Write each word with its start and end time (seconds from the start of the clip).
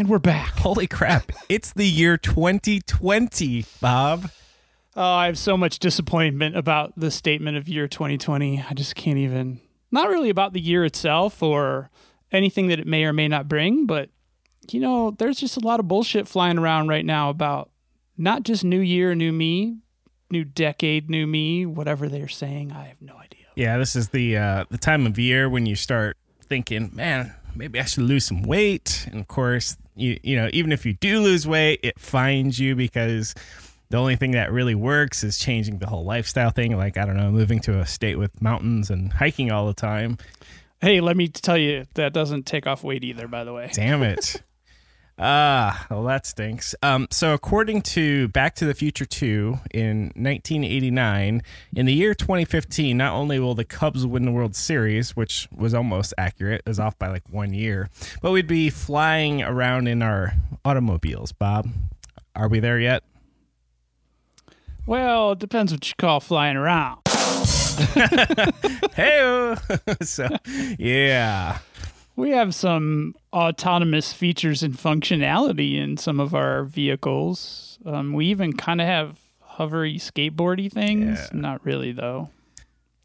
And 0.00 0.08
we're 0.08 0.18
back. 0.18 0.56
Holy 0.56 0.86
crap. 0.86 1.30
It's 1.50 1.74
the 1.74 1.84
year 1.84 2.16
2020, 2.16 3.66
Bob. 3.82 4.30
Oh, 4.96 5.02
I 5.02 5.26
have 5.26 5.36
so 5.36 5.58
much 5.58 5.78
disappointment 5.78 6.56
about 6.56 6.94
the 6.96 7.10
statement 7.10 7.58
of 7.58 7.68
year 7.68 7.86
2020. 7.86 8.64
I 8.66 8.72
just 8.72 8.94
can't 8.94 9.18
even. 9.18 9.60
Not 9.90 10.08
really 10.08 10.30
about 10.30 10.54
the 10.54 10.60
year 10.60 10.86
itself 10.86 11.42
or 11.42 11.90
anything 12.32 12.68
that 12.68 12.80
it 12.80 12.86
may 12.86 13.04
or 13.04 13.12
may 13.12 13.28
not 13.28 13.46
bring, 13.46 13.84
but 13.84 14.08
you 14.70 14.80
know, 14.80 15.10
there's 15.10 15.38
just 15.38 15.58
a 15.58 15.60
lot 15.60 15.80
of 15.80 15.88
bullshit 15.88 16.26
flying 16.26 16.56
around 16.56 16.88
right 16.88 17.04
now 17.04 17.28
about 17.28 17.68
not 18.16 18.42
just 18.42 18.64
new 18.64 18.80
year, 18.80 19.14
new 19.14 19.32
me, 19.32 19.80
new 20.30 20.44
decade, 20.44 21.10
new 21.10 21.26
me, 21.26 21.66
whatever 21.66 22.08
they're 22.08 22.26
saying. 22.26 22.72
I 22.72 22.84
have 22.84 23.02
no 23.02 23.16
idea. 23.16 23.44
Yeah, 23.54 23.76
this 23.76 23.94
is 23.94 24.08
the 24.08 24.38
uh, 24.38 24.64
the 24.70 24.78
time 24.78 25.06
of 25.06 25.18
year 25.18 25.50
when 25.50 25.66
you 25.66 25.76
start 25.76 26.16
thinking, 26.42 26.90
man, 26.94 27.34
maybe 27.54 27.80
I 27.80 27.84
should 27.84 28.04
lose 28.04 28.24
some 28.24 28.42
weight. 28.42 29.06
And 29.10 29.20
of 29.20 29.28
course, 29.28 29.76
you 29.96 30.18
you 30.22 30.36
know, 30.36 30.48
even 30.52 30.72
if 30.72 30.84
you 30.86 30.94
do 30.94 31.20
lose 31.20 31.46
weight, 31.46 31.80
it 31.82 31.98
finds 31.98 32.58
you 32.58 32.74
because 32.74 33.34
the 33.90 33.96
only 33.96 34.16
thing 34.16 34.32
that 34.32 34.52
really 34.52 34.74
works 34.74 35.24
is 35.24 35.38
changing 35.38 35.78
the 35.78 35.86
whole 35.86 36.04
lifestyle 36.04 36.50
thing. 36.50 36.76
Like 36.76 36.96
I 36.96 37.04
don't 37.04 37.16
know, 37.16 37.30
moving 37.30 37.60
to 37.60 37.80
a 37.80 37.86
state 37.86 38.18
with 38.18 38.40
mountains 38.40 38.90
and 38.90 39.12
hiking 39.12 39.50
all 39.50 39.66
the 39.66 39.74
time. 39.74 40.18
Hey, 40.80 41.00
let 41.00 41.16
me 41.16 41.28
tell 41.28 41.58
you, 41.58 41.84
that 41.94 42.14
doesn't 42.14 42.46
take 42.46 42.66
off 42.66 42.82
weight 42.82 43.04
either, 43.04 43.28
by 43.28 43.44
the 43.44 43.52
way. 43.52 43.70
Damn 43.72 44.02
it. 44.02 44.42
Ah, 45.22 45.86
well, 45.90 46.04
that 46.04 46.24
stinks. 46.24 46.74
Um, 46.82 47.06
so, 47.10 47.34
according 47.34 47.82
to 47.82 48.28
Back 48.28 48.54
to 48.54 48.64
the 48.64 48.72
Future 48.72 49.04
2 49.04 49.58
in 49.70 49.98
1989, 50.16 51.42
in 51.76 51.86
the 51.86 51.92
year 51.92 52.14
2015, 52.14 52.96
not 52.96 53.12
only 53.12 53.38
will 53.38 53.54
the 53.54 53.66
Cubs 53.66 54.06
win 54.06 54.24
the 54.24 54.32
World 54.32 54.56
Series, 54.56 55.14
which 55.14 55.46
was 55.54 55.74
almost 55.74 56.14
accurate, 56.16 56.62
it 56.64 56.68
was 56.70 56.80
off 56.80 56.98
by 56.98 57.08
like 57.08 57.24
one 57.28 57.52
year, 57.52 57.90
but 58.22 58.30
we'd 58.30 58.46
be 58.46 58.70
flying 58.70 59.42
around 59.42 59.88
in 59.88 60.00
our 60.00 60.32
automobiles, 60.64 61.32
Bob. 61.32 61.68
Are 62.34 62.48
we 62.48 62.58
there 62.58 62.80
yet? 62.80 63.02
Well, 64.86 65.32
it 65.32 65.38
depends 65.38 65.70
what 65.70 65.86
you 65.86 65.94
call 65.98 66.20
flying 66.20 66.56
around. 66.56 67.00
hey, 68.94 69.54
so 70.00 70.28
yeah. 70.78 71.58
We 72.16 72.30
have 72.30 72.54
some 72.54 73.14
autonomous 73.32 74.12
features 74.12 74.62
and 74.62 74.74
functionality 74.76 75.76
in 75.76 75.96
some 75.96 76.20
of 76.20 76.34
our 76.34 76.64
vehicles. 76.64 77.78
Um, 77.84 78.12
we 78.12 78.26
even 78.26 78.52
kind 78.52 78.80
of 78.80 78.86
have 78.86 79.18
hovery 79.58 79.96
skateboardy 79.96 80.70
things. 80.70 81.18
Yeah. 81.18 81.40
Not 81.40 81.64
really, 81.64 81.92
though. 81.92 82.30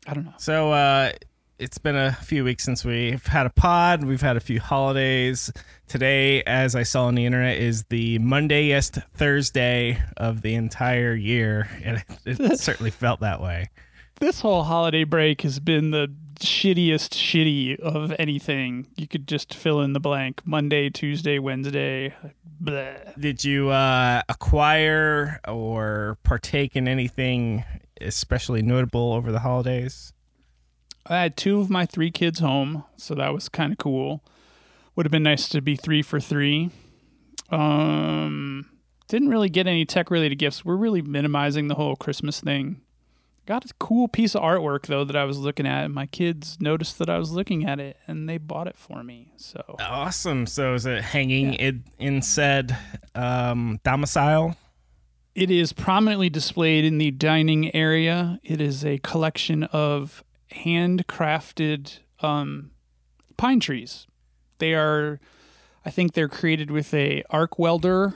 I 0.07 0.13
don't 0.13 0.25
know. 0.25 0.33
So 0.37 0.71
uh, 0.71 1.11
it's 1.59 1.77
been 1.77 1.95
a 1.95 2.13
few 2.13 2.43
weeks 2.43 2.63
since 2.63 2.83
we've 2.83 3.25
had 3.25 3.45
a 3.45 3.49
pod. 3.49 4.03
We've 4.03 4.21
had 4.21 4.37
a 4.37 4.41
few 4.41 4.59
holidays. 4.59 5.51
Today, 5.87 6.43
as 6.43 6.75
I 6.75 6.83
saw 6.83 7.05
on 7.05 7.15
the 7.15 7.25
internet, 7.25 7.57
is 7.57 7.83
the 7.85 8.19
Mondayest 8.19 9.03
Thursday 9.13 10.01
of 10.17 10.41
the 10.41 10.55
entire 10.55 11.13
year, 11.13 11.69
and 11.83 12.03
it, 12.25 12.39
it 12.39 12.59
certainly 12.59 12.91
felt 12.91 13.21
that 13.21 13.41
way. 13.41 13.69
This 14.19 14.39
whole 14.39 14.63
holiday 14.63 15.03
break 15.03 15.41
has 15.41 15.59
been 15.59 15.91
the 15.91 16.11
shittiest 16.39 17.11
shitty 17.11 17.79
of 17.79 18.13
anything. 18.19 18.87
You 18.95 19.07
could 19.07 19.27
just 19.27 19.53
fill 19.53 19.81
in 19.81 19.93
the 19.93 19.99
blank. 19.99 20.41
Monday, 20.45 20.89
Tuesday, 20.89 21.39
Wednesday. 21.39 22.13
Bleh. 22.61 23.19
Did 23.19 23.43
you 23.43 23.69
uh, 23.69 24.21
acquire 24.29 25.39
or 25.47 26.17
partake 26.23 26.75
in 26.75 26.87
anything 26.87 27.63
especially 28.01 28.61
notable 28.61 29.13
over 29.13 29.31
the 29.31 29.39
holidays? 29.39 30.13
I 31.07 31.21
had 31.21 31.37
two 31.37 31.59
of 31.59 31.69
my 31.69 31.85
three 31.85 32.11
kids 32.11 32.39
home, 32.39 32.83
so 32.97 33.13
that 33.15 33.33
was 33.33 33.49
kind 33.49 33.71
of 33.71 33.77
cool. 33.77 34.23
Would 34.95 35.05
have 35.05 35.11
been 35.11 35.23
nice 35.23 35.47
to 35.49 35.61
be 35.61 35.75
three 35.75 36.01
for 36.01 36.19
three. 36.19 36.71
Um, 37.49 38.69
didn't 39.07 39.29
really 39.29 39.49
get 39.49 39.67
any 39.67 39.85
tech 39.85 40.09
related 40.09 40.37
gifts. 40.37 40.65
We're 40.65 40.75
really 40.75 41.01
minimizing 41.01 41.67
the 41.67 41.75
whole 41.75 41.95
Christmas 41.95 42.41
thing. 42.41 42.81
Got 43.45 43.65
a 43.65 43.73
cool 43.79 44.07
piece 44.07 44.33
of 44.33 44.41
artwork 44.41 44.87
though 44.87 45.03
that 45.03 45.15
I 45.15 45.23
was 45.23 45.37
looking 45.37 45.67
at, 45.67 45.85
and 45.85 45.93
my 45.93 46.07
kids 46.07 46.57
noticed 46.59 46.97
that 46.97 47.09
I 47.09 47.19
was 47.19 47.31
looking 47.31 47.65
at 47.65 47.79
it, 47.79 47.97
and 48.07 48.27
they 48.27 48.39
bought 48.39 48.67
it 48.67 48.77
for 48.77 49.03
me. 49.03 49.33
So 49.37 49.75
Awesome. 49.79 50.47
So 50.47 50.73
is 50.73 50.85
it 50.85 51.03
hanging 51.03 51.53
in, 51.53 51.83
in 51.99 52.21
said 52.23 52.75
um, 53.13 53.79
domicile? 53.83 54.57
It 55.35 55.51
is 55.51 55.73
prominently 55.73 56.29
displayed 56.29 56.85
in 56.85 56.97
the 56.97 57.11
dining 57.11 57.75
area. 57.75 58.39
It 58.41 58.61
is 58.61 58.83
a 58.83 58.97
collection 58.99 59.63
of 59.65 60.23
handcrafted 60.51 61.99
um, 62.21 62.71
pine 63.37 63.59
trees. 63.59 64.07
They 64.59 64.73
are, 64.73 65.19
I 65.85 65.89
think, 65.89 66.13
they're 66.13 66.29
created 66.29 66.71
with 66.71 66.93
a 66.93 67.23
arc 67.29 67.59
welder 67.59 68.15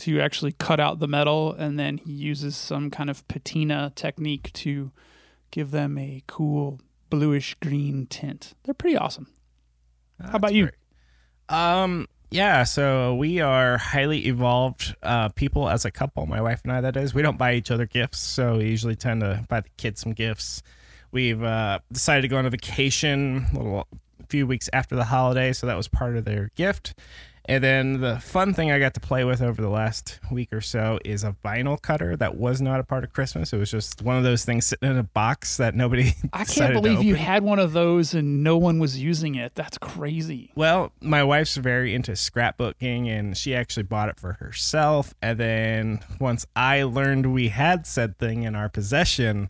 to 0.00 0.20
actually 0.20 0.52
cut 0.52 0.80
out 0.80 0.98
the 0.98 1.08
metal, 1.08 1.52
and 1.52 1.78
then 1.78 1.98
he 1.98 2.12
uses 2.12 2.56
some 2.56 2.90
kind 2.90 3.10
of 3.10 3.26
patina 3.28 3.92
technique 3.94 4.52
to 4.54 4.90
give 5.50 5.70
them 5.70 5.98
a 5.98 6.22
cool 6.26 6.80
bluish 7.10 7.54
green 7.60 8.06
tint. 8.06 8.54
They're 8.64 8.74
pretty 8.74 8.96
awesome. 8.96 9.28
How 10.20 10.36
about 10.36 10.54
you? 10.54 10.70
Um, 11.48 12.06
yeah, 12.30 12.62
so 12.62 13.14
we 13.14 13.40
are 13.40 13.76
highly 13.76 14.26
evolved 14.26 14.94
uh, 15.02 15.30
people 15.30 15.68
as 15.68 15.84
a 15.84 15.90
couple. 15.90 16.26
My 16.26 16.40
wife 16.40 16.60
and 16.62 16.72
I, 16.72 16.80
that 16.80 16.96
is. 16.96 17.12
We 17.12 17.22
don't 17.22 17.38
buy 17.38 17.54
each 17.54 17.70
other 17.70 17.86
gifts, 17.86 18.20
so 18.20 18.58
we 18.58 18.66
usually 18.66 18.96
tend 18.96 19.22
to 19.22 19.44
buy 19.48 19.60
the 19.60 19.68
kids 19.76 20.00
some 20.00 20.12
gifts. 20.12 20.62
We've 21.10 21.42
uh, 21.42 21.80
decided 21.92 22.22
to 22.22 22.28
go 22.28 22.36
on 22.36 22.46
a 22.46 22.50
vacation 22.50 23.46
a 23.52 23.56
little 23.56 23.88
a 24.20 24.26
few 24.28 24.46
weeks 24.46 24.70
after 24.72 24.94
the 24.94 25.04
holiday, 25.04 25.52
so 25.52 25.66
that 25.66 25.76
was 25.76 25.88
part 25.88 26.16
of 26.16 26.24
their 26.24 26.52
gift. 26.54 26.94
And 27.46 27.64
then 27.64 28.00
the 28.00 28.18
fun 28.20 28.54
thing 28.54 28.70
I 28.70 28.78
got 28.78 28.94
to 28.94 29.00
play 29.00 29.24
with 29.24 29.42
over 29.42 29.60
the 29.60 29.68
last 29.68 30.20
week 30.30 30.52
or 30.52 30.60
so 30.60 30.98
is 31.04 31.24
a 31.24 31.34
vinyl 31.44 31.80
cutter 31.80 32.16
that 32.16 32.36
was 32.36 32.60
not 32.60 32.80
a 32.80 32.84
part 32.84 33.02
of 33.02 33.12
Christmas. 33.12 33.52
It 33.52 33.56
was 33.56 33.70
just 33.70 34.02
one 34.02 34.16
of 34.16 34.22
those 34.22 34.44
things 34.44 34.66
sitting 34.66 34.90
in 34.90 34.98
a 34.98 35.02
box 35.02 35.56
that 35.56 35.74
nobody. 35.74 36.12
I 36.32 36.44
can't 36.44 36.74
believe 36.74 37.02
you 37.02 37.14
had 37.14 37.42
one 37.42 37.58
of 37.58 37.72
those 37.72 38.14
and 38.14 38.44
no 38.44 38.56
one 38.56 38.78
was 38.78 39.00
using 39.00 39.34
it. 39.34 39.54
That's 39.54 39.78
crazy. 39.78 40.52
Well, 40.54 40.92
my 41.00 41.24
wife's 41.24 41.56
very 41.56 41.94
into 41.94 42.12
scrapbooking 42.12 43.08
and 43.08 43.36
she 43.36 43.54
actually 43.54 43.84
bought 43.84 44.08
it 44.08 44.20
for 44.20 44.34
herself. 44.34 45.14
And 45.22 45.38
then 45.38 46.00
once 46.20 46.46
I 46.54 46.82
learned 46.82 47.32
we 47.32 47.48
had 47.48 47.86
said 47.86 48.18
thing 48.18 48.42
in 48.42 48.54
our 48.54 48.68
possession, 48.68 49.48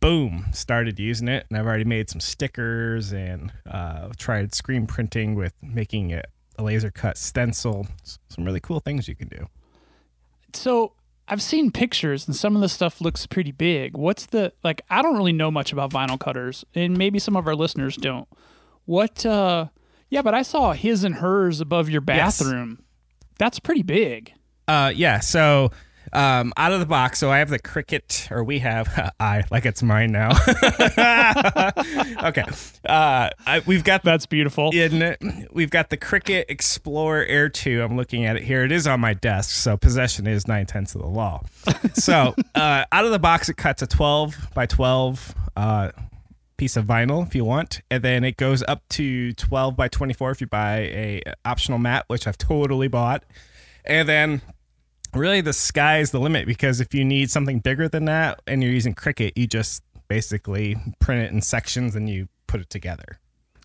boom, 0.00 0.46
started 0.52 0.98
using 0.98 1.28
it. 1.28 1.46
And 1.48 1.58
I've 1.58 1.66
already 1.66 1.84
made 1.84 2.10
some 2.10 2.20
stickers 2.20 3.12
and 3.12 3.52
uh, 3.70 4.10
tried 4.16 4.54
screen 4.54 4.86
printing 4.86 5.34
with 5.34 5.54
making 5.62 6.10
it 6.10 6.26
a 6.58 6.62
laser 6.62 6.90
cut 6.90 7.16
stencil. 7.18 7.86
Some 8.28 8.44
really 8.44 8.60
cool 8.60 8.80
things 8.80 9.08
you 9.08 9.14
can 9.14 9.28
do. 9.28 9.46
So 10.52 10.92
I've 11.28 11.42
seen 11.42 11.70
pictures 11.70 12.26
and 12.26 12.34
some 12.36 12.54
of 12.54 12.62
the 12.62 12.68
stuff 12.68 13.00
looks 13.00 13.26
pretty 13.26 13.52
big. 13.52 13.96
What's 13.96 14.26
the 14.26 14.52
like 14.64 14.82
I 14.90 15.02
don't 15.02 15.16
really 15.16 15.32
know 15.32 15.50
much 15.50 15.72
about 15.72 15.90
vinyl 15.90 16.18
cutters 16.18 16.64
and 16.74 16.96
maybe 16.96 17.18
some 17.18 17.36
of 17.36 17.46
our 17.46 17.54
listeners 17.54 17.96
don't. 17.96 18.28
What 18.84 19.26
uh 19.26 19.66
yeah, 20.08 20.22
but 20.22 20.34
I 20.34 20.42
saw 20.42 20.72
his 20.72 21.02
and 21.04 21.16
hers 21.16 21.60
above 21.60 21.90
your 21.90 22.02
Yes. 22.06 22.38
bathroom. 22.38 22.82
That's 23.38 23.58
pretty 23.58 23.82
big. 23.82 24.32
Uh, 24.68 24.92
yeah. 24.94 25.18
So 25.20 25.70
um, 26.16 26.54
out 26.56 26.72
of 26.72 26.80
the 26.80 26.86
box, 26.86 27.18
so 27.18 27.30
I 27.30 27.38
have 27.38 27.50
the 27.50 27.58
Cricut, 27.58 28.30
or 28.30 28.42
we 28.42 28.58
have 28.60 29.12
I 29.20 29.44
like 29.50 29.66
it's 29.66 29.82
mine 29.82 30.12
now. 30.12 30.30
okay. 32.24 32.44
Uh, 32.84 33.30
I, 33.46 33.62
we've 33.66 33.84
got 33.84 34.02
That's 34.02 34.24
beautiful. 34.24 34.70
in 34.70 35.02
it. 35.02 35.20
We've 35.52 35.70
got 35.70 35.90
the 35.90 35.98
Cricut 35.98 36.46
Explorer 36.48 37.24
Air 37.26 37.50
2. 37.50 37.82
I'm 37.82 37.96
looking 37.96 38.24
at 38.24 38.36
it 38.36 38.44
here. 38.44 38.64
It 38.64 38.72
is 38.72 38.86
on 38.86 38.98
my 39.00 39.12
desk, 39.12 39.50
so 39.50 39.76
possession 39.76 40.26
is 40.26 40.48
nine 40.48 40.64
tenths 40.64 40.94
of 40.94 41.02
the 41.02 41.08
law. 41.08 41.42
so 41.92 42.34
uh, 42.54 42.84
out 42.90 43.04
of 43.04 43.10
the 43.10 43.18
box, 43.18 43.50
it 43.50 43.58
cuts 43.58 43.82
a 43.82 43.86
12 43.86 44.48
by 44.54 44.64
12 44.64 45.34
uh, 45.56 45.90
piece 46.56 46.78
of 46.78 46.86
vinyl 46.86 47.26
if 47.26 47.34
you 47.34 47.44
want, 47.44 47.82
and 47.90 48.02
then 48.02 48.24
it 48.24 48.38
goes 48.38 48.62
up 48.66 48.88
to 48.88 49.34
12 49.34 49.76
by 49.76 49.88
24 49.88 50.30
if 50.30 50.40
you 50.40 50.46
buy 50.46 50.78
a 50.78 51.22
optional 51.44 51.78
mat, 51.78 52.04
which 52.08 52.26
I've 52.26 52.38
totally 52.38 52.88
bought, 52.88 53.22
and 53.84 54.08
then. 54.08 54.40
Really, 55.16 55.40
the 55.40 55.52
sky's 55.52 56.10
the 56.10 56.20
limit 56.20 56.46
because 56.46 56.80
if 56.80 56.94
you 56.94 57.04
need 57.04 57.30
something 57.30 57.58
bigger 57.60 57.88
than 57.88 58.04
that 58.06 58.40
and 58.46 58.62
you're 58.62 58.72
using 58.72 58.94
Cricut, 58.94 59.32
you 59.36 59.46
just 59.46 59.82
basically 60.08 60.76
print 61.00 61.22
it 61.22 61.32
in 61.32 61.42
sections 61.42 61.94
and 61.96 62.08
you 62.08 62.28
put 62.46 62.60
it 62.60 62.70
together. 62.70 63.18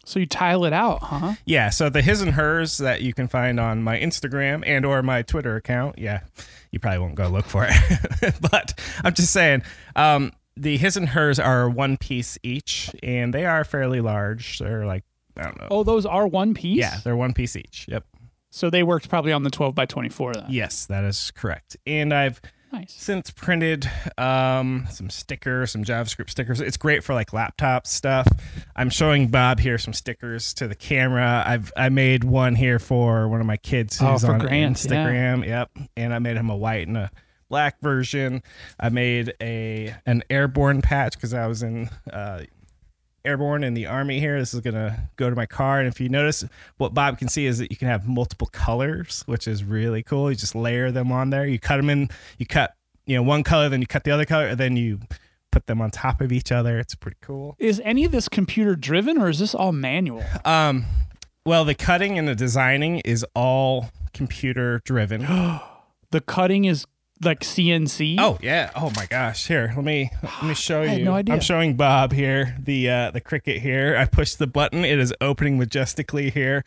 So 0.03 0.19
you 0.19 0.25
tile 0.25 0.65
it 0.65 0.73
out, 0.73 1.03
huh? 1.03 1.35
Yeah, 1.45 1.69
so 1.69 1.89
the 1.89 2.01
his 2.01 2.21
and 2.21 2.31
hers 2.31 2.77
that 2.79 3.01
you 3.01 3.13
can 3.13 3.27
find 3.27 3.59
on 3.59 3.83
my 3.83 3.99
Instagram 3.99 4.63
and 4.65 4.85
or 4.85 5.03
my 5.03 5.21
Twitter 5.21 5.55
account. 5.55 5.99
Yeah, 5.99 6.21
you 6.71 6.79
probably 6.79 6.99
won't 6.99 7.15
go 7.15 7.27
look 7.27 7.45
for 7.45 7.67
it, 7.69 8.35
but 8.51 8.79
I'm 9.03 9.13
just 9.13 9.31
saying. 9.31 9.63
Um, 9.95 10.31
the 10.57 10.77
his 10.77 10.97
and 10.97 11.09
hers 11.09 11.39
are 11.39 11.69
one 11.69 11.97
piece 11.97 12.37
each, 12.43 12.89
and 13.01 13.33
they 13.33 13.45
are 13.45 13.63
fairly 13.63 14.01
large. 14.01 14.59
They're 14.59 14.85
like 14.85 15.03
I 15.37 15.43
don't 15.43 15.59
know. 15.59 15.67
Oh, 15.71 15.83
those 15.83 16.05
are 16.05 16.27
one 16.27 16.53
piece? 16.53 16.77
yeah, 16.77 16.97
they're 17.03 17.15
one 17.15 17.33
piece 17.33 17.55
each. 17.55 17.85
Yep. 17.87 18.05
So 18.51 18.69
they 18.69 18.83
worked 18.83 19.09
probably 19.09 19.31
on 19.31 19.43
the 19.43 19.49
12 19.49 19.73
by 19.73 19.85
24 19.85 20.33
then. 20.33 20.45
Yes, 20.49 20.85
that 20.87 21.03
is 21.05 21.31
correct. 21.31 21.77
And 21.87 22.13
I've 22.13 22.39
Nice. 22.73 22.93
since 22.93 23.31
printed 23.31 23.89
um, 24.17 24.87
some 24.89 25.09
stickers, 25.09 25.71
some 25.71 25.83
JavaScript 25.83 26.29
stickers. 26.29 26.61
It's 26.61 26.77
great 26.77 27.03
for 27.03 27.13
like 27.13 27.33
laptop 27.33 27.85
stuff. 27.87 28.27
I'm 28.77 28.89
showing 28.89 29.27
Bob 29.27 29.59
here 29.59 29.77
some 29.77 29.93
stickers 29.93 30.53
to 30.53 30.67
the 30.69 30.75
camera. 30.75 31.43
I've 31.45 31.71
I 31.75 31.89
made 31.89 32.23
one 32.23 32.55
here 32.55 32.79
for 32.79 33.27
one 33.27 33.41
of 33.41 33.45
my 33.47 33.57
kids 33.57 34.01
Oh, 34.01 34.13
who's 34.13 34.21
for 34.23 34.33
on 34.33 34.39
Grant, 34.39 34.85
yeah. 34.85 34.91
Instagram. 34.91 35.45
Yep, 35.45 35.71
and 35.97 36.13
I 36.13 36.19
made 36.19 36.37
him 36.37 36.49
a 36.49 36.55
white 36.55 36.87
and 36.87 36.95
a 36.95 37.11
black 37.49 37.81
version. 37.81 38.41
I 38.79 38.87
made 38.87 39.33
a 39.41 39.93
an 40.05 40.23
airborne 40.29 40.81
patch 40.81 41.15
because 41.15 41.33
I 41.33 41.47
was 41.47 41.63
in. 41.63 41.89
Uh, 42.11 42.43
airborne 43.25 43.63
in 43.63 43.73
the 43.73 43.85
army 43.85 44.19
here. 44.19 44.39
This 44.39 44.53
is 44.53 44.61
gonna 44.61 45.09
go 45.15 45.29
to 45.29 45.35
my 45.35 45.45
car 45.45 45.79
and 45.79 45.87
if 45.87 45.99
you 46.01 46.09
notice 46.09 46.43
what 46.77 46.93
bob 46.93 47.17
can 47.17 47.27
see 47.27 47.45
is 47.45 47.57
that 47.59 47.71
you 47.71 47.77
can 47.77 47.87
have 47.87 48.07
multiple 48.07 48.47
colors 48.51 49.23
which 49.25 49.47
is 49.47 49.63
really 49.63 50.03
cool. 50.03 50.29
You 50.29 50.35
just 50.35 50.55
layer 50.55 50.91
them 50.91 51.11
on 51.11 51.29
there. 51.29 51.45
You 51.45 51.59
cut 51.59 51.77
them 51.77 51.89
in 51.89 52.09
you 52.37 52.45
cut 52.45 52.75
you 53.05 53.15
know 53.15 53.23
one 53.23 53.43
color 53.43 53.69
then 53.69 53.81
you 53.81 53.87
cut 53.87 54.03
the 54.03 54.11
other 54.11 54.25
color 54.25 54.47
and 54.47 54.57
then 54.57 54.75
you 54.77 54.99
put 55.51 55.67
them 55.67 55.81
on 55.81 55.91
top 55.91 56.21
of 56.21 56.31
each 56.31 56.51
other. 56.51 56.79
It's 56.79 56.95
pretty 56.95 57.17
cool. 57.21 57.55
Is 57.59 57.81
any 57.83 58.05
of 58.05 58.11
this 58.11 58.29
computer 58.29 58.75
driven 58.75 59.17
or 59.17 59.29
is 59.29 59.39
this 59.39 59.53
all 59.53 59.71
manual? 59.71 60.23
um 60.45 60.85
well 61.45 61.65
the 61.65 61.75
cutting 61.75 62.17
and 62.17 62.27
the 62.27 62.35
designing 62.35 62.99
is 62.99 63.25
all 63.35 63.89
computer 64.13 64.81
driven. 64.85 65.27
The 66.11 66.19
cutting 66.19 66.65
is 66.65 66.85
like 67.23 67.41
CNC. 67.41 68.15
oh 68.19 68.37
yeah 68.41 68.71
oh 68.75 68.91
my 68.95 69.05
gosh 69.05 69.47
here 69.47 69.71
let 69.75 69.85
me 69.85 70.09
let 70.23 70.43
me 70.43 70.53
show 70.55 70.81
I 70.81 70.87
had 70.87 70.99
you 70.99 71.05
no 71.05 71.13
idea. 71.13 71.35
i'm 71.35 71.41
showing 71.41 71.75
bob 71.75 72.11
here 72.13 72.55
the 72.59 72.89
uh 72.89 73.11
the 73.11 73.21
Cricut 73.21 73.59
here 73.59 73.95
i 73.97 74.05
pushed 74.05 74.39
the 74.39 74.47
button 74.47 74.83
it 74.85 74.99
is 74.99 75.13
opening 75.21 75.57
majestically 75.59 76.29
here 76.31 76.63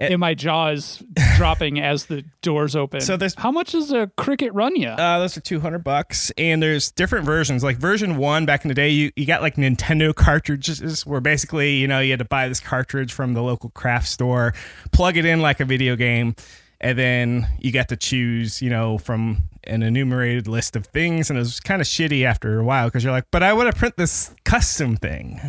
and 0.00 0.20
my 0.20 0.32
jaw 0.34 0.68
is 0.68 1.02
dropping 1.36 1.80
as 1.80 2.06
the 2.06 2.24
doors 2.40 2.76
open. 2.76 3.00
So 3.00 3.16
there's- 3.16 3.34
how 3.36 3.50
much 3.50 3.72
does 3.72 3.90
a 3.90 4.06
Cricut 4.16 4.50
run 4.52 4.76
you? 4.76 4.86
Uh, 4.90 5.18
those 5.18 5.36
are 5.36 5.40
200 5.40 5.82
bucks. 5.82 6.30
And 6.38 6.62
there's 6.62 6.92
different 6.92 7.24
versions. 7.26 7.64
Like 7.64 7.78
version 7.78 8.16
one 8.16 8.46
back 8.46 8.64
in 8.64 8.68
the 8.68 8.76
day, 8.76 8.90
you, 8.90 9.10
you 9.16 9.26
got 9.26 9.42
like 9.42 9.56
Nintendo 9.56 10.14
cartridges 10.14 11.04
where 11.04 11.20
basically, 11.20 11.78
you 11.78 11.88
know, 11.88 11.98
you 11.98 12.10
had 12.12 12.20
to 12.20 12.24
buy 12.24 12.46
this 12.46 12.60
cartridge 12.60 13.12
from 13.12 13.34
the 13.34 13.42
local 13.42 13.70
craft 13.70 14.06
store, 14.06 14.54
plug 14.92 15.16
it 15.16 15.24
in 15.24 15.40
like 15.42 15.58
a 15.58 15.64
video 15.64 15.96
game, 15.96 16.36
and 16.80 16.98
then 16.98 17.46
you 17.58 17.72
got 17.72 17.88
to 17.88 17.96
choose, 17.96 18.62
you 18.62 18.70
know, 18.70 18.98
from 18.98 19.44
an 19.64 19.82
enumerated 19.82 20.46
list 20.46 20.76
of 20.76 20.86
things. 20.86 21.30
And 21.30 21.38
it 21.38 21.40
was 21.40 21.60
kind 21.60 21.80
of 21.80 21.86
shitty 21.86 22.24
after 22.24 22.58
a 22.58 22.64
while 22.64 22.86
because 22.86 23.02
you're 23.04 23.12
like, 23.12 23.26
but 23.30 23.42
I 23.42 23.52
want 23.52 23.72
to 23.72 23.78
print 23.78 23.96
this 23.96 24.34
custom 24.44 24.96
thing. 24.96 25.40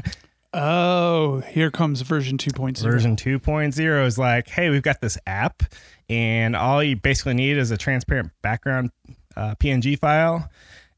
oh, 0.54 1.42
here 1.42 1.70
comes 1.72 2.02
version 2.02 2.38
2.0. 2.38 2.82
Version 2.82 3.16
2.0 3.16 4.06
is 4.06 4.18
like, 4.18 4.48
hey, 4.48 4.70
we've 4.70 4.82
got 4.82 5.02
this 5.02 5.18
app, 5.28 5.64
and 6.10 6.56
all 6.56 6.84
you 6.84 6.96
basically 6.96 7.36
need 7.36 7.58
is 7.58 7.72
a 7.72 7.78
transparent 7.78 8.32
background 8.42 8.92
uh, 9.36 9.56
PNG 9.56 9.98
file. 9.98 10.50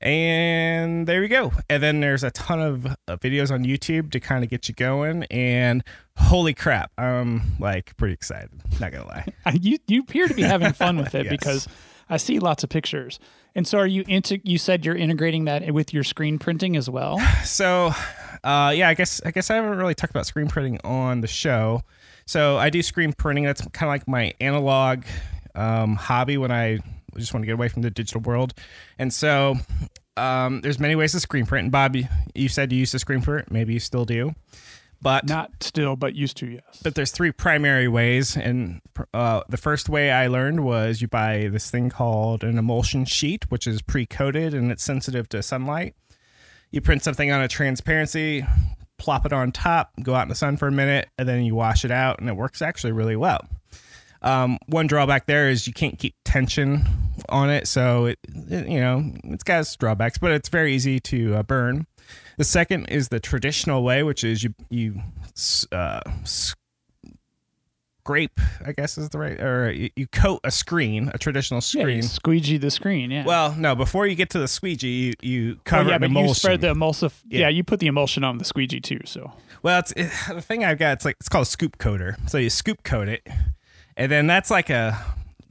And 0.02 1.08
there 1.08 1.22
you 1.22 1.28
go. 1.30 1.52
And 1.70 1.82
then 1.82 2.00
there's 2.00 2.24
a 2.24 2.32
ton 2.32 2.60
of 2.60 2.86
uh, 2.86 3.18
videos 3.18 3.52
on 3.52 3.64
YouTube 3.64 4.12
to 4.12 4.20
kind 4.20 4.44
of 4.44 4.50
get 4.50 4.68
you 4.68 4.76
going. 4.76 5.24
And 5.26 5.84
holy 6.18 6.54
crap, 6.54 6.92
I'm 6.98 7.42
like 7.60 7.96
pretty 7.98 8.14
excited. 8.14 8.50
Not 8.80 8.92
gonna 8.92 9.08
lie. 9.08 9.28
you 9.54 9.78
you 9.88 10.02
appear 10.02 10.28
to 10.28 10.34
be 10.34 10.42
having 10.42 10.74
fun 10.74 10.98
with 10.98 11.14
it 11.16 11.26
Yes. 11.26 11.32
because 11.32 11.68
I 12.10 12.18
see 12.18 12.40
lots 12.40 12.64
of 12.64 12.70
pictures. 12.70 13.20
And 13.54 13.68
so, 13.68 13.78
are 13.80 13.88
you 13.88 14.04
into? 14.08 14.40
You 14.44 14.58
said 14.58 14.86
you're 14.86 14.96
integrating 14.96 15.46
that 15.46 15.72
with 15.74 15.94
your 15.94 16.04
screen 16.04 16.40
printing 16.40 16.76
as 16.78 16.90
well. 16.90 17.20
so 17.44 17.92
uh, 18.44 18.74
yeah 18.76 18.90
i 18.90 18.94
guess 18.96 19.22
i 19.24 19.30
guess 19.30 19.52
i 19.52 19.56
haven't 19.56 19.78
really 19.78 19.94
talked 19.94 20.10
about 20.10 20.26
screen 20.26 20.48
printing 20.48 20.80
on 20.84 21.22
the 21.22 21.28
show 21.28 21.80
so 22.26 22.58
i 22.58 22.72
do 22.72 22.82
screen 22.82 23.14
printing 23.14 23.44
that's 23.44 23.62
kind 23.68 23.84
of 23.88 23.90
like 23.94 24.08
my 24.08 24.34
analog 24.42 25.04
um, 25.54 25.96
hobby 25.96 26.40
when 26.40 26.52
i 26.52 26.80
just 27.20 27.34
want 27.34 27.44
to 27.44 27.46
get 27.48 27.54
away 27.54 27.68
from 27.68 27.82
the 27.82 27.92
digital 27.92 28.22
world. 28.22 28.54
And 28.98 29.14
so 29.14 29.56
um, 30.18 30.62
there's 30.62 30.80
many 30.80 30.96
ways 30.96 31.12
to 31.14 31.20
screen 31.20 31.46
print. 31.46 31.66
And 31.66 31.72
bob 31.72 31.96
you, 31.96 32.50
said 32.50 32.72
you 32.72 32.80
used 32.80 32.92
to 32.94 33.00
screen 33.00 33.22
print. 33.22 33.52
Maybe 33.52 33.74
you 33.74 33.80
still 33.80 34.06
do. 34.06 34.34
But 35.04 35.28
Not 35.28 35.52
still, 35.62 35.96
but 35.96 36.14
used 36.14 36.38
to. 36.38 36.46
Yes. 36.48 36.80
but 36.84 36.94
there's 36.94 37.12
three 37.12 37.32
primary 37.32 37.88
ways. 37.88 38.38
And 38.38 38.82
uh, 39.16 39.42
the 39.50 39.58
first 39.58 39.90
way 39.90 40.12
i 40.12 40.28
learned 40.28 40.64
was 40.64 41.02
you 41.02 41.08
buy 41.08 41.50
this 41.52 41.72
thing 41.72 41.90
called 41.90 42.44
an 42.44 42.60
emulsion 42.60 43.06
sheet 43.06 43.50
which 43.50 43.66
is 43.66 43.82
pre-coated 43.82 44.54
and 44.54 44.72
it's 44.72 44.84
sensitive 44.84 45.28
to 45.30 45.42
sunlight. 45.42 45.96
You 46.70 46.82
print 46.82 47.04
something 47.04 47.32
on 47.32 47.42
a 47.42 47.48
transparency 47.48 48.46
plop 49.02 49.26
it 49.26 49.34
on 49.34 49.52
top 49.52 49.92
go 50.04 50.14
out 50.14 50.22
in 50.22 50.30
the 50.30 50.36
sun 50.36 50.56
for 50.56 50.68
a 50.68 50.72
minute 50.72 51.10
and 51.18 51.28
then 51.28 51.44
you 51.44 51.56
wash 51.56 51.84
it 51.84 51.90
out 51.90 52.20
and 52.20 52.30
it 52.30 52.36
works 52.36 52.62
actually 52.62 52.92
really 52.92 53.16
well 53.16 53.44
um, 54.24 54.58
one 54.68 54.88
drawback 54.88 55.26
there 55.26 55.50
is 55.50 55.66
you 55.68 55.74
can't 55.74 55.98
keep 56.00 56.16
tension 56.26 56.86
on 57.30 57.50
it 57.50 57.68
so 57.68 58.06
it, 58.06 58.20
it- 58.50 58.68
you 58.68 58.80
know 58.80 59.04
it's 59.26 59.44
got 59.44 59.60
its 59.62 59.76
drawbacks 59.76 60.18
but 60.18 60.32
it's 60.32 60.50
very 60.50 60.74
easy 60.74 61.00
to 61.00 61.36
uh, 61.36 61.44
burn 61.44 61.86
the 62.38 62.44
second 62.44 62.86
is 62.88 63.10
the 63.10 63.20
traditional 63.20 63.84
way 63.84 64.04
which 64.04 64.24
is 64.24 64.44
you 64.44 64.54
you 64.70 65.02
uh, 65.72 66.02
scrape 68.04 68.40
i 68.66 68.72
guess 68.72 68.98
is 68.98 69.10
the 69.10 69.18
right 69.20 69.40
or 69.40 69.72
you, 69.72 69.90
you 69.96 70.08
coat 70.08 70.40
a 70.44 70.50
screen 70.50 71.12
a 71.14 71.18
traditional 71.20 71.58
Yeah, 71.60 71.82
screen 71.84 71.96
you 71.98 72.02
squeegee 72.04 72.58
the 72.58 72.72
screen. 72.72 73.12
Yeah. 73.12 73.26
well 73.26 73.54
no 73.56 73.76
before 73.76 74.08
you 74.08 74.16
get 74.16 74.32
to 74.32 74.40
the 74.40 74.48
squeegee 74.48 74.88
you, 75.08 75.14
you 75.22 75.54
Oh, 75.58 75.62
cover 75.66 75.90
yeah, 75.90 75.96
it 75.98 76.00
but 76.00 76.10
in 76.10 76.18
you 76.18 76.34
spread 76.34 76.62
the 76.62 76.70
emulsive. 76.72 77.22
Yeah. 77.30 77.42
Yeah. 77.42 77.50
you 77.50 77.64
put 77.64 77.80
the 77.80 77.88
emulsion 77.88 78.24
on 78.24 78.40
the 78.40 78.46
squeegee 78.46 78.80
too. 78.80 79.02
So 79.06 79.32
Well, 79.62 79.80
it's 79.80 79.92
it, 79.92 80.10
the 80.30 80.42
thing 80.42 80.66
I've 80.66 80.80
got. 80.80 80.94
It's 80.94 81.06
like 81.06 81.16
it's 81.20 81.30
called 81.30 81.44
a 81.44 81.50
scoop 81.50 81.78
coater. 81.78 82.18
So 82.28 82.38
you 82.40 82.50
scoop 82.50 82.84
coat 82.84 83.08
it, 83.08 83.26
and 84.02 84.12
then 84.12 84.26
that's 84.26 84.50
like 84.50 84.72
a 84.72 85.00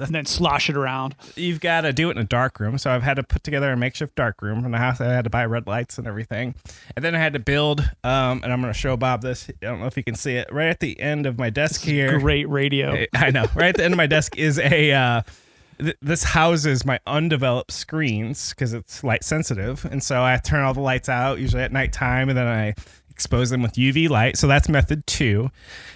and 0.01 0.15
then 0.15 0.25
slosh 0.25 0.69
it 0.69 0.77
around. 0.77 1.15
you've 1.37 1.61
got 1.61 1.83
to 1.83 1.93
do 1.93 2.09
it 2.09 2.17
in 2.17 2.19
a 2.19 2.25
dark 2.25 2.59
room. 2.59 2.79
So 2.79 2.91
I've 2.91 3.03
had 3.03 3.15
to 3.15 3.23
put 3.23 3.45
together 3.45 3.71
a 3.71 3.77
makeshift 3.77 4.15
dark 4.15 4.43
room 4.43 4.63
from 4.63 4.73
the 4.73 4.79
house. 4.79 5.01
I 5.01 5.13
had 5.13 5.25
to 5.25 5.31
buy 5.31 5.45
red 5.45 5.67
lights 5.67 5.99
and 5.99 6.07
everything, 6.07 6.55
and 6.97 7.05
then 7.05 7.15
I 7.15 7.19
had 7.19 7.35
to 7.35 7.39
build. 7.39 7.81
Um, 8.03 8.41
and 8.43 8.53
I'm 8.53 8.61
going 8.61 8.73
to 8.73 8.79
show 8.79 8.97
Bob 8.97 9.23
this. 9.23 9.49
I 9.49 9.53
don't 9.61 9.79
know 9.79 9.87
if 9.87 9.97
you 9.97 10.03
can 10.03 10.17
see 10.17 10.35
it. 10.35 10.53
Right 10.53 10.69
at 10.69 10.81
the 10.81 10.99
end 10.99 11.27
of 11.27 11.39
my 11.39 11.51
desk 11.51 11.83
here. 11.83 12.19
Great 12.19 12.49
radio. 12.49 13.05
I 13.15 13.31
know. 13.31 13.45
Right 13.55 13.69
at 13.69 13.77
the 13.77 13.85
end 13.85 13.95
of 13.95 13.99
my 13.99 14.07
desk 14.07 14.37
is 14.37 14.59
a. 14.59 14.93
Uh, 14.93 15.23
th- 15.79 15.97
this 16.03 16.25
houses 16.25 16.85
my 16.85 16.99
undeveloped 17.07 17.71
screens 17.71 18.51
because 18.51 18.73
it's 18.73 19.05
light 19.05 19.23
sensitive, 19.23 19.85
and 19.85 20.03
so 20.03 20.25
I 20.25 20.37
turn 20.39 20.65
all 20.65 20.75
the 20.75 20.81
lights 20.81 21.09
out 21.09 21.39
usually 21.39 21.63
at 21.63 21.73
nighttime, 21.73 22.29
and 22.29 22.39
then 22.39 22.47
I 22.47 22.75
expose 23.21 23.51
them 23.51 23.61
with 23.61 23.75
UV 23.75 24.09
light. 24.09 24.39
So 24.39 24.47
that's 24.47 24.67
method 24.67 25.07
two. 25.07 25.51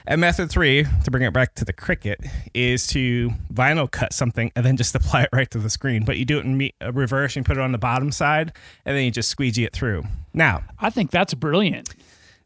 And 0.06 0.20
method 0.20 0.50
three, 0.50 0.84
to 1.04 1.10
bring 1.10 1.22
it 1.22 1.32
back 1.32 1.54
to 1.54 1.64
the 1.64 1.72
Cricut, 1.72 2.28
is 2.52 2.86
to 2.88 3.30
vinyl 3.50 3.90
cut 3.90 4.12
something 4.12 4.52
and 4.54 4.64
then 4.64 4.76
just 4.76 4.94
apply 5.00 5.22
it 5.22 5.30
right 5.32 5.50
to 5.50 5.58
the 5.58 5.70
screen. 5.70 6.04
But 6.04 6.18
you 6.18 6.26
do 6.26 6.38
it 6.38 6.44
in 6.44 6.58
me- 6.58 6.74
uh, 6.84 6.92
reverse. 6.92 7.34
You 7.34 7.42
put 7.42 7.56
it 7.56 7.62
on 7.62 7.72
the 7.72 7.78
bottom 7.78 8.12
side, 8.12 8.52
and 8.84 8.94
then 8.94 9.04
you 9.06 9.10
just 9.10 9.30
squeegee 9.30 9.64
it 9.64 9.72
through. 9.72 10.02
Now, 10.34 10.64
I 10.78 10.90
think 10.90 11.10
that's 11.10 11.32
brilliant. 11.32 11.94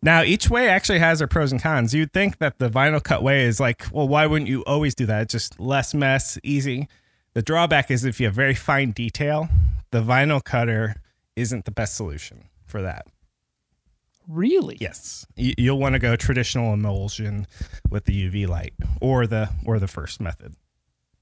now, 0.00 0.22
each 0.22 0.48
way 0.48 0.68
actually 0.68 1.00
has 1.00 1.18
their 1.18 1.26
pros 1.26 1.50
and 1.50 1.60
cons. 1.60 1.92
You'd 1.92 2.12
think 2.12 2.38
that 2.38 2.60
the 2.60 2.70
vinyl 2.70 3.02
cut 3.02 3.20
way 3.24 3.46
is 3.46 3.58
like, 3.58 3.84
well, 3.90 4.06
why 4.06 4.26
wouldn't 4.26 4.48
you 4.48 4.62
always 4.62 4.94
do 4.94 5.06
that? 5.06 5.22
It's 5.22 5.32
just 5.32 5.58
less 5.58 5.92
mess, 5.92 6.38
easy. 6.44 6.86
The 7.34 7.42
drawback 7.42 7.90
is 7.90 8.04
if 8.04 8.20
you 8.20 8.26
have 8.26 8.34
very 8.34 8.54
fine 8.54 8.92
detail, 8.92 9.48
the 9.90 10.02
vinyl 10.02 10.42
cutter 10.42 11.02
isn't 11.34 11.64
the 11.64 11.72
best 11.72 11.96
solution 11.96 12.44
for 12.64 12.80
that. 12.82 13.06
Really? 14.28 14.76
Yes, 14.80 15.26
You- 15.36 15.54
you'll 15.56 15.78
want 15.78 15.94
to 15.94 15.98
go 15.98 16.14
traditional 16.16 16.74
emulsion 16.74 17.46
with 17.90 18.04
the 18.04 18.12
UV 18.12 18.46
light 18.46 18.74
or 19.00 19.26
the 19.26 19.48
or 19.64 19.78
the 19.78 19.88
first 19.88 20.20
method. 20.20 20.54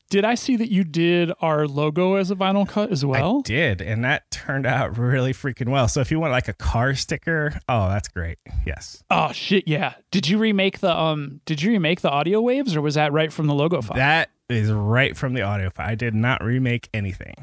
Did 0.08 0.24
I 0.24 0.36
see 0.36 0.54
that 0.56 0.70
you 0.70 0.84
did 0.84 1.32
our 1.40 1.66
logo 1.66 2.14
as 2.14 2.30
a 2.30 2.36
vinyl 2.36 2.68
cut 2.68 2.92
as 2.92 3.04
well? 3.04 3.38
I 3.38 3.42
did, 3.48 3.80
and 3.80 4.04
that 4.04 4.30
turned 4.30 4.64
out 4.64 4.96
really 4.98 5.32
freaking 5.32 5.68
well. 5.68 5.88
So 5.88 6.00
if 6.00 6.12
you 6.12 6.20
want 6.20 6.30
like 6.30 6.46
a 6.46 6.52
car 6.52 6.94
sticker, 6.94 7.58
oh, 7.68 7.88
that's 7.88 8.06
great. 8.08 8.38
Yes. 8.64 9.02
Oh 9.10 9.32
shit, 9.32 9.66
yeah. 9.66 9.94
Did 10.12 10.28
you 10.28 10.38
remake 10.38 10.78
the 10.80 10.96
um 10.96 11.40
did 11.44 11.60
you 11.62 11.70
remake 11.72 12.00
the 12.02 12.10
audio 12.10 12.40
waves 12.40 12.76
or 12.76 12.80
was 12.82 12.94
that 12.96 13.12
right 13.12 13.32
from 13.32 13.46
the 13.48 13.54
logo 13.54 13.82
file? 13.82 13.96
That 13.96 14.30
is 14.48 14.70
right 14.70 15.16
from 15.16 15.32
the 15.34 15.42
audio 15.42 15.70
file. 15.70 15.88
I 15.88 15.94
did 15.96 16.14
not 16.14 16.42
remake 16.42 16.88
anything. 16.94 17.34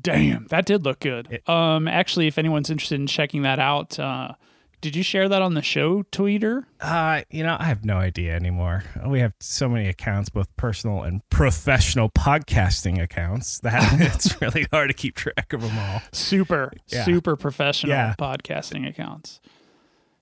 Damn, 0.00 0.46
that 0.50 0.66
did 0.66 0.84
look 0.84 1.00
good. 1.00 1.42
um 1.48 1.86
actually 1.88 2.26
if 2.28 2.38
anyone's 2.38 2.70
interested 2.70 2.98
in 3.00 3.06
checking 3.06 3.42
that 3.42 3.58
out, 3.58 3.98
uh 3.98 4.32
did 4.80 4.96
you 4.96 5.02
share 5.02 5.28
that 5.28 5.42
on 5.42 5.54
the 5.54 5.62
show 5.62 6.02
Twitter? 6.10 6.66
Uh, 6.80 7.22
you 7.30 7.42
know, 7.42 7.56
I 7.58 7.64
have 7.64 7.84
no 7.84 7.96
idea 7.96 8.34
anymore. 8.34 8.84
We 9.06 9.20
have 9.20 9.32
so 9.40 9.68
many 9.68 9.88
accounts, 9.88 10.28
both 10.30 10.54
personal 10.56 11.02
and 11.02 11.20
professional 11.30 12.08
podcasting 12.10 13.00
accounts, 13.02 13.58
that 13.60 14.00
it's 14.00 14.40
really 14.40 14.66
hard 14.72 14.88
to 14.88 14.94
keep 14.94 15.16
track 15.16 15.52
of 15.52 15.60
them 15.62 15.78
all. 15.78 16.02
Super, 16.12 16.72
Yeah. 16.88 17.04
super 17.04 17.36
professional 17.36 17.92
Yeah. 17.92 18.14
podcasting 18.18 18.88
accounts. 18.88 19.40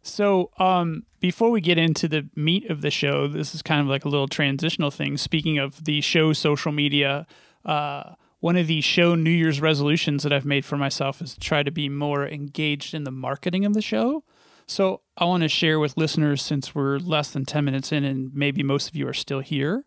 So, 0.02 0.50
um, 0.58 1.04
before 1.20 1.50
we 1.50 1.60
get 1.60 1.76
into 1.76 2.08
the 2.08 2.28
meat 2.34 2.70
of 2.70 2.80
the 2.80 2.90
show, 2.90 3.26
this 3.28 3.54
is 3.54 3.62
kind 3.62 3.80
of 3.80 3.88
like 3.88 4.04
a 4.04 4.08
little 4.08 4.28
transitional 4.28 4.90
thing. 4.90 5.16
Speaking 5.16 5.58
of 5.58 5.84
the 5.84 6.00
show 6.00 6.32
social 6.32 6.72
media, 6.72 7.26
uh, 7.64 8.14
one 8.40 8.56
of 8.56 8.68
the 8.68 8.80
show 8.80 9.14
New 9.16 9.30
Year's 9.30 9.60
resolutions 9.60 10.22
that 10.22 10.32
I've 10.32 10.46
made 10.46 10.64
for 10.64 10.76
myself 10.76 11.20
is 11.20 11.34
to 11.34 11.40
try 11.40 11.62
to 11.62 11.70
be 11.72 11.88
more 11.88 12.26
engaged 12.26 12.94
in 12.94 13.04
the 13.04 13.10
marketing 13.10 13.64
of 13.64 13.74
the 13.74 13.82
show. 13.82 14.22
So, 14.68 15.00
I 15.16 15.24
want 15.24 15.42
to 15.42 15.48
share 15.48 15.80
with 15.80 15.96
listeners 15.96 16.42
since 16.42 16.74
we're 16.74 16.98
less 16.98 17.32
than 17.32 17.44
10 17.44 17.64
minutes 17.64 17.90
in 17.90 18.04
and 18.04 18.32
maybe 18.34 18.62
most 18.62 18.88
of 18.88 18.94
you 18.94 19.08
are 19.08 19.14
still 19.14 19.40
here. 19.40 19.84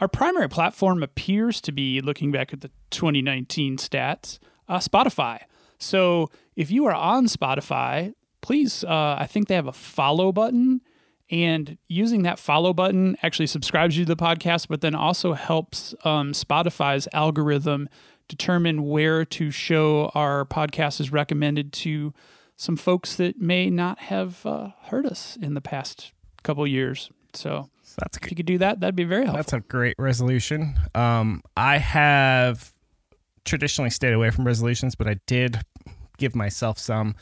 Our 0.00 0.06
primary 0.06 0.48
platform 0.48 1.02
appears 1.02 1.60
to 1.62 1.72
be 1.72 2.00
looking 2.00 2.30
back 2.30 2.52
at 2.52 2.60
the 2.60 2.70
2019 2.90 3.78
stats 3.78 4.38
uh, 4.68 4.78
Spotify. 4.78 5.40
So 5.78 6.30
if 6.56 6.70
you 6.70 6.86
are 6.86 6.94
on 6.94 7.26
Spotify, 7.26 8.12
please, 8.40 8.84
uh, 8.84 9.16
I 9.18 9.26
think 9.26 9.48
they 9.48 9.54
have 9.54 9.66
a 9.66 9.72
follow 9.72 10.32
button. 10.32 10.82
And 11.30 11.76
using 11.88 12.22
that 12.22 12.38
follow 12.38 12.72
button 12.72 13.16
actually 13.22 13.48
subscribes 13.48 13.96
you 13.96 14.04
to 14.04 14.14
the 14.14 14.22
podcast, 14.22 14.68
but 14.68 14.80
then 14.80 14.94
also 14.94 15.34
helps 15.34 15.94
um, 16.04 16.32
Spotify's 16.32 17.06
algorithm 17.12 17.88
determine 18.28 18.84
where 18.84 19.24
to 19.24 19.50
show 19.50 20.10
our 20.14 20.44
podcast 20.44 21.00
is 21.00 21.12
recommended 21.12 21.72
to 21.72 22.14
some 22.58 22.76
folks 22.76 23.14
that 23.14 23.40
may 23.40 23.70
not 23.70 24.00
have 24.00 24.44
uh, 24.44 24.70
heard 24.82 25.06
us 25.06 25.38
in 25.40 25.54
the 25.54 25.60
past 25.60 26.12
couple 26.42 26.66
years. 26.66 27.08
So 27.32 27.70
that's 27.96 28.18
if 28.18 28.30
you 28.30 28.36
could 28.36 28.46
do 28.46 28.58
that, 28.58 28.80
that'd 28.80 28.96
be 28.96 29.04
very 29.04 29.24
helpful. 29.24 29.38
That's 29.38 29.52
a 29.52 29.60
great 29.60 29.94
resolution. 29.96 30.74
Um, 30.94 31.42
I 31.56 31.78
have 31.78 32.72
traditionally 33.44 33.90
stayed 33.90 34.12
away 34.12 34.30
from 34.30 34.44
resolutions, 34.44 34.96
but 34.96 35.06
I 35.06 35.20
did 35.26 35.60
give 36.18 36.34
myself 36.34 36.78
some. 36.78 37.14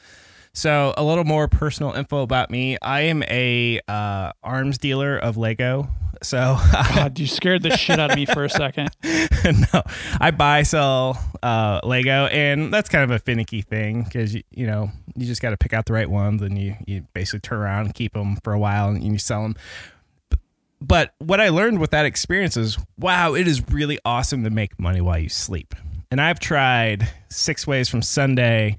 So 0.56 0.94
a 0.96 1.04
little 1.04 1.24
more 1.24 1.48
personal 1.48 1.92
info 1.92 2.22
about 2.22 2.50
me. 2.50 2.78
I 2.80 3.02
am 3.02 3.22
a 3.24 3.78
uh, 3.86 4.32
arms 4.42 4.78
dealer 4.78 5.18
of 5.18 5.36
Lego. 5.36 5.86
So 6.22 6.56
God, 6.72 7.18
you 7.18 7.26
scared 7.26 7.62
the 7.62 7.76
shit 7.76 8.00
out 8.00 8.12
of 8.12 8.16
me 8.16 8.24
for 8.24 8.42
a 8.42 8.48
second. 8.48 8.88
no, 9.04 9.82
I 10.18 10.30
buy 10.30 10.62
sell 10.62 11.22
uh, 11.42 11.80
Lego, 11.84 12.24
and 12.28 12.72
that's 12.72 12.88
kind 12.88 13.04
of 13.04 13.10
a 13.10 13.18
finicky 13.18 13.60
thing 13.60 14.04
because 14.04 14.34
you, 14.34 14.44
you 14.50 14.66
know 14.66 14.90
you 15.14 15.26
just 15.26 15.42
got 15.42 15.50
to 15.50 15.58
pick 15.58 15.74
out 15.74 15.84
the 15.84 15.92
right 15.92 16.08
ones, 16.08 16.40
and 16.40 16.56
you 16.56 16.74
you 16.86 17.06
basically 17.12 17.40
turn 17.40 17.58
around 17.58 17.84
and 17.84 17.94
keep 17.94 18.14
them 18.14 18.38
for 18.42 18.54
a 18.54 18.58
while, 18.58 18.88
and 18.88 19.04
you 19.04 19.18
sell 19.18 19.42
them. 19.42 19.56
But 20.80 21.12
what 21.18 21.38
I 21.38 21.50
learned 21.50 21.80
with 21.80 21.90
that 21.90 22.06
experience 22.06 22.56
is, 22.56 22.78
wow, 22.98 23.34
it 23.34 23.46
is 23.46 23.62
really 23.70 23.98
awesome 24.06 24.42
to 24.44 24.50
make 24.50 24.80
money 24.80 25.02
while 25.02 25.18
you 25.18 25.28
sleep. 25.28 25.74
And 26.10 26.18
I've 26.18 26.40
tried 26.40 27.10
six 27.28 27.66
ways 27.66 27.90
from 27.90 28.00
Sunday 28.00 28.78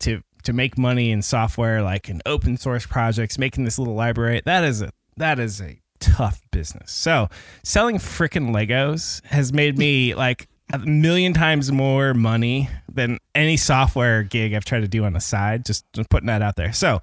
to 0.00 0.22
to 0.46 0.52
make 0.52 0.78
money 0.78 1.10
in 1.10 1.22
software 1.22 1.82
like 1.82 2.08
in 2.08 2.22
open 2.24 2.56
source 2.56 2.86
projects, 2.86 3.38
making 3.38 3.64
this 3.64 3.78
little 3.78 3.94
library. 3.94 4.40
That 4.44 4.64
is 4.64 4.80
a 4.80 4.90
that 5.16 5.38
is 5.38 5.60
a 5.60 5.78
tough 5.98 6.40
business. 6.50 6.92
So 6.92 7.28
selling 7.62 7.98
freaking 7.98 8.50
Legos 8.50 9.24
has 9.26 9.52
made 9.52 9.76
me 9.76 10.14
like 10.26 10.48
a 10.72 10.78
million 10.78 11.32
times 11.32 11.70
more 11.70 12.14
money 12.14 12.68
than 12.92 13.18
any 13.34 13.56
software 13.56 14.22
gig 14.22 14.54
I've 14.54 14.64
tried 14.64 14.80
to 14.80 14.88
do 14.88 15.04
on 15.04 15.12
the 15.12 15.20
side. 15.20 15.64
Just, 15.64 15.84
putting 16.10 16.26
that 16.26 16.42
out 16.42 16.56
there. 16.56 16.72
So 16.72 17.00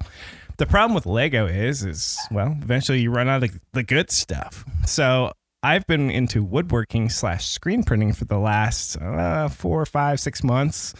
the 0.58 0.66
problem 0.66 0.94
with 0.94 1.06
Lego 1.06 1.46
is, 1.46 1.84
is 1.84 2.18
well, 2.30 2.56
eventually 2.60 3.00
you 3.00 3.10
run 3.10 3.28
out 3.28 3.42
of 3.42 3.58
the 3.72 3.82
good 3.82 4.10
stuff. 4.10 4.64
So 4.86 5.32
I've 5.62 5.86
been 5.86 6.10
into 6.10 6.42
woodworking 6.42 7.08
slash 7.08 7.46
screen 7.46 7.84
printing 7.84 8.12
for 8.12 8.26
the 8.26 8.38
last 8.38 8.96
uh, 9.00 9.48
four, 9.48 9.84
five, 9.86 10.20
six 10.20 10.44
months 10.44 10.94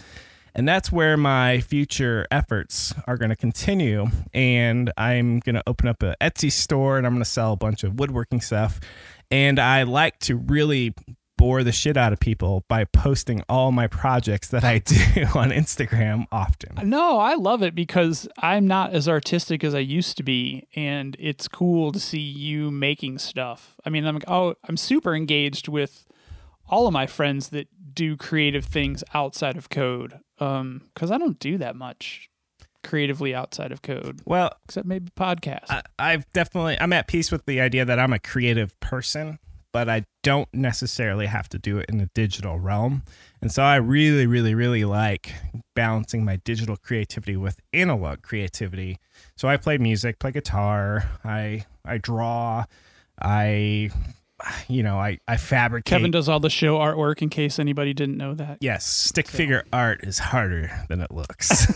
and 0.55 0.69
that's 0.69 0.93
where 0.93 1.17
my 1.17 1.61
future 1.61 2.27
efforts 2.31 2.95
are 3.07 3.17
going 3.17 3.31
to 3.31 3.37
continue. 3.37 4.07
And 4.33 4.93
I'm 4.97 5.41
going 5.41 5.57
to 5.57 5.63
open 5.67 5.89
up 5.89 6.03
an 6.03 6.15
Etsy 6.21 6.53
store 6.53 6.97
and 6.97 7.07
I'm 7.07 7.13
going 7.15 7.25
to 7.25 7.31
sell 7.31 7.53
a 7.53 7.57
bunch 7.57 7.83
of 7.83 7.99
woodworking 7.99 8.41
stuff. 8.41 8.79
And 9.31 9.59
I 9.59 9.83
like 9.83 10.19
to 10.21 10.37
really 10.37 10.95
bore 11.37 11.65
the 11.65 11.73
shit 11.73 11.97
out 11.97 12.13
of 12.13 12.21
people 12.21 12.65
by 12.69 12.85
posting 12.85 13.43
all 13.49 13.73
my 13.73 13.89
projects 13.89 14.49
that 14.49 14.63
I 14.63 14.79
do 14.85 15.25
on 15.35 15.51
Instagram 15.51 16.27
often. 16.31 16.89
No, 16.89 17.19
I 17.19 17.35
love 17.35 17.63
it 17.63 17.75
because 17.75 18.29
I'm 18.39 18.69
not 18.69 18.93
as 18.93 19.09
artistic 19.09 19.65
as 19.65 19.75
I 19.75 19.81
used 19.81 20.17
to 20.19 20.23
be 20.23 20.69
and 20.77 21.17
it's 21.19 21.49
cool 21.49 21.91
to 21.91 21.99
see 21.99 22.21
you 22.21 22.71
making 22.71 23.19
stuff. 23.19 23.75
I 23.85 23.91
mean, 23.91 24.07
I'm 24.07 24.21
oh, 24.29 24.55
I'm 24.69 24.77
super 24.77 25.17
engaged 25.17 25.67
with 25.67 26.07
all 26.69 26.87
of 26.87 26.93
my 26.93 27.07
friends 27.07 27.49
that 27.49 27.67
do 27.93 28.17
creative 28.17 28.65
things 28.65 29.03
outside 29.13 29.57
of 29.57 29.69
code 29.69 30.21
um 30.39 30.83
because 30.93 31.11
i 31.11 31.19
don't 31.19 31.39
do 31.39 31.59
that 31.59 31.77
much 31.77 32.29
creatively 32.83 33.35
outside 33.35 33.73
of 33.73 33.83
code 33.83 34.21
well 34.27 34.51
except 34.65 34.87
maybe 34.87 35.11
podcasts 35.17 35.71
I, 35.71 35.83
i've 35.99 36.31
definitely 36.33 36.79
i'm 36.81 36.93
at 36.93 37.09
peace 37.09 37.33
with 37.33 37.47
the 37.47 37.61
idea 37.61 37.85
that 37.85 37.99
i'm 37.99 38.13
a 38.13 38.19
creative 38.19 38.79
person 38.81 39.39
but 39.73 39.89
i 39.89 40.05
don't 40.25 40.49
necessarily 40.55 41.27
have 41.27 41.49
to 41.51 41.59
do 41.59 41.79
it 41.79 41.87
in 41.89 41.99
the 41.99 42.09
digital 42.15 42.59
realm. 42.59 43.05
And 43.41 43.53
so 43.53 43.63
i 43.63 43.77
really 43.77 44.27
really 44.27 44.55
really 44.55 44.85
like 44.85 45.33
balancing 45.77 46.25
my 46.25 46.37
digital 46.37 46.77
creativity 46.77 47.37
with 47.37 47.61
analog 47.73 48.23
creativity. 48.23 48.99
So 49.37 49.47
i 49.47 49.57
play 49.59 49.79
music 49.79 50.19
play 50.19 50.33
guitar 50.33 51.05
i 51.25 51.67
i 51.85 51.99
draw 51.99 52.65
i 53.21 53.91
you 54.69 54.83
know, 54.83 54.99
I, 54.99 55.19
I 55.27 55.37
fabricate. 55.37 55.87
Kevin 55.87 56.11
does 56.11 56.29
all 56.29 56.41
the 56.41 56.51
show 56.51 56.79
artwork 56.79 57.23
in 57.23 57.29
case 57.29 57.59
anybody 57.59 57.95
didn't 57.95 58.17
know 58.17 58.35
that. 58.35 58.59
Yes, 58.61 58.87
stick 58.87 59.29
so. 59.29 59.37
figure 59.37 59.65
art 59.73 60.05
is 60.05 60.19
harder 60.19 60.71
than 60.89 61.01
it 61.01 61.11
looks. 61.11 61.67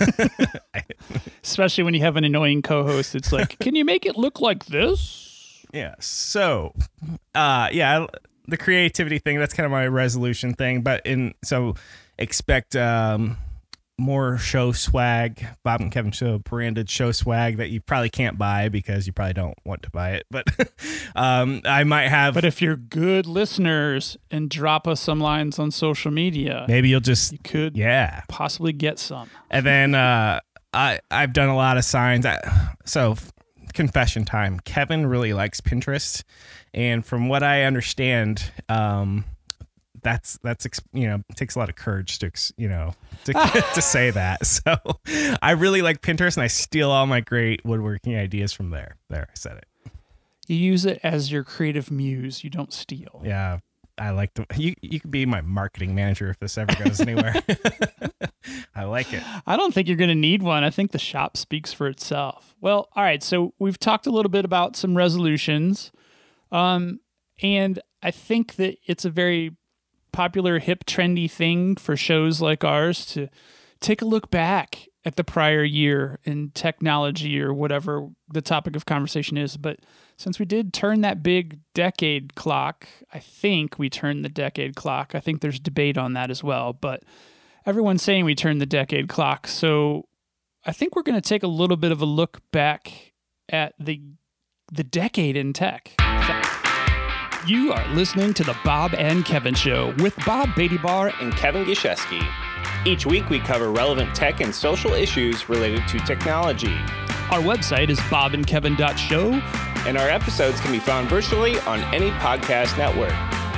Especially 1.42 1.84
when 1.84 1.94
you 1.94 2.00
have 2.00 2.16
an 2.16 2.24
annoying 2.24 2.62
co 2.62 2.84
host. 2.84 3.14
It's 3.14 3.32
like, 3.32 3.58
can 3.58 3.74
you 3.74 3.84
make 3.84 4.06
it 4.06 4.16
look 4.16 4.40
like 4.40 4.66
this? 4.66 5.64
Yeah. 5.72 5.94
So, 6.00 6.74
uh, 7.34 7.68
yeah, 7.72 8.06
the 8.46 8.56
creativity 8.56 9.18
thing, 9.18 9.38
that's 9.38 9.54
kind 9.54 9.64
of 9.64 9.70
my 9.70 9.86
resolution 9.86 10.54
thing. 10.54 10.82
But 10.82 11.06
in, 11.06 11.34
so 11.44 11.74
expect, 12.18 12.76
um, 12.76 13.36
more 13.98 14.38
show 14.38 14.72
swag, 14.72 15.44
Bob 15.64 15.80
and 15.80 15.90
Kevin 15.90 16.12
Show 16.12 16.38
branded 16.38 16.88
show 16.88 17.12
swag 17.12 17.56
that 17.56 17.70
you 17.70 17.80
probably 17.80 18.08
can't 18.08 18.38
buy 18.38 18.68
because 18.68 19.06
you 19.06 19.12
probably 19.12 19.34
don't 19.34 19.58
want 19.64 19.82
to 19.82 19.90
buy 19.90 20.10
it. 20.12 20.24
But 20.30 20.46
um, 21.16 21.60
I 21.64 21.84
might 21.84 22.08
have. 22.08 22.34
But 22.34 22.44
if 22.44 22.62
you're 22.62 22.76
good 22.76 23.26
listeners 23.26 24.16
and 24.30 24.48
drop 24.48 24.86
us 24.86 25.00
some 25.00 25.20
lines 25.20 25.58
on 25.58 25.70
social 25.70 26.10
media, 26.10 26.64
maybe 26.68 26.88
you'll 26.88 27.00
just 27.00 27.32
you 27.32 27.38
could 27.42 27.76
yeah 27.76 28.22
possibly 28.28 28.72
get 28.72 28.98
some. 28.98 29.28
And 29.50 29.66
then 29.66 29.94
uh, 29.94 30.40
I 30.72 31.00
I've 31.10 31.32
done 31.32 31.48
a 31.48 31.56
lot 31.56 31.76
of 31.76 31.84
signs. 31.84 32.24
I, 32.24 32.38
so 32.84 33.16
confession 33.74 34.24
time. 34.24 34.60
Kevin 34.60 35.06
really 35.06 35.32
likes 35.32 35.60
Pinterest, 35.60 36.22
and 36.72 37.04
from 37.04 37.28
what 37.28 37.42
I 37.42 37.64
understand, 37.64 38.52
um, 38.68 39.24
that's 40.08 40.38
that's 40.42 40.66
you 40.92 41.06
know 41.06 41.22
takes 41.36 41.54
a 41.54 41.58
lot 41.58 41.68
of 41.68 41.76
courage 41.76 42.18
to 42.18 42.30
you 42.56 42.68
know 42.68 42.94
to, 43.24 43.32
to 43.74 43.82
say 43.82 44.10
that. 44.10 44.46
So 44.46 44.76
I 45.42 45.52
really 45.52 45.82
like 45.82 46.00
Pinterest, 46.00 46.36
and 46.36 46.44
I 46.44 46.46
steal 46.46 46.90
all 46.90 47.06
my 47.06 47.20
great 47.20 47.64
woodworking 47.64 48.16
ideas 48.16 48.52
from 48.52 48.70
there. 48.70 48.96
There, 49.10 49.28
I 49.30 49.34
said 49.34 49.58
it. 49.58 49.92
You 50.46 50.56
use 50.56 50.86
it 50.86 51.00
as 51.02 51.30
your 51.30 51.44
creative 51.44 51.90
muse. 51.90 52.42
You 52.42 52.48
don't 52.48 52.72
steal. 52.72 53.20
Yeah, 53.22 53.58
I 53.98 54.10
like 54.10 54.34
the 54.34 54.46
you. 54.56 54.74
You 54.80 54.98
could 54.98 55.10
be 55.10 55.26
my 55.26 55.42
marketing 55.42 55.94
manager 55.94 56.30
if 56.30 56.38
this 56.38 56.56
ever 56.56 56.74
goes 56.82 57.00
anywhere. 57.00 57.34
I 58.74 58.84
like 58.84 59.12
it. 59.12 59.22
I 59.46 59.56
don't 59.56 59.74
think 59.74 59.88
you're 59.88 59.96
going 59.96 60.08
to 60.08 60.14
need 60.14 60.42
one. 60.42 60.64
I 60.64 60.70
think 60.70 60.92
the 60.92 60.98
shop 60.98 61.36
speaks 61.36 61.72
for 61.72 61.86
itself. 61.88 62.56
Well, 62.60 62.88
all 62.96 63.02
right. 63.02 63.22
So 63.22 63.52
we've 63.58 63.78
talked 63.78 64.06
a 64.06 64.10
little 64.10 64.30
bit 64.30 64.44
about 64.46 64.76
some 64.76 64.96
resolutions, 64.96 65.92
um, 66.50 67.00
and 67.42 67.78
I 68.02 68.10
think 68.10 68.56
that 68.56 68.78
it's 68.86 69.04
a 69.04 69.10
very 69.10 69.56
popular, 70.12 70.58
hip, 70.58 70.84
trendy 70.84 71.30
thing 71.30 71.76
for 71.76 71.96
shows 71.96 72.40
like 72.40 72.64
ours 72.64 73.06
to 73.06 73.28
take 73.80 74.02
a 74.02 74.06
look 74.06 74.30
back 74.30 74.88
at 75.04 75.16
the 75.16 75.24
prior 75.24 75.62
year 75.64 76.18
in 76.24 76.50
technology 76.50 77.40
or 77.40 77.54
whatever 77.54 78.08
the 78.28 78.42
topic 78.42 78.76
of 78.76 78.84
conversation 78.84 79.36
is. 79.38 79.56
But 79.56 79.80
since 80.16 80.38
we 80.38 80.44
did 80.44 80.72
turn 80.72 81.00
that 81.02 81.22
big 81.22 81.60
decade 81.74 82.34
clock, 82.34 82.88
I 83.12 83.18
think 83.18 83.78
we 83.78 83.88
turned 83.88 84.24
the 84.24 84.28
decade 84.28 84.74
clock. 84.74 85.14
I 85.14 85.20
think 85.20 85.40
there's 85.40 85.60
debate 85.60 85.96
on 85.96 86.12
that 86.14 86.30
as 86.30 86.42
well. 86.42 86.72
But 86.72 87.04
everyone's 87.64 88.02
saying 88.02 88.24
we 88.24 88.34
turned 88.34 88.60
the 88.60 88.66
decade 88.66 89.08
clock. 89.08 89.46
So 89.46 90.08
I 90.66 90.72
think 90.72 90.96
we're 90.96 91.02
going 91.02 91.20
to 91.20 91.26
take 91.26 91.42
a 91.42 91.48
little 91.48 91.76
bit 91.76 91.92
of 91.92 92.02
a 92.02 92.06
look 92.06 92.42
back 92.52 93.12
at 93.48 93.74
the 93.78 94.02
the 94.70 94.84
decade 94.84 95.34
in 95.34 95.54
tech. 95.54 95.94
You 97.48 97.72
are 97.72 97.88
listening 97.94 98.34
to 98.34 98.44
the 98.44 98.54
Bob 98.62 98.92
and 98.92 99.24
Kevin 99.24 99.54
Show 99.54 99.94
with 100.00 100.14
Bob 100.26 100.50
Beattybar 100.50 101.14
and 101.22 101.32
Kevin 101.34 101.64
Gishesky. 101.64 102.22
Each 102.84 103.06
week 103.06 103.30
we 103.30 103.38
cover 103.38 103.70
relevant 103.70 104.14
tech 104.14 104.42
and 104.42 104.54
social 104.54 104.92
issues 104.92 105.48
related 105.48 105.88
to 105.88 105.98
technology. 106.00 106.74
Our 107.30 107.40
website 107.40 107.88
is 107.88 107.98
bobandkevin.show, 108.00 109.32
and 109.88 109.96
our 109.96 110.10
episodes 110.10 110.60
can 110.60 110.72
be 110.72 110.78
found 110.78 111.08
virtually 111.08 111.58
on 111.60 111.80
any 111.94 112.10
podcast 112.10 112.76
network. 112.76 113.14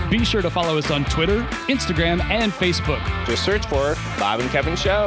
Be 0.08 0.24
sure 0.24 0.40
to 0.40 0.50
follow 0.50 0.78
us 0.78 0.92
on 0.92 1.04
Twitter, 1.06 1.42
Instagram, 1.66 2.22
and 2.30 2.52
Facebook. 2.52 3.04
Just 3.26 3.44
search 3.44 3.66
for 3.66 3.96
Bob 4.20 4.38
and 4.38 4.50
Kevin 4.50 4.76
Show. 4.76 5.06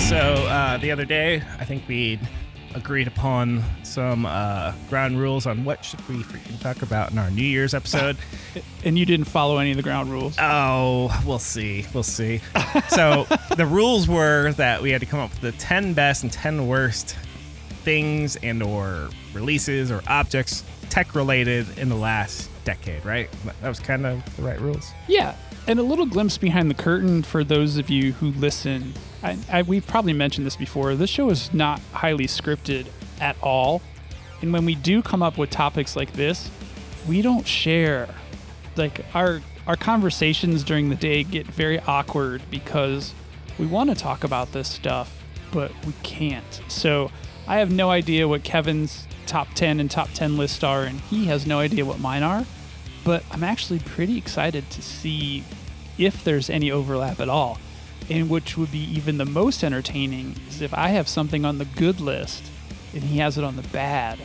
So 0.00 0.16
uh, 0.16 0.76
the 0.78 0.90
other 0.90 1.04
day, 1.04 1.42
I 1.58 1.64
think 1.64 1.86
we 1.86 2.18
agreed 2.74 3.06
upon 3.06 3.62
some 3.82 4.26
uh, 4.26 4.72
ground 4.88 5.18
rules 5.18 5.46
on 5.46 5.64
what 5.64 5.84
should 5.84 6.06
we 6.08 6.22
freaking 6.22 6.60
talk 6.60 6.82
about 6.82 7.10
in 7.10 7.18
our 7.18 7.30
New 7.30 7.42
Year's 7.42 7.74
episode. 7.74 8.16
and 8.84 8.98
you 8.98 9.04
didn't 9.04 9.26
follow 9.26 9.58
any 9.58 9.70
of 9.70 9.76
the 9.76 9.82
ground 9.82 10.10
rules. 10.10 10.36
Oh, 10.38 11.22
we'll 11.26 11.38
see. 11.38 11.86
We'll 11.92 12.02
see. 12.02 12.40
so 12.88 13.26
the 13.56 13.66
rules 13.66 14.08
were 14.08 14.52
that 14.52 14.82
we 14.82 14.90
had 14.90 15.00
to 15.00 15.06
come 15.06 15.20
up 15.20 15.30
with 15.30 15.40
the 15.40 15.52
10 15.52 15.94
best 15.94 16.22
and 16.22 16.32
10 16.32 16.66
worst 16.66 17.16
things 17.82 18.36
and 18.36 18.62
or 18.62 19.10
releases 19.32 19.90
or 19.90 20.02
objects 20.06 20.64
tech 20.88 21.14
related 21.14 21.78
in 21.78 21.88
the 21.88 21.96
last 21.96 22.50
decade, 22.64 23.04
right? 23.04 23.28
That 23.60 23.68
was 23.68 23.78
kind 23.78 24.06
of 24.06 24.36
the 24.36 24.42
right 24.42 24.60
rules. 24.60 24.92
Yeah, 25.08 25.36
and 25.66 25.78
a 25.78 25.82
little 25.82 26.06
glimpse 26.06 26.36
behind 26.36 26.70
the 26.70 26.74
curtain 26.74 27.22
for 27.22 27.44
those 27.44 27.76
of 27.76 27.90
you 27.90 28.12
who 28.12 28.32
listen. 28.32 28.94
I, 29.22 29.38
I, 29.50 29.62
we've 29.62 29.86
probably 29.86 30.12
mentioned 30.12 30.46
this 30.46 30.56
before. 30.56 30.94
This 30.94 31.10
show 31.10 31.30
is 31.30 31.52
not 31.52 31.80
highly 31.92 32.26
scripted 32.26 32.86
at 33.20 33.36
all, 33.42 33.82
and 34.40 34.52
when 34.52 34.64
we 34.64 34.74
do 34.74 35.02
come 35.02 35.22
up 35.22 35.36
with 35.36 35.50
topics 35.50 35.96
like 35.96 36.12
this, 36.14 36.50
we 37.08 37.22
don't 37.22 37.46
share. 37.46 38.08
Like 38.76 39.04
our 39.14 39.42
our 39.66 39.76
conversations 39.76 40.64
during 40.64 40.88
the 40.88 40.96
day 40.96 41.22
get 41.22 41.46
very 41.46 41.78
awkward 41.80 42.42
because 42.50 43.14
we 43.58 43.66
want 43.66 43.90
to 43.90 43.96
talk 43.96 44.24
about 44.24 44.52
this 44.52 44.68
stuff, 44.68 45.22
but 45.52 45.70
we 45.86 45.92
can't. 46.02 46.62
So 46.68 47.10
I 47.46 47.58
have 47.58 47.70
no 47.70 47.90
idea 47.90 48.26
what 48.26 48.42
Kevin's 48.42 49.06
top 49.26 49.48
10 49.54 49.80
and 49.80 49.90
top 49.90 50.10
10 50.12 50.36
lists 50.36 50.64
are, 50.64 50.82
and 50.84 51.00
he 51.00 51.26
has 51.26 51.46
no 51.46 51.58
idea 51.58 51.84
what 51.84 52.00
mine 52.00 52.22
are. 52.22 52.46
But 53.04 53.22
I'm 53.30 53.44
actually 53.44 53.78
pretty 53.80 54.16
excited 54.18 54.70
to 54.70 54.82
see 54.82 55.44
if 55.98 56.24
there's 56.24 56.50
any 56.50 56.70
overlap 56.70 57.20
at 57.20 57.28
all. 57.28 57.58
And 58.10 58.28
which 58.28 58.56
would 58.58 58.72
be 58.72 58.78
even 58.94 59.18
the 59.18 59.24
most 59.24 59.62
entertaining 59.62 60.34
is 60.48 60.60
if 60.60 60.74
I 60.74 60.88
have 60.88 61.08
something 61.08 61.44
on 61.44 61.58
the 61.58 61.64
good 61.64 62.00
list 62.00 62.42
and 62.92 63.02
he 63.04 63.18
has 63.18 63.38
it 63.38 63.44
on 63.44 63.56
the 63.56 63.62
bad, 63.68 64.18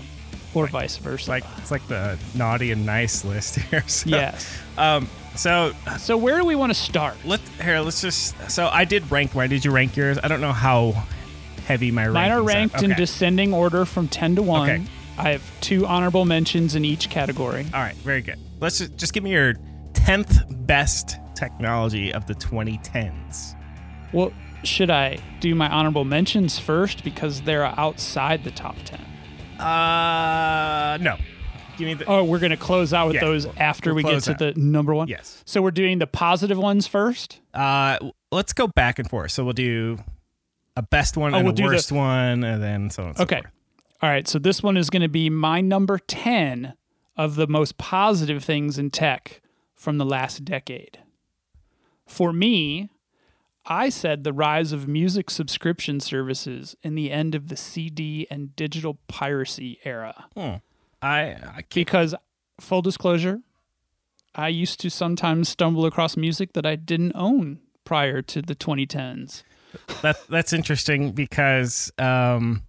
or 0.54 0.68
vice 0.68 0.98
versa. 0.98 1.22
It's 1.22 1.28
like 1.28 1.44
it's 1.58 1.72
like 1.72 1.88
the 1.88 2.18
naughty 2.34 2.72
and 2.72 2.86
nice 2.86 3.24
list 3.26 3.56
here. 3.70 3.84
So, 3.88 4.10
yes. 4.10 4.58
Um. 4.78 5.08
So 5.36 5.74
So 6.00 6.16
where 6.18 6.38
do 6.40 6.46
we 6.46 6.56
want 6.56 6.70
to 6.72 6.80
start? 6.80 7.16
let 7.26 7.42
here. 7.62 7.80
Let's 7.82 8.02
just. 8.02 8.36
So 8.50 8.68
I 8.72 8.86
did 8.86 9.12
rank 9.12 9.36
mine. 9.36 9.50
Did 9.50 9.66
you 9.66 9.72
rank 9.72 9.96
yours? 9.98 10.18
I 10.24 10.28
don't 10.30 10.42
know 10.42 10.54
how 10.54 11.04
heavy 11.68 11.92
my 11.92 12.08
Mine 12.08 12.32
are 12.32 12.42
ranked 12.44 12.82
in 12.84 12.92
Okay. 12.92 13.00
descending 13.02 13.54
order 13.54 13.86
from 13.86 14.08
10 14.08 14.36
to 14.38 14.44
1. 14.44 14.70
Okay. 14.70 14.84
I 15.18 15.32
have 15.32 15.42
two 15.62 15.86
honorable 15.88 16.24
mentions 16.26 16.76
in 16.76 16.86
each 16.86 17.10
category. 17.10 17.66
All 17.74 17.80
right. 17.82 17.96
Very 17.96 18.22
good. 18.22 18.38
Let's 18.60 18.78
just, 18.78 18.96
just 18.98 19.14
give 19.14 19.24
me 19.24 19.32
your 19.32 19.56
tenth 19.94 20.38
best 20.68 21.18
technology 21.36 22.14
of 22.14 22.28
the 22.28 22.36
2010s. 22.36 23.55
Well, 24.16 24.32
should 24.64 24.90
I 24.90 25.18
do 25.42 25.54
my 25.54 25.70
honorable 25.70 26.06
mentions 26.06 26.58
first 26.58 27.04
because 27.04 27.42
they're 27.42 27.66
outside 27.66 28.44
the 28.44 28.52
top 28.52 28.76
10? 28.86 29.00
Uh. 29.60 30.98
No. 31.02 31.18
Give 31.78 31.88
me 31.88 31.94
the. 31.96 32.06
Oh, 32.06 32.24
we're 32.24 32.40
going 32.40 32.52
to 32.52 32.58
close 32.58 32.94
out 32.94 33.08
with 33.08 33.16
Yeah, 33.16 33.22
those 33.26 33.46
we'll- 33.46 33.56
after 33.58 33.90
we'll 33.90 33.98
we 33.98 34.04
get 34.04 34.10
close 34.12 34.26
to 34.26 34.32
out. 34.32 34.38
the 34.40 34.54
number 34.56 34.94
one? 34.96 35.08
Yes. 35.10 35.44
So 35.46 35.62
we're 35.62 35.72
doing 35.72 36.00
the 36.00 36.08
positive 36.08 36.58
ones 36.58 36.88
first? 36.88 37.42
Uh. 37.54 37.98
Let's 38.32 38.54
go 38.54 38.68
back 38.68 39.00
and 39.00 39.10
forth. 39.10 39.32
So 39.32 39.44
we'll 39.44 39.54
do 39.54 39.98
a 40.76 40.82
best 40.82 41.16
one 41.16 41.34
Oh, 41.34 41.38
and 41.38 41.46
we'll 41.46 41.54
a 41.54 41.56
do 41.56 41.64
the- 41.64 41.70
worst 41.76 41.92
one, 41.92 42.44
and 42.44 42.62
then 42.64 42.90
so 42.90 43.04
on. 43.04 43.08
And 43.10 43.18
so 43.18 43.24
Okay. 43.24 43.36
forth. 43.42 43.52
All 44.02 44.10
right. 44.10 44.28
So 44.28 44.40
this 44.40 44.62
one 44.64 44.76
is 44.78 44.90
going 44.90 45.02
to 45.04 45.08
be 45.10 45.30
my 45.30 45.62
number 45.62 45.98
10 46.00 46.74
of 47.18 47.36
the 47.36 47.48
most 47.48 47.78
positive 47.78 48.44
things 48.44 48.78
in 48.78 48.90
tech 48.90 49.42
from 49.74 49.98
the 49.98 50.06
last 50.06 50.44
decade. 50.44 51.00
For 52.06 52.34
me, 52.34 52.90
I 53.68 53.90
said 53.90 54.24
the 54.24 54.34
rise 54.34 54.72
of 54.72 54.88
music 54.88 55.30
subscription 55.30 56.00
services 56.00 56.76
and 56.84 56.98
the 56.98 57.12
end 57.12 57.34
of 57.36 57.48
the 57.48 57.58
CD 57.58 58.28
and 58.30 58.56
digital 58.56 59.00
piracy 59.08 59.80
era. 59.84 60.26
I. 61.02 61.20
I 61.22 61.64
Because, 61.74 62.14
full 62.60 62.82
disclosure, 62.82 63.40
I 64.36 64.50
used 64.50 64.80
to 64.82 64.90
sometimes 64.90 65.50
stumble 65.50 65.86
across 65.86 66.18
music 66.18 66.54
that 66.54 66.66
I 66.66 66.76
didn't 66.76 67.14
own 67.16 67.60
prior 67.86 68.22
to 68.22 68.42
the 68.42 68.56
2010s. 68.56 69.44
that 70.02 70.18
that's 70.30 70.54
interesting 70.54 71.12
because 71.12 71.92
um 72.00 72.64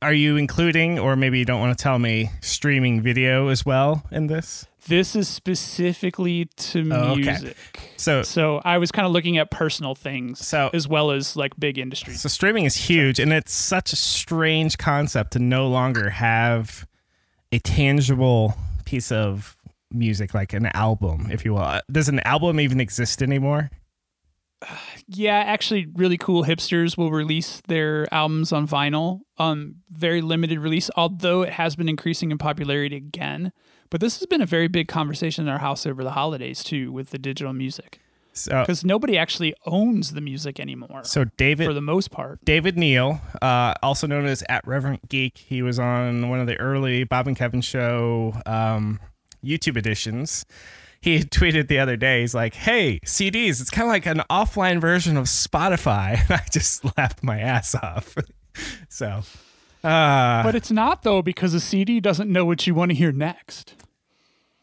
are 0.00 0.12
you 0.12 0.36
including 0.36 0.98
or 0.98 1.16
maybe 1.16 1.38
you 1.38 1.44
don't 1.44 1.60
want 1.60 1.76
to 1.76 1.82
tell 1.82 1.98
me 1.98 2.30
streaming 2.40 3.02
video 3.02 3.48
as 3.48 3.64
well 3.64 4.04
in 4.10 4.26
this 4.26 4.66
This 4.88 5.14
is 5.14 5.28
specifically 5.28 6.46
to 6.56 6.88
Oh, 6.92 7.12
okay. 7.12 7.20
music. 7.22 7.56
so 7.96 8.22
So 8.22 8.60
I 8.64 8.78
was 8.78 8.90
kind 8.90 9.06
of 9.06 9.12
looking 9.12 9.38
at 9.38 9.50
personal 9.50 9.94
things 9.94 10.44
So- 10.46 10.70
as 10.72 10.88
well 10.88 11.10
as 11.12 11.36
like 11.36 11.52
big 11.58 11.78
industries. 11.78 12.20
so 12.20 12.28
streaming 12.28 12.64
is 12.64 12.74
huge 12.76 13.18
and 13.20 13.32
it's 13.32 13.52
such 13.54 13.92
a 13.92 13.96
strange 13.96 14.78
concept 14.78 15.32
to 15.34 15.38
no 15.38 15.68
longer 15.68 16.10
have 16.10 16.86
a 17.52 17.58
tangible 17.58 18.54
piece 18.84 19.12
of 19.12 19.56
music 19.92 20.32
like 20.34 20.52
an 20.54 20.66
album 20.74 21.28
if 21.30 21.44
you 21.44 21.52
will 21.52 21.80
does 21.90 22.08
an 22.08 22.18
album 22.20 22.58
even 22.58 22.80
exist 22.80 23.22
anymore 23.22 23.70
Yeah, 25.08 25.34
actually, 25.40 25.86
really 25.94 26.16
cool 26.16 26.44
hipsters 26.44 26.96
will 26.96 27.10
release 27.10 27.60
their 27.66 28.06
albums 28.14 28.52
on 28.52 28.66
vinyl. 28.66 29.20
Um, 29.36 29.76
very 29.90 30.22
limited 30.22 30.60
release, 30.60 30.88
although 30.96 31.42
it 31.42 31.52
has 31.52 31.74
been 31.76 31.88
increasing 31.88 32.30
in 32.30 32.38
popularity 32.38 32.96
again. 32.96 33.52
But 33.92 34.00
this 34.00 34.18
has 34.20 34.26
been 34.26 34.40
a 34.40 34.46
very 34.46 34.68
big 34.68 34.88
conversation 34.88 35.46
in 35.46 35.52
our 35.52 35.58
house 35.58 35.84
over 35.84 36.02
the 36.02 36.12
holidays 36.12 36.64
too, 36.64 36.90
with 36.90 37.10
the 37.10 37.18
digital 37.18 37.52
music, 37.52 38.00
so 38.32 38.60
because 38.60 38.82
nobody 38.86 39.18
actually 39.18 39.52
owns 39.66 40.14
the 40.14 40.22
music 40.22 40.58
anymore 40.58 41.04
so 41.04 41.24
david 41.36 41.66
for 41.66 41.74
the 41.74 41.82
most 41.82 42.10
part. 42.10 42.42
David 42.42 42.78
Neal, 42.78 43.20
uh, 43.42 43.74
also 43.82 44.06
known 44.06 44.24
as 44.24 44.42
at 44.48 44.66
Reverent 44.66 45.10
Geek, 45.10 45.36
he 45.36 45.60
was 45.60 45.78
on 45.78 46.30
one 46.30 46.40
of 46.40 46.46
the 46.46 46.58
early 46.58 47.04
Bob 47.04 47.26
and 47.26 47.36
Kevin 47.36 47.60
show 47.60 48.32
um, 48.46 48.98
YouTube 49.44 49.76
editions. 49.76 50.46
He 51.02 51.18
tweeted 51.24 51.68
the 51.68 51.78
other 51.78 51.98
day, 51.98 52.22
he's 52.22 52.34
like, 52.34 52.54
"Hey, 52.54 52.98
CDs, 53.04 53.60
it's 53.60 53.68
kind 53.68 53.86
of 53.86 53.92
like 53.92 54.06
an 54.06 54.22
offline 54.30 54.80
version 54.80 55.18
of 55.18 55.26
Spotify." 55.26 56.18
And 56.18 56.30
I 56.40 56.46
just 56.50 56.82
laughed 56.96 57.22
my 57.22 57.40
ass 57.40 57.74
off. 57.74 58.16
so, 58.88 59.20
uh, 59.84 60.42
But 60.42 60.54
it's 60.54 60.70
not 60.70 61.02
though, 61.02 61.22
because 61.22 61.54
a 61.54 61.60
CD 61.60 62.00
doesn't 62.00 62.30
know 62.30 62.44
what 62.44 62.66
you 62.66 62.74
want 62.74 62.90
to 62.90 62.94
hear 62.94 63.12
next. 63.12 63.74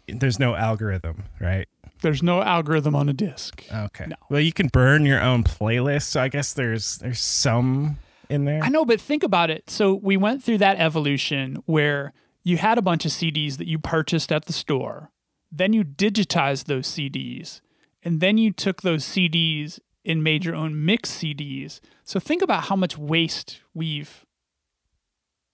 there's 0.07 0.39
no 0.39 0.55
algorithm, 0.55 1.23
right? 1.39 1.67
There's 2.01 2.23
no 2.23 2.41
algorithm 2.41 2.95
on 2.95 3.09
a 3.09 3.13
disc. 3.13 3.63
Okay. 3.73 4.05
No. 4.07 4.15
Well, 4.29 4.39
you 4.39 4.53
can 4.53 4.67
burn 4.69 5.05
your 5.05 5.21
own 5.21 5.43
playlist, 5.43 6.03
so 6.03 6.21
I 6.21 6.29
guess 6.29 6.53
there's 6.53 6.97
there's 6.99 7.19
some 7.19 7.99
in 8.29 8.45
there. 8.45 8.63
I 8.63 8.69
know, 8.69 8.85
but 8.85 9.01
think 9.01 9.21
about 9.23 9.49
it. 9.49 9.69
So 9.69 9.95
we 9.95 10.15
went 10.15 10.41
through 10.43 10.59
that 10.59 10.77
evolution 10.79 11.61
where 11.65 12.13
you 12.43 12.55
had 12.57 12.77
a 12.77 12.81
bunch 12.81 13.05
of 13.05 13.11
CDs 13.11 13.57
that 13.57 13.67
you 13.67 13.77
purchased 13.79 14.31
at 14.31 14.45
the 14.45 14.53
store, 14.53 15.11
then 15.51 15.73
you 15.73 15.83
digitized 15.83 16.65
those 16.65 16.87
CDs, 16.87 17.59
and 18.01 18.21
then 18.21 18.37
you 18.37 18.51
took 18.53 18.81
those 18.81 19.03
CDs 19.03 19.79
and 20.05 20.23
made 20.23 20.45
your 20.45 20.55
own 20.55 20.85
mix 20.85 21.11
CDs. 21.11 21.81
So 22.05 22.17
think 22.21 22.41
about 22.41 22.63
how 22.63 22.77
much 22.77 22.97
waste 22.97 23.59
we've, 23.73 24.25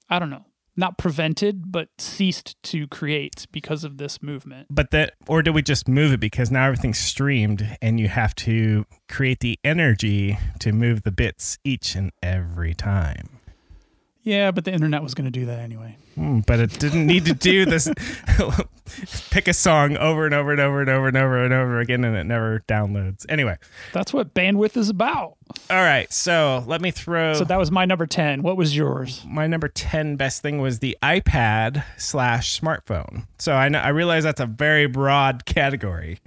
I 0.10 0.20
don't 0.20 0.30
know, 0.30 0.46
not 0.76 0.98
prevented, 0.98 1.72
but 1.72 1.90
ceased 1.98 2.62
to 2.64 2.88
create 2.88 3.48
because 3.52 3.84
of 3.84 3.98
this 3.98 4.22
movement. 4.22 4.68
but 4.70 4.92
that 4.92 5.14
or 5.28 5.42
did 5.42 5.56
we 5.56 5.62
just 5.62 5.88
move 5.88 6.14
it 6.14 6.20
because 6.20 6.52
now 6.52 6.66
everything's 6.66 7.00
streamed 7.00 7.78
and 7.82 8.00
you 8.00 8.08
have 8.08 8.36
to 8.36 8.86
create 9.10 9.40
the 9.40 9.58
energy 9.64 10.38
to 10.60 10.72
move 10.72 11.04
the 11.04 11.12
bits 11.12 11.58
each 11.64 11.96
and 11.96 12.12
every 12.22 12.74
time 12.74 13.35
Yeah, 14.26 14.50
but 14.52 14.66
the 14.66 14.74
internet 14.74 15.02
was 15.04 15.14
going 15.14 15.26
to 15.26 15.32
do 15.32 15.46
that 15.46 15.60
anyway. 15.60 15.96
Hmm, 16.16 16.40
but 16.40 16.60
it 16.60 16.78
didn't 16.80 17.06
need 17.06 17.26
to 17.26 17.34
do 17.34 17.66
this 17.66 17.88
pick 19.30 19.48
a 19.48 19.54
song 19.54 19.98
over 19.98 20.26
and 20.26 20.34
over 20.34 20.52
and 20.52 20.60
over 20.62 20.80
and 20.82 20.90
over 20.90 21.08
and 21.08 21.18
over 21.18 21.44
and 21.44 21.54
over 21.54 21.80
again 21.80 22.04
and 22.06 22.16
it 22.16 22.24
never 22.24 22.62
downloads 22.68 23.26
anyway 23.28 23.58
That's 23.94 24.14
what 24.14 24.34
bandwidth 24.34 24.78
is 24.78 24.90
about. 24.90 25.36
all 25.70 25.78
right 25.78 26.12
so 26.14 26.64
let 26.68 26.82
me 26.82 26.92
throw 26.92 27.34
So 27.34 27.44
that 27.44 27.60
was 27.60 27.70
my 27.72 27.84
number 27.86 28.06
10. 28.06 28.44
What 28.44 28.56
was 28.58 28.76
yours? 28.78 29.24
my 29.28 29.48
number 29.48 29.68
10 29.68 30.16
best 30.16 30.42
thing 30.42 30.60
was 30.62 30.80
the 30.80 30.98
ipad 31.04 31.84
slash 31.98 32.60
smartphone 32.60 33.26
so 33.40 33.54
i 33.54 33.68
know 33.70 33.80
i 33.80 33.90
realize 33.90 34.24
that's 34.24 34.40
a 34.42 34.46
very 34.46 34.86
broad 34.88 35.46
category 35.46 36.20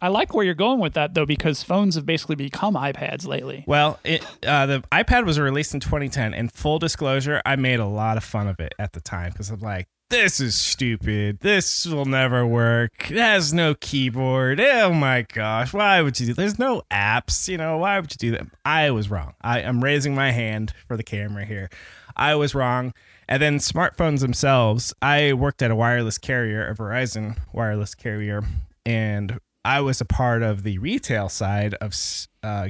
I 0.00 0.08
like 0.08 0.34
where 0.34 0.44
you're 0.44 0.54
going 0.54 0.80
with 0.80 0.94
that 0.94 1.14
though, 1.14 1.26
because 1.26 1.62
phones 1.62 1.94
have 1.94 2.06
basically 2.06 2.36
become 2.36 2.74
iPads 2.74 3.26
lately. 3.26 3.64
Well, 3.66 3.98
it, 4.04 4.24
uh, 4.46 4.66
the 4.66 4.84
iPad 4.92 5.26
was 5.26 5.38
released 5.38 5.74
in 5.74 5.80
2010, 5.80 6.34
and 6.34 6.52
full 6.52 6.78
disclosure, 6.78 7.42
I 7.44 7.56
made 7.56 7.80
a 7.80 7.86
lot 7.86 8.16
of 8.16 8.24
fun 8.24 8.48
of 8.48 8.60
it 8.60 8.74
at 8.78 8.92
the 8.92 9.00
time 9.00 9.32
because 9.32 9.50
I'm 9.50 9.60
like, 9.60 9.88
this 10.10 10.40
is 10.40 10.54
stupid. 10.54 11.40
This 11.40 11.84
will 11.84 12.06
never 12.06 12.46
work. 12.46 13.10
It 13.10 13.18
has 13.18 13.52
no 13.52 13.74
keyboard. 13.74 14.58
Oh 14.58 14.92
my 14.92 15.22
gosh, 15.22 15.74
why 15.74 16.00
would 16.00 16.18
you 16.18 16.28
do? 16.28 16.34
There's 16.34 16.58
no 16.58 16.82
apps. 16.90 17.46
You 17.46 17.58
know, 17.58 17.76
why 17.76 18.00
would 18.00 18.10
you 18.12 18.16
do 18.16 18.30
that? 18.30 18.46
I 18.64 18.90
was 18.90 19.10
wrong. 19.10 19.34
I 19.42 19.60
am 19.60 19.84
raising 19.84 20.14
my 20.14 20.30
hand 20.30 20.72
for 20.86 20.96
the 20.96 21.02
camera 21.02 21.44
here. 21.44 21.68
I 22.16 22.36
was 22.36 22.54
wrong. 22.54 22.94
And 23.28 23.42
then 23.42 23.58
smartphones 23.58 24.20
themselves. 24.20 24.94
I 25.02 25.34
worked 25.34 25.60
at 25.60 25.70
a 25.70 25.76
wireless 25.76 26.16
carrier, 26.16 26.66
a 26.66 26.74
Verizon 26.74 27.36
wireless 27.52 27.94
carrier, 27.94 28.42
and 28.86 29.38
I 29.68 29.82
was 29.82 30.00
a 30.00 30.06
part 30.06 30.42
of 30.42 30.62
the 30.62 30.78
retail 30.78 31.28
side 31.28 31.74
of 31.74 31.94
uh, 32.42 32.68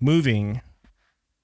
moving 0.00 0.62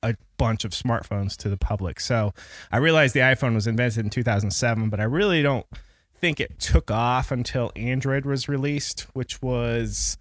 a 0.02 0.16
bunch 0.36 0.64
of 0.64 0.72
smartphones 0.72 1.36
to 1.36 1.48
the 1.48 1.56
public. 1.56 2.00
So 2.00 2.34
I 2.72 2.78
realized 2.78 3.14
the 3.14 3.20
iPhone 3.20 3.54
was 3.54 3.68
invented 3.68 4.04
in 4.04 4.10
2007, 4.10 4.90
but 4.90 4.98
I 4.98 5.04
really 5.04 5.42
don't 5.42 5.64
think 6.12 6.40
it 6.40 6.58
took 6.58 6.90
off 6.90 7.30
until 7.30 7.70
Android 7.76 8.26
was 8.26 8.48
released, 8.48 9.02
which 9.12 9.40
was 9.40 10.18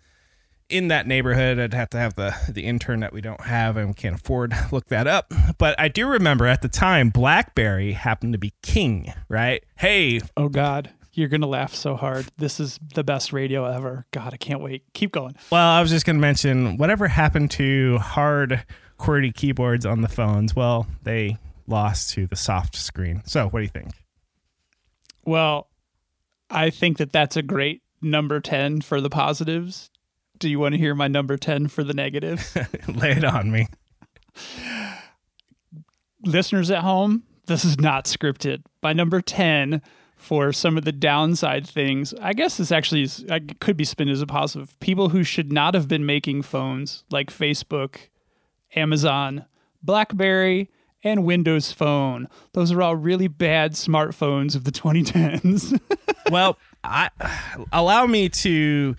in 0.69 0.89
that 0.89 1.07
neighborhood. 1.07 1.57
I'd 1.57 1.73
have 1.73 1.89
to 1.89 1.97
have 1.97 2.13
the 2.13 2.35
the 2.47 2.65
intern 2.65 2.99
that 2.99 3.11
we 3.11 3.21
don't 3.21 3.41
have 3.41 3.77
and 3.77 3.97
can't 3.97 4.13
afford 4.13 4.51
to 4.51 4.67
look 4.71 4.89
that 4.89 5.07
up. 5.07 5.33
But 5.57 5.79
I 5.79 5.87
do 5.87 6.07
remember 6.07 6.45
at 6.45 6.61
the 6.61 6.69
time 6.69 7.09
BlackBerry 7.09 7.93
happened 7.93 8.33
to 8.33 8.39
be 8.39 8.53
king, 8.61 9.11
right? 9.29 9.63
Hey, 9.77 10.21
Oh 10.37 10.49
God, 10.49 10.91
you're 11.15 11.29
gonna 11.29 11.47
laugh 11.47 11.73
so 11.73 11.95
hard. 11.95 12.27
This 12.37 12.59
is 12.59 12.79
the 12.93 13.03
best 13.03 13.33
radio 13.33 13.65
ever. 13.65 14.05
God, 14.11 14.33
I 14.33 14.37
can't 14.37 14.61
wait. 14.61 14.83
Keep 14.93 15.11
going. 15.13 15.35
well, 15.49 15.67
I 15.67 15.81
was 15.81 15.89
just 15.89 16.05
going 16.05 16.17
to 16.17 16.21
mention 16.21 16.77
whatever 16.77 17.07
happened 17.07 17.51
to 17.51 17.97
hard 17.99 18.63
QWERTY 18.99 19.33
keyboards 19.33 19.85
on 19.85 20.01
the 20.01 20.07
phones. 20.09 20.55
Well, 20.55 20.87
they 21.03 21.37
lost 21.67 22.11
to 22.11 22.27
the 22.27 22.35
soft 22.35 22.75
screen. 22.75 23.23
So, 23.25 23.47
what 23.47 23.59
do 23.59 23.63
you 23.63 23.69
think? 23.69 23.91
Well, 25.25 25.69
I 26.49 26.69
think 26.69 26.97
that 26.97 27.11
that's 27.11 27.35
a 27.37 27.41
great 27.41 27.81
number 28.01 28.39
ten 28.39 28.81
for 28.81 29.01
the 29.01 29.09
positives. 29.09 29.89
Do 30.37 30.49
you 30.49 30.59
want 30.59 30.73
to 30.73 30.77
hear 30.77 30.93
my 30.93 31.07
number 31.07 31.37
ten 31.37 31.67
for 31.67 31.83
the 31.83 31.93
negatives? 31.93 32.55
Lay 32.87 33.11
it 33.11 33.23
on 33.23 33.51
me. 33.51 33.67
Listeners 36.23 36.71
at 36.71 36.81
home, 36.81 37.23
this 37.47 37.63
is 37.63 37.79
not 37.79 38.05
scripted. 38.05 38.63
My 38.83 38.93
number 38.93 39.21
ten 39.21 39.81
for 40.15 40.51
some 40.51 40.77
of 40.77 40.85
the 40.85 40.91
downside 40.91 41.67
things, 41.67 42.13
I 42.21 42.33
guess 42.33 42.57
this 42.57 42.71
actually 42.71 43.03
is, 43.03 43.25
I 43.29 43.39
could 43.39 43.77
be 43.77 43.83
spun 43.85 44.09
as 44.09 44.21
a 44.21 44.25
positive. 44.27 44.79
People 44.79 45.09
who 45.09 45.23
should 45.23 45.51
not 45.51 45.73
have 45.73 45.87
been 45.87 46.05
making 46.05 46.41
phones 46.41 47.03
like 47.11 47.29
Facebook, 47.31 47.97
Amazon, 48.75 49.45
BlackBerry, 49.83 50.69
and 51.03 51.23
Windows 51.23 51.71
Phone. 51.71 52.27
Those 52.53 52.71
are 52.71 52.81
all 52.81 52.95
really 52.95 53.27
bad 53.27 53.73
smartphones 53.73 54.55
of 54.55 54.63
the 54.63 54.71
2010s. 54.71 55.79
well, 56.31 56.57
I 56.83 57.09
allow 57.71 58.07
me 58.07 58.29
to 58.29 58.95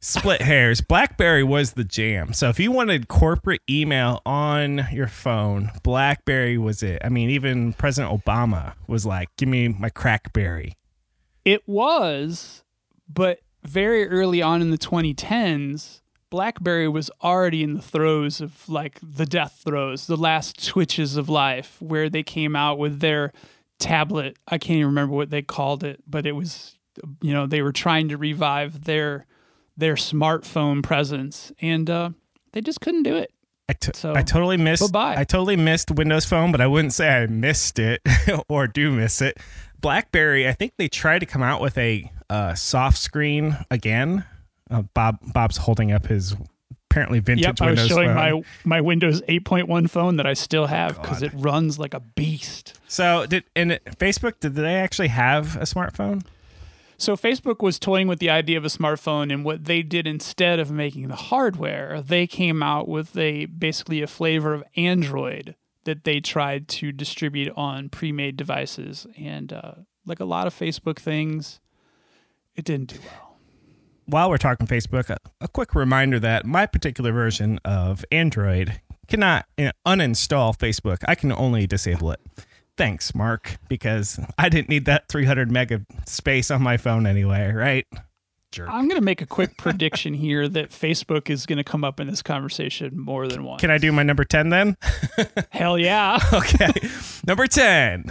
split 0.00 0.42
hairs. 0.42 0.80
BlackBerry 0.80 1.42
was 1.42 1.72
the 1.72 1.84
jam. 1.84 2.32
So 2.32 2.48
if 2.48 2.60
you 2.60 2.72
wanted 2.72 3.08
corporate 3.08 3.62
email 3.68 4.22
on 4.24 4.86
your 4.92 5.08
phone, 5.08 5.70
BlackBerry 5.82 6.58
was 6.58 6.82
it. 6.82 7.00
I 7.04 7.08
mean, 7.08 7.30
even 7.30 7.72
President 7.72 8.12
Obama 8.12 8.74
was 8.86 9.04
like, 9.04 9.28
"Give 9.36 9.48
me 9.48 9.68
my 9.68 9.90
CrackBerry." 9.90 10.74
it 11.48 11.66
was, 11.66 12.62
but 13.08 13.40
very 13.64 14.06
early 14.06 14.42
on 14.42 14.60
in 14.60 14.70
the 14.70 14.76
2010s, 14.76 16.02
BlackBerry 16.28 16.88
was 16.88 17.10
already 17.22 17.62
in 17.62 17.72
the 17.72 17.80
throes 17.80 18.42
of 18.42 18.68
like 18.68 18.98
the 19.02 19.24
death 19.24 19.62
throes, 19.64 20.06
the 20.06 20.16
last 20.16 20.66
twitches 20.66 21.16
of 21.16 21.30
life, 21.30 21.80
where 21.80 22.10
they 22.10 22.22
came 22.22 22.54
out 22.54 22.78
with 22.78 23.00
their 23.00 23.32
tablet. 23.78 24.36
I 24.46 24.58
can't 24.58 24.76
even 24.76 24.88
remember 24.88 25.14
what 25.14 25.30
they 25.30 25.40
called 25.40 25.84
it, 25.84 26.02
but 26.06 26.26
it 26.26 26.32
was, 26.32 26.76
you 27.22 27.32
know, 27.32 27.46
they 27.46 27.62
were 27.62 27.72
trying 27.72 28.10
to 28.10 28.18
revive 28.18 28.84
their 28.84 29.24
their 29.78 29.94
smartphone 29.94 30.82
presence, 30.82 31.50
and 31.62 31.88
uh, 31.88 32.10
they 32.52 32.60
just 32.60 32.80
couldn't 32.82 33.04
do 33.04 33.16
it. 33.16 33.32
I, 33.70 33.74
t- 33.74 33.92
So, 33.94 34.14
I 34.14 34.22
totally 34.22 34.56
missed. 34.56 34.92
bye-bye. 34.92 35.20
I 35.20 35.24
totally 35.24 35.56
missed 35.56 35.90
Windows 35.90 36.24
Phone, 36.24 36.52
but 36.52 36.60
I 36.60 36.66
wouldn't 36.66 36.92
say 36.94 37.08
I 37.08 37.26
missed 37.26 37.78
it 37.78 38.00
or 38.48 38.66
do 38.66 38.90
miss 38.92 39.20
it. 39.22 39.38
BlackBerry, 39.80 40.48
I 40.48 40.52
think 40.52 40.72
they 40.78 40.88
tried 40.88 41.20
to 41.20 41.26
come 41.26 41.42
out 41.42 41.60
with 41.60 41.78
a 41.78 42.10
uh, 42.28 42.54
soft 42.54 42.98
screen 42.98 43.56
again. 43.70 44.24
Uh, 44.70 44.82
Bob 44.94 45.18
Bob's 45.32 45.56
holding 45.58 45.92
up 45.92 46.06
his 46.06 46.34
apparently 46.90 47.20
vintage 47.20 47.44
Yep, 47.46 47.62
I 47.62 47.70
was 47.72 47.86
showing 47.86 48.08
phone. 48.08 48.14
my 48.14 48.42
my 48.64 48.80
Windows 48.80 49.20
8.1 49.22 49.88
phone 49.88 50.16
that 50.16 50.26
I 50.26 50.32
still 50.34 50.66
have 50.66 51.00
because 51.00 51.22
it 51.22 51.30
runs 51.34 51.78
like 51.78 51.94
a 51.94 52.00
beast. 52.00 52.78
So 52.88 53.24
did 53.26 53.44
and 53.54 53.78
Facebook 53.98 54.40
did 54.40 54.54
they 54.56 54.74
actually 54.76 55.08
have 55.08 55.56
a 55.56 55.60
smartphone? 55.64 56.24
So 57.00 57.16
Facebook 57.16 57.62
was 57.62 57.78
toying 57.78 58.08
with 58.08 58.18
the 58.18 58.28
idea 58.28 58.58
of 58.58 58.64
a 58.64 58.68
smartphone, 58.68 59.32
and 59.32 59.44
what 59.44 59.66
they 59.66 59.82
did 59.82 60.06
instead 60.06 60.58
of 60.58 60.72
making 60.72 61.06
the 61.08 61.14
hardware, 61.16 62.02
they 62.02 62.26
came 62.26 62.60
out 62.60 62.88
with 62.88 63.16
a 63.16 63.46
basically 63.46 64.02
a 64.02 64.08
flavor 64.08 64.52
of 64.52 64.64
Android 64.76 65.54
that 65.84 66.02
they 66.02 66.18
tried 66.18 66.66
to 66.68 66.90
distribute 66.90 67.52
on 67.56 67.88
pre-made 67.88 68.36
devices, 68.36 69.06
and 69.16 69.52
uh, 69.52 69.74
like 70.04 70.18
a 70.18 70.24
lot 70.24 70.48
of 70.48 70.54
Facebook 70.54 70.98
things, 70.98 71.60
it 72.56 72.64
didn't 72.64 72.94
do 72.94 72.98
well. 73.04 73.36
While 74.06 74.30
we're 74.30 74.38
talking 74.38 74.66
Facebook, 74.66 75.08
a, 75.08 75.18
a 75.40 75.46
quick 75.46 75.76
reminder 75.76 76.18
that 76.18 76.44
my 76.44 76.66
particular 76.66 77.12
version 77.12 77.60
of 77.64 78.04
Android 78.10 78.80
cannot 79.06 79.46
uh, 79.56 79.70
uninstall 79.86 80.56
Facebook. 80.56 80.98
I 81.06 81.14
can 81.14 81.32
only 81.32 81.66
disable 81.66 82.10
it. 82.10 82.20
Thanks, 82.78 83.12
Mark, 83.12 83.58
because 83.68 84.20
I 84.38 84.48
didn't 84.48 84.68
need 84.68 84.84
that 84.84 85.08
300 85.08 85.50
meg 85.50 85.72
of 85.72 85.84
space 86.06 86.48
on 86.48 86.62
my 86.62 86.76
phone 86.76 87.08
anyway, 87.08 87.50
right? 87.52 87.84
Jerk. 88.52 88.68
I'm 88.70 88.86
going 88.86 89.00
to 89.00 89.04
make 89.04 89.20
a 89.20 89.26
quick 89.26 89.56
prediction 89.58 90.14
here 90.14 90.48
that 90.48 90.70
Facebook 90.70 91.28
is 91.28 91.44
going 91.44 91.58
to 91.58 91.64
come 91.64 91.82
up 91.82 91.98
in 91.98 92.06
this 92.06 92.22
conversation 92.22 92.96
more 92.96 93.26
than 93.26 93.42
once. 93.42 93.60
Can 93.60 93.72
I 93.72 93.78
do 93.78 93.90
my 93.90 94.04
number 94.04 94.24
10 94.24 94.50
then? 94.50 94.76
Hell 95.50 95.76
yeah! 95.76 96.20
okay. 96.32 96.70
number 97.26 97.48
10. 97.48 98.04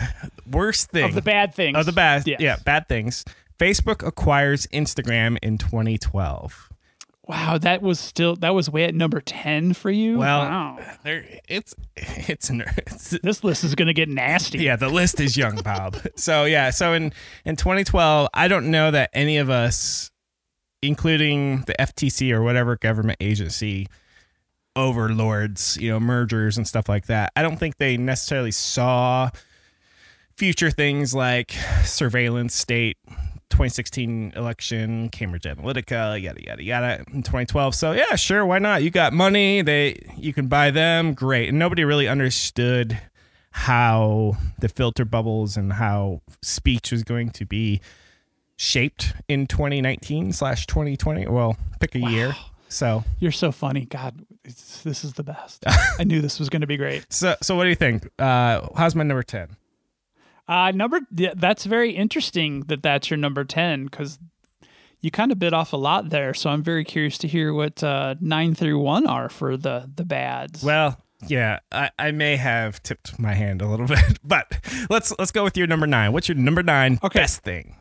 Worst 0.51 0.91
thing. 0.91 1.06
of 1.06 1.15
the 1.15 1.21
bad 1.21 1.56
things. 1.56 1.77
Of 1.77 1.86
the 1.86 1.93
bad. 1.93 2.27
Yes. 2.27 2.41
Yeah, 2.41 2.58
bad 2.65 2.89
things. 2.89 3.23
Facebook 3.58 4.06
acquires 4.06 4.67
Instagram 4.67 5.38
in 5.41 5.58
2012. 5.58 6.66
Wow, 7.27 7.57
that 7.57 7.81
was 7.81 7.99
still 7.99 8.35
that 8.37 8.53
was 8.53 8.69
way 8.69 8.85
at 8.85 8.95
number 8.95 9.19
ten 9.19 9.73
for 9.73 9.91
you. 9.91 10.19
Well, 10.19 10.39
wow. 10.39 10.79
there 11.03 11.25
it's 11.47 11.75
it's, 11.95 12.49
it's 12.49 13.09
this 13.23 13.43
list 13.43 13.63
is 13.63 13.75
going 13.75 13.87
to 13.87 13.93
get 13.93 14.07
nasty. 14.07 14.59
yeah, 14.59 14.77
the 14.77 14.89
list 14.89 15.19
is 15.19 15.35
young, 15.35 15.57
Bob. 15.57 15.97
so 16.15 16.45
yeah, 16.45 16.69
so 16.69 16.93
in 16.93 17.11
in 17.43 17.57
2012, 17.57 18.29
I 18.33 18.47
don't 18.47 18.71
know 18.71 18.91
that 18.91 19.09
any 19.13 19.37
of 19.37 19.49
us, 19.49 20.09
including 20.81 21.63
the 21.67 21.75
FTC 21.77 22.31
or 22.31 22.41
whatever 22.43 22.77
government 22.77 23.17
agency, 23.19 23.87
overlords, 24.77 25.75
you 25.81 25.89
know, 25.89 25.99
mergers 25.99 26.55
and 26.55 26.65
stuff 26.65 26.87
like 26.87 27.07
that. 27.07 27.33
I 27.35 27.41
don't 27.41 27.57
think 27.57 27.77
they 27.77 27.97
necessarily 27.97 28.51
saw 28.51 29.31
future 30.37 30.71
things 30.71 31.13
like 31.13 31.51
surveillance 31.83 32.53
state. 32.55 32.97
2016 33.49 34.33
election, 34.36 35.10
Cambridge 35.10 35.43
Analytica, 35.43 36.21
yada 36.21 36.43
yada 36.43 36.63
yada, 36.63 37.03
in 37.13 37.23
2012. 37.23 37.75
So 37.75 37.91
yeah, 37.93 38.15
sure, 38.15 38.45
why 38.45 38.60
not? 38.60 38.83
You 38.83 38.89
got 38.89 39.13
money, 39.13 39.62
they 39.62 40.01
you 40.17 40.33
can 40.33 40.47
buy 40.47 40.71
them, 40.71 41.13
great. 41.13 41.49
And 41.49 41.60
nobody 41.60 41.83
really 41.83 42.07
understood 42.07 42.99
how 43.51 44.38
the 44.60 44.69
filter 44.69 45.05
bubbles 45.05 45.57
and 45.57 45.73
how 45.73 46.21
speech 46.41 46.91
was 46.91 47.03
going 47.03 47.31
to 47.31 47.45
be 47.45 47.81
shaped 48.57 49.13
in 49.27 49.47
2019 49.47 50.31
slash 50.33 50.67
2020. 50.67 51.27
Well, 51.27 51.57
pick 51.79 51.95
a 51.95 51.99
year. 51.99 52.36
So, 52.69 53.03
You're 53.19 53.31
so 53.31 53.51
funny. 53.51 53.86
God, 53.86 54.25
this 54.43 55.03
is 55.03 55.13
the 55.13 55.23
best. 55.23 55.63
I 55.99 56.03
knew 56.03 56.21
this 56.21 56.38
was 56.38 56.49
going 56.49 56.62
to 56.62 56.67
be 56.67 56.77
great. 56.77 57.05
so, 57.12 57.36
so 57.41 57.55
what 57.55 57.63
do 57.63 57.69
you 57.69 57.75
think? 57.75 58.07
Uh, 58.19 58.67
how's 58.75 58.93
my 58.93 59.03
number 59.03 59.23
10? 59.23 59.55
Uh, 60.47 60.71
number 60.71 61.01
that's 61.12 61.65
very 61.65 61.91
interesting 61.91 62.62
that 62.67 62.81
that's 62.81 63.10
your 63.10 63.17
number 63.17 63.43
ten 63.43 63.86
because 63.86 64.17
you 65.01 65.12
kind 65.12 65.31
of 65.31 65.39
bit 65.39 65.53
off 65.53 65.73
a 65.73 65.77
lot 65.77 66.10
there. 66.10 66.33
So 66.33 66.49
I'm 66.49 66.63
very 66.63 66.83
curious 66.83 67.17
to 67.19 67.27
hear 67.27 67.53
what 67.53 67.83
uh, 67.83 68.15
nine 68.21 68.55
through 68.55 68.79
one 68.79 69.05
are 69.05 69.29
for 69.29 69.57
the 69.57 69.89
the 69.93 70.05
bads. 70.05 70.63
Well, 70.63 71.01
yeah, 71.27 71.60
I, 71.71 71.89
I 71.99 72.12
may 72.12 72.36
have 72.38 72.81
tipped 72.83 73.19
my 73.19 73.33
hand 73.33 73.62
a 73.62 73.67
little 73.67 73.88
bit, 73.97 74.19
but 74.23 74.60
let's 74.89 75.13
let's 75.19 75.31
go 75.31 75.43
with 75.43 75.57
your 75.57 75.67
number 75.67 75.88
nine. 75.88 76.13
What's 76.13 76.27
your 76.29 76.38
number 76.38 76.63
nine 76.63 76.99
Okay. 77.03 77.19
best 77.19 77.41
thing? 77.43 77.75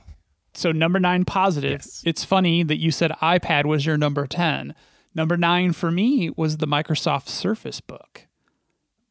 so 0.54 0.72
number 0.72 0.98
nine 0.98 1.24
positive. 1.26 1.82
Yes. 1.84 2.02
It's 2.06 2.24
funny 2.24 2.62
that 2.62 2.78
you 2.78 2.90
said 2.90 3.10
iPad 3.22 3.66
was 3.66 3.84
your 3.84 3.98
number 3.98 4.26
ten. 4.26 4.74
Number 5.14 5.36
nine 5.36 5.72
for 5.72 5.90
me 5.90 6.30
was 6.36 6.56
the 6.56 6.66
Microsoft 6.66 7.28
Surface 7.28 7.80
Book 7.80 8.26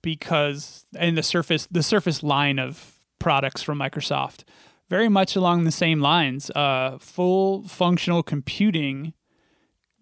because 0.02 0.86
and 0.98 1.18
the 1.18 1.24
Surface 1.24 1.68
the 1.72 1.84
Surface 1.84 2.22
line 2.24 2.60
of 2.60 2.95
products 3.26 3.64
from 3.64 3.80
Microsoft, 3.80 4.44
very 4.88 5.10
much 5.10 5.36
along 5.36 5.64
the 5.64 5.72
same 5.72 6.00
lines. 6.00 6.52
Uh, 6.52 6.96
full 7.00 7.68
functional 7.68 8.22
computing 8.22 9.14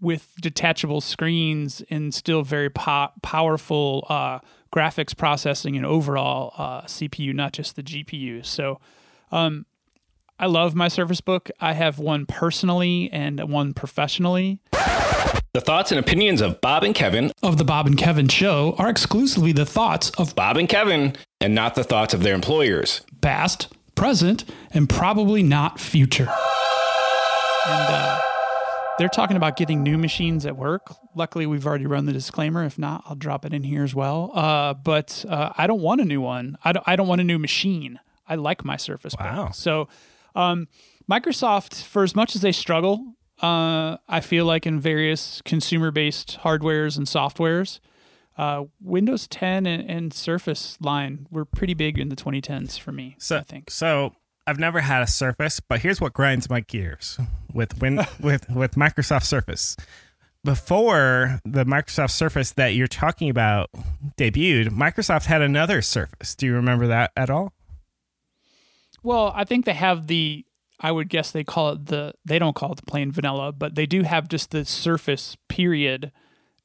with 0.01 0.33
detachable 0.41 0.99
screens 0.99 1.81
and 1.89 2.13
still 2.13 2.43
very 2.43 2.69
po- 2.69 3.13
powerful 3.21 4.05
uh, 4.09 4.39
graphics 4.75 5.15
processing 5.15 5.77
and 5.77 5.85
overall 5.85 6.53
uh, 6.57 6.81
CPU, 6.81 7.33
not 7.33 7.53
just 7.53 7.77
the 7.77 7.81
GPU. 7.81 8.45
So, 8.45 8.81
um, 9.31 9.65
I 10.37 10.47
love 10.47 10.75
my 10.75 10.89
Surface 10.89 11.21
Book. 11.21 11.49
I 11.61 11.71
have 11.71 11.99
one 11.99 12.25
personally 12.25 13.09
and 13.13 13.39
one 13.49 13.73
professionally. 13.73 14.59
The 15.53 15.61
thoughts 15.61 15.91
and 15.91 15.99
opinions 15.99 16.41
of 16.41 16.59
Bob 16.61 16.83
and 16.83 16.95
Kevin, 16.95 17.31
Of 17.43 17.57
the 17.57 17.63
Bob 17.63 17.85
and 17.85 17.97
Kevin 17.97 18.27
show 18.27 18.75
are 18.77 18.89
exclusively 18.89 19.51
the 19.51 19.65
thoughts 19.65 20.09
of 20.11 20.35
Bob 20.35 20.57
and 20.57 20.67
Kevin, 20.67 21.15
and 21.39 21.53
not 21.53 21.75
the 21.75 21.83
thoughts 21.83 22.13
of 22.13 22.23
their 22.23 22.33
employers. 22.33 23.01
past, 23.21 23.67
present, 23.95 24.45
and 24.71 24.89
probably 24.89 25.43
not 25.43 25.79
future. 25.79 26.27
And 27.65 27.87
uh, 27.87 28.19
they're 28.97 29.07
talking 29.09 29.37
about 29.37 29.55
getting 29.55 29.83
new 29.83 29.97
machines 29.97 30.45
at 30.45 30.57
work. 30.57 30.93
Luckily, 31.15 31.45
we've 31.45 31.65
already 31.65 31.85
run 31.85 32.05
the 32.05 32.13
disclaimer. 32.13 32.63
If 32.65 32.77
not, 32.79 33.03
I'll 33.05 33.15
drop 33.15 33.45
it 33.45 33.53
in 33.53 33.63
here 33.63 33.83
as 33.83 33.93
well. 33.95 34.31
Uh, 34.33 34.73
but 34.73 35.23
uh, 35.29 35.53
I 35.57 35.67
don't 35.67 35.81
want 35.81 36.01
a 36.01 36.05
new 36.05 36.19
one. 36.21 36.57
I 36.63 36.73
don't, 36.73 36.83
I 36.87 36.95
don't 36.95 37.07
want 37.07 37.21
a 37.21 37.23
new 37.23 37.39
machine. 37.39 37.99
I 38.27 38.35
like 38.35 38.65
my 38.65 38.77
Surface 38.77 39.15
Book. 39.15 39.25
Wow. 39.25 39.51
So, 39.51 39.87
um, 40.35 40.67
Microsoft, 41.09 41.83
for 41.83 42.03
as 42.03 42.15
much 42.15 42.35
as 42.35 42.41
they 42.41 42.51
struggle 42.51 43.15
uh, 43.43 43.97
I 44.07 44.21
feel 44.21 44.45
like 44.45 44.65
in 44.65 44.79
various 44.79 45.41
consumer 45.43 45.91
based 45.91 46.39
hardwares 46.43 46.97
and 46.97 47.05
softwares. 47.05 47.79
Uh, 48.35 48.63
Windows 48.81 49.27
10 49.27 49.67
and, 49.67 49.87
and 49.87 50.13
Surface 50.13 50.77
line 50.81 51.27
were 51.29 51.45
pretty 51.45 51.75
big 51.75 51.99
in 51.99 52.09
the 52.09 52.15
2010s 52.15 52.79
for 52.79 52.91
me. 52.91 53.15
So 53.19 53.37
I 53.37 53.41
think. 53.41 53.69
so. 53.69 54.15
I've 54.45 54.59
never 54.59 54.81
had 54.81 55.01
a 55.01 55.07
Surface, 55.07 55.61
but 55.61 55.79
here's 55.79 56.01
what 56.01 56.11
grinds 56.11 56.49
my 56.49 56.59
gears 56.59 57.17
with 57.53 57.79
win 57.79 58.01
with 58.19 58.49
with 58.49 58.75
Microsoft 58.75 59.23
Surface. 59.23 59.77
Before 60.43 61.39
the 61.45 61.63
Microsoft 61.63 62.11
Surface 62.11 62.51
that 62.53 62.69
you're 62.75 62.87
talking 62.87 63.29
about 63.29 63.69
debuted, 64.17 64.67
Microsoft 64.67 65.27
had 65.27 65.41
another 65.41 65.81
Surface. 65.81 66.35
Do 66.35 66.45
you 66.45 66.55
remember 66.55 66.87
that 66.87 67.11
at 67.15 67.29
all? 67.29 67.53
Well, 69.01 69.31
I 69.33 69.45
think 69.45 69.63
they 69.65 69.73
have 69.73 70.07
the. 70.07 70.45
I 70.83 70.91
would 70.91 71.07
guess 71.09 71.31
they 71.31 71.45
call 71.45 71.71
it 71.71 71.85
the. 71.85 72.13
They 72.25 72.37
don't 72.37 72.55
call 72.55 72.73
it 72.73 72.75
the 72.75 72.83
plain 72.85 73.11
vanilla, 73.11 73.53
but 73.53 73.75
they 73.75 73.85
do 73.85 74.03
have 74.03 74.27
just 74.27 74.51
the 74.51 74.65
Surface 74.65 75.37
period, 75.47 76.11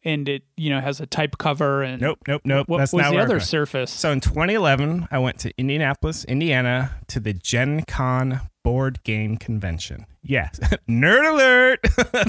and 0.03 0.29
it 0.29 0.43
you 0.57 0.71
know 0.71 0.81
has 0.81 1.01
a 1.01 1.07
type 1.07 1.39
cover 1.39 1.83
and. 1.83 2.03
Nope, 2.03 2.19
nope, 2.27 2.43
nope. 2.45 2.69
What 2.69 2.79
That's 2.79 2.93
was 2.93 3.03
not 3.05 3.13
the 3.13 3.19
other. 3.19 3.39
Surface? 3.41 3.93
So 3.93 4.11
in 4.11 4.21
2011, 4.21 5.07
I 5.13 5.19
went 5.21 5.39
to 5.41 5.53
Indianapolis, 5.57 6.25
Indiana, 6.25 6.97
to 7.07 7.21
the 7.21 7.33
Gen 7.33 7.85
Con 7.87 8.41
board 8.65 9.03
game 9.05 9.37
convention. 9.39 10.05
Yes, 10.21 10.59
nerd 10.89 11.33
alert. 11.33 11.79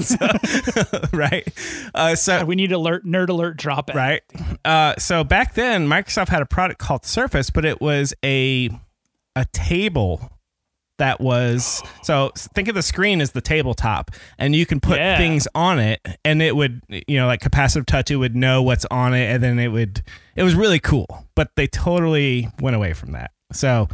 So- 0.00 1.08
right. 1.12 1.46
Uh, 1.92 2.14
so 2.14 2.44
we 2.44 2.54
need 2.54 2.70
alert 2.70 3.04
nerd 3.04 3.28
alert 3.30 3.56
drop 3.56 3.90
it. 3.90 3.96
right. 3.96 4.22
Uh, 4.64 4.94
so 4.96 5.24
back 5.24 5.54
then, 5.54 5.88
Microsoft 5.88 6.28
had 6.28 6.40
a 6.40 6.46
product 6.46 6.78
called 6.78 7.04
Surface, 7.04 7.50
but 7.50 7.64
it 7.64 7.80
was 7.80 8.14
a 8.24 8.70
a 9.34 9.44
table 9.52 10.30
that 11.00 11.20
was 11.20 11.82
so 12.02 12.30
think 12.54 12.68
of 12.68 12.74
the 12.74 12.82
screen 12.82 13.20
as 13.20 13.32
the 13.32 13.40
tabletop 13.40 14.10
and 14.38 14.54
you 14.54 14.64
can 14.64 14.80
put 14.80 14.96
Yeah. 14.98 15.16
things 15.18 15.46
on 15.54 15.78
it 15.78 16.00
and 16.24 16.40
it 16.40 16.54
would 16.56 16.80
you 16.88 17.18
know 17.18 17.26
like 17.26 17.40
capacitive 17.40 17.84
touch 17.86 18.10
it 18.10 18.16
would 18.16 18.36
know 18.36 18.62
what's 18.62 18.84
on 18.90 19.12
it 19.12 19.26
and 19.34 19.42
then 19.42 19.58
it 19.58 19.68
would 19.68 20.02
it 20.36 20.42
was 20.44 20.54
really 20.54 20.78
cool 20.78 21.26
but 21.34 21.50
they 21.56 21.66
totally 21.66 22.48
went 22.60 22.76
away 22.76 22.92
from 22.94 23.12
that 23.12 23.32
so 23.52 23.88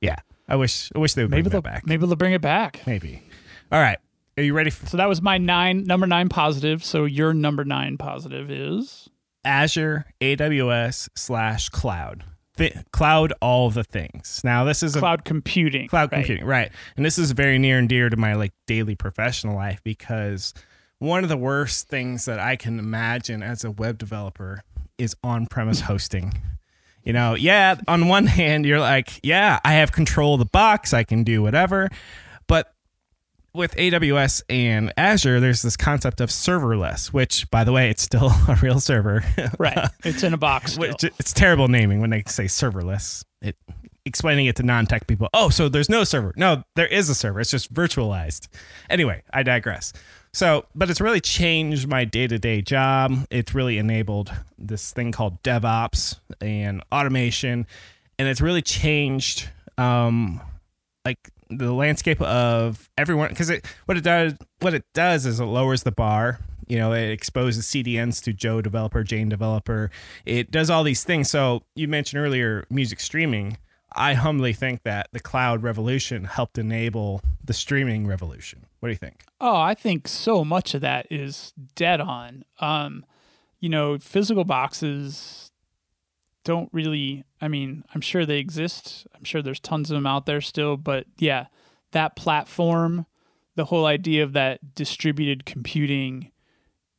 yeah 0.00 0.16
i 0.48 0.56
wish 0.56 0.90
i 0.94 0.98
wish 0.98 1.14
they 1.14 1.22
would 1.22 1.30
Maybe 1.30 1.42
bring 1.42 1.52
they'll 1.52 1.60
back 1.62 1.86
maybe 1.86 2.06
they'll 2.06 2.16
bring 2.16 2.32
it 2.32 2.40
back. 2.40 2.80
maybe 2.86 3.22
all 3.70 3.80
right 3.80 3.98
are 4.36 4.42
you 4.42 4.54
ready 4.54 4.70
for 4.70 4.86
So 4.86 4.96
that 4.96 5.08
was 5.08 5.20
my 5.20 5.36
nine 5.38 5.84
number 5.84 6.06
nine 6.06 6.28
positive. 6.30 6.82
So 6.84 7.04
your 7.04 7.34
number 7.34 7.64
nine 7.64 7.98
positive 7.98 8.50
is 8.50 9.08
azure 9.44 10.06
aws 10.20 11.08
slash 11.16 11.68
cloud 11.70 12.24
Th- 12.60 12.76
cloud 12.92 13.32
all 13.40 13.70
the 13.70 13.82
things 13.82 14.42
now 14.44 14.64
this 14.64 14.82
is 14.82 14.94
a 14.94 14.98
cloud 14.98 15.24
computing. 15.24 15.88
cloud 15.88 16.12
right? 16.12 16.18
computing 16.18 16.44
right 16.44 16.70
and 16.94 17.06
this 17.06 17.16
is 17.16 17.32
very 17.32 17.58
near 17.58 17.78
and 17.78 17.88
dear 17.88 18.10
to 18.10 18.16
my 18.18 18.34
like 18.34 18.52
daily 18.66 18.94
professional 18.94 19.54
life 19.54 19.80
because 19.82 20.52
one 20.98 21.22
of 21.22 21.30
the 21.30 21.38
worst 21.38 21.88
things 21.88 22.26
that 22.26 22.38
i 22.38 22.56
can 22.56 22.78
imagine 22.78 23.42
as 23.42 23.64
a 23.64 23.70
web 23.70 23.96
developer 23.96 24.62
is 24.98 25.16
on-premise 25.24 25.80
hosting 25.80 26.34
you 27.02 27.14
know 27.14 27.34
yeah 27.34 27.76
on 27.88 28.08
one 28.08 28.26
hand 28.38 28.66
you're 28.66 28.78
like 28.78 29.18
yeah 29.22 29.58
i 29.64 29.72
have 29.72 29.90
control 29.90 30.34
of 30.34 30.40
the 30.40 30.44
box 30.44 30.92
i 30.92 31.02
can 31.02 31.24
do 31.24 31.40
whatever 31.42 31.88
with 33.54 33.74
AWS 33.76 34.42
and 34.48 34.92
Azure, 34.96 35.40
there's 35.40 35.62
this 35.62 35.76
concept 35.76 36.20
of 36.20 36.30
serverless, 36.30 37.08
which, 37.12 37.50
by 37.50 37.64
the 37.64 37.72
way, 37.72 37.90
it's 37.90 38.02
still 38.02 38.30
a 38.48 38.58
real 38.62 38.80
server. 38.80 39.24
Right. 39.58 39.88
It's 40.04 40.22
in 40.22 40.32
a 40.34 40.38
box. 40.38 40.78
Which 40.78 41.04
it's 41.04 41.32
terrible 41.32 41.68
naming 41.68 42.00
when 42.00 42.10
they 42.10 42.22
say 42.26 42.44
serverless. 42.44 43.24
It 43.42 43.56
explaining 44.04 44.46
it 44.46 44.56
to 44.56 44.62
non-tech 44.62 45.06
people. 45.06 45.28
Oh, 45.34 45.50
so 45.50 45.68
there's 45.68 45.88
no 45.88 46.04
server. 46.04 46.32
No, 46.36 46.64
there 46.74 46.86
is 46.86 47.08
a 47.10 47.14
server. 47.14 47.40
It's 47.40 47.50
just 47.50 47.72
virtualized. 47.72 48.48
Anyway, 48.88 49.22
I 49.32 49.42
digress. 49.42 49.92
So, 50.32 50.64
but 50.74 50.90
it's 50.90 51.00
really 51.00 51.20
changed 51.20 51.86
my 51.86 52.04
day-to-day 52.04 52.62
job. 52.62 53.26
It's 53.30 53.54
really 53.54 53.78
enabled 53.78 54.32
this 54.58 54.92
thing 54.92 55.12
called 55.12 55.42
DevOps 55.42 56.18
and 56.40 56.82
automation, 56.90 57.66
and 58.18 58.28
it's 58.28 58.40
really 58.40 58.62
changed 58.62 59.48
um 59.78 60.40
like 61.04 61.30
the 61.50 61.72
landscape 61.72 62.20
of 62.22 62.88
everyone 62.96 63.28
because 63.28 63.50
it 63.50 63.66
what 63.86 63.96
it 63.96 64.04
does 64.04 64.34
what 64.60 64.74
it 64.74 64.84
does 64.94 65.26
is 65.26 65.40
it 65.40 65.44
lowers 65.44 65.82
the 65.82 65.92
bar. 65.92 66.38
You 66.68 66.78
know 66.78 66.92
it 66.92 67.10
exposes 67.10 67.66
cdns 67.66 68.22
to 68.22 68.32
joe 68.32 68.62
developer 68.62 69.02
jane 69.02 69.28
developer. 69.28 69.90
It 70.24 70.50
does 70.50 70.70
all 70.70 70.84
these 70.84 71.02
things. 71.02 71.28
So 71.28 71.62
you 71.74 71.88
mentioned 71.88 72.22
earlier 72.22 72.64
music 72.70 73.00
streaming. 73.00 73.58
I 73.92 74.14
humbly 74.14 74.52
think 74.52 74.84
that 74.84 75.08
the 75.12 75.18
cloud 75.18 75.64
revolution 75.64 76.24
helped 76.24 76.58
enable 76.58 77.22
the 77.44 77.52
streaming 77.52 78.06
revolution. 78.06 78.66
What 78.78 78.88
do 78.88 78.92
you 78.92 78.96
think? 78.96 79.24
Oh, 79.40 79.56
I 79.56 79.74
think 79.74 80.06
so 80.06 80.44
much 80.44 80.74
of 80.74 80.80
that 80.82 81.08
is 81.10 81.52
dead 81.74 82.00
on. 82.00 82.44
Um, 82.60 83.04
you 83.58 83.68
know, 83.68 83.98
physical 83.98 84.44
boxes 84.44 85.49
don't 86.44 86.68
really, 86.72 87.24
I 87.40 87.48
mean, 87.48 87.84
I'm 87.94 88.00
sure 88.00 88.24
they 88.24 88.38
exist. 88.38 89.06
I'm 89.14 89.24
sure 89.24 89.42
there's 89.42 89.60
tons 89.60 89.90
of 89.90 89.94
them 89.94 90.06
out 90.06 90.26
there 90.26 90.40
still, 90.40 90.76
but 90.76 91.06
yeah, 91.18 91.46
that 91.92 92.16
platform, 92.16 93.06
the 93.56 93.66
whole 93.66 93.86
idea 93.86 94.22
of 94.22 94.32
that 94.32 94.74
distributed 94.74 95.44
computing 95.44 96.30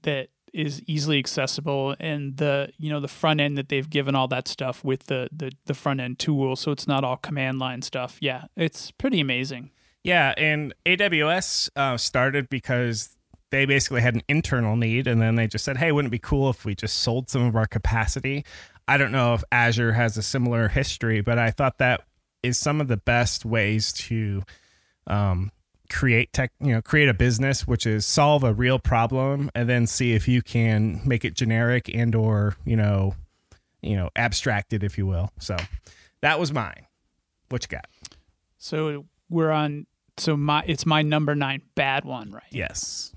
that 0.04 0.30
is 0.54 0.82
easily 0.86 1.18
accessible 1.18 1.96
and 1.98 2.36
the 2.36 2.70
you 2.78 2.90
know 2.90 3.00
the 3.00 3.08
front 3.08 3.40
end 3.40 3.58
that 3.58 3.70
they've 3.70 3.90
given 3.90 4.16
all 4.16 4.28
that 4.28 4.50
stuff 4.50 4.84
with 4.84 5.06
the 5.06 5.30
the, 5.32 5.50
the 5.66 5.74
front 5.74 6.02
end 6.02 6.20
tool 6.20 6.58
so 6.58 6.72
it's 6.72 6.86
not 6.86 7.06
all 7.06 7.16
command 7.16 7.58
line 7.58 7.82
stuff 7.82 8.18
yeah 8.20 8.44
it's 8.58 8.92
pretty 8.92 9.22
amazing 9.22 9.72
Yeah, 10.04 10.34
and 10.36 10.74
AWS 10.86 11.70
uh, 11.76 11.96
started 11.98 12.50
because 12.50 13.16
they 13.52 13.66
basically 13.66 14.02
had 14.02 14.16
an 14.16 14.24
internal 14.28 14.76
need, 14.76 15.06
and 15.08 15.22
then 15.22 15.36
they 15.36 15.46
just 15.46 15.64
said, 15.64 15.78
"Hey, 15.78 15.92
wouldn't 15.92 16.10
it 16.10 16.16
be 16.16 16.20
cool 16.20 16.50
if 16.50 16.66
we 16.66 16.74
just 16.74 16.98
sold 17.00 17.30
some 17.30 17.44
of 17.44 17.56
our 17.56 17.68
capacity?" 17.68 18.44
I 18.92 18.98
don't 18.98 19.14
know 19.14 19.34
if 19.36 19.44
Azure 19.54 19.94
has 19.94 20.18
a 20.18 20.22
similar 20.22 20.68
history, 20.68 21.22
but 21.22 21.40
I 21.40 21.52
thought 21.52 21.78
that 21.78 22.02
is 22.44 22.58
some 22.58 22.82
of 22.82 22.90
the 22.90 22.98
best 22.98 23.46
ways 23.46 23.94
to 23.94 24.44
um, 25.08 25.50
create 25.90 26.34
tech, 26.34 26.52
you 26.60 26.74
know, 26.74 26.82
create 26.82 27.08
a 27.08 27.14
business, 27.14 27.66
which 27.66 27.86
is 27.86 28.06
solve 28.06 28.44
a 28.44 28.54
real 28.54 28.80
problem 28.80 29.50
and 29.56 29.70
then 29.70 29.88
see 29.88 30.12
if 30.12 30.28
you 30.28 30.42
can 30.42 31.00
make 31.06 31.24
it 31.24 31.36
generic 31.36 31.90
and 31.96 32.14
or 32.14 32.58
you 32.66 32.76
know, 32.76 33.16
you 33.82 33.96
know, 33.96 34.10
abstracted, 34.18 34.84
if 34.84 34.98
you 34.98 35.06
will. 35.08 35.32
So 35.40 35.56
that 36.20 36.38
was 36.38 36.52
mine. 36.52 36.86
What 37.48 37.64
you 37.64 37.70
got? 37.70 37.86
So 38.58 39.06
we're 39.30 39.52
on. 39.52 39.88
So 40.18 40.36
my 40.36 40.66
it's 40.68 40.86
my 40.86 41.02
number 41.02 41.34
nine 41.34 41.62
bad 41.76 42.04
one, 42.04 42.30
right? 42.30 42.44
Yes. 42.52 43.14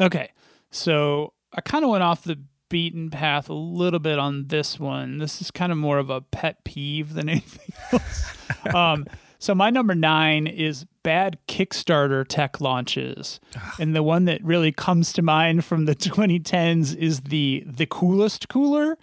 Okay. 0.00 0.30
So 0.70 1.34
I 1.52 1.60
kind 1.60 1.84
of 1.84 1.90
went 1.90 2.04
off 2.04 2.24
the 2.24 2.38
beaten 2.70 3.10
path 3.10 3.50
a 3.50 3.54
little 3.54 3.98
bit 3.98 4.18
on 4.18 4.46
this 4.46 4.80
one. 4.80 5.18
This 5.18 5.42
is 5.42 5.50
kind 5.50 5.70
of 5.70 5.76
more 5.76 5.98
of 5.98 6.08
a 6.08 6.22
pet 6.22 6.64
peeve 6.64 7.12
than 7.12 7.28
anything 7.28 7.74
else. 7.92 8.34
um, 8.74 9.06
so 9.38 9.54
my 9.54 9.70
number 9.70 9.94
nine 9.94 10.46
is 10.46 10.86
bad 11.02 11.38
Kickstarter 11.48 12.26
tech 12.26 12.60
launches, 12.60 13.40
and 13.78 13.94
the 13.94 14.02
one 14.02 14.26
that 14.26 14.42
really 14.44 14.70
comes 14.70 15.12
to 15.14 15.22
mind 15.22 15.64
from 15.64 15.84
the 15.84 15.94
2010s 15.96 16.94
is 16.96 17.22
the 17.22 17.64
the 17.66 17.86
coolest 17.86 18.48
cooler, 18.48 18.96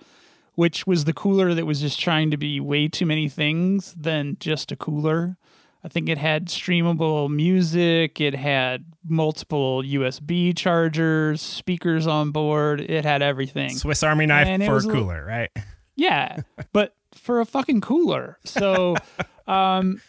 which 0.54 0.88
was 0.88 1.06
the 1.06 1.14
cooler 1.14 1.54
that 1.54 1.66
was 1.66 1.82
just 1.82 2.00
trying 2.00 2.32
to 2.32 2.38
be 2.38 2.60
way 2.60 2.88
too 2.88 3.06
many 3.06 3.28
things 3.30 3.94
than 3.98 4.38
just 4.40 4.72
a 4.72 4.76
cooler. 4.76 5.38
I 5.84 5.90
think 5.90 6.10
it 6.10 6.18
had 6.18 6.48
streamable 6.48 7.30
music, 7.30 8.20
it 8.20 8.36
had 8.36 8.86
multiple 9.08 9.84
USB 9.84 10.56
chargers, 10.56 11.42
speakers 11.42 12.08
on 12.08 12.32
board, 12.32 12.82
it 12.82 13.06
had 13.06 13.22
everything. 13.22 13.70
Swiss 13.70 14.04
Army 14.04 14.26
knife 14.26 14.48
And 14.48 14.64
for 14.66 14.78
a 14.78 14.82
cooler, 14.82 15.26
right? 15.26 15.50
Yeah, 16.00 16.42
but 16.74 16.96
for 17.16 17.40
a 17.40 17.46
fucking 17.46 17.82
cooler. 17.82 18.38
So 18.46 18.96
um 19.48 20.00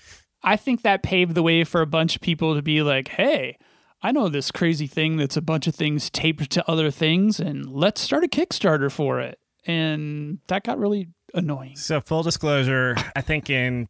I 0.42 0.56
think 0.56 0.82
that 0.82 1.02
paved 1.02 1.34
the 1.34 1.42
way 1.42 1.64
for 1.64 1.80
a 1.80 1.86
bunch 1.86 2.14
of 2.14 2.20
people 2.20 2.54
to 2.54 2.62
be 2.62 2.82
like, 2.82 3.08
"Hey, 3.08 3.56
I 4.02 4.12
know 4.12 4.28
this 4.28 4.50
crazy 4.50 4.86
thing 4.86 5.16
that's 5.16 5.36
a 5.36 5.40
bunch 5.40 5.66
of 5.66 5.74
things 5.74 6.10
taped 6.10 6.50
to 6.50 6.70
other 6.70 6.90
things 6.90 7.40
and 7.40 7.66
let's 7.66 8.02
start 8.02 8.22
a 8.22 8.28
Kickstarter 8.28 8.92
for 8.92 9.18
it." 9.20 9.38
And 9.64 10.40
that 10.48 10.62
got 10.64 10.78
really 10.78 11.08
annoying. 11.32 11.76
So 11.76 12.02
full 12.02 12.22
disclosure, 12.22 12.94
I 13.16 13.22
think 13.22 13.48
in 13.48 13.86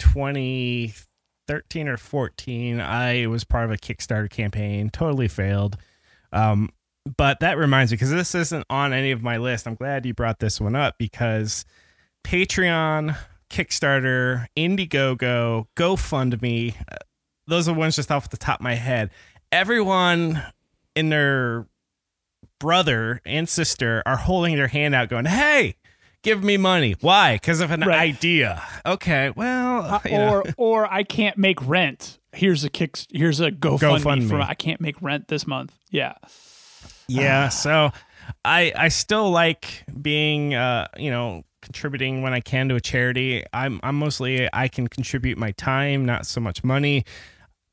2013 1.49 1.89
or 1.89 1.97
14, 1.97 2.81
I 2.81 3.27
was 3.27 3.45
part 3.45 3.65
of 3.65 3.71
a 3.71 3.77
Kickstarter 3.77 4.31
campaign, 4.31 4.91
totally 4.91 5.29
failed. 5.29 5.77
Um, 6.33 6.71
but 7.17 7.41
that 7.41 7.57
reminds 7.57 7.91
me 7.91 7.97
because 7.97 8.11
this 8.11 8.35
isn't 8.35 8.67
on 8.69 8.93
any 8.93 9.11
of 9.11 9.23
my 9.23 9.39
list. 9.39 9.67
I'm 9.67 9.75
glad 9.75 10.05
you 10.05 10.13
brought 10.13 10.41
this 10.41 10.61
one 10.61 10.77
up 10.77 10.97
because 10.99 11.65
Patreon, 12.23 13.17
Kickstarter, 13.49 14.47
Indiegogo, 14.57 15.67
GoFundMe, 15.75 16.75
uh, 16.93 16.97
those 17.47 17.67
are 17.67 17.75
ones 17.75 17.97
just 17.97 18.11
off 18.11 18.29
the 18.29 18.37
top 18.37 18.61
of 18.61 18.65
my 18.65 18.75
head. 18.75 19.11
Everyone 19.51 20.43
in 20.95 21.09
their 21.09 21.67
brother 22.61 23.23
and 23.25 23.49
sister 23.49 24.03
are 24.05 24.17
holding 24.17 24.57
their 24.57 24.69
hand 24.69 24.95
out, 24.95 25.09
going, 25.09 25.25
"Hey, 25.25 25.77
give 26.23 26.43
me 26.43 26.57
money. 26.57 26.95
Why? 27.01 27.35
Because 27.37 27.61
of 27.61 27.71
an 27.71 27.81
Right. 27.81 27.99
idea. 27.99 28.63
Okay, 28.87 29.31
well, 29.37 30.01
know. 30.05 30.29
or 30.29 30.45
or 30.57 30.93
I 30.93 31.03
can't 31.03 31.39
make 31.39 31.67
rent. 31.67 32.19
Here's 32.33 32.65
a 32.65 32.71
kick. 32.71 32.99
Here's 33.13 33.41
a 33.41 33.51
GoFundMe, 33.51 34.03
GoFundMe. 34.03 34.29
for 34.29 34.41
I 34.41 34.55
can't 34.55 34.81
make 34.81 35.01
rent 35.01 35.29
this 35.29 35.47
month. 35.47 35.73
Yeah. 35.91 36.15
Yeah, 37.09 37.49
so 37.49 37.91
I 38.45 38.73
I 38.77 38.89
still 38.89 39.31
like 39.31 39.85
being 40.01 40.55
uh 40.55 40.89
you 40.99 41.11
know 41.11 41.45
contributing 41.63 42.23
when 42.23 42.33
I 42.35 42.41
can 42.41 42.69
to 42.69 42.77
a 42.77 42.81
charity. 42.81 43.45
I'm 43.53 43.81
I'm 43.83 43.99
mostly 43.99 44.49
I 44.53 44.69
can 44.69 44.89
contribute 44.89 45.39
my 45.39 45.53
time, 45.53 46.05
not 46.05 46.27
so 46.27 46.41
much 46.41 46.63
money. 46.63 47.05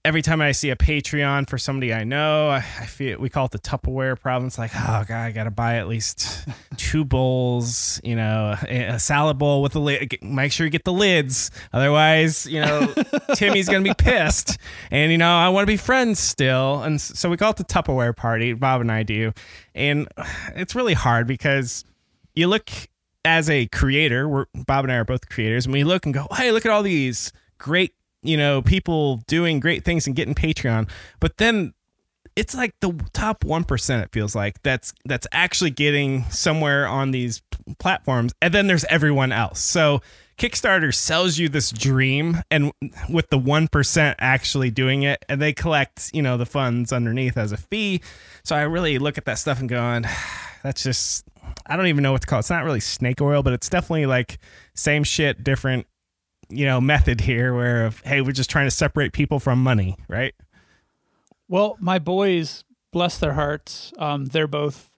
Every 0.06 0.22
time 0.22 0.40
I 0.40 0.52
see 0.52 0.70
a 0.70 0.76
Patreon 0.76 1.50
for 1.50 1.58
somebody 1.58 1.92
I 1.92 2.04
know, 2.04 2.50
I, 2.50 2.58
I 2.58 2.86
feel 2.86 3.18
we 3.20 3.28
call 3.28 3.46
it 3.46 3.52
the 3.54 3.58
Tupperware 3.58 4.20
problem. 4.20 4.46
It's 4.46 4.60
like, 4.60 4.70
oh 4.76 5.04
god, 5.08 5.10
I 5.10 5.32
gotta 5.32 5.50
buy 5.50 5.78
at 5.78 5.88
least 5.88 6.48
two 6.78 7.04
bowls, 7.04 8.00
you 8.04 8.16
know, 8.16 8.56
a, 8.70 8.84
a 8.84 9.00
salad 9.00 9.40
bowl 9.40 9.64
with 9.64 9.72
the 9.72 9.80
lid. 9.80 10.16
Make 10.22 10.52
sure 10.52 10.68
you 10.68 10.70
get 10.70 10.84
the 10.84 10.94
lids, 10.94 11.50
otherwise, 11.74 12.46
you 12.46 12.62
know, 12.62 12.94
Timmy's 13.34 13.68
gonna 13.68 13.82
be 13.84 13.96
pissed. 13.98 14.60
And 14.92 15.12
you 15.12 15.18
know, 15.18 15.36
I 15.36 15.50
want 15.50 15.64
to 15.64 15.74
be 15.74 15.76
friends 15.76 16.20
still, 16.20 16.84
and 16.84 17.02
so 17.02 17.28
we 17.28 17.36
call 17.36 17.50
it 17.50 17.58
the 17.58 17.64
Tupperware 17.64 18.16
party. 18.16 18.54
Bob 18.54 18.82
and 18.82 18.92
I 18.92 19.02
do, 19.02 19.34
and 19.74 20.08
it's 20.56 20.76
really 20.76 20.94
hard 20.94 21.26
because 21.26 21.84
you 22.36 22.46
look 22.46 22.70
as 23.24 23.50
a 23.50 23.66
creator. 23.66 24.30
We're 24.30 24.46
Bob 24.54 24.86
and 24.86 24.92
I 24.92 24.98
are 24.98 25.04
both 25.04 25.30
creators, 25.30 25.66
and 25.66 25.74
we 25.74 25.84
look 25.84 26.06
and 26.06 26.14
go, 26.14 26.28
"Hey, 26.32 26.52
look 26.52 26.64
at 26.64 26.72
all 26.72 26.84
these 26.84 27.34
great, 27.58 27.96
you 28.26 28.38
know, 28.38 28.62
people 28.62 29.18
doing 29.28 29.60
great 29.60 29.84
things 29.84 30.08
and 30.08 30.16
getting 30.16 30.36
Patreon." 30.36 30.90
But 31.20 31.38
then 31.38 31.74
it's 32.36 32.54
like 32.54 32.74
the 32.82 32.94
top 33.14 33.44
1% 33.44 34.04
it 34.04 34.12
feels 34.12 34.36
like 34.36 34.62
that's 34.62 34.94
that's 35.06 35.28
actually 35.32 35.70
getting 35.70 36.24
somewhere 36.26 36.86
on 36.86 37.12
these 37.12 37.42
platforms 37.80 38.34
and 38.42 38.54
then 38.54 38.68
there's 38.68 38.84
everyone 38.86 39.32
else. 39.32 39.60
So 39.62 40.02
kickstarter 40.38 40.94
sells 40.94 41.38
you 41.38 41.48
this 41.48 41.72
dream 41.72 42.42
and 42.52 42.74
with 43.10 43.30
the 43.30 43.40
1% 43.40 44.16
actually 44.20 44.70
doing 44.70 45.04
it 45.04 45.24
and 45.30 45.42
they 45.42 45.54
collect 45.54 46.12
you 46.14 46.22
know 46.22 46.36
the 46.36 46.46
funds 46.46 46.92
underneath 46.92 47.38
as 47.38 47.52
a 47.52 47.58
fee. 47.58 48.02
So 48.44 48.56
i 48.56 48.62
really 48.64 49.00
look 49.00 49.18
at 49.18 49.26
that 49.26 49.40
stuff 49.40 49.60
and 49.60 49.70
going 49.70 50.06
that's 50.64 50.84
just 50.84 51.26
i 51.68 51.78
don't 51.78 51.88
even 51.88 52.04
know 52.04 52.12
what 52.12 52.22
to 52.22 52.28
call 52.28 52.40
it. 52.40 52.42
It's 52.42 52.50
not 52.50 52.66
really 52.66 52.82
snake 52.82 53.22
oil 53.22 53.44
but 53.44 53.54
it's 53.54 53.70
definitely 53.70 54.08
like 54.08 54.40
same 54.74 55.06
shit 55.06 55.44
different 55.44 55.88
you 56.50 56.66
know 56.66 56.80
method 56.80 57.22
here 57.22 57.54
where 57.54 57.86
of, 57.86 58.02
hey 58.02 58.22
we're 58.22 58.32
just 58.32 58.50
trying 58.50 58.68
to 58.68 58.72
separate 58.72 59.14
people 59.14 59.40
from 59.40 59.62
money 59.62 59.98
right 60.08 60.34
Well, 61.48 61.78
my 61.80 62.00
boys, 62.00 62.64
bless 62.92 63.18
their 63.18 63.34
hearts, 63.34 63.94
um, 63.98 64.26
they're 64.26 64.48
both 64.48 64.92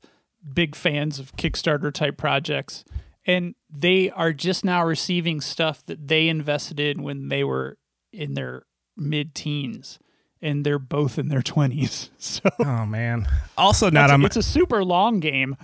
big 0.53 0.75
fans 0.75 1.19
of 1.19 1.35
Kickstarter 1.35 1.91
type 1.93 2.17
projects, 2.17 2.85
and 3.25 3.55
they 3.69 4.09
are 4.11 4.31
just 4.31 4.63
now 4.63 4.85
receiving 4.85 5.41
stuff 5.41 5.85
that 5.87 6.07
they 6.07 6.29
invested 6.29 6.79
in 6.79 7.03
when 7.03 7.27
they 7.29 7.43
were 7.43 7.77
in 8.13 8.33
their 8.33 8.63
mid 8.95 9.35
teens, 9.35 9.99
and 10.41 10.65
they're 10.65 10.79
both 10.79 11.19
in 11.19 11.27
their 11.27 11.41
twenties. 11.41 12.09
So 12.19 12.49
oh 12.59 12.85
man 12.85 13.27
also 13.57 13.89
not 13.89 14.05
it's, 14.05 14.13
on 14.13 14.21
my, 14.21 14.25
it's 14.27 14.37
a 14.37 14.43
super 14.43 14.83
long 14.83 15.19
game. 15.19 15.57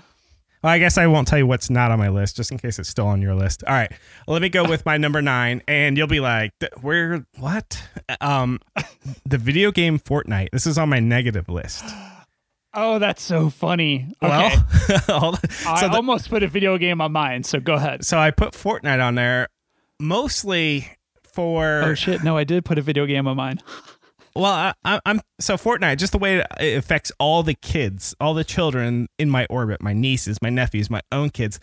Well, 0.63 0.71
I 0.71 0.79
guess 0.79 0.97
I 0.97 1.07
won't 1.07 1.27
tell 1.27 1.37
you 1.37 1.45
what's 1.45 1.69
not 1.69 1.91
on 1.91 1.99
my 1.99 2.07
list, 2.09 2.37
just 2.37 2.49
in 2.51 2.57
case 2.57 2.79
it's 2.79 2.87
still 2.87 3.07
on 3.07 3.21
your 3.21 3.35
list. 3.35 3.63
All 3.67 3.73
right, 3.73 3.91
let 4.27 4.41
me 4.41 4.47
go 4.47 4.63
with 4.67 4.85
my 4.85 4.95
number 4.97 5.21
nine, 5.21 5.61
and 5.67 5.97
you'll 5.97 6.07
be 6.07 6.21
like, 6.21 6.51
"Where? 6.81 7.25
What?" 7.37 7.83
Um, 8.21 8.59
the 9.25 9.37
video 9.37 9.71
game 9.71 9.99
Fortnite. 9.99 10.49
This 10.51 10.65
is 10.65 10.77
on 10.77 10.87
my 10.89 10.99
negative 11.01 11.49
list. 11.49 11.83
Oh, 12.73 12.97
that's 12.97 13.21
so 13.21 13.49
funny. 13.49 14.07
Okay. 14.23 14.55
Well, 15.09 15.25
on. 15.27 15.37
I 15.67 15.87
the- 15.89 15.95
almost 15.95 16.29
put 16.29 16.43
a 16.43 16.47
video 16.47 16.77
game 16.77 17.01
on 17.01 17.11
mine, 17.11 17.43
so 17.43 17.59
go 17.59 17.73
ahead. 17.73 18.05
so 18.05 18.17
I 18.17 18.31
put 18.31 18.53
Fortnite 18.53 19.03
on 19.05 19.15
there, 19.15 19.49
mostly 19.99 20.87
for 21.33 21.81
Oh 21.83 21.93
shit! 21.93 22.23
No, 22.23 22.37
I 22.37 22.45
did 22.45 22.63
put 22.65 22.77
a 22.77 22.81
video 22.81 23.05
game 23.05 23.27
on 23.27 23.35
mine. 23.35 23.59
Well, 24.35 24.73
I, 24.83 24.99
I'm 25.05 25.21
so 25.39 25.57
Fortnite. 25.57 25.97
Just 25.97 26.11
the 26.11 26.17
way 26.17 26.43
it 26.59 26.77
affects 26.77 27.11
all 27.19 27.43
the 27.43 27.53
kids, 27.53 28.15
all 28.19 28.33
the 28.33 28.43
children 28.43 29.07
in 29.19 29.29
my 29.29 29.45
orbit, 29.49 29.81
my 29.81 29.93
nieces, 29.93 30.41
my 30.41 30.49
nephews, 30.49 30.89
my 30.89 31.01
own 31.11 31.29
kids. 31.29 31.59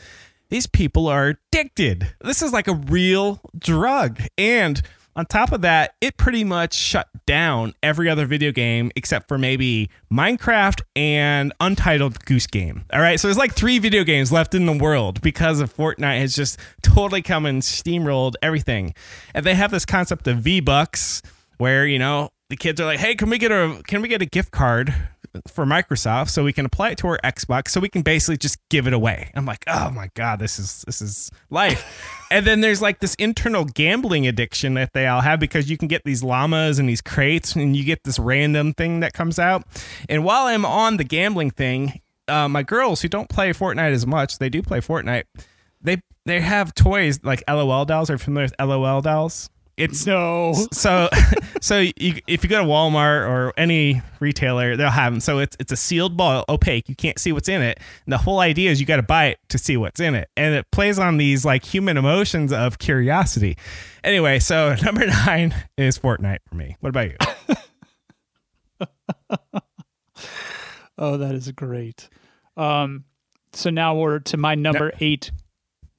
These 0.51 0.67
people 0.67 1.09
are 1.09 1.37
addicted. 1.53 2.15
This 2.21 2.43
is 2.43 2.53
like 2.53 2.69
a 2.69 2.75
real 2.75 3.41
drug, 3.59 4.21
and 4.39 4.81
on 5.17 5.27
top 5.27 5.51
of 5.53 5.63
that, 5.63 5.95
it 6.01 6.17
pretty 6.17 6.45
much 6.45 6.75
shut 6.75 7.09
down 7.27 7.75
every 7.83 8.09
other 8.09 8.27
video 8.27 8.53
game 8.53 8.93
except 8.95 9.27
for 9.27 9.39
maybe 9.39 9.91
Minecraft 10.13 10.83
and 10.95 11.53
Untitled 11.61 12.25
Goose 12.25 12.47
Game. 12.47 12.85
All 12.93 13.01
right, 13.01 13.19
so 13.19 13.27
there's 13.27 13.37
like 13.37 13.53
three 13.55 13.79
video 13.81 14.05
games 14.05 14.31
left 14.31 14.55
in 14.55 14.67
the 14.67 14.73
world 14.73 15.21
because 15.21 15.61
of 15.61 15.75
Fortnite 15.75 16.21
has 16.21 16.35
just 16.35 16.59
totally 16.83 17.23
come 17.23 17.47
and 17.47 17.63
steamrolled 17.63 18.35
everything, 18.43 18.95
and 19.35 19.45
they 19.45 19.55
have 19.55 19.73
this 19.73 19.85
concept 19.85 20.29
of 20.29 20.39
V 20.39 20.61
Bucks 20.61 21.23
where 21.59 21.87
you 21.87 21.99
know 21.99 22.31
the 22.51 22.57
kids 22.57 22.81
are 22.81 22.85
like, 22.85 22.99
"Hey, 22.99 23.15
can 23.15 23.31
we 23.31 23.39
get 23.39 23.51
a 23.51 23.81
can 23.87 24.03
we 24.03 24.09
get 24.09 24.21
a 24.21 24.27
gift 24.27 24.51
card 24.51 24.93
for 25.47 25.65
Microsoft 25.65 26.31
so 26.31 26.43
we 26.43 26.53
can 26.53 26.67
apply 26.67 26.91
it 26.91 26.99
to 26.99 27.07
our 27.07 27.21
Xbox 27.23 27.69
so 27.69 27.79
we 27.81 27.89
can 27.89 28.03
basically 28.03 28.37
just 28.37 28.59
give 28.69 28.87
it 28.87 28.93
away?" 28.93 29.31
I'm 29.35 29.47
like, 29.47 29.65
"Oh 29.67 29.91
my 29.91 30.11
god, 30.15 30.41
this 30.41 30.59
is 30.59 30.83
this 30.83 31.01
is 31.01 31.31
life." 31.49 32.19
and 32.31 32.45
then 32.45 32.61
there's 32.61 32.83
like 32.83 32.99
this 32.99 33.15
internal 33.15 33.65
gambling 33.65 34.27
addiction 34.27 34.75
that 34.75 34.93
they 34.93 35.07
all 35.07 35.21
have 35.21 35.41
because 35.41 35.71
you 35.71 35.79
can 35.79 35.89
get 35.89 36.03
these 36.05 36.23
llamas 36.23 36.79
and 36.79 36.89
these 36.89 37.01
crates 37.01 37.55
and 37.55 37.77
you 37.77 37.85
get 37.85 38.03
this 38.05 38.19
random 38.19 38.75
thing 38.75 39.01
that 39.01 39.15
comes 39.15 39.39
out. 39.39 39.63
And 40.09 40.25
while 40.25 40.47
I'm 40.47 40.67
on 40.67 40.97
the 40.97 41.05
gambling 41.05 41.53
thing, 41.53 42.01
uh, 42.27 42.49
my 42.49 42.65
girls 42.65 43.01
who 43.01 43.09
don't 43.09 43.29
play 43.29 43.53
Fortnite 43.53 43.93
as 43.93 44.07
much, 44.07 44.39
they 44.39 44.49
do 44.49 44.61
play 44.61 44.81
Fortnite. 44.81 45.25
They 45.81 46.03
they 46.27 46.41
have 46.41 46.75
toys 46.75 47.21
like 47.23 47.45
LOL 47.49 47.85
dolls. 47.85 48.11
Are 48.11 48.15
you 48.15 48.19
familiar 48.19 48.47
with 48.47 48.55
LOL 48.59 49.01
dolls? 49.03 49.51
It's 49.81 50.07
No. 50.07 50.55
so 50.73 51.09
so 51.61 51.79
you, 51.81 52.21
if 52.27 52.43
you 52.45 52.49
go 52.51 52.59
to 52.59 52.65
Walmart 52.69 53.29
or 53.29 53.53
any 53.57 54.03
retailer, 54.21 54.77
they'll 54.77 54.91
have 54.91 55.13
them. 55.13 55.21
So 55.21 55.39
it's 55.39 55.57
it's 55.59 55.73
a 55.73 55.77
sealed 55.77 56.17
ball, 56.17 56.45
opaque. 56.49 56.89
You 56.89 56.95
can't 56.95 57.19
see 57.19 57.33
what's 57.33 57.49
in 57.49 57.63
it. 57.63 57.79
And 58.07 58.13
the 58.13 58.19
whole 58.19 58.41
idea 58.41 58.71
is 58.71 58.81
you 58.81 58.87
got 58.87 58.97
to 58.97 59.03
buy 59.03 59.27
it 59.27 59.39
to 59.49 59.59
see 59.59 59.77
what's 59.77 60.01
in 60.01 60.15
it, 60.15 60.29
and 60.37 60.55
it 60.55 60.71
plays 60.71 60.99
on 60.99 61.17
these 61.17 61.45
like 61.45 61.65
human 61.65 61.97
emotions 61.97 62.53
of 62.53 62.79
curiosity. 62.79 63.57
Anyway, 64.05 64.39
so 64.39 64.75
number 64.85 65.07
nine 65.07 65.55
is 65.77 65.99
Fortnite 65.99 66.39
for 66.49 66.55
me. 66.55 66.77
What 66.81 66.91
about 66.91 67.11
you? 67.11 67.17
Oh, 71.03 71.17
that 71.17 71.35
is 71.35 71.51
great. 71.53 72.11
Um, 72.59 73.05
so 73.55 73.71
now 73.71 73.95
we're 73.97 74.19
to 74.19 74.37
my 74.37 74.55
number 74.55 74.93
eight, 75.01 75.31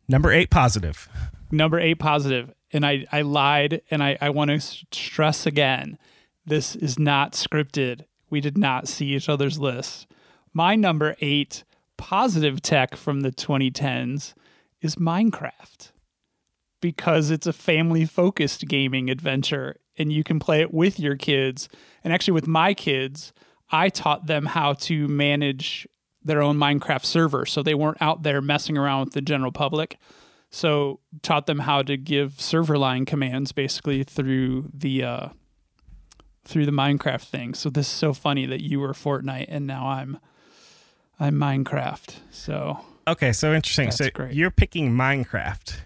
number 0.08 0.32
eight, 0.32 0.52
positive. 0.52 1.10
number 1.52 1.80
eight 1.80 1.96
positive, 1.98 2.54
and 2.74 2.86
I 2.86 3.06
I 3.12 3.22
lied, 3.22 3.82
and 3.92 4.04
I 4.04 4.18
I 4.22 4.30
want 4.30 4.50
to 4.50 4.60
stress 4.60 5.46
again, 5.46 5.98
this 6.46 6.76
is 6.76 6.98
not 6.98 7.34
scripted. 7.34 8.06
We 8.30 8.42
did 8.42 8.58
not 8.58 8.88
see 8.88 9.08
each 9.08 9.30
other's 9.30 9.60
lists. 9.60 10.08
My 10.54 10.76
number 10.76 11.16
eight 11.22 11.64
positive 11.98 12.62
tech 12.62 12.96
from 12.96 13.22
the 13.22 13.32
2010s 13.32 14.34
is 14.82 14.96
Minecraft 14.96 15.92
because 16.82 17.30
it's 17.30 17.46
a 17.46 17.54
family 17.54 18.06
focused 18.06 18.68
gaming 18.68 19.10
adventure 19.10 19.78
and 19.98 20.12
you 20.12 20.24
can 20.24 20.40
play 20.40 20.62
it 20.62 20.74
with 20.74 21.00
your 21.00 21.16
kids. 21.16 21.70
And 22.04 22.12
actually, 22.12 22.34
with 22.34 22.48
my 22.48 22.74
kids, 22.74 23.34
I 23.70 23.90
taught 23.90 24.26
them 24.26 24.48
how 24.48 24.74
to 24.74 25.08
manage 25.08 25.88
their 26.24 26.42
own 26.42 26.58
Minecraft 26.58 27.06
server 27.06 27.46
so 27.46 27.62
they 27.62 27.76
weren't 27.76 28.02
out 28.02 28.24
there 28.24 28.42
messing 28.42 28.78
around 28.78 29.06
with 29.06 29.14
the 29.14 29.22
general 29.22 29.52
public. 29.52 29.98
So, 30.54 31.00
taught 31.22 31.46
them 31.46 31.60
how 31.60 31.82
to 31.84 31.96
give 31.98 32.42
server 32.42 32.78
line 32.78 33.06
commands 33.06 33.52
basically 33.54 34.04
through 34.04 34.70
the 34.74 35.04
uh, 35.04 35.28
through 36.44 36.66
the 36.66 36.72
Minecraft 36.74 37.24
thing. 37.24 37.54
So 37.54 37.70
this 37.70 37.88
is 37.88 37.94
so 37.94 38.14
funny 38.14 38.46
that 38.48 38.62
you 38.62 38.80
were 38.80 38.94
Fortnite 38.94 39.46
and 39.48 39.66
now 39.66 39.88
I'm 39.88 40.20
I'm 41.20 41.36
Minecraft. 41.36 42.16
So 42.32 42.80
Okay, 43.08 43.32
so 43.32 43.54
interesting. 43.54 43.86
That's 43.88 43.98
so 43.98 44.10
great. 44.14 44.34
you're 44.34 44.52
picking 44.52 44.92
Minecraft. 44.92 45.82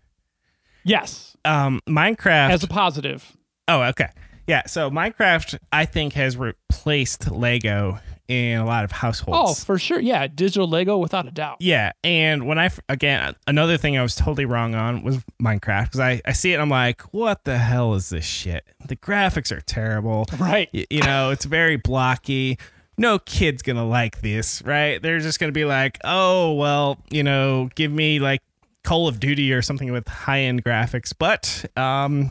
yes, 0.84 1.36
Um, 1.46 1.80
Minecraft. 1.88 2.50
as 2.52 2.64
a 2.64 2.68
positive. 2.68 3.36
Oh, 3.68 3.82
okay. 3.84 4.10
Yeah, 4.48 4.66
so 4.66 4.90
Minecraft 4.90 5.58
I 5.72 5.86
think 5.86 6.14
has 6.14 6.38
replaced 6.38 7.30
Lego 7.32 8.00
in 8.28 8.60
a 8.60 8.66
lot 8.66 8.84
of 8.84 8.92
households. 8.92 9.60
Oh, 9.62 9.64
for 9.64 9.78
sure. 9.78 10.00
Yeah, 10.00 10.28
digital 10.28 10.68
Lego 10.68 10.98
without 10.98 11.28
a 11.28 11.32
doubt. 11.32 11.58
Yeah, 11.60 11.92
and 12.04 12.48
when 12.48 12.58
I, 12.58 12.70
again 12.90 13.36
another 13.48 13.78
thing 13.78 13.98
I 13.98 14.02
was 14.02 14.16
totally 14.16 14.46
wrong 14.46 14.76
on 14.76 15.04
was 15.04 15.20
Minecraft 15.42 15.86
because 15.86 16.00
I 16.00 16.22
I 16.26 16.34
see 16.34 16.52
it 16.52 16.56
and 16.56 16.62
I'm 16.62 16.70
like, 16.70 17.02
what 17.14 17.44
the 17.44 17.58
hell 17.58 17.94
is 17.94 18.10
this 18.10 18.26
shit? 18.26 18.66
The 18.88 18.96
graphics 18.96 19.52
are 19.52 19.62
terrible. 19.62 20.26
Right. 20.40 20.70
Y- 20.74 20.86
you 20.90 21.02
know, 21.02 21.30
it's 21.32 21.46
very 21.46 21.78
blocky. 21.78 22.58
No 22.98 23.20
kid's 23.20 23.62
gonna 23.62 23.88
like 23.88 24.22
this, 24.22 24.62
right? 24.64 25.02
They're 25.02 25.20
just 25.20 25.40
gonna 25.40 25.52
be 25.52 25.66
like, 25.66 26.00
oh 26.04 26.54
well, 26.54 27.00
you 27.10 27.24
know, 27.24 27.70
give 27.76 27.92
me 27.92 28.20
like 28.20 28.42
Call 28.84 29.08
of 29.08 29.20
Duty 29.20 29.52
or 29.52 29.62
something 29.62 29.92
with 29.92 30.08
high 30.08 30.42
end 30.42 30.64
graphics. 30.64 31.14
But 31.18 31.66
um, 31.76 32.30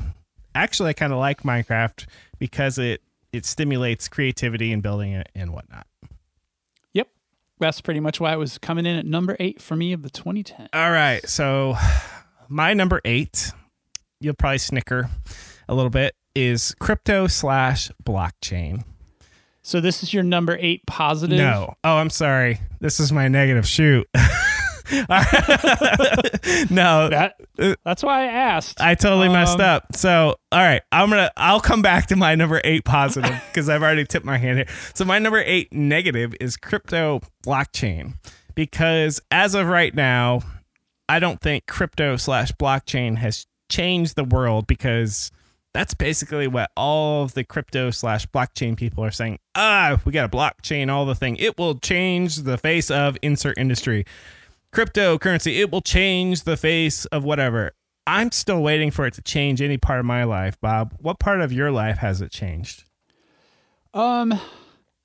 actually, 0.54 0.90
I 0.90 0.92
kind 0.92 1.12
of 1.12 1.18
like 1.18 1.42
Minecraft 1.42 2.06
because 2.38 2.78
it 2.78 3.02
it 3.34 3.44
stimulates 3.44 4.08
creativity 4.08 4.72
and 4.72 4.82
building 4.82 5.12
it 5.12 5.28
and 5.34 5.52
whatnot. 5.52 5.86
Yep. 6.92 7.08
That's 7.58 7.80
pretty 7.80 8.00
much 8.00 8.20
why 8.20 8.32
it 8.32 8.36
was 8.36 8.58
coming 8.58 8.86
in 8.86 8.96
at 8.96 9.06
number 9.06 9.36
eight 9.40 9.60
for 9.60 9.76
me 9.76 9.92
of 9.92 10.02
the 10.02 10.10
2010. 10.10 10.68
All 10.72 10.90
right. 10.90 11.26
So 11.28 11.74
my 12.48 12.74
number 12.74 13.00
eight, 13.04 13.50
you'll 14.20 14.34
probably 14.34 14.58
snicker 14.58 15.10
a 15.68 15.74
little 15.74 15.90
bit, 15.90 16.14
is 16.34 16.74
crypto 16.78 17.26
slash 17.26 17.90
blockchain. 18.04 18.84
So 19.62 19.80
this 19.80 20.02
is 20.02 20.12
your 20.12 20.22
number 20.22 20.56
eight 20.60 20.82
positive. 20.86 21.38
No. 21.38 21.74
Oh, 21.82 21.96
I'm 21.96 22.10
sorry. 22.10 22.60
This 22.80 23.00
is 23.00 23.10
my 23.12 23.28
negative. 23.28 23.66
Shoot. 23.66 24.06
no, 26.70 27.08
That 27.08 27.34
that's 27.84 28.02
why 28.02 28.22
I 28.22 28.26
asked. 28.26 28.80
I 28.80 28.94
totally 28.94 29.28
messed 29.28 29.60
Um, 29.60 29.60
up. 29.62 29.96
So, 29.96 30.36
all 30.52 30.60
right, 30.60 30.82
I'm 30.92 31.10
gonna 31.10 31.30
I'll 31.36 31.60
come 31.60 31.82
back 31.82 32.06
to 32.08 32.16
my 32.16 32.34
number 32.34 32.60
eight 32.64 32.84
positive 32.84 33.30
because 33.48 33.68
I've 33.68 33.82
already 33.82 34.04
tipped 34.04 34.26
my 34.26 34.38
hand 34.38 34.58
here. 34.58 34.68
So 34.94 35.04
my 35.04 35.18
number 35.18 35.42
eight 35.44 35.72
negative 35.72 36.34
is 36.40 36.56
crypto 36.56 37.20
blockchain 37.46 38.14
because 38.54 39.20
as 39.30 39.54
of 39.54 39.66
right 39.66 39.94
now, 39.94 40.40
I 41.08 41.18
don't 41.18 41.40
think 41.40 41.66
crypto 41.66 42.16
slash 42.16 42.52
blockchain 42.52 43.16
has 43.18 43.46
changed 43.70 44.16
the 44.16 44.24
world 44.24 44.66
because 44.66 45.30
that's 45.72 45.92
basically 45.94 46.46
what 46.46 46.70
all 46.76 47.24
of 47.24 47.34
the 47.34 47.42
crypto 47.42 47.90
slash 47.90 48.26
blockchain 48.26 48.76
people 48.76 49.04
are 49.04 49.10
saying. 49.10 49.38
Ah, 49.56 50.00
we 50.04 50.12
got 50.12 50.24
a 50.24 50.28
blockchain, 50.28 50.88
all 50.90 51.04
the 51.04 51.16
thing. 51.16 51.36
It 51.36 51.58
will 51.58 51.74
change 51.80 52.36
the 52.36 52.56
face 52.58 52.90
of 52.92 53.16
insert 53.22 53.58
industry. 53.58 54.04
Cryptocurrency, 54.74 55.60
it 55.60 55.70
will 55.70 55.82
change 55.82 56.42
the 56.42 56.56
face 56.56 57.04
of 57.06 57.22
whatever. 57.22 57.70
I'm 58.08 58.32
still 58.32 58.60
waiting 58.60 58.90
for 58.90 59.06
it 59.06 59.14
to 59.14 59.22
change 59.22 59.62
any 59.62 59.78
part 59.78 60.00
of 60.00 60.04
my 60.04 60.24
life, 60.24 60.60
Bob. 60.60 60.96
What 60.98 61.20
part 61.20 61.40
of 61.40 61.52
your 61.52 61.70
life 61.70 61.98
has 61.98 62.20
it 62.20 62.32
changed? 62.32 62.82
Um, 63.94 64.38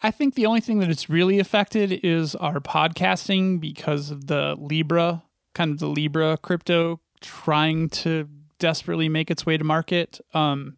I 0.02 0.10
think 0.10 0.34
the 0.34 0.48
only 0.48 0.60
thing 0.60 0.80
that 0.80 0.90
it's 0.90 1.08
really 1.08 1.38
affected 1.38 2.00
is 2.04 2.34
our 2.34 2.60
podcasting 2.60 3.62
because 3.62 4.10
of 4.10 4.26
the 4.26 4.56
Libra, 4.58 5.22
kind 5.54 5.72
of 5.72 5.78
the 5.78 5.88
Libra 5.88 6.38
crypto 6.38 7.00
trying 7.22 7.90
to 7.90 8.28
desperately 8.58 9.08
make 9.08 9.30
its 9.30 9.46
way 9.46 9.56
to 9.56 9.64
market. 9.64 10.20
Um, 10.34 10.78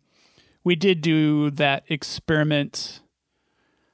we 0.66 0.76
did 0.76 1.00
do 1.00 1.50
that 1.52 1.86
experiment 1.88 3.00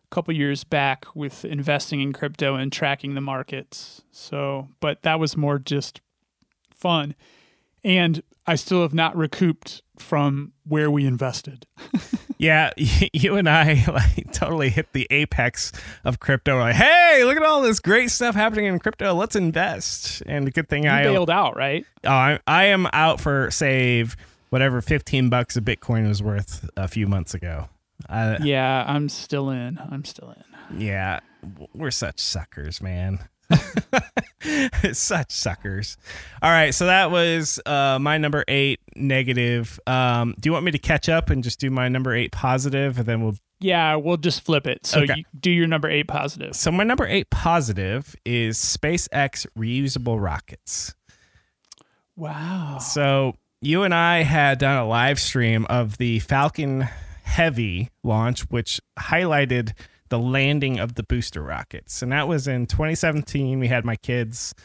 a 0.09 0.15
couple 0.15 0.33
years 0.33 0.63
back 0.63 1.05
with 1.15 1.45
investing 1.45 2.01
in 2.01 2.13
crypto 2.13 2.55
and 2.55 2.71
tracking 2.71 3.15
the 3.15 3.21
markets. 3.21 4.01
So, 4.11 4.69
but 4.79 5.01
that 5.03 5.19
was 5.19 5.37
more 5.37 5.59
just 5.59 6.01
fun. 6.73 7.15
And 7.83 8.21
I 8.45 8.55
still 8.55 8.81
have 8.81 8.93
not 8.93 9.15
recouped 9.15 9.81
from 9.97 10.53
where 10.65 10.89
we 10.89 11.05
invested. 11.05 11.65
Yeah, 12.37 12.71
you 12.77 13.35
and 13.35 13.49
I 13.49 13.83
like 13.87 14.31
totally 14.31 14.69
hit 14.69 14.93
the 14.93 15.07
apex 15.09 15.71
of 16.03 16.19
crypto. 16.19 16.55
We're 16.55 16.61
like, 16.61 16.75
hey, 16.75 17.23
look 17.23 17.37
at 17.37 17.43
all 17.43 17.61
this 17.61 17.79
great 17.79 18.11
stuff 18.11 18.35
happening 18.35 18.65
in 18.65 18.79
crypto. 18.79 19.13
Let's 19.13 19.35
invest. 19.35 20.21
And 20.25 20.45
the 20.45 20.51
good 20.51 20.69
thing 20.69 20.83
You 20.83 20.91
I 20.91 21.03
bailed 21.03 21.29
out, 21.29 21.55
right? 21.55 21.85
Oh, 22.03 22.09
I, 22.09 22.39
I 22.47 22.65
am 22.65 22.87
out 22.93 23.19
for 23.19 23.49
save 23.51 24.15
whatever 24.49 24.81
15 24.81 25.29
bucks 25.29 25.57
a 25.57 25.61
Bitcoin 25.61 26.07
was 26.07 26.21
worth 26.23 26.69
a 26.77 26.87
few 26.87 27.07
months 27.07 27.33
ago. 27.33 27.69
Uh, 28.09 28.37
Yeah, 28.41 28.83
I'm 28.87 29.09
still 29.09 29.49
in. 29.49 29.77
I'm 29.91 30.05
still 30.05 30.31
in. 30.31 30.79
yeah, 30.79 31.19
we're 31.73 31.91
such 31.91 32.19
suckers, 32.19 32.81
man. 32.81 33.19
such 34.93 35.31
suckers. 35.31 35.97
All 36.41 36.49
right, 36.51 36.73
so 36.73 36.85
that 36.87 37.11
was 37.11 37.59
uh, 37.65 37.97
my 37.99 38.17
number 38.17 38.43
eight 38.47 38.79
negative. 38.95 39.79
Um, 39.87 40.35
do 40.39 40.47
you 40.49 40.53
want 40.53 40.65
me 40.65 40.71
to 40.71 40.77
catch 40.79 41.09
up 41.09 41.29
and 41.29 41.43
just 41.43 41.59
do 41.59 41.69
my 41.69 41.87
number 41.87 42.13
eight 42.13 42.31
positive, 42.31 42.97
and 42.99 43.05
then 43.07 43.21
we'll 43.23 43.35
Yeah, 43.59 43.95
we'll 43.95 44.17
just 44.17 44.41
flip 44.45 44.67
it. 44.67 44.85
So 44.85 45.01
Okay. 45.01 45.13
you 45.17 45.23
do 45.39 45.51
your 45.51 45.67
number 45.67 45.89
eight 45.89 46.07
positive. 46.07 46.55
So 46.55 46.71
my 46.71 46.83
number 46.83 47.05
eight 47.07 47.29
positive 47.29 48.15
is 48.25 48.57
SpaceX 48.57 49.45
reusable 49.57 50.21
rockets. 50.21 50.93
Wow. 52.15 52.79
So 52.79 53.35
you 53.61 53.83
and 53.83 53.93
I 53.93 54.23
had 54.23 54.57
done 54.59 54.77
a 54.77 54.85
live 54.87 55.19
stream 55.19 55.65
of 55.69 55.97
the 55.97 56.19
Falcon 56.19 56.87
Heavy 57.27 57.89
launch, 58.03 58.41
which 58.49 58.79
highlighted 58.99 59.73
the 60.09 60.17
landing 60.17 60.79
of 60.79 60.95
the 60.95 61.03
booster 61.03 61.41
rockets, 61.43 62.01
and 62.01 62.11
that 62.13 62.27
was 62.27 62.47
in 62.47 62.65
2017. 62.65 63.59
We 63.59 63.67
had 63.67 63.83
my 63.85 63.95
kids. 63.97 64.55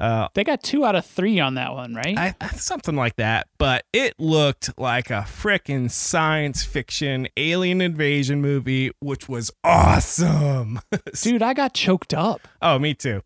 Uh, 0.00 0.28
They 0.34 0.42
got 0.44 0.62
two 0.62 0.84
out 0.84 0.94
of 0.94 1.04
three 1.04 1.38
on 1.40 1.54
that 1.54 1.74
one, 1.74 1.94
right? 1.94 2.16
I, 2.16 2.34
I- 2.40 2.48
something 2.48 2.94
like 2.96 3.16
that, 3.16 3.48
but 3.58 3.84
it 3.92 4.14
looked 4.18 4.76
like 4.78 5.10
a 5.10 5.24
frickin' 5.28 5.90
science 5.90 6.64
fiction 6.64 7.28
alien 7.36 7.80
invasion 7.80 8.40
movie, 8.40 8.92
which 9.00 9.28
was 9.28 9.50
awesome. 9.62 10.80
Dude, 11.22 11.42
I 11.42 11.54
got 11.54 11.74
choked 11.74 12.14
up. 12.14 12.46
Oh, 12.62 12.78
me 12.78 12.94
too. 12.94 13.22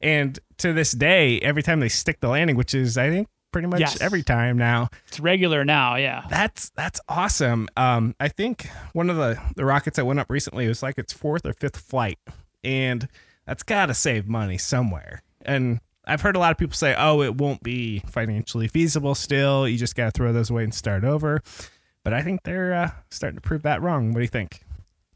And 0.00 0.38
to 0.58 0.72
this 0.72 0.92
day, 0.92 1.40
every 1.40 1.62
time 1.62 1.80
they 1.80 1.88
stick 1.88 2.20
the 2.20 2.28
landing, 2.28 2.56
which 2.56 2.74
is 2.74 2.96
I 2.98 3.08
think 3.10 3.28
pretty 3.54 3.68
much 3.68 3.80
Yes. 3.80 4.00
every 4.02 4.22
time 4.22 4.58
now, 4.58 4.88
It's 5.08 5.20
regular 5.20 5.64
now, 5.64 5.94
yeah. 5.96 6.24
that's 6.28 6.70
that's 6.70 7.00
awesome. 7.08 7.68
Um, 7.76 8.14
I 8.20 8.28
think 8.28 8.68
one 8.92 9.08
of 9.08 9.16
the 9.16 9.40
the 9.56 9.64
rockets 9.64 9.96
that 9.96 10.04
went 10.04 10.18
up 10.20 10.28
recently 10.28 10.66
was 10.68 10.82
like 10.82 10.98
its 10.98 11.12
fourth 11.12 11.46
or 11.46 11.52
fifth 11.54 11.78
flight, 11.78 12.18
and 12.64 13.08
that's 13.46 13.62
got 13.62 13.86
to 13.86 13.94
save 13.94 14.26
money 14.26 14.58
somewhere. 14.58 15.22
And 15.42 15.80
I've 16.06 16.20
heard 16.22 16.36
a 16.36 16.38
lot 16.38 16.50
of 16.52 16.58
people 16.58 16.74
say, 16.74 16.94
"Oh, 16.98 17.22
it 17.22 17.36
won't 17.36 17.62
be 17.62 18.00
financially 18.00 18.68
feasible. 18.68 19.14
Still, 19.14 19.66
you 19.68 19.78
just 19.78 19.94
got 19.94 20.06
to 20.06 20.10
throw 20.10 20.32
those 20.32 20.50
away 20.50 20.64
and 20.64 20.74
start 20.74 21.04
over." 21.04 21.40
But 22.02 22.12
I 22.12 22.22
think 22.22 22.42
they're 22.42 22.74
uh, 22.74 22.90
starting 23.10 23.36
to 23.36 23.40
prove 23.40 23.62
that 23.62 23.80
wrong. 23.80 24.08
What 24.08 24.16
do 24.18 24.22
you 24.22 24.28
think? 24.28 24.60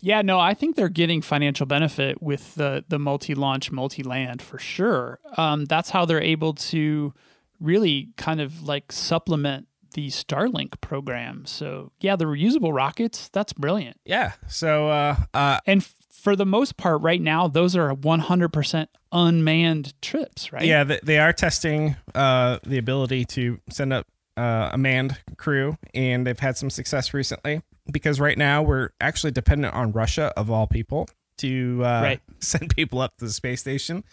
Yeah, 0.00 0.22
no, 0.22 0.38
I 0.38 0.54
think 0.54 0.76
they're 0.76 0.88
getting 0.88 1.20
financial 1.22 1.66
benefit 1.66 2.22
with 2.22 2.54
the 2.54 2.84
the 2.88 2.98
multi-launch, 3.00 3.72
multi-land 3.72 4.40
for 4.40 4.58
sure. 4.58 5.18
Um, 5.36 5.64
that's 5.64 5.90
how 5.90 6.04
they're 6.06 6.22
able 6.22 6.54
to 6.54 7.12
really 7.60 8.10
kind 8.16 8.40
of 8.40 8.62
like 8.62 8.92
supplement 8.92 9.66
the 9.94 10.08
Starlink 10.08 10.80
program. 10.80 11.46
So 11.46 11.92
yeah, 12.00 12.14
the 12.16 12.26
reusable 12.26 12.74
rockets, 12.74 13.28
that's 13.30 13.52
brilliant. 13.52 13.98
Yeah. 14.04 14.32
So, 14.46 14.88
uh, 14.88 15.16
uh, 15.34 15.60
And 15.66 15.80
f- 15.82 15.94
for 16.10 16.36
the 16.36 16.44
most 16.46 16.76
part, 16.76 17.00
right 17.00 17.20
now, 17.20 17.48
those 17.48 17.74
are 17.76 17.94
100% 17.94 18.86
unmanned 19.12 19.94
trips, 20.02 20.52
right? 20.52 20.64
Yeah, 20.64 20.84
th- 20.84 21.00
they 21.02 21.18
are 21.18 21.32
testing 21.32 21.96
uh, 22.14 22.58
the 22.64 22.76
ability 22.78 23.24
to 23.26 23.60
send 23.70 23.92
up 23.92 24.06
uh, 24.36 24.70
a 24.72 24.78
manned 24.78 25.16
crew, 25.36 25.76
and 25.94 26.26
they've 26.26 26.38
had 26.38 26.56
some 26.56 26.70
success 26.70 27.12
recently. 27.14 27.62
Because 27.90 28.20
right 28.20 28.36
now 28.36 28.62
we're 28.62 28.90
actually 29.00 29.30
dependent 29.30 29.72
on 29.74 29.92
Russia, 29.92 30.32
of 30.36 30.50
all 30.50 30.66
people, 30.66 31.08
to 31.38 31.80
uh, 31.82 32.02
Right. 32.02 32.20
send 32.40 32.74
people 32.76 33.00
up 33.00 33.16
to 33.16 33.24
the 33.24 33.32
space 33.32 33.60
station. 33.60 34.04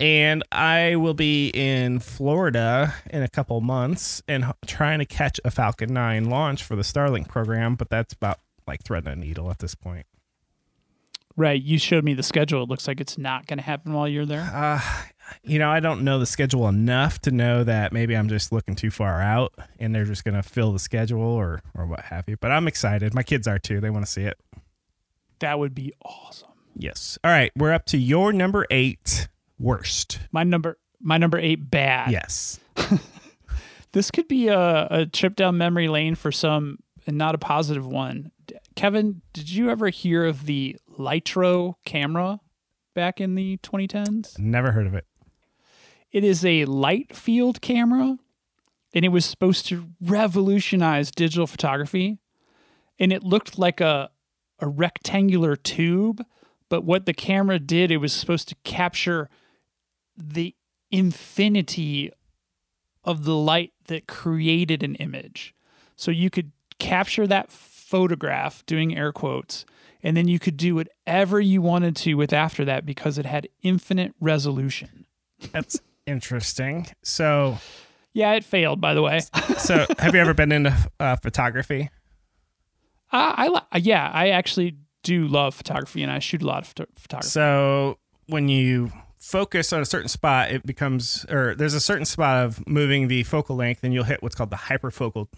And 0.00 0.42
I 0.50 0.96
will 0.96 1.14
be 1.14 1.48
in 1.54 2.00
Florida 2.00 2.94
in 3.10 3.22
a 3.22 3.28
couple 3.28 3.60
months 3.60 4.22
and 4.26 4.52
trying 4.66 4.98
to 4.98 5.04
catch 5.04 5.38
a 5.44 5.50
Falcon 5.50 5.92
9 5.94 6.24
launch 6.24 6.64
for 6.64 6.74
the 6.74 6.82
Starlink 6.82 7.28
program, 7.28 7.76
but 7.76 7.88
that's 7.88 8.12
about 8.12 8.40
like 8.66 8.82
threading 8.82 9.12
a 9.12 9.16
needle 9.16 9.50
at 9.50 9.60
this 9.60 9.74
point. 9.74 10.06
Right. 11.36 11.62
You 11.62 11.78
showed 11.78 12.04
me 12.04 12.14
the 12.14 12.22
schedule. 12.22 12.62
It 12.64 12.68
looks 12.68 12.86
like 12.86 13.00
it's 13.00 13.16
not 13.16 13.46
going 13.46 13.58
to 13.58 13.64
happen 13.64 13.92
while 13.92 14.06
you're 14.06 14.26
there. 14.26 14.50
Uh, 14.52 14.80
you 15.42 15.58
know, 15.58 15.70
I 15.70 15.80
don't 15.80 16.02
know 16.02 16.18
the 16.18 16.26
schedule 16.26 16.68
enough 16.68 17.20
to 17.20 17.30
know 17.30 17.64
that 17.64 17.92
maybe 17.92 18.14
I'm 18.14 18.28
just 18.28 18.52
looking 18.52 18.74
too 18.74 18.90
far 18.90 19.20
out 19.20 19.54
and 19.78 19.94
they're 19.94 20.04
just 20.04 20.24
going 20.24 20.34
to 20.34 20.42
fill 20.42 20.72
the 20.72 20.78
schedule 20.78 21.22
or 21.22 21.62
or 21.74 21.86
what 21.86 22.00
have 22.00 22.28
you. 22.28 22.36
But 22.36 22.50
I'm 22.50 22.68
excited. 22.68 23.14
My 23.14 23.22
kids 23.22 23.46
are 23.46 23.58
too. 23.58 23.80
They 23.80 23.90
want 23.90 24.04
to 24.04 24.10
see 24.10 24.22
it. 24.22 24.38
That 25.38 25.58
would 25.58 25.74
be 25.74 25.92
awesome. 26.04 26.50
Yes. 26.76 27.18
All 27.24 27.30
right, 27.30 27.52
we're 27.56 27.72
up 27.72 27.84
to 27.86 27.98
your 27.98 28.32
number 28.32 28.66
8 28.70 29.28
worst. 29.62 30.18
My 30.32 30.44
number 30.44 30.78
my 31.00 31.18
number 31.18 31.38
8 31.38 31.70
bad. 31.70 32.10
Yes. 32.12 32.60
This 33.92 34.10
could 34.10 34.26
be 34.26 34.48
a, 34.48 34.86
a 34.90 35.06
trip 35.06 35.36
down 35.36 35.58
memory 35.58 35.88
lane 35.88 36.14
for 36.14 36.32
some 36.32 36.78
and 37.06 37.18
not 37.18 37.34
a 37.34 37.38
positive 37.38 37.86
one. 37.86 38.32
Kevin, 38.74 39.20
did 39.32 39.50
you 39.50 39.70
ever 39.70 39.90
hear 39.90 40.24
of 40.24 40.46
the 40.46 40.76
Lytro 40.98 41.74
camera 41.84 42.40
back 42.94 43.20
in 43.20 43.34
the 43.34 43.58
2010s? 43.58 44.38
Never 44.38 44.72
heard 44.72 44.86
of 44.86 44.94
it. 44.94 45.06
It 46.10 46.24
is 46.24 46.44
a 46.44 46.64
light 46.64 47.14
field 47.14 47.60
camera 47.60 48.16
and 48.94 49.04
it 49.04 49.08
was 49.08 49.24
supposed 49.24 49.66
to 49.66 49.88
revolutionize 50.00 51.10
digital 51.10 51.46
photography. 51.46 52.18
And 52.98 53.12
it 53.12 53.22
looked 53.22 53.58
like 53.58 53.80
a 53.80 54.10
a 54.58 54.68
rectangular 54.68 55.56
tube, 55.56 56.24
but 56.68 56.84
what 56.84 57.04
the 57.04 57.12
camera 57.12 57.58
did, 57.58 57.90
it 57.90 57.96
was 57.96 58.12
supposed 58.12 58.48
to 58.48 58.54
capture 58.62 59.28
the 60.16 60.54
infinity 60.90 62.10
of 63.04 63.24
the 63.24 63.34
light 63.36 63.72
that 63.86 64.06
created 64.06 64.82
an 64.82 64.94
image. 64.96 65.54
So 65.96 66.10
you 66.10 66.30
could 66.30 66.52
capture 66.78 67.26
that 67.26 67.50
photograph 67.50 68.64
doing 68.66 68.96
air 68.96 69.12
quotes 69.12 69.64
and 70.02 70.16
then 70.16 70.26
you 70.28 70.38
could 70.38 70.56
do 70.56 70.74
whatever 70.74 71.40
you 71.40 71.62
wanted 71.62 71.94
to 71.96 72.14
with 72.14 72.32
after 72.32 72.64
that 72.64 72.84
because 72.84 73.18
it 73.18 73.26
had 73.26 73.48
infinite 73.62 74.14
resolution. 74.20 75.06
That's 75.52 75.80
interesting. 76.06 76.86
So, 77.02 77.58
Yeah, 78.12 78.32
it 78.32 78.44
failed, 78.44 78.80
by 78.80 78.94
the 78.94 79.02
way. 79.02 79.20
so 79.58 79.86
have 79.98 80.14
you 80.14 80.20
ever 80.20 80.34
been 80.34 80.50
into 80.52 80.74
uh, 80.98 81.16
photography? 81.16 81.88
I, 83.12 83.34
I 83.36 83.48
li- 83.48 83.80
yeah, 83.82 84.10
I 84.12 84.30
actually 84.30 84.76
do 85.02 85.26
love 85.28 85.54
photography, 85.54 86.02
and 86.02 86.10
I 86.10 86.18
shoot 86.18 86.42
a 86.42 86.46
lot 86.46 86.62
of 86.62 86.68
photo- 86.68 86.90
photography. 86.96 87.28
So 87.30 87.98
when 88.26 88.48
you 88.48 88.90
focus 89.22 89.72
on 89.72 89.80
a 89.80 89.84
certain 89.84 90.08
spot, 90.08 90.50
it 90.50 90.66
becomes, 90.66 91.24
or 91.30 91.54
there's 91.54 91.74
a 91.74 91.80
certain 91.80 92.04
spot 92.04 92.44
of 92.44 92.66
moving 92.66 93.06
the 93.08 93.22
focal 93.22 93.54
length, 93.54 93.84
and 93.84 93.94
you'll 93.94 94.04
hit 94.04 94.22
what's 94.22 94.34
called 94.34 94.50
the 94.50 94.56
hyperfocal 94.56 95.28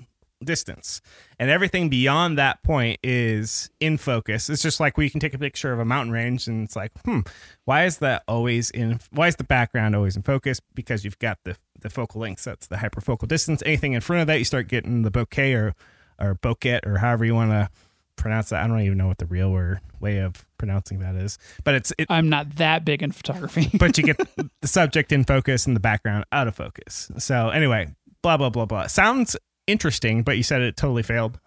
distance. 0.42 1.02
And 1.38 1.50
everything 1.50 1.88
beyond 1.90 2.38
that 2.38 2.62
point 2.62 2.98
is 3.02 3.70
in 3.80 3.98
focus. 3.98 4.48
It's 4.48 4.62
just 4.62 4.80
like 4.80 4.96
we 4.96 5.10
can 5.10 5.20
take 5.20 5.34
a 5.34 5.38
picture 5.38 5.72
of 5.72 5.78
a 5.78 5.84
mountain 5.84 6.12
range 6.12 6.48
and 6.48 6.64
it's 6.64 6.76
like, 6.76 6.92
hmm, 7.04 7.20
why 7.64 7.84
is 7.84 7.98
that 7.98 8.24
always 8.26 8.70
in 8.70 9.00
why 9.10 9.28
is 9.28 9.36
the 9.36 9.44
background 9.44 9.94
always 9.94 10.16
in 10.16 10.22
focus? 10.22 10.60
Because 10.74 11.04
you've 11.04 11.18
got 11.18 11.38
the 11.44 11.56
the 11.80 11.90
focal 11.90 12.20
length, 12.20 12.40
so 12.40 12.50
that's 12.50 12.66
the 12.66 12.76
hyperfocal 12.76 13.28
distance. 13.28 13.62
Anything 13.64 13.92
in 13.92 14.00
front 14.00 14.22
of 14.22 14.26
that, 14.26 14.38
you 14.38 14.44
start 14.44 14.68
getting 14.68 15.02
the 15.02 15.10
bokeh 15.10 15.54
or 15.54 15.74
or 16.18 16.34
bokeh 16.34 16.86
or 16.86 16.98
however 16.98 17.24
you 17.24 17.34
want 17.34 17.50
to 17.50 17.68
pronounce 18.16 18.50
that. 18.50 18.62
I 18.62 18.66
don't 18.66 18.80
even 18.80 18.98
know 18.98 19.06
what 19.06 19.18
the 19.18 19.26
real 19.26 19.50
word 19.50 19.80
way 20.00 20.18
of 20.18 20.44
pronouncing 20.58 21.00
that 21.00 21.14
is. 21.16 21.38
But 21.64 21.74
it's 21.74 21.92
it, 21.98 22.06
I'm 22.10 22.28
not 22.28 22.56
that 22.56 22.84
big 22.84 23.02
in 23.02 23.12
photography. 23.12 23.70
but 23.78 23.96
you 23.98 24.04
get 24.04 24.18
the 24.60 24.68
subject 24.68 25.12
in 25.12 25.24
focus 25.24 25.66
and 25.66 25.74
the 25.74 25.80
background 25.80 26.24
out 26.32 26.48
of 26.48 26.54
focus. 26.54 27.10
So 27.18 27.48
anyway, 27.50 27.94
blah 28.22 28.36
blah 28.36 28.50
blah 28.50 28.66
blah. 28.66 28.86
Sounds 28.86 29.36
interesting, 29.66 30.22
but 30.22 30.36
you 30.36 30.42
said 30.42 30.62
it 30.62 30.76
totally 30.76 31.02
failed. 31.02 31.38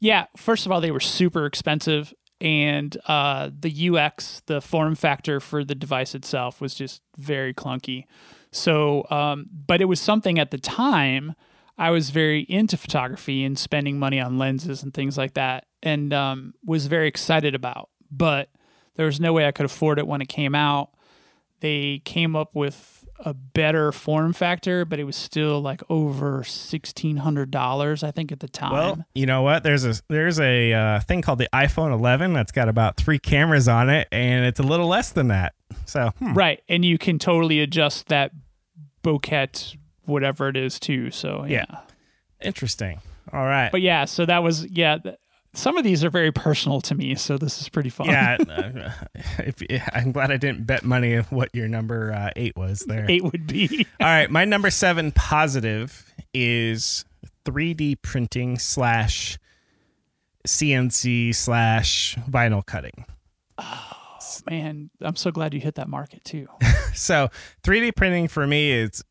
Yeah, 0.00 0.26
first 0.36 0.66
of 0.66 0.72
all, 0.72 0.80
they 0.80 0.90
were 0.90 1.00
super 1.00 1.46
expensive, 1.46 2.12
and 2.40 2.96
uh, 3.06 3.50
the 3.58 3.90
UX, 3.90 4.42
the 4.46 4.60
form 4.60 4.94
factor 4.94 5.40
for 5.40 5.64
the 5.64 5.74
device 5.74 6.14
itself, 6.14 6.60
was 6.60 6.74
just 6.74 7.00
very 7.16 7.54
clunky. 7.54 8.04
So, 8.52 9.06
um, 9.10 9.46
but 9.66 9.80
it 9.80 9.86
was 9.86 10.00
something 10.00 10.38
at 10.38 10.50
the 10.50 10.58
time. 10.58 11.34
I 11.78 11.90
was 11.90 12.10
very 12.10 12.40
into 12.40 12.76
photography 12.76 13.44
and 13.44 13.58
spending 13.58 13.98
money 13.98 14.20
on 14.20 14.38
lenses 14.38 14.82
and 14.82 14.94
things 14.94 15.18
like 15.18 15.34
that, 15.34 15.66
and 15.82 16.12
um, 16.12 16.54
was 16.64 16.86
very 16.86 17.08
excited 17.08 17.54
about. 17.54 17.90
But 18.10 18.48
there 18.94 19.06
was 19.06 19.20
no 19.20 19.32
way 19.32 19.46
I 19.46 19.52
could 19.52 19.66
afford 19.66 19.98
it 19.98 20.06
when 20.06 20.22
it 20.22 20.28
came 20.28 20.54
out. 20.54 20.90
They 21.60 22.02
came 22.04 22.36
up 22.36 22.54
with 22.54 22.96
a 23.18 23.32
better 23.32 23.92
form 23.92 24.32
factor, 24.32 24.84
but 24.84 24.98
it 24.98 25.04
was 25.04 25.16
still 25.16 25.60
like 25.60 25.82
over 25.88 26.44
sixteen 26.44 27.18
hundred 27.18 27.50
dollars, 27.50 28.02
I 28.02 28.10
think, 28.10 28.32
at 28.32 28.40
the 28.40 28.48
time. 28.48 28.72
Well, 28.72 29.04
you 29.14 29.26
know 29.26 29.42
what? 29.42 29.62
There's 29.62 29.84
a 29.84 29.94
there's 30.08 30.40
a 30.40 30.72
uh, 30.72 31.00
thing 31.00 31.22
called 31.22 31.38
the 31.38 31.48
iPhone 31.52 31.92
11 31.92 32.32
that's 32.32 32.52
got 32.52 32.68
about 32.68 32.96
three 32.96 33.18
cameras 33.18 33.68
on 33.68 33.90
it, 33.90 34.08
and 34.12 34.44
it's 34.44 34.60
a 34.60 34.62
little 34.62 34.88
less 34.88 35.12
than 35.12 35.28
that. 35.28 35.54
So 35.86 36.10
hmm. 36.18 36.34
right, 36.34 36.62
and 36.68 36.84
you 36.84 36.98
can 36.98 37.18
totally 37.18 37.60
adjust 37.60 38.08
that 38.08 38.32
bokeh, 39.02 39.76
whatever 40.06 40.48
it 40.48 40.56
is, 40.56 40.80
too. 40.80 41.10
So 41.10 41.44
yeah. 41.46 41.64
yeah. 41.68 41.80
Interesting. 42.40 43.00
All 43.32 43.44
right. 43.44 43.70
But 43.72 43.82
yeah, 43.82 44.04
so 44.04 44.24
that 44.26 44.42
was 44.42 44.66
yeah 44.66 44.98
some 45.56 45.78
of 45.78 45.84
these 45.84 46.04
are 46.04 46.10
very 46.10 46.30
personal 46.30 46.80
to 46.82 46.94
me, 46.94 47.14
so 47.14 47.38
this 47.38 47.60
is 47.60 47.68
pretty 47.68 47.88
fun. 47.88 48.06
Yeah, 48.06 48.36
uh, 48.48 48.90
if, 49.38 49.62
I'm 49.92 50.12
glad 50.12 50.30
I 50.30 50.36
didn't 50.36 50.66
bet 50.66 50.84
money 50.84 51.14
of 51.14 51.32
what 51.32 51.48
your 51.54 51.66
number 51.66 52.12
uh, 52.12 52.30
eight 52.36 52.56
was 52.56 52.80
there. 52.80 53.06
Eight 53.08 53.24
would 53.24 53.46
be. 53.46 53.86
All 54.00 54.06
right, 54.06 54.30
my 54.30 54.44
number 54.44 54.70
seven 54.70 55.12
positive 55.12 56.12
is 56.34 57.04
3D 57.44 58.02
printing 58.02 58.58
slash 58.58 59.38
CNC 60.46 61.34
slash 61.34 62.16
vinyl 62.28 62.64
cutting. 62.64 63.06
Oh 63.58 63.92
man, 64.50 64.90
I'm 65.00 65.16
so 65.16 65.30
glad 65.30 65.54
you 65.54 65.60
hit 65.60 65.76
that 65.76 65.88
market 65.88 66.22
too. 66.24 66.48
so 66.94 67.30
3D 67.62 67.96
printing 67.96 68.28
for 68.28 68.46
me 68.46 68.72
is 68.72 69.02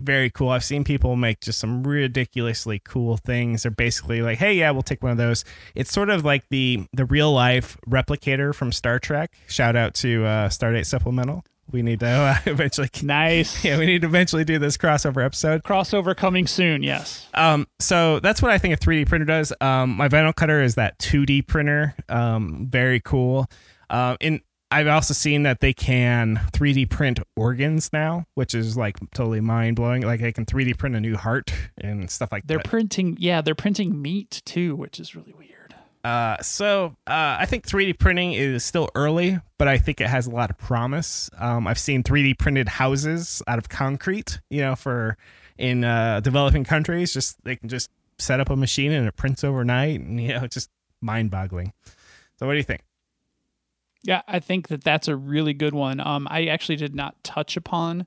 very 0.00 0.30
cool. 0.30 0.50
I've 0.50 0.64
seen 0.64 0.84
people 0.84 1.16
make 1.16 1.40
just 1.40 1.58
some 1.58 1.82
ridiculously 1.82 2.80
cool 2.84 3.16
things. 3.16 3.62
They're 3.62 3.70
basically 3.70 4.22
like, 4.22 4.38
"Hey, 4.38 4.54
yeah, 4.54 4.70
we'll 4.70 4.82
take 4.82 5.02
one 5.02 5.12
of 5.12 5.18
those." 5.18 5.44
It's 5.74 5.92
sort 5.92 6.10
of 6.10 6.24
like 6.24 6.44
the 6.50 6.86
the 6.92 7.04
real 7.04 7.32
life 7.32 7.76
replicator 7.88 8.54
from 8.54 8.72
Star 8.72 8.98
Trek. 8.98 9.32
Shout 9.48 9.76
out 9.76 9.94
to 9.94 10.24
uh, 10.24 10.48
Stardate 10.48 10.86
Supplemental. 10.86 11.44
We 11.70 11.82
need 11.82 12.00
to 12.00 12.06
uh, 12.06 12.36
eventually. 12.46 12.88
Nice. 13.02 13.64
Yeah, 13.64 13.78
we 13.78 13.86
need 13.86 14.02
to 14.02 14.08
eventually 14.08 14.44
do 14.44 14.58
this 14.58 14.76
crossover 14.76 15.24
episode. 15.24 15.62
Crossover 15.62 16.16
coming 16.16 16.46
soon. 16.46 16.82
Yes. 16.82 17.26
Um. 17.34 17.66
So 17.80 18.20
that's 18.20 18.40
what 18.40 18.50
I 18.50 18.58
think 18.58 18.74
a 18.74 18.76
3D 18.76 19.08
printer 19.08 19.26
does. 19.26 19.52
Um. 19.60 19.90
My 19.96 20.08
vinyl 20.08 20.34
cutter 20.34 20.62
is 20.62 20.76
that 20.76 20.98
2D 20.98 21.46
printer. 21.46 21.94
Um. 22.08 22.68
Very 22.70 23.00
cool. 23.00 23.46
Um. 23.90 24.16
In 24.20 24.40
I've 24.70 24.86
also 24.86 25.14
seen 25.14 25.44
that 25.44 25.60
they 25.60 25.72
can 25.72 26.40
3D 26.52 26.90
print 26.90 27.20
organs 27.36 27.90
now, 27.92 28.26
which 28.34 28.54
is 28.54 28.76
like 28.76 28.98
totally 29.14 29.40
mind 29.40 29.76
blowing. 29.76 30.02
Like 30.02 30.20
they 30.20 30.32
can 30.32 30.44
3D 30.44 30.76
print 30.76 30.94
a 30.94 31.00
new 31.00 31.16
heart 31.16 31.52
and 31.78 32.10
stuff 32.10 32.30
like 32.32 32.46
they're 32.46 32.58
that. 32.58 32.64
They're 32.64 32.70
printing, 32.70 33.16
yeah, 33.18 33.40
they're 33.40 33.54
printing 33.54 34.00
meat 34.00 34.42
too, 34.44 34.76
which 34.76 35.00
is 35.00 35.14
really 35.14 35.32
weird. 35.32 35.74
Uh, 36.04 36.40
so 36.42 36.96
uh, 37.06 37.36
I 37.40 37.46
think 37.46 37.66
3D 37.66 37.98
printing 37.98 38.32
is 38.32 38.64
still 38.64 38.88
early, 38.94 39.40
but 39.56 39.68
I 39.68 39.78
think 39.78 40.00
it 40.00 40.06
has 40.06 40.26
a 40.26 40.30
lot 40.30 40.50
of 40.50 40.58
promise. 40.58 41.30
Um, 41.38 41.66
I've 41.66 41.78
seen 41.78 42.02
3D 42.02 42.38
printed 42.38 42.68
houses 42.68 43.42
out 43.46 43.58
of 43.58 43.68
concrete, 43.68 44.40
you 44.50 44.60
know, 44.60 44.76
for 44.76 45.16
in 45.56 45.82
uh, 45.82 46.20
developing 46.20 46.64
countries. 46.64 47.12
Just 47.12 47.42
they 47.44 47.56
can 47.56 47.68
just 47.68 47.90
set 48.18 48.38
up 48.40 48.50
a 48.50 48.56
machine 48.56 48.92
and 48.92 49.08
it 49.08 49.16
prints 49.16 49.44
overnight, 49.44 50.00
and 50.00 50.20
you 50.22 50.28
know, 50.28 50.46
just 50.46 50.70
mind 51.00 51.30
boggling. 51.30 51.72
So 52.38 52.46
what 52.46 52.52
do 52.52 52.58
you 52.58 52.64
think? 52.64 52.82
Yeah, 54.02 54.22
I 54.28 54.38
think 54.38 54.68
that 54.68 54.84
that's 54.84 55.08
a 55.08 55.16
really 55.16 55.54
good 55.54 55.74
one. 55.74 56.00
Um, 56.00 56.28
I 56.30 56.46
actually 56.46 56.76
did 56.76 56.94
not 56.94 57.22
touch 57.24 57.56
upon 57.56 58.06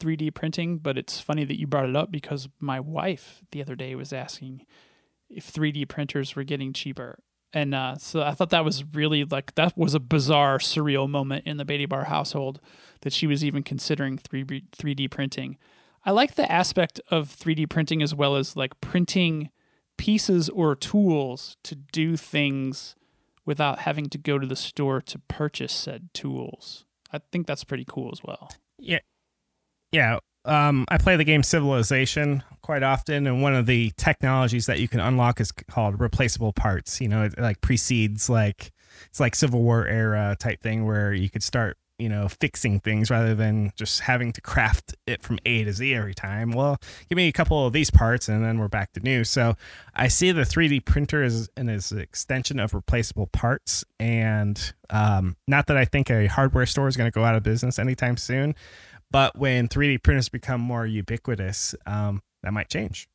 3D 0.00 0.34
printing, 0.34 0.78
but 0.78 0.98
it's 0.98 1.20
funny 1.20 1.44
that 1.44 1.58
you 1.58 1.66
brought 1.66 1.88
it 1.88 1.96
up 1.96 2.10
because 2.10 2.48
my 2.60 2.80
wife 2.80 3.42
the 3.52 3.62
other 3.62 3.74
day 3.74 3.94
was 3.94 4.12
asking 4.12 4.64
if 5.28 5.52
3D 5.52 5.88
printers 5.88 6.34
were 6.34 6.44
getting 6.44 6.72
cheaper. 6.72 7.18
And 7.52 7.74
uh, 7.74 7.96
so 7.98 8.22
I 8.22 8.32
thought 8.32 8.50
that 8.50 8.64
was 8.64 8.84
really 8.92 9.24
like 9.24 9.54
that 9.54 9.76
was 9.76 9.94
a 9.94 10.00
bizarre, 10.00 10.58
surreal 10.58 11.08
moment 11.08 11.46
in 11.46 11.56
the 11.56 11.64
Beatty 11.64 11.86
Bar 11.86 12.04
household 12.04 12.60
that 13.00 13.12
she 13.12 13.26
was 13.26 13.42
even 13.44 13.62
considering 13.62 14.18
3D 14.18 14.64
3D 14.76 15.10
printing. 15.10 15.56
I 16.04 16.10
like 16.10 16.34
the 16.34 16.50
aspect 16.50 17.00
of 17.10 17.34
3D 17.34 17.68
printing 17.68 18.02
as 18.02 18.14
well 18.14 18.36
as 18.36 18.54
like 18.54 18.78
printing 18.80 19.50
pieces 19.96 20.48
or 20.50 20.74
tools 20.76 21.56
to 21.64 21.74
do 21.74 22.16
things 22.16 22.94
without 23.48 23.78
having 23.78 24.10
to 24.10 24.18
go 24.18 24.38
to 24.38 24.46
the 24.46 24.54
store 24.54 25.00
to 25.00 25.18
purchase 25.20 25.72
said 25.72 26.10
tools. 26.12 26.84
I 27.10 27.20
think 27.32 27.46
that's 27.46 27.64
pretty 27.64 27.86
cool 27.88 28.10
as 28.12 28.22
well. 28.22 28.50
Yeah. 28.78 28.98
Yeah. 29.90 30.18
Um, 30.44 30.84
I 30.90 30.98
play 30.98 31.16
the 31.16 31.24
game 31.24 31.42
Civilization 31.42 32.42
quite 32.60 32.82
often, 32.82 33.26
and 33.26 33.40
one 33.40 33.54
of 33.54 33.64
the 33.64 33.90
technologies 33.96 34.66
that 34.66 34.80
you 34.80 34.86
can 34.86 35.00
unlock 35.00 35.40
is 35.40 35.50
called 35.50 35.98
replaceable 35.98 36.52
parts. 36.52 37.00
You 37.00 37.08
know, 37.08 37.24
it 37.24 37.38
like 37.38 37.62
precedes 37.62 38.28
like 38.28 38.70
it's 39.08 39.18
like 39.18 39.34
Civil 39.34 39.62
War 39.62 39.86
era 39.86 40.36
type 40.38 40.60
thing 40.60 40.84
where 40.84 41.14
you 41.14 41.30
could 41.30 41.42
start 41.42 41.78
you 41.98 42.08
know, 42.08 42.28
fixing 42.28 42.78
things 42.78 43.10
rather 43.10 43.34
than 43.34 43.72
just 43.76 44.00
having 44.00 44.32
to 44.32 44.40
craft 44.40 44.94
it 45.06 45.22
from 45.22 45.38
A 45.44 45.64
to 45.64 45.72
Z 45.72 45.94
every 45.94 46.14
time. 46.14 46.52
Well, 46.52 46.78
give 47.08 47.16
me 47.16 47.28
a 47.28 47.32
couple 47.32 47.66
of 47.66 47.72
these 47.72 47.90
parts 47.90 48.28
and 48.28 48.44
then 48.44 48.58
we're 48.58 48.68
back 48.68 48.92
to 48.92 49.00
new. 49.00 49.24
So 49.24 49.54
I 49.94 50.08
see 50.08 50.30
the 50.30 50.42
3D 50.42 50.84
printer 50.84 51.22
as 51.22 51.48
an, 51.56 51.68
extension 51.68 52.60
of 52.60 52.72
replaceable 52.72 53.26
parts. 53.26 53.84
And 53.98 54.72
um, 54.90 55.36
not 55.48 55.66
that 55.66 55.76
I 55.76 55.84
think 55.84 56.10
a 56.10 56.26
hardware 56.26 56.66
store 56.66 56.88
is 56.88 56.96
going 56.96 57.10
to 57.10 57.14
go 57.14 57.24
out 57.24 57.34
of 57.34 57.42
business 57.42 57.78
anytime 57.78 58.16
soon, 58.16 58.54
but 59.10 59.36
when 59.36 59.68
3D 59.68 60.02
printers 60.02 60.28
become 60.28 60.60
more 60.60 60.86
ubiquitous, 60.86 61.74
um, 61.86 62.22
that 62.42 62.52
might 62.52 62.68
change. 62.68 63.08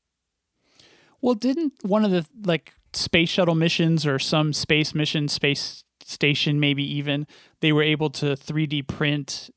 Well, 1.22 1.36
didn't 1.36 1.74
one 1.84 2.04
of 2.04 2.12
the 2.12 2.26
like 2.46 2.74
space 2.92 3.30
shuttle 3.30 3.56
missions 3.56 4.06
or 4.06 4.20
some 4.20 4.52
space 4.52 4.94
mission, 4.94 5.30
space 5.30 5.86
station, 6.06 6.60
maybe 6.60 6.84
even, 6.96 7.28
they 7.62 7.72
were 7.72 7.84
able 7.84 8.10
to 8.12 8.36
3D 8.36 8.88
print 8.88 9.50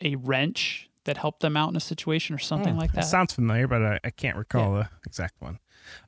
a 0.00 0.16
wrench 0.16 0.88
that 1.04 1.16
helped 1.16 1.40
them 1.40 1.56
out 1.56 1.70
in 1.70 1.76
a 1.76 1.80
situation 1.80 2.34
or 2.34 2.38
something 2.38 2.74
mm, 2.74 2.78
like 2.78 2.92
that. 2.92 3.02
Sounds 3.02 3.34
familiar, 3.34 3.68
but 3.68 3.82
I, 3.82 4.00
I 4.04 4.10
can't 4.10 4.36
recall 4.36 4.74
yeah. 4.74 4.82
the 4.82 4.88
exact 5.06 5.34
one. 5.40 5.58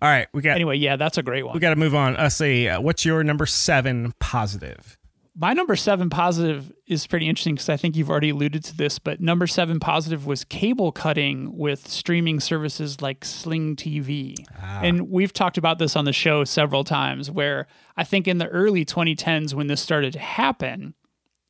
All 0.00 0.08
right, 0.08 0.26
we 0.32 0.42
got. 0.42 0.54
Anyway, 0.54 0.76
yeah, 0.78 0.96
that's 0.96 1.18
a 1.18 1.22
great 1.22 1.44
one. 1.44 1.54
We 1.54 1.60
got 1.60 1.70
to 1.70 1.76
move 1.76 1.94
on. 1.94 2.16
Us, 2.16 2.36
say, 2.36 2.68
uh, 2.68 2.80
what's 2.80 3.04
your 3.04 3.22
number 3.22 3.44
seven 3.46 4.14
positive? 4.20 4.96
My 5.38 5.52
number 5.52 5.76
seven 5.76 6.08
positive 6.08 6.72
is 6.86 7.06
pretty 7.06 7.28
interesting 7.28 7.54
because 7.54 7.68
I 7.68 7.76
think 7.76 7.94
you've 7.94 8.10
already 8.10 8.30
alluded 8.30 8.64
to 8.64 8.76
this, 8.76 8.98
but 8.98 9.20
number 9.20 9.46
seven 9.46 9.78
positive 9.78 10.24
was 10.24 10.44
cable 10.44 10.92
cutting 10.92 11.54
with 11.56 11.86
streaming 11.86 12.40
services 12.40 13.02
like 13.02 13.22
Sling 13.22 13.76
TV. 13.76 14.34
Ah. 14.58 14.80
And 14.82 15.10
we've 15.10 15.34
talked 15.34 15.58
about 15.58 15.78
this 15.78 15.94
on 15.94 16.06
the 16.06 16.12
show 16.12 16.44
several 16.44 16.84
times 16.84 17.30
where 17.30 17.66
I 17.98 18.04
think 18.04 18.26
in 18.26 18.38
the 18.38 18.48
early 18.48 18.86
2010s, 18.86 19.52
when 19.52 19.66
this 19.66 19.82
started 19.82 20.14
to 20.14 20.20
happen, 20.20 20.94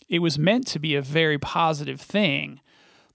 it 0.08 0.18
was 0.18 0.36
meant 0.36 0.66
to 0.68 0.80
be 0.80 0.96
a 0.96 1.02
very 1.02 1.38
positive 1.38 2.00
thing. 2.00 2.60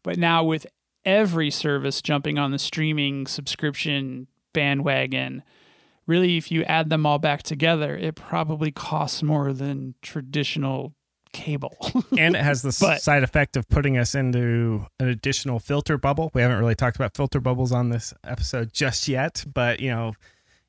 But 0.03 0.17
now, 0.17 0.43
with 0.43 0.65
every 1.03 1.51
service 1.51 2.01
jumping 2.01 2.37
on 2.37 2.51
the 2.51 2.59
streaming 2.59 3.27
subscription 3.27 4.27
bandwagon, 4.53 5.43
really, 6.07 6.37
if 6.37 6.51
you 6.51 6.63
add 6.63 6.89
them 6.89 7.05
all 7.05 7.19
back 7.19 7.43
together, 7.43 7.95
it 7.95 8.15
probably 8.15 8.71
costs 8.71 9.21
more 9.23 9.53
than 9.53 9.95
traditional 10.01 10.93
cable. 11.33 11.77
and 12.17 12.35
it 12.35 12.41
has 12.41 12.61
the 12.61 12.75
but, 12.79 13.01
side 13.01 13.23
effect 13.23 13.55
of 13.55 13.67
putting 13.69 13.97
us 13.97 14.15
into 14.15 14.85
an 14.99 15.07
additional 15.07 15.59
filter 15.59 15.97
bubble. 15.97 16.31
We 16.33 16.41
haven't 16.41 16.59
really 16.59 16.75
talked 16.75 16.95
about 16.95 17.15
filter 17.15 17.39
bubbles 17.39 17.71
on 17.71 17.89
this 17.89 18.13
episode 18.23 18.73
just 18.73 19.07
yet, 19.07 19.45
but 19.51 19.79
you 19.79 19.91
know, 19.91 20.13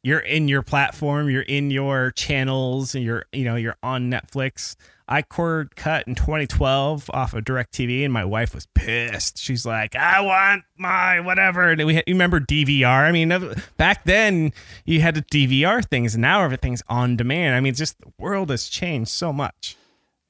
you're 0.02 0.20
in 0.20 0.48
your 0.48 0.62
platform, 0.62 1.30
you're 1.30 1.42
in 1.42 1.70
your 1.70 2.10
channels, 2.12 2.94
and 2.94 3.04
you're 3.04 3.26
you 3.32 3.44
know 3.44 3.56
you're 3.56 3.76
on 3.82 4.10
Netflix. 4.10 4.74
I 5.12 5.20
cord 5.20 5.76
cut 5.76 6.08
in 6.08 6.14
2012 6.14 7.10
off 7.12 7.34
of 7.34 7.44
DirecTV, 7.44 8.02
and 8.02 8.14
my 8.14 8.24
wife 8.24 8.54
was 8.54 8.66
pissed. 8.74 9.36
She's 9.36 9.66
like, 9.66 9.94
"I 9.94 10.22
want 10.22 10.64
my 10.78 11.20
whatever." 11.20 11.68
And 11.68 11.84
we, 11.84 11.96
you 11.96 12.02
remember 12.08 12.40
DVR? 12.40 12.86
I 12.86 13.12
mean, 13.12 13.54
back 13.76 14.04
then 14.04 14.54
you 14.86 15.02
had 15.02 15.14
to 15.16 15.20
DVR 15.20 15.84
things, 15.84 16.16
now 16.16 16.42
everything's 16.42 16.82
on 16.88 17.16
demand. 17.16 17.54
I 17.54 17.60
mean, 17.60 17.74
just 17.74 17.98
the 17.98 18.10
world 18.18 18.48
has 18.48 18.70
changed 18.70 19.10
so 19.10 19.34
much. 19.34 19.76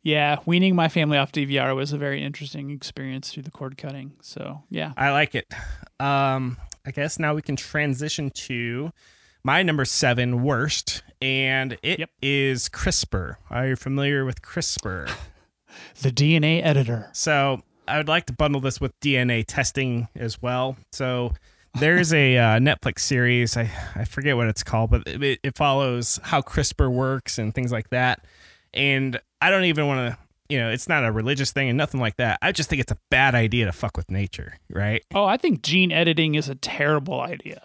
Yeah, 0.03 0.39
weaning 0.47 0.74
my 0.74 0.89
family 0.89 1.16
off 1.16 1.30
DVR 1.30 1.76
was 1.76 1.93
a 1.93 1.97
very 1.97 2.20
interesting 2.20 2.70
experience 2.70 3.33
through 3.33 3.45
the 3.45 3.53
cord 3.53 3.78
cutting. 3.78 4.14
So 4.20 4.64
yeah, 4.68 4.95
I 4.97 5.12
like 5.12 5.37
it. 5.37 5.47
Um, 6.01 6.57
I 6.85 6.91
guess 6.91 7.20
now 7.20 7.37
we 7.37 7.43
can 7.43 7.55
transition 7.55 8.30
to 8.30 8.91
my 9.45 9.62
number 9.62 9.84
seven 9.84 10.43
worst, 10.43 11.03
and 11.20 11.76
it 11.82 11.99
Yep. 12.01 12.11
is 12.22 12.68
CRISPR. 12.68 13.36
Are 13.51 13.68
you 13.68 13.76
familiar 13.76 14.24
with 14.24 14.43
CRISPR? 14.43 15.11
the 16.03 16.11
DNA 16.11 16.64
editor. 16.64 17.09
So 17.12 17.62
I 17.88 17.97
would 17.99 18.09
like 18.09 18.26
to 18.26 18.32
bundle 18.32 18.61
this 18.61 18.80
with 18.80 18.99
DNA 19.01 19.45
testing 19.47 20.09
as 20.14 20.40
well. 20.40 20.76
So 20.93 21.32
there's 21.74 22.12
a 22.12 22.36
uh, 22.36 22.59
Netflix 22.59 23.01
series. 23.01 23.57
I, 23.57 23.70
I 23.95 24.05
forget 24.05 24.36
what 24.36 24.47
it's 24.49 24.62
called, 24.62 24.90
but 24.90 25.03
it, 25.07 25.40
it 25.43 25.57
follows 25.57 26.20
how 26.22 26.40
CRISPR 26.43 26.90
works 26.93 27.38
and 27.38 27.55
things 27.55 27.72
like 27.72 27.90
that. 27.90 28.24
And 28.74 29.18
I 29.40 29.51
don't 29.51 29.64
even 29.64 29.86
want 29.86 30.12
to, 30.12 30.18
you 30.49 30.59
know, 30.59 30.70
it's 30.70 30.88
not 30.88 31.05
a 31.05 31.11
religious 31.11 31.51
thing 31.53 31.68
and 31.68 31.76
nothing 31.78 32.01
like 32.01 32.16
that. 32.16 32.38
I 32.43 32.53
just 32.53 32.68
think 32.70 32.80
it's 32.80 32.93
a 32.93 32.99
bad 33.11 33.34
idea 33.34 33.66
to 33.66 33.72
fuck 33.72 33.97
with 33.97 34.11
nature, 34.11 34.59
right? 34.70 35.03
Oh, 35.14 35.24
I 35.24 35.36
think 35.36 35.62
gene 35.62 35.93
editing 35.93 36.34
is 36.34 36.49
a 36.49 36.55
terrible 36.55 37.20
idea. 37.20 37.62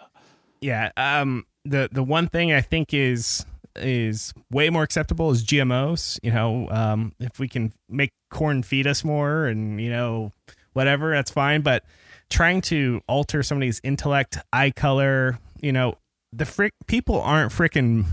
Yeah. 0.60 0.90
Um. 0.96 1.44
The 1.68 1.88
the 1.90 2.02
one 2.02 2.28
thing 2.28 2.52
I 2.52 2.60
think 2.60 2.94
is 2.94 3.44
is 3.76 4.32
way 4.50 4.70
more 4.70 4.82
acceptable 4.82 5.30
is 5.30 5.44
GMOs. 5.44 6.18
You 6.22 6.32
know, 6.32 6.68
um, 6.70 7.12
if 7.20 7.38
we 7.38 7.48
can 7.48 7.72
make 7.88 8.10
corn 8.30 8.62
feed 8.62 8.86
us 8.86 9.04
more, 9.04 9.46
and 9.46 9.80
you 9.80 9.90
know, 9.90 10.32
whatever, 10.72 11.12
that's 11.12 11.30
fine. 11.30 11.62
But 11.62 11.84
trying 12.30 12.60
to 12.62 13.00
alter 13.08 13.42
somebody's 13.42 13.80
intellect, 13.84 14.38
eye 14.52 14.70
color, 14.70 15.38
you 15.60 15.72
know, 15.72 15.94
the 16.32 16.44
frick 16.44 16.72
people 16.86 17.20
aren't 17.20 17.52
freaking 17.52 18.04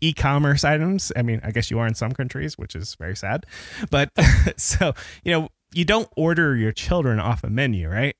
e-commerce 0.00 0.64
items. 0.64 1.12
I 1.16 1.22
mean, 1.22 1.40
I 1.42 1.50
guess 1.50 1.70
you 1.70 1.78
are 1.78 1.86
in 1.86 1.94
some 1.94 2.12
countries, 2.12 2.58
which 2.58 2.74
is 2.76 2.94
very 2.96 3.16
sad. 3.16 3.46
But 3.90 4.10
so 4.56 4.94
you 5.24 5.32
know, 5.32 5.48
you 5.72 5.84
don't 5.84 6.08
order 6.16 6.56
your 6.56 6.72
children 6.72 7.18
off 7.18 7.44
a 7.44 7.50
menu, 7.50 7.88
right? 7.88 8.16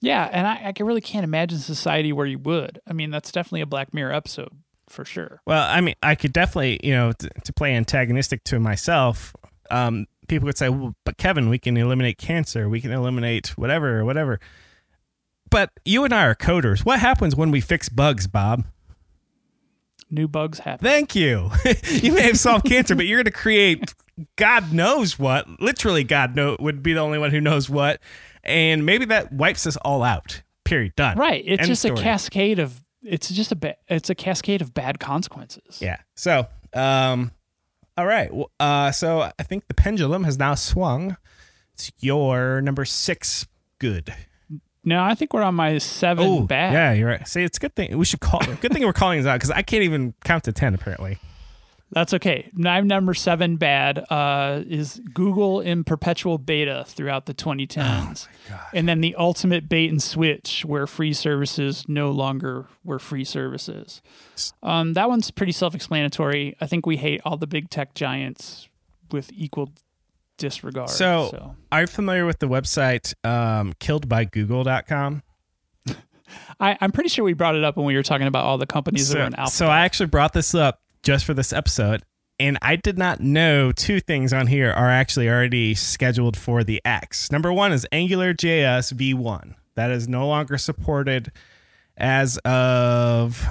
Yeah, 0.00 0.28
and 0.30 0.46
I, 0.46 0.72
I 0.78 0.82
really 0.82 1.00
can't 1.00 1.24
imagine 1.24 1.58
society 1.58 2.12
where 2.12 2.26
you 2.26 2.38
would. 2.38 2.80
I 2.86 2.92
mean, 2.92 3.10
that's 3.10 3.32
definitely 3.32 3.62
a 3.62 3.66
Black 3.66 3.92
Mirror 3.92 4.12
episode 4.12 4.50
for 4.88 5.04
sure. 5.04 5.40
Well, 5.46 5.66
I 5.68 5.80
mean, 5.80 5.94
I 6.02 6.14
could 6.14 6.32
definitely, 6.32 6.80
you 6.82 6.94
know, 6.94 7.12
t- 7.12 7.28
to 7.44 7.52
play 7.52 7.74
antagonistic 7.74 8.44
to 8.44 8.60
myself, 8.60 9.34
um, 9.70 10.06
people 10.28 10.46
would 10.46 10.58
say, 10.58 10.68
well, 10.68 10.94
but 11.04 11.16
Kevin, 11.16 11.48
we 11.48 11.58
can 11.58 11.76
eliminate 11.76 12.18
cancer, 12.18 12.68
we 12.68 12.80
can 12.80 12.92
eliminate 12.92 13.48
whatever, 13.58 14.04
whatever. 14.04 14.38
But 15.50 15.70
you 15.84 16.04
and 16.04 16.14
I 16.14 16.26
are 16.26 16.34
coders. 16.34 16.84
What 16.84 17.00
happens 17.00 17.34
when 17.34 17.50
we 17.50 17.60
fix 17.60 17.88
bugs, 17.88 18.26
Bob? 18.26 18.64
New 20.10 20.28
bugs 20.28 20.60
happen. 20.60 20.84
Thank 20.84 21.14
you. 21.14 21.50
you 21.84 22.12
may 22.12 22.22
have 22.22 22.38
solved 22.38 22.66
cancer, 22.66 22.94
but 22.94 23.06
you're 23.06 23.18
going 23.18 23.24
to 23.24 23.30
create 23.30 23.92
God 24.36 24.72
knows 24.72 25.18
what. 25.18 25.60
Literally, 25.60 26.04
God 26.04 26.34
know 26.34 26.56
would 26.60 26.82
be 26.82 26.92
the 26.92 27.00
only 27.00 27.18
one 27.18 27.30
who 27.30 27.40
knows 27.40 27.68
what, 27.70 28.00
and 28.44 28.84
maybe 28.86 29.04
that 29.06 29.32
wipes 29.32 29.66
us 29.66 29.76
all 29.78 30.02
out. 30.02 30.42
Period. 30.64 30.94
Done. 30.96 31.16
Right. 31.18 31.42
It's 31.46 31.60
End 31.60 31.68
just 31.68 31.82
story. 31.82 31.98
a 31.98 32.02
cascade 32.02 32.58
of 32.58 32.84
it's 33.02 33.28
just 33.30 33.52
a 33.52 33.56
ba- 33.56 33.76
it's 33.88 34.10
a 34.10 34.14
cascade 34.14 34.60
of 34.60 34.74
bad 34.74 35.00
consequences. 35.00 35.80
Yeah. 35.80 35.96
So, 36.14 36.46
um, 36.74 37.30
all 37.96 38.06
right. 38.06 38.32
Well, 38.32 38.50
uh, 38.60 38.90
so 38.90 39.22
I 39.38 39.42
think 39.42 39.68
the 39.68 39.74
pendulum 39.74 40.24
has 40.24 40.38
now 40.38 40.54
swung. 40.54 41.16
It's 41.74 41.90
your 42.00 42.60
number 42.60 42.84
six. 42.84 43.46
Good. 43.78 44.12
No, 44.84 45.02
I 45.02 45.14
think 45.14 45.32
we're 45.32 45.42
on 45.42 45.54
my 45.54 45.78
seven 45.78 46.46
bad. 46.46 46.72
Yeah, 46.72 46.92
you're 46.92 47.08
right. 47.08 47.26
See, 47.28 47.42
it's 47.42 47.58
a 47.58 47.60
good 47.60 47.74
thing 47.74 47.96
we 47.96 48.04
should 48.04 48.20
call. 48.20 48.40
good 48.60 48.72
thing 48.72 48.84
we're 48.84 48.92
calling 48.92 49.18
this 49.18 49.26
out 49.26 49.34
because 49.36 49.50
I 49.50 49.62
can't 49.62 49.84
even 49.84 50.14
count 50.24 50.44
to 50.44 50.52
ten. 50.52 50.74
Apparently. 50.74 51.18
That's 51.90 52.12
okay. 52.12 52.50
Number 52.54 53.14
seven 53.14 53.56
bad 53.56 54.04
uh, 54.10 54.62
is 54.68 55.00
Google 55.14 55.60
in 55.60 55.84
perpetual 55.84 56.36
beta 56.36 56.84
throughout 56.86 57.24
the 57.24 57.32
2010s. 57.32 58.28
And 58.74 58.86
then 58.86 59.00
the 59.00 59.14
ultimate 59.16 59.68
bait 59.70 59.88
and 59.88 60.02
switch 60.02 60.64
where 60.66 60.86
free 60.86 61.14
services 61.14 61.86
no 61.88 62.10
longer 62.10 62.66
were 62.84 62.98
free 62.98 63.24
services. 63.24 64.02
Um, 64.62 64.92
that 64.94 65.08
one's 65.08 65.30
pretty 65.30 65.52
self 65.52 65.74
explanatory. 65.74 66.56
I 66.60 66.66
think 66.66 66.84
we 66.84 66.98
hate 66.98 67.22
all 67.24 67.38
the 67.38 67.46
big 67.46 67.70
tech 67.70 67.94
giants 67.94 68.68
with 69.10 69.30
equal 69.32 69.72
disregard. 70.36 70.90
So, 70.90 71.28
so. 71.30 71.56
are 71.72 71.80
you 71.82 71.86
familiar 71.86 72.26
with 72.26 72.38
the 72.38 72.48
website 72.48 73.14
um, 73.24 73.72
killedbygoogle.com? 73.80 75.22
I, 76.60 76.76
I'm 76.80 76.92
pretty 76.92 77.08
sure 77.08 77.24
we 77.24 77.32
brought 77.32 77.56
it 77.56 77.64
up 77.64 77.76
when 77.78 77.86
we 77.86 77.94
were 77.96 78.02
talking 78.02 78.26
about 78.26 78.44
all 78.44 78.58
the 78.58 78.66
companies 78.66 79.08
that 79.08 79.14
So, 79.14 79.18
were 79.20 79.26
in 79.26 79.34
alpha. 79.36 79.52
so 79.52 79.66
I 79.68 79.80
actually 79.80 80.06
brought 80.08 80.34
this 80.34 80.54
up 80.54 80.80
just 81.08 81.24
for 81.24 81.32
this 81.32 81.54
episode, 81.54 82.02
and 82.38 82.58
I 82.60 82.76
did 82.76 82.98
not 82.98 83.18
know 83.18 83.72
two 83.72 83.98
things 83.98 84.34
on 84.34 84.46
here 84.46 84.70
are 84.70 84.90
actually 84.90 85.26
already 85.26 85.74
scheduled 85.74 86.36
for 86.36 86.62
the 86.62 86.82
X. 86.84 87.32
Number 87.32 87.50
one 87.50 87.72
is 87.72 87.86
AngularJS 87.90 88.92
V1. 88.92 89.54
That 89.74 89.90
is 89.90 90.06
no 90.06 90.28
longer 90.28 90.58
supported 90.58 91.32
as 91.96 92.36
of 92.44 93.42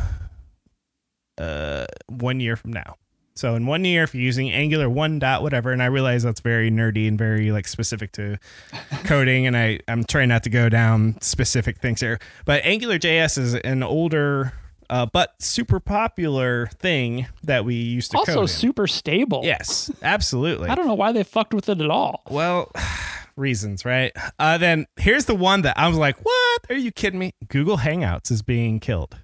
uh, 1.39 1.87
one 2.05 2.39
year 2.39 2.55
from 2.57 2.73
now. 2.73 2.97
So 3.33 3.55
in 3.55 3.65
one 3.65 3.83
year, 3.85 4.03
if 4.03 4.13
you're 4.13 4.21
using 4.21 4.51
Angular 4.51 4.87
one 4.87 5.17
dot 5.17 5.41
whatever, 5.41 5.71
and 5.71 5.81
I 5.81 5.87
realize 5.87 6.21
that's 6.21 6.41
very 6.41 6.69
nerdy 6.69 7.07
and 7.07 7.17
very 7.17 7.51
like 7.51 7.67
specific 7.67 8.11
to 8.11 8.37
coding, 9.03 9.47
and 9.47 9.57
I 9.57 9.79
I'm 9.87 10.03
trying 10.03 10.29
not 10.29 10.43
to 10.43 10.51
go 10.51 10.69
down 10.69 11.19
specific 11.21 11.79
things 11.79 12.01
here, 12.01 12.19
but 12.45 12.63
Angular 12.63 12.99
JS 12.99 13.39
is 13.39 13.55
an 13.55 13.81
older 13.81 14.53
uh, 14.89 15.05
but 15.05 15.41
super 15.41 15.79
popular 15.79 16.67
thing 16.79 17.27
that 17.43 17.65
we 17.65 17.75
used 17.75 18.11
to 18.11 18.17
also 18.17 18.45
super 18.45 18.87
stable. 18.87 19.41
Yes, 19.43 19.91
absolutely. 20.01 20.69
I 20.69 20.75
don't 20.75 20.87
know 20.87 20.93
why 20.93 21.11
they 21.11 21.23
fucked 21.23 21.53
with 21.53 21.69
it 21.69 21.81
at 21.81 21.89
all. 21.89 22.23
Well, 22.29 22.71
reasons, 23.35 23.85
right? 23.85 24.11
Uh, 24.39 24.57
then 24.57 24.85
here's 24.97 25.25
the 25.25 25.35
one 25.35 25.61
that 25.61 25.77
I 25.77 25.87
was 25.87 25.97
like, 25.97 26.17
"What? 26.23 26.61
Are 26.69 26.75
you 26.75 26.91
kidding 26.91 27.19
me?" 27.19 27.31
Google 27.47 27.77
Hangouts 27.77 28.31
is 28.31 28.41
being 28.41 28.79
killed. 28.79 29.17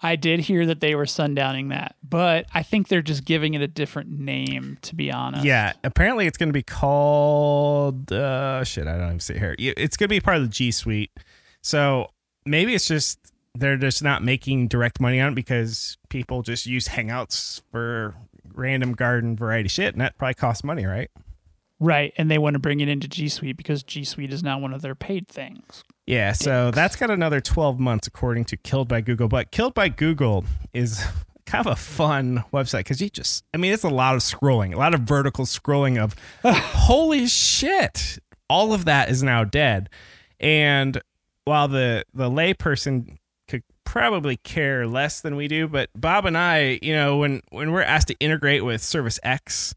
I 0.00 0.16
did 0.16 0.40
hear 0.40 0.66
that 0.66 0.80
they 0.80 0.94
were 0.94 1.06
sundowning 1.06 1.70
that, 1.70 1.96
but 2.02 2.44
I 2.52 2.62
think 2.62 2.88
they're 2.88 3.00
just 3.00 3.24
giving 3.24 3.54
it 3.54 3.62
a 3.62 3.66
different 3.68 4.10
name, 4.10 4.76
to 4.82 4.94
be 4.94 5.10
honest. 5.10 5.44
Yeah, 5.44 5.72
apparently 5.82 6.26
it's 6.26 6.36
going 6.36 6.50
to 6.50 6.52
be 6.52 6.62
called 6.62 8.12
uh 8.12 8.64
shit, 8.64 8.86
I 8.86 8.98
don't 8.98 9.06
even 9.06 9.20
see 9.20 9.34
it 9.34 9.38
here. 9.38 9.54
It's 9.58 9.96
going 9.96 10.08
to 10.08 10.14
be 10.14 10.20
part 10.20 10.36
of 10.36 10.42
the 10.42 10.48
G 10.48 10.72
Suite. 10.72 11.10
So, 11.62 12.10
maybe 12.44 12.74
it's 12.74 12.86
just 12.86 13.18
they're 13.54 13.76
just 13.76 14.02
not 14.02 14.22
making 14.22 14.68
direct 14.68 15.00
money 15.00 15.20
on 15.20 15.32
it 15.32 15.34
because 15.34 15.96
people 16.08 16.42
just 16.42 16.66
use 16.66 16.88
Hangouts 16.88 17.62
for 17.70 18.14
random 18.52 18.92
garden 18.92 19.36
variety 19.36 19.68
shit 19.68 19.94
and 19.94 20.00
that 20.00 20.16
probably 20.18 20.34
costs 20.34 20.64
money, 20.64 20.84
right? 20.84 21.10
Right. 21.80 22.12
And 22.16 22.30
they 22.30 22.38
want 22.38 22.54
to 22.54 22.60
bring 22.60 22.80
it 22.80 22.88
into 22.88 23.08
G 23.08 23.28
Suite 23.28 23.56
because 23.56 23.82
G 23.82 24.04
Suite 24.04 24.32
is 24.32 24.42
now 24.42 24.58
one 24.58 24.72
of 24.72 24.82
their 24.82 24.94
paid 24.94 25.28
things. 25.28 25.84
Yeah, 26.06 26.32
so 26.32 26.70
that's 26.70 26.96
got 26.96 27.10
another 27.10 27.40
12 27.40 27.78
months 27.78 28.06
according 28.06 28.44
to 28.46 28.56
Killed 28.56 28.88
by 28.88 29.00
Google. 29.00 29.28
But 29.28 29.50
Killed 29.50 29.74
by 29.74 29.88
Google 29.88 30.44
is 30.72 31.04
kind 31.46 31.66
of 31.66 31.72
a 31.72 31.76
fun 31.76 32.44
website 32.52 32.80
because 32.80 33.00
you 33.00 33.10
just, 33.10 33.44
I 33.52 33.56
mean, 33.56 33.72
it's 33.72 33.84
a 33.84 33.88
lot 33.88 34.14
of 34.14 34.20
scrolling, 34.20 34.74
a 34.74 34.78
lot 34.78 34.94
of 34.94 35.00
vertical 35.00 35.44
scrolling 35.44 35.98
of 35.98 36.14
holy 36.44 37.26
shit. 37.26 38.18
All 38.48 38.72
of 38.72 38.84
that 38.84 39.10
is 39.10 39.22
now 39.22 39.44
dead. 39.44 39.88
And 40.38 41.00
while 41.44 41.68
the, 41.68 42.04
the 42.12 42.30
layperson 42.30 43.18
probably 43.94 44.36
care 44.38 44.88
less 44.88 45.20
than 45.20 45.36
we 45.36 45.46
do, 45.46 45.68
but 45.68 45.88
Bob 45.94 46.26
and 46.26 46.36
I, 46.36 46.80
you 46.82 46.92
know, 46.92 47.18
when, 47.18 47.42
when 47.50 47.70
we're 47.70 47.80
asked 47.80 48.08
to 48.08 48.16
integrate 48.18 48.64
with 48.64 48.82
Service 48.82 49.20
X, 49.22 49.72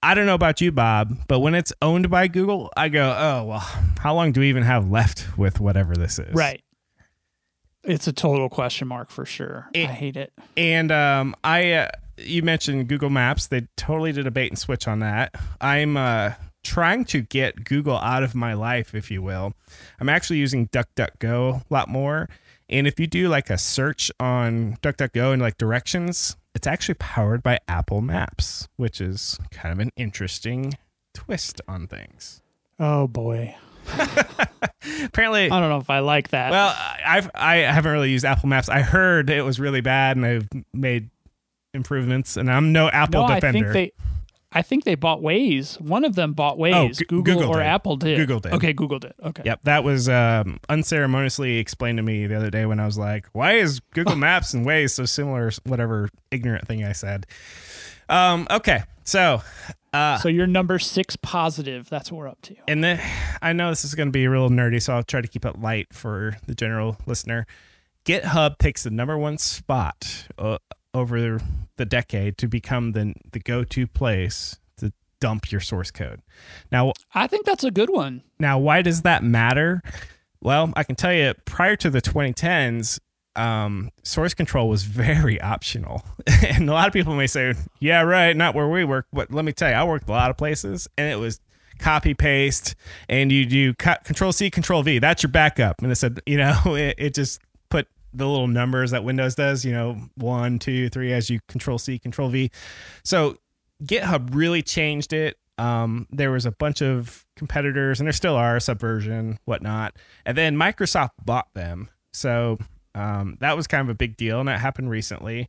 I 0.00 0.14
don't 0.14 0.26
know 0.26 0.34
about 0.36 0.60
you, 0.60 0.70
Bob, 0.70 1.12
but 1.26 1.40
when 1.40 1.56
it's 1.56 1.72
owned 1.82 2.08
by 2.08 2.28
Google, 2.28 2.70
I 2.76 2.88
go, 2.88 3.16
oh, 3.18 3.44
well, 3.44 3.58
how 3.98 4.14
long 4.14 4.30
do 4.30 4.38
we 4.42 4.48
even 4.48 4.62
have 4.62 4.88
left 4.92 5.36
with 5.36 5.58
whatever 5.58 5.96
this 5.96 6.20
is? 6.20 6.32
Right. 6.34 6.62
It's 7.82 8.06
a 8.06 8.12
total 8.12 8.48
question 8.48 8.86
mark 8.86 9.10
for 9.10 9.26
sure. 9.26 9.70
It- 9.74 9.88
I 9.88 9.92
hate 9.92 10.16
it. 10.16 10.32
And 10.56 10.92
um, 10.92 11.34
I, 11.42 11.72
uh, 11.72 11.88
you 12.18 12.44
mentioned 12.44 12.86
Google 12.86 13.10
Maps. 13.10 13.48
They 13.48 13.66
totally 13.76 14.12
did 14.12 14.28
a 14.28 14.30
bait 14.30 14.52
and 14.52 14.58
switch 14.58 14.86
on 14.86 15.00
that. 15.00 15.34
I'm 15.60 15.96
uh, 15.96 16.34
trying 16.62 17.04
to 17.06 17.22
get 17.22 17.64
Google 17.64 17.98
out 17.98 18.22
of 18.22 18.36
my 18.36 18.54
life, 18.54 18.94
if 18.94 19.10
you 19.10 19.20
will. 19.20 19.52
I'm 19.98 20.08
actually 20.08 20.38
using 20.38 20.68
DuckDuckGo 20.68 21.62
a 21.62 21.74
lot 21.74 21.88
more. 21.88 22.28
And 22.68 22.86
if 22.86 22.98
you 22.98 23.06
do 23.06 23.28
like 23.28 23.48
a 23.50 23.58
search 23.58 24.10
on 24.18 24.76
DuckDuckGo 24.82 25.32
and 25.32 25.40
like 25.40 25.56
directions, 25.56 26.36
it's 26.54 26.66
actually 26.66 26.96
powered 26.96 27.42
by 27.42 27.58
Apple 27.68 28.00
Maps, 28.00 28.66
which 28.76 29.00
is 29.00 29.38
kind 29.52 29.72
of 29.72 29.78
an 29.78 29.90
interesting 29.96 30.74
twist 31.14 31.60
on 31.68 31.86
things. 31.86 32.42
Oh 32.78 33.06
boy. 33.06 33.54
Apparently, 35.04 35.50
I 35.50 35.60
don't 35.60 35.68
know 35.70 35.78
if 35.78 35.90
I 35.90 36.00
like 36.00 36.30
that. 36.30 36.50
Well, 36.50 36.74
I've 37.06 37.30
I 37.34 37.56
haven't 37.58 37.92
really 37.92 38.10
used 38.10 38.24
Apple 38.24 38.48
Maps. 38.48 38.68
I 38.68 38.80
heard 38.80 39.30
it 39.30 39.44
was 39.44 39.60
really 39.60 39.80
bad, 39.80 40.16
and 40.16 40.24
they've 40.24 40.48
made 40.74 41.10
improvements. 41.72 42.36
And 42.36 42.50
I'm 42.50 42.72
no 42.72 42.88
Apple 42.88 43.20
no, 43.20 43.26
I 43.26 43.34
defender. 43.36 43.72
think 43.72 43.94
they 43.96 44.04
I 44.56 44.62
think 44.62 44.84
they 44.84 44.94
bought 44.94 45.20
Waze. 45.20 45.78
One 45.80 46.04
of 46.04 46.14
them 46.14 46.32
bought 46.32 46.56
Waze. 46.56 46.98
G- 46.98 47.04
Google, 47.04 47.34
Google 47.34 47.50
or 47.50 47.58
did. 47.58 47.66
Apple 47.66 47.96
did. 47.96 48.16
Google 48.16 48.40
did. 48.40 48.52
Okay, 48.54 48.72
Google 48.72 48.98
did. 48.98 49.12
Okay. 49.22 49.42
Yep, 49.44 49.60
that 49.64 49.84
was 49.84 50.08
um, 50.08 50.58
unceremoniously 50.70 51.58
explained 51.58 51.98
to 51.98 52.02
me 52.02 52.26
the 52.26 52.34
other 52.36 52.50
day 52.50 52.64
when 52.64 52.80
I 52.80 52.86
was 52.86 52.96
like, 52.96 53.26
"Why 53.32 53.52
is 53.54 53.80
Google 53.92 54.16
Maps 54.26 54.54
and 54.54 54.66
Waze 54.66 54.92
so 54.92 55.04
similar?" 55.04 55.50
Whatever 55.64 56.08
ignorant 56.30 56.66
thing 56.66 56.84
I 56.84 56.92
said. 56.92 57.26
Um, 58.08 58.46
okay, 58.50 58.82
so 59.04 59.42
uh, 59.92 60.18
So 60.18 60.28
you're 60.28 60.46
number 60.46 60.78
six 60.78 61.16
positive. 61.16 61.88
That's 61.90 62.10
what 62.10 62.18
we're 62.18 62.28
up 62.28 62.40
to. 62.42 62.56
and 62.68 62.82
then 62.82 63.00
I 63.42 63.52
know 63.52 63.68
this 63.70 63.84
is 63.84 63.94
going 63.94 64.08
to 64.08 64.12
be 64.12 64.26
real 64.28 64.48
nerdy, 64.48 64.80
so 64.80 64.94
I'll 64.94 65.02
try 65.02 65.20
to 65.20 65.28
keep 65.28 65.44
it 65.44 65.60
light 65.60 65.88
for 65.92 66.36
the 66.46 66.54
general 66.54 66.96
listener. 67.06 67.46
GitHub 68.04 68.58
takes 68.58 68.84
the 68.84 68.90
number 68.90 69.18
one 69.18 69.36
spot 69.38 70.28
uh, 70.38 70.58
over 70.94 71.40
the 71.76 71.84
decade 71.84 72.38
to 72.38 72.48
become 72.48 72.92
the 72.92 73.14
the 73.32 73.40
go 73.40 73.64
to 73.64 73.86
place 73.86 74.58
to 74.78 74.92
dump 75.20 75.50
your 75.50 75.60
source 75.60 75.90
code. 75.90 76.22
Now, 76.70 76.92
I 77.14 77.26
think 77.26 77.46
that's 77.46 77.64
a 77.64 77.70
good 77.70 77.90
one. 77.90 78.22
Now, 78.38 78.58
why 78.58 78.82
does 78.82 79.02
that 79.02 79.22
matter? 79.22 79.82
Well, 80.40 80.72
I 80.76 80.82
can 80.82 80.96
tell 80.96 81.12
you 81.12 81.34
prior 81.44 81.76
to 81.76 81.90
the 81.90 82.00
2010s, 82.00 82.98
um, 83.36 83.90
source 84.02 84.34
control 84.34 84.68
was 84.68 84.84
very 84.84 85.40
optional. 85.40 86.04
and 86.42 86.68
a 86.68 86.72
lot 86.72 86.86
of 86.86 86.92
people 86.92 87.14
may 87.14 87.26
say, 87.26 87.54
yeah, 87.80 88.02
right, 88.02 88.36
not 88.36 88.54
where 88.54 88.68
we 88.68 88.84
work. 88.84 89.06
But 89.12 89.32
let 89.32 89.44
me 89.44 89.52
tell 89.52 89.70
you, 89.70 89.76
I 89.76 89.84
worked 89.84 90.08
a 90.08 90.12
lot 90.12 90.30
of 90.30 90.36
places 90.36 90.88
and 90.96 91.10
it 91.10 91.16
was 91.16 91.40
copy 91.78 92.14
paste 92.14 92.74
and 93.08 93.30
you 93.30 93.44
do 93.44 93.74
cut, 93.74 94.04
control 94.04 94.32
C, 94.32 94.50
control 94.50 94.82
V. 94.82 94.98
That's 94.98 95.22
your 95.22 95.30
backup. 95.30 95.82
And 95.82 95.92
it 95.92 95.96
said, 95.96 96.20
you 96.26 96.38
know, 96.38 96.58
it, 96.66 96.94
it 96.98 97.14
just 97.14 97.40
the 98.16 98.26
little 98.26 98.48
numbers 98.48 98.90
that 98.92 99.04
Windows 99.04 99.34
does, 99.34 99.64
you 99.64 99.72
know, 99.72 100.00
one, 100.16 100.58
two, 100.58 100.88
three, 100.88 101.12
as 101.12 101.28
you 101.28 101.40
control 101.48 101.78
C, 101.78 101.98
control 101.98 102.28
V. 102.28 102.50
So 103.04 103.36
GitHub 103.84 104.34
really 104.34 104.62
changed 104.62 105.12
it. 105.12 105.38
Um, 105.58 106.06
there 106.10 106.30
was 106.30 106.46
a 106.46 106.50
bunch 106.50 106.82
of 106.82 107.24
competitors, 107.36 108.00
and 108.00 108.06
there 108.06 108.12
still 108.12 108.36
are 108.36 108.58
Subversion, 108.60 109.38
whatnot, 109.44 109.96
and 110.24 110.36
then 110.36 110.56
Microsoft 110.56 111.12
bought 111.24 111.52
them. 111.54 111.88
So 112.12 112.58
um, 112.94 113.36
that 113.40 113.56
was 113.56 113.66
kind 113.66 113.82
of 113.82 113.88
a 113.88 113.94
big 113.94 114.16
deal, 114.16 114.40
and 114.40 114.48
that 114.48 114.60
happened 114.60 114.90
recently. 114.90 115.48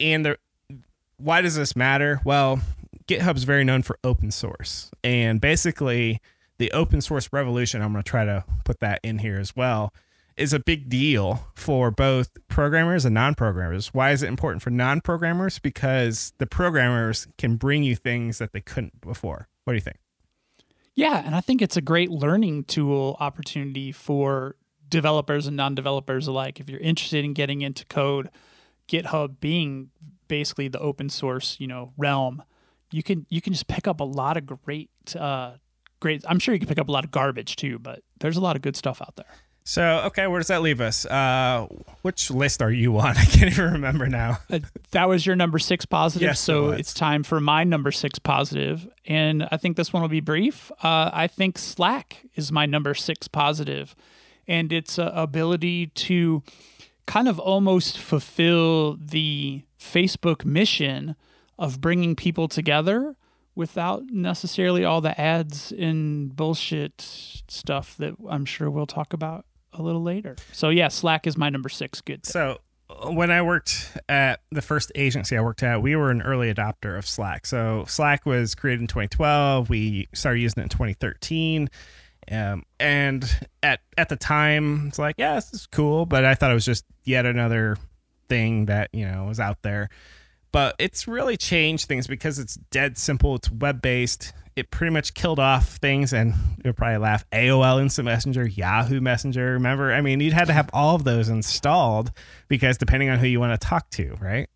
And 0.00 0.26
the, 0.26 0.38
why 1.16 1.42
does 1.42 1.56
this 1.56 1.76
matter? 1.76 2.20
Well, 2.24 2.60
GitHub's 3.06 3.44
very 3.44 3.64
known 3.64 3.82
for 3.82 3.98
open 4.02 4.30
source, 4.30 4.90
and 5.04 5.40
basically 5.40 6.20
the 6.58 6.72
open 6.72 7.00
source 7.00 7.28
revolution. 7.32 7.82
I'm 7.82 7.92
going 7.92 8.02
to 8.02 8.08
try 8.08 8.24
to 8.24 8.44
put 8.64 8.80
that 8.80 9.00
in 9.02 9.18
here 9.18 9.38
as 9.38 9.54
well 9.54 9.92
is 10.36 10.52
a 10.52 10.58
big 10.58 10.88
deal 10.88 11.48
for 11.54 11.90
both 11.90 12.30
programmers 12.48 13.04
and 13.04 13.14
non-programmers. 13.14 13.94
Why 13.94 14.10
is 14.10 14.22
it 14.22 14.28
important 14.28 14.62
for 14.62 14.70
non-programmers? 14.70 15.58
Because 15.58 16.32
the 16.38 16.46
programmers 16.46 17.26
can 17.38 17.56
bring 17.56 17.82
you 17.82 17.96
things 17.96 18.38
that 18.38 18.52
they 18.52 18.60
couldn't 18.60 19.00
before. 19.00 19.48
What 19.64 19.72
do 19.72 19.76
you 19.76 19.80
think? 19.80 19.98
Yeah, 20.94 21.22
and 21.24 21.34
I 21.34 21.40
think 21.40 21.60
it's 21.60 21.76
a 21.76 21.82
great 21.82 22.10
learning 22.10 22.64
tool 22.64 23.16
opportunity 23.20 23.92
for 23.92 24.56
developers 24.88 25.46
and 25.46 25.56
non-developers 25.56 26.26
alike. 26.26 26.60
If 26.60 26.70
you're 26.70 26.80
interested 26.80 27.24
in 27.24 27.32
getting 27.32 27.62
into 27.62 27.84
code, 27.86 28.30
GitHub 28.88 29.40
being 29.40 29.90
basically 30.28 30.68
the 30.68 30.78
open 30.78 31.08
source, 31.08 31.56
you 31.58 31.66
know, 31.66 31.92
realm, 31.96 32.42
you 32.92 33.02
can 33.02 33.26
you 33.28 33.40
can 33.40 33.52
just 33.52 33.66
pick 33.66 33.86
up 33.86 34.00
a 34.00 34.04
lot 34.04 34.36
of 34.36 34.46
great 34.46 34.90
uh 35.18 35.54
great 36.00 36.24
I'm 36.28 36.38
sure 36.38 36.54
you 36.54 36.60
can 36.60 36.68
pick 36.68 36.78
up 36.78 36.88
a 36.88 36.92
lot 36.92 37.04
of 37.04 37.10
garbage 37.10 37.56
too, 37.56 37.78
but 37.78 38.02
there's 38.20 38.36
a 38.36 38.40
lot 38.40 38.56
of 38.56 38.62
good 38.62 38.76
stuff 38.76 39.02
out 39.02 39.16
there. 39.16 39.26
So, 39.68 40.02
okay, 40.06 40.28
where 40.28 40.38
does 40.38 40.46
that 40.46 40.62
leave 40.62 40.80
us? 40.80 41.04
Uh, 41.04 41.66
which 42.02 42.30
list 42.30 42.62
are 42.62 42.70
you 42.70 42.96
on? 42.98 43.16
I 43.16 43.24
can't 43.24 43.50
even 43.50 43.72
remember 43.72 44.06
now. 44.06 44.38
Uh, 44.48 44.60
that 44.92 45.08
was 45.08 45.26
your 45.26 45.34
number 45.34 45.58
six 45.58 45.84
positive. 45.84 46.24
Yes, 46.24 46.38
so 46.38 46.68
was. 46.68 46.78
it's 46.78 46.94
time 46.94 47.24
for 47.24 47.40
my 47.40 47.64
number 47.64 47.90
six 47.90 48.20
positive, 48.20 48.88
and 49.06 49.48
I 49.50 49.56
think 49.56 49.76
this 49.76 49.92
one 49.92 50.02
will 50.02 50.08
be 50.08 50.20
brief. 50.20 50.70
Uh, 50.84 51.10
I 51.12 51.26
think 51.26 51.58
Slack 51.58 52.26
is 52.36 52.52
my 52.52 52.64
number 52.64 52.94
six 52.94 53.26
positive, 53.26 53.96
and 54.46 54.72
its 54.72 55.00
uh, 55.00 55.10
ability 55.12 55.88
to 55.88 56.44
kind 57.06 57.26
of 57.26 57.40
almost 57.40 57.98
fulfill 57.98 58.96
the 59.00 59.64
Facebook 59.80 60.44
mission 60.44 61.16
of 61.58 61.80
bringing 61.80 62.14
people 62.14 62.46
together 62.46 63.16
without 63.56 64.04
necessarily 64.12 64.84
all 64.84 65.00
the 65.00 65.20
ads 65.20 65.72
and 65.72 66.36
bullshit 66.36 67.00
stuff 67.00 67.96
that 67.96 68.14
I'm 68.28 68.44
sure 68.44 68.70
we'll 68.70 68.86
talk 68.86 69.12
about 69.12 69.44
a 69.78 69.82
little 69.82 70.02
later. 70.02 70.36
So 70.52 70.68
yeah, 70.68 70.88
Slack 70.88 71.26
is 71.26 71.36
my 71.36 71.50
number 71.50 71.68
six. 71.68 72.00
Good. 72.00 72.26
So, 72.26 72.58
uh, 72.88 73.10
when 73.10 73.30
I 73.30 73.42
worked 73.42 73.96
at 74.08 74.40
the 74.50 74.62
first 74.62 74.92
agency 74.94 75.36
I 75.36 75.40
worked 75.40 75.62
at, 75.62 75.82
we 75.82 75.96
were 75.96 76.10
an 76.10 76.22
early 76.22 76.52
adopter 76.52 76.96
of 76.96 77.06
Slack. 77.06 77.46
So, 77.46 77.84
Slack 77.88 78.26
was 78.26 78.54
created 78.54 78.82
in 78.82 78.86
2012. 78.86 79.68
We 79.68 80.08
started 80.14 80.40
using 80.40 80.60
it 80.60 80.64
in 80.64 80.68
2013. 80.68 81.68
Um, 82.30 82.64
and 82.80 83.48
at 83.62 83.80
at 83.96 84.08
the 84.08 84.16
time, 84.16 84.88
it's 84.88 84.98
like, 84.98 85.14
yeah, 85.18 85.36
this 85.36 85.52
is 85.52 85.66
cool, 85.66 86.06
but 86.06 86.24
I 86.24 86.34
thought 86.34 86.50
it 86.50 86.54
was 86.54 86.64
just 86.64 86.84
yet 87.04 87.24
another 87.24 87.76
thing 88.28 88.66
that 88.66 88.90
you 88.92 89.06
know 89.06 89.24
was 89.24 89.38
out 89.38 89.62
there. 89.62 89.88
But 90.52 90.74
it's 90.78 91.06
really 91.06 91.36
changed 91.36 91.86
things 91.86 92.06
because 92.06 92.38
it's 92.38 92.56
dead 92.70 92.98
simple. 92.98 93.36
It's 93.36 93.50
web 93.50 93.82
based. 93.82 94.32
It 94.56 94.70
pretty 94.70 94.90
much 94.90 95.12
killed 95.12 95.38
off 95.38 95.76
things, 95.76 96.14
and 96.14 96.34
you'll 96.64 96.72
probably 96.72 96.96
laugh. 96.96 97.28
AOL 97.30 97.80
Instant 97.80 98.06
Messenger, 98.06 98.46
Yahoo 98.46 99.02
Messenger. 99.02 99.52
Remember, 99.52 99.92
I 99.92 100.00
mean, 100.00 100.20
you'd 100.20 100.32
had 100.32 100.46
to 100.46 100.54
have 100.54 100.70
all 100.72 100.96
of 100.96 101.04
those 101.04 101.28
installed 101.28 102.10
because 102.48 102.78
depending 102.78 103.10
on 103.10 103.18
who 103.18 103.26
you 103.26 103.38
want 103.38 103.60
to 103.60 103.66
talk 103.66 103.90
to, 103.90 104.16
right? 104.18 104.48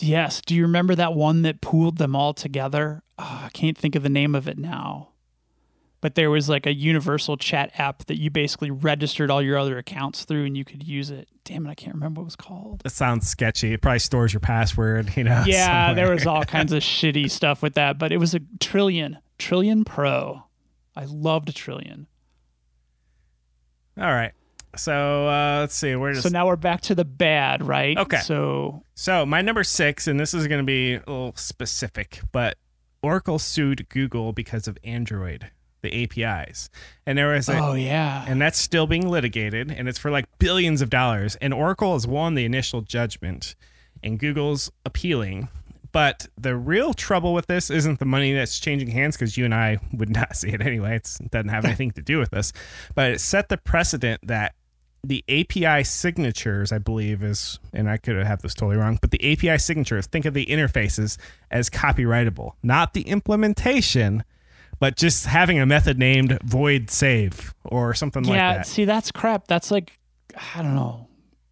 Yes. 0.00 0.40
Do 0.40 0.56
you 0.56 0.62
remember 0.62 0.96
that 0.96 1.14
one 1.14 1.42
that 1.42 1.60
pooled 1.60 1.98
them 1.98 2.16
all 2.16 2.34
together? 2.34 3.04
Oh, 3.18 3.42
I 3.44 3.50
can't 3.50 3.78
think 3.78 3.94
of 3.94 4.02
the 4.02 4.08
name 4.08 4.34
of 4.34 4.48
it 4.48 4.58
now. 4.58 5.10
But 6.04 6.16
there 6.16 6.30
was 6.30 6.50
like 6.50 6.66
a 6.66 6.74
universal 6.74 7.38
chat 7.38 7.70
app 7.78 8.04
that 8.08 8.20
you 8.20 8.28
basically 8.28 8.70
registered 8.70 9.30
all 9.30 9.40
your 9.40 9.56
other 9.56 9.78
accounts 9.78 10.26
through 10.26 10.44
and 10.44 10.54
you 10.54 10.62
could 10.62 10.86
use 10.86 11.08
it. 11.08 11.30
Damn 11.46 11.64
it, 11.64 11.70
I 11.70 11.74
can't 11.74 11.94
remember 11.94 12.20
what 12.20 12.24
it 12.24 12.26
was 12.26 12.36
called. 12.36 12.82
It 12.84 12.92
sounds 12.92 13.26
sketchy. 13.26 13.72
It 13.72 13.80
probably 13.80 14.00
stores 14.00 14.30
your 14.30 14.40
password, 14.40 15.16
you 15.16 15.24
know. 15.24 15.44
Yeah, 15.46 15.94
there 15.94 16.10
was 16.10 16.26
all 16.26 16.44
kinds 16.44 16.74
of 16.74 16.82
shitty 16.82 17.30
stuff 17.30 17.62
with 17.62 17.72
that, 17.76 17.96
but 17.96 18.12
it 18.12 18.18
was 18.18 18.34
a 18.34 18.40
Trillian, 18.40 19.16
Trillian 19.38 19.86
Pro. 19.86 20.42
I 20.94 21.06
loved 21.06 21.48
Trillian. 21.56 22.04
All 23.98 24.04
right. 24.04 24.32
So 24.76 25.26
uh, 25.26 25.60
let's 25.60 25.74
see. 25.74 25.96
Where 25.96 26.12
does 26.12 26.22
So 26.22 26.28
now 26.28 26.46
we're 26.46 26.56
back 26.56 26.82
to 26.82 26.94
the 26.94 27.06
bad, 27.06 27.66
right? 27.66 27.96
Okay. 27.96 28.18
So 28.18 28.82
So 28.94 29.24
my 29.24 29.40
number 29.40 29.64
six, 29.64 30.06
and 30.06 30.20
this 30.20 30.34
is 30.34 30.48
going 30.48 30.60
to 30.60 30.66
be 30.66 30.96
a 30.96 30.98
little 30.98 31.32
specific, 31.34 32.20
but 32.30 32.58
Oracle 33.02 33.38
sued 33.38 33.88
Google 33.88 34.34
because 34.34 34.68
of 34.68 34.76
Android, 34.84 35.50
the 35.84 36.02
APIs, 36.02 36.68
and 37.06 37.16
there 37.16 37.28
was 37.28 37.48
a, 37.48 37.58
oh 37.58 37.74
yeah. 37.74 38.24
and 38.26 38.40
that's 38.40 38.58
still 38.58 38.86
being 38.86 39.08
litigated, 39.08 39.70
and 39.70 39.88
it's 39.88 39.98
for 39.98 40.10
like 40.10 40.26
billions 40.38 40.82
of 40.82 40.90
dollars. 40.90 41.36
And 41.36 41.54
Oracle 41.54 41.92
has 41.92 42.06
won 42.06 42.34
the 42.34 42.44
initial 42.44 42.80
judgment, 42.80 43.54
and 44.02 44.18
Google's 44.18 44.72
appealing. 44.84 45.48
But 45.92 46.26
the 46.36 46.56
real 46.56 46.92
trouble 46.92 47.32
with 47.34 47.46
this 47.46 47.70
isn't 47.70 48.00
the 48.00 48.04
money 48.04 48.32
that's 48.32 48.58
changing 48.58 48.88
hands 48.88 49.16
because 49.16 49.36
you 49.36 49.44
and 49.44 49.54
I 49.54 49.78
would 49.92 50.10
not 50.14 50.34
see 50.34 50.48
it 50.48 50.60
anyway. 50.60 50.96
It's, 50.96 51.20
it 51.20 51.30
doesn't 51.30 51.50
have 51.50 51.64
anything 51.64 51.92
to 51.92 52.02
do 52.02 52.18
with 52.18 52.34
us. 52.34 52.52
But 52.96 53.12
it 53.12 53.20
set 53.20 53.48
the 53.48 53.56
precedent 53.56 54.26
that 54.26 54.56
the 55.04 55.24
API 55.28 55.84
signatures, 55.84 56.72
I 56.72 56.78
believe, 56.78 57.22
is, 57.22 57.58
and 57.72 57.88
I 57.88 57.96
could 57.96 58.16
have 58.16 58.42
this 58.42 58.54
totally 58.54 58.76
wrong, 58.76 58.98
but 59.00 59.10
the 59.10 59.32
API 59.32 59.58
signatures, 59.58 60.06
think 60.06 60.24
of 60.24 60.34
the 60.34 60.46
interfaces 60.46 61.18
as 61.50 61.70
copyrightable, 61.70 62.52
not 62.62 62.94
the 62.94 63.02
implementation, 63.02 64.24
but 64.78 64.96
just 64.96 65.26
having 65.26 65.58
a 65.58 65.66
method 65.66 65.98
named 65.98 66.38
void 66.42 66.90
save 66.90 67.54
or 67.64 67.94
something 67.94 68.24
like 68.24 68.36
yeah, 68.36 68.56
that. 68.58 68.66
see 68.66 68.84
that's 68.84 69.10
crap. 69.10 69.46
That's 69.46 69.70
like 69.70 69.98
I 70.54 70.62
don't 70.62 70.74
know. 70.74 71.08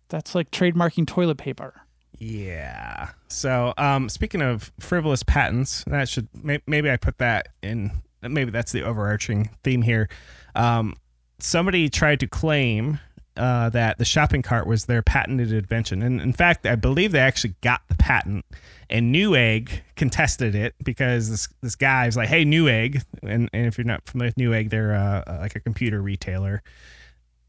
That's 0.09 0.35
like 0.35 0.51
trademarking 0.51 1.07
toilet 1.07 1.39
paper. 1.39 1.83
Yeah. 2.19 3.11
So, 3.29 3.75
um, 3.79 4.09
speaking 4.09 4.43
of 4.43 4.73
frivolous 4.79 5.23
patents, 5.23 5.85
that 5.87 6.09
should 6.09 6.29
maybe 6.67 6.91
I 6.91 6.97
put 6.97 7.19
that 7.19 7.49
in. 7.63 8.03
Maybe 8.23 8.53
that's 8.53 8.71
the 8.71 8.85
overarching 8.85 9.51
theme 9.65 9.83
here. 9.83 10.09
Um, 10.55 10.95
somebody 11.41 11.89
tried 11.89 12.21
to 12.21 12.29
claim 12.29 13.01
uh, 13.37 13.71
that 13.71 13.99
the 13.99 14.05
shopping 14.05 14.43
cart 14.43 14.67
was 14.67 14.87
their 14.87 15.03
patented 15.03 15.53
invention, 15.53 16.03
and 16.03 16.21
in 16.21 16.33
fact, 16.33 16.67
I 16.67 16.77
believe 16.77 17.13
they 17.13 17.21
actually 17.21 17.55
got 17.61 17.83
the 17.89 17.95
patent. 17.95 18.45
And 18.91 19.15
Newegg 19.15 19.71
contested 19.97 20.55
it 20.55 20.75
because 20.85 21.31
this 21.31 21.49
this 21.63 21.77
guy 21.77 22.07
was 22.07 22.17
like, 22.17 22.29
"Hey, 22.29 22.45
Newegg," 22.45 23.03
and, 23.23 23.49
and 23.53 23.67
if 23.67 23.79
you're 23.79 23.87
not 23.87 24.05
familiar 24.05 24.29
with 24.29 24.37
Newegg, 24.37 24.71
they're 24.71 24.95
uh, 24.95 25.39
like 25.41 25.57
a 25.57 25.61
computer 25.61 26.01
retailer 26.01 26.63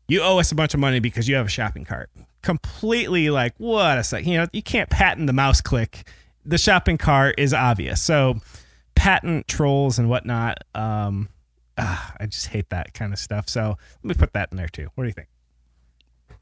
you 0.08 0.22
owe 0.22 0.40
us 0.40 0.52
a 0.52 0.56
bunch 0.56 0.74
of 0.74 0.80
money 0.80 1.00
because 1.00 1.28
you 1.28 1.36
have 1.36 1.46
a 1.46 1.50
shopping 1.50 1.86
cart. 1.86 2.10
Completely 2.42 3.30
like, 3.30 3.54
what 3.58 3.98
a 3.98 4.04
sec. 4.04 4.26
You 4.26 4.38
know, 4.38 4.48
you 4.52 4.62
can't 4.62 4.90
patent 4.90 5.28
the 5.28 5.34
mouse 5.34 5.62
click. 5.62 6.08
The 6.46 6.58
shopping 6.58 6.98
cart 6.98 7.36
is 7.38 7.54
obvious. 7.54 8.02
So, 8.02 8.42
patent 8.96 9.48
trolls 9.48 9.98
and 9.98 10.10
whatnot. 10.10 10.58
Um, 10.76 11.30
ah, 11.78 12.14
I 12.20 12.26
just 12.26 12.48
hate 12.48 12.70
that 12.70 12.94
kind 12.94 13.14
of 13.14 13.20
stuff. 13.20 13.48
So, 13.48 13.78
let 14.04 14.04
me 14.04 14.14
put 14.16 14.34
that 14.34 14.50
in 14.52 14.58
there 14.58 14.68
too. 14.68 14.90
What 14.96 15.06
do 15.06 15.08
you 15.08 15.14
think? 15.14 15.30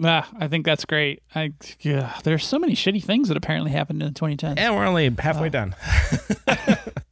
Ah, 0.03 0.27
I 0.39 0.47
think 0.47 0.65
that's 0.65 0.85
great. 0.85 1.21
I 1.35 1.53
yeah, 1.81 2.19
there's 2.23 2.45
so 2.45 2.57
many 2.57 2.73
shitty 2.73 3.03
things 3.03 3.27
that 3.27 3.37
apparently 3.37 3.71
happened 3.71 4.01
in 4.01 4.13
2010. 4.13 4.57
And 4.57 4.75
we're 4.75 4.85
only 4.85 5.09
halfway 5.19 5.49
done. 5.49 5.75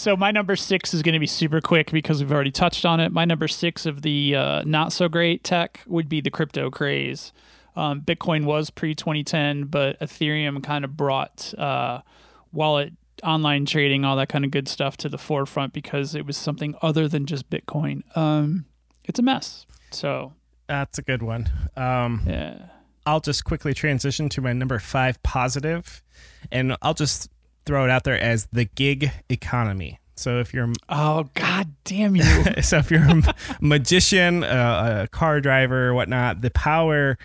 So 0.00 0.16
my 0.16 0.30
number 0.30 0.56
six 0.56 0.94
is 0.94 1.02
going 1.02 1.12
to 1.12 1.18
be 1.18 1.26
super 1.26 1.60
quick 1.60 1.90
because 1.90 2.22
we've 2.22 2.32
already 2.32 2.50
touched 2.50 2.86
on 2.86 3.00
it. 3.00 3.12
My 3.12 3.26
number 3.26 3.46
six 3.46 3.84
of 3.84 4.00
the 4.00 4.34
uh, 4.34 4.62
not 4.64 4.94
so 4.94 5.10
great 5.10 5.44
tech 5.44 5.80
would 5.86 6.08
be 6.08 6.22
the 6.22 6.30
crypto 6.30 6.70
craze. 6.70 7.34
Um, 7.76 8.00
Bitcoin 8.00 8.44
was 8.44 8.70
pre 8.70 8.94
2010, 8.94 9.64
but 9.64 10.00
Ethereum 10.00 10.62
kind 10.62 10.86
of 10.86 10.96
brought 10.96 11.52
uh, 11.58 12.00
wallet, 12.50 12.94
online 13.22 13.66
trading, 13.66 14.06
all 14.06 14.16
that 14.16 14.30
kind 14.30 14.46
of 14.46 14.50
good 14.50 14.68
stuff 14.68 14.96
to 14.98 15.10
the 15.10 15.18
forefront 15.18 15.74
because 15.74 16.14
it 16.14 16.24
was 16.24 16.38
something 16.38 16.74
other 16.80 17.06
than 17.06 17.26
just 17.26 17.50
Bitcoin. 17.50 18.00
Um, 18.16 18.64
it's 19.04 19.18
a 19.18 19.22
mess. 19.22 19.66
So 19.90 20.32
That's 20.70 20.98
a 20.98 21.02
good 21.02 21.20
one. 21.20 21.50
Um, 21.76 22.22
yeah, 22.28 22.66
I'll 23.04 23.18
just 23.18 23.44
quickly 23.44 23.74
transition 23.74 24.28
to 24.28 24.40
my 24.40 24.52
number 24.52 24.78
five 24.78 25.20
positive, 25.24 26.00
and 26.52 26.76
I'll 26.80 26.94
just 26.94 27.28
throw 27.66 27.84
it 27.84 27.90
out 27.90 28.04
there 28.04 28.16
as 28.16 28.46
the 28.52 28.66
gig 28.66 29.10
economy. 29.28 29.98
So 30.14 30.38
if 30.38 30.54
you're 30.54 30.72
oh 30.88 31.24
god 31.34 31.74
damn 31.82 32.14
you! 32.14 32.22
so 32.62 32.76
if 32.76 32.88
you're 32.88 33.02
a 33.02 33.34
magician, 33.60 34.44
uh, 34.44 35.06
a 35.06 35.08
car 35.08 35.40
driver, 35.40 35.92
whatnot, 35.92 36.40
the 36.40 36.52
power 36.52 37.18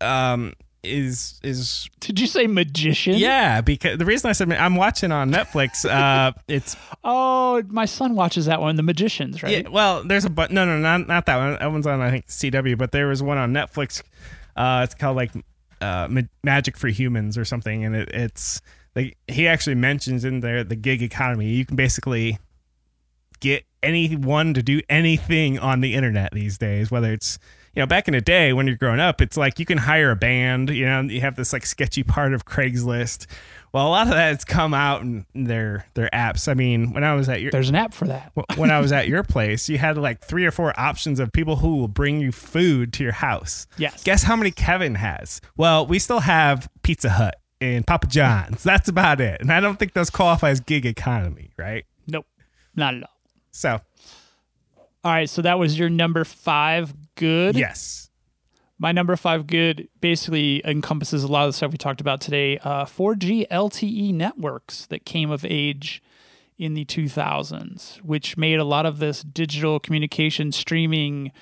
um, 0.00 0.52
is 0.82 1.40
is 1.42 1.88
Did 2.00 2.20
you 2.20 2.26
say 2.26 2.46
magician? 2.46 3.16
yeah. 3.16 3.60
Because 3.60 3.98
the 3.98 4.04
reason 4.04 4.28
I 4.30 4.32
said 4.32 4.52
I'm 4.52 4.76
watching 4.76 5.12
on 5.12 5.30
Netflix, 5.30 5.84
uh, 5.90 6.32
it's 6.46 6.76
Oh, 7.04 7.62
my 7.68 7.84
son 7.84 8.14
watches 8.14 8.46
that 8.46 8.60
one, 8.60 8.76
The 8.76 8.82
Magicians, 8.82 9.42
right? 9.42 9.64
Yeah, 9.64 9.68
well, 9.68 10.04
there's 10.04 10.24
a 10.24 10.30
but 10.30 10.50
no, 10.50 10.64
no, 10.64 10.78
not 10.78 11.06
not 11.08 11.26
that 11.26 11.36
one. 11.36 11.58
That 11.58 11.72
one's 11.72 11.86
on 11.86 12.00
I 12.00 12.10
think 12.10 12.26
CW, 12.26 12.78
but 12.78 12.92
there 12.92 13.08
was 13.08 13.22
one 13.22 13.38
on 13.38 13.52
Netflix. 13.52 14.02
Uh, 14.56 14.82
it's 14.84 14.94
called 14.94 15.16
like 15.16 15.30
uh, 15.80 16.08
Ma- 16.10 16.22
Magic 16.42 16.76
for 16.76 16.88
Humans 16.88 17.38
or 17.38 17.44
something, 17.44 17.84
and 17.84 17.94
it, 17.94 18.08
it's 18.12 18.60
like 18.96 19.16
he 19.28 19.46
actually 19.46 19.76
mentions 19.76 20.24
in 20.24 20.40
there 20.40 20.64
the 20.64 20.76
gig 20.76 21.02
economy. 21.02 21.46
You 21.50 21.64
can 21.66 21.76
basically 21.76 22.38
get 23.40 23.64
anyone 23.82 24.54
to 24.54 24.62
do 24.62 24.80
anything 24.88 25.58
on 25.58 25.80
the 25.80 25.94
internet 25.94 26.32
these 26.32 26.58
days, 26.58 26.90
whether 26.90 27.12
it's 27.12 27.38
you 27.74 27.80
know 27.82 27.86
back 27.86 28.08
in 28.08 28.12
the 28.12 28.20
day 28.20 28.52
when 28.52 28.66
you're 28.66 28.76
growing 28.76 29.00
up, 29.00 29.20
it's 29.20 29.36
like 29.36 29.58
you 29.58 29.64
can 29.64 29.78
hire 29.78 30.10
a 30.10 30.16
band. 30.16 30.70
You 30.70 30.86
know, 30.86 31.00
you 31.02 31.20
have 31.20 31.36
this 31.36 31.52
like 31.52 31.66
sketchy 31.66 32.02
part 32.02 32.34
of 32.34 32.44
Craigslist. 32.44 33.26
Well, 33.72 33.86
a 33.86 33.90
lot 33.90 34.06
of 34.06 34.14
that 34.14 34.28
has 34.28 34.44
come 34.44 34.72
out 34.72 35.02
in 35.02 35.26
their 35.34 35.86
their 35.94 36.08
apps. 36.12 36.48
I 36.48 36.54
mean, 36.54 36.92
when 36.92 37.04
I 37.04 37.14
was 37.14 37.28
at 37.28 37.42
your 37.42 37.50
There's 37.50 37.68
an 37.68 37.74
app 37.74 37.92
for 37.92 38.06
that. 38.06 38.32
When 38.56 38.70
I 38.70 38.80
was 38.80 38.92
at 38.92 39.08
your 39.08 39.22
place, 39.22 39.68
you 39.68 39.76
had 39.78 39.98
like 39.98 40.24
three 40.24 40.46
or 40.46 40.50
four 40.50 40.72
options 40.80 41.20
of 41.20 41.32
people 41.32 41.56
who 41.56 41.76
will 41.76 41.88
bring 41.88 42.20
you 42.20 42.32
food 42.32 42.92
to 42.94 43.02
your 43.02 43.12
house. 43.12 43.66
Yes. 43.76 44.02
Guess 44.02 44.22
how 44.22 44.36
many 44.36 44.50
Kevin 44.50 44.94
has? 44.94 45.40
Well, 45.56 45.86
we 45.86 45.98
still 45.98 46.20
have 46.20 46.68
Pizza 46.82 47.10
Hut 47.10 47.36
and 47.60 47.86
Papa 47.86 48.06
John's. 48.06 48.62
That's 48.62 48.88
about 48.88 49.20
it. 49.20 49.40
And 49.40 49.52
I 49.52 49.60
don't 49.60 49.78
think 49.78 49.92
those 49.92 50.08
qualify 50.10 50.50
as 50.50 50.60
gig 50.60 50.86
economy, 50.86 51.50
right? 51.58 51.84
Nope, 52.06 52.26
not 52.74 52.94
at 52.94 53.02
all. 53.02 53.10
So, 53.50 53.80
All 55.04 55.12
right, 55.12 55.28
so 55.28 55.42
that 55.42 55.58
was 55.58 55.78
your 55.78 55.90
number 55.90 56.24
five 56.24 56.94
good. 57.18 57.56
yes. 57.56 58.10
My 58.80 58.92
number 58.92 59.16
five 59.16 59.46
good 59.48 59.88
basically 60.00 60.62
encompasses 60.64 61.24
a 61.24 61.28
lot 61.28 61.46
of 61.46 61.48
the 61.48 61.52
stuff 61.52 61.72
we 61.72 61.78
talked 61.78 62.00
about 62.00 62.20
today. 62.20 62.58
Uh, 62.58 62.84
4G 62.84 63.48
LTE 63.48 64.14
networks 64.14 64.86
that 64.86 65.04
came 65.04 65.30
of 65.32 65.44
age 65.44 66.00
in 66.58 66.74
the 66.74 66.84
2000s, 66.84 67.96
which 68.02 68.36
made 68.36 68.58
a 68.60 68.64
lot 68.64 68.86
of 68.86 68.98
this 69.00 69.22
digital 69.22 69.80
communication 69.80 70.52
streaming 70.52 71.32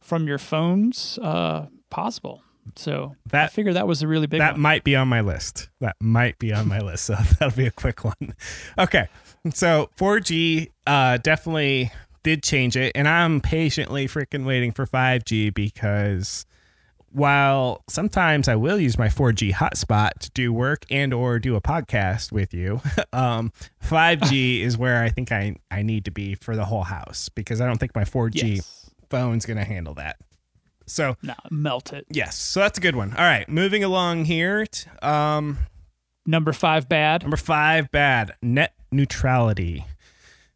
from 0.00 0.28
your 0.28 0.38
phones 0.38 1.18
uh, 1.20 1.66
possible. 1.90 2.42
So 2.76 3.16
I 3.26 3.28
That- 3.30 3.52
figure 3.52 3.72
that 3.72 3.86
was 3.88 4.02
a 4.02 4.06
really 4.08 4.26
big 4.28 4.38
That 4.40 4.52
one. 4.52 4.60
might 4.60 4.84
be 4.84 4.94
on 4.96 5.08
my 5.08 5.20
list. 5.20 5.68
That 5.80 5.96
might 6.00 6.38
be 6.38 6.52
on 6.52 6.68
my 6.68 6.78
list. 6.78 7.06
So 7.06 7.14
that'll 7.14 7.56
be 7.56 7.66
a 7.66 7.70
quick 7.72 8.04
one. 8.04 8.34
Okay. 8.78 9.08
So 9.52 9.90
4G 9.98 10.70
uh, 10.86 11.16
definitely 11.18 11.90
did 12.24 12.42
change 12.42 12.76
it. 12.76 12.90
And 12.96 13.06
I'm 13.06 13.40
patiently 13.40 14.08
freaking 14.08 14.44
waiting 14.44 14.72
for 14.72 14.84
5G 14.86 15.54
because 15.54 16.44
while 17.12 17.84
sometimes 17.88 18.48
I 18.48 18.56
will 18.56 18.80
use 18.80 18.98
my 18.98 19.06
4G 19.06 19.52
hotspot 19.52 20.18
to 20.20 20.30
do 20.32 20.52
work 20.52 20.84
and 20.90 21.14
or 21.14 21.38
do 21.38 21.54
a 21.54 21.60
podcast 21.60 22.32
with 22.32 22.52
you, 22.52 22.80
um, 23.12 23.52
5G 23.86 24.60
is 24.64 24.76
where 24.76 25.02
I 25.04 25.10
think 25.10 25.30
I, 25.30 25.54
I 25.70 25.82
need 25.82 26.06
to 26.06 26.10
be 26.10 26.34
for 26.34 26.56
the 26.56 26.64
whole 26.64 26.82
house 26.82 27.28
because 27.28 27.60
I 27.60 27.66
don't 27.68 27.78
think 27.78 27.94
my 27.94 28.02
4G 28.04 28.56
Yes. 28.56 28.90
phone's 29.10 29.46
going 29.46 29.58
to 29.58 29.64
handle 29.64 29.94
that. 29.94 30.16
So 30.86 31.16
melt 31.50 31.92
it. 31.94 32.04
yes, 32.10 32.36
so 32.36 32.60
that's 32.60 32.76
a 32.76 32.80
good 32.80 32.94
one. 32.96 33.12
All 33.12 33.24
right, 33.24 33.48
moving 33.48 33.82
along 33.84 34.24
here. 34.26 34.66
t- 34.66 34.90
Um, 35.00 35.56
Number 36.26 36.52
five, 36.52 36.88
bad. 36.88 37.22
Number 37.22 37.36
five, 37.38 37.90
bad 37.90 38.34
net 38.42 38.74
neutrality. 38.90 39.84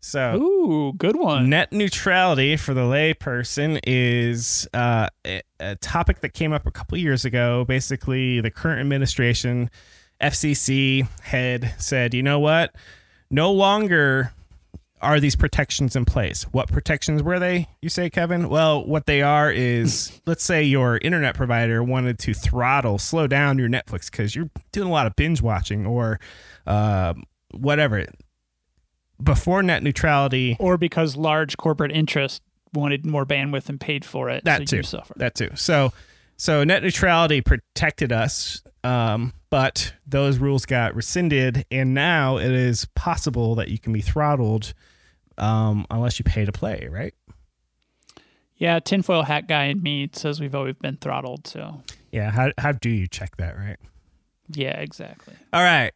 So, 0.00 0.36
Ooh, 0.36 0.92
good 0.92 1.16
one. 1.16 1.50
net 1.50 1.72
neutrality 1.72 2.56
for 2.56 2.72
the 2.72 2.82
layperson 2.82 3.80
is 3.84 4.68
uh, 4.72 5.08
a, 5.24 5.42
topic 5.80 6.20
that 6.20 6.34
came 6.34 6.52
up 6.52 6.66
a 6.66 6.70
couple 6.70 6.96
years 6.98 7.24
ago. 7.24 7.64
Basically, 7.64 8.40
the 8.40 8.50
current 8.50 8.80
administration, 8.80 9.70
FCC 10.20 11.08
head 11.20 11.74
said, 11.78 12.14
you 12.14 12.22
know 12.22 12.38
what? 12.38 12.74
No 13.30 13.52
longer 13.52 14.32
are 15.00 15.20
these 15.20 15.36
protections 15.36 15.96
in 15.96 16.04
place. 16.04 16.44
What 16.44 16.68
protections 16.68 17.22
were 17.22 17.38
they, 17.38 17.68
you 17.82 17.88
say, 17.88 18.10
Kevin? 18.10 18.48
Well, 18.48 18.84
what 18.84 19.06
they 19.06 19.22
are 19.22 19.50
is 19.50 20.20
let's 20.26 20.44
say 20.44 20.62
your 20.62 20.98
internet 20.98 21.34
provider 21.34 21.82
wanted 21.82 22.18
to 22.20 22.34
throttle, 22.34 22.98
slow 22.98 23.26
down 23.26 23.58
your 23.58 23.68
Netflix 23.68 24.10
because 24.10 24.34
you're 24.34 24.50
doing 24.72 24.88
a 24.88 24.92
lot 24.92 25.06
of 25.06 25.16
binge 25.16 25.42
watching 25.42 25.86
or 25.86 26.18
uh, 26.66 27.14
whatever. 27.52 28.06
Before 29.22 29.62
net 29.62 29.82
neutrality, 29.82 30.56
or 30.60 30.76
because 30.78 31.16
large 31.16 31.56
corporate 31.56 31.92
interest 31.92 32.42
wanted 32.72 33.04
more 33.04 33.26
bandwidth 33.26 33.68
and 33.68 33.80
paid 33.80 34.04
for 34.04 34.28
it. 34.30 34.44
that 34.44 34.60
so 34.60 34.64
too. 34.64 34.76
you 34.76 34.82
suffer. 34.82 35.14
That 35.16 35.34
too. 35.34 35.50
So, 35.56 35.92
so 36.36 36.62
net 36.64 36.82
neutrality 36.82 37.40
protected 37.40 38.12
us, 38.12 38.62
um, 38.84 39.32
but 39.50 39.92
those 40.06 40.38
rules 40.38 40.66
got 40.66 40.94
rescinded, 40.94 41.66
and 41.70 41.94
now 41.94 42.36
it 42.38 42.52
is 42.52 42.84
possible 42.94 43.54
that 43.56 43.68
you 43.68 43.78
can 43.78 43.92
be 43.92 44.00
throttled 44.00 44.72
um, 45.38 45.86
unless 45.90 46.18
you 46.18 46.24
pay 46.24 46.44
to 46.44 46.52
play, 46.52 46.88
right? 46.90 47.14
Yeah, 48.56 48.80
tinfoil 48.80 49.22
hat 49.22 49.46
guy 49.48 49.64
and 49.64 49.82
me 49.82 50.10
says 50.12 50.40
we've 50.40 50.54
always 50.54 50.74
been 50.76 50.96
throttled. 50.96 51.46
So 51.46 51.82
Yeah. 52.10 52.30
How 52.30 52.50
how 52.58 52.72
do 52.72 52.90
you 52.90 53.06
check 53.06 53.36
that, 53.36 53.56
right? 53.56 53.78
yeah, 54.50 54.80
exactly. 54.80 55.34
All 55.52 55.62
right. 55.62 55.92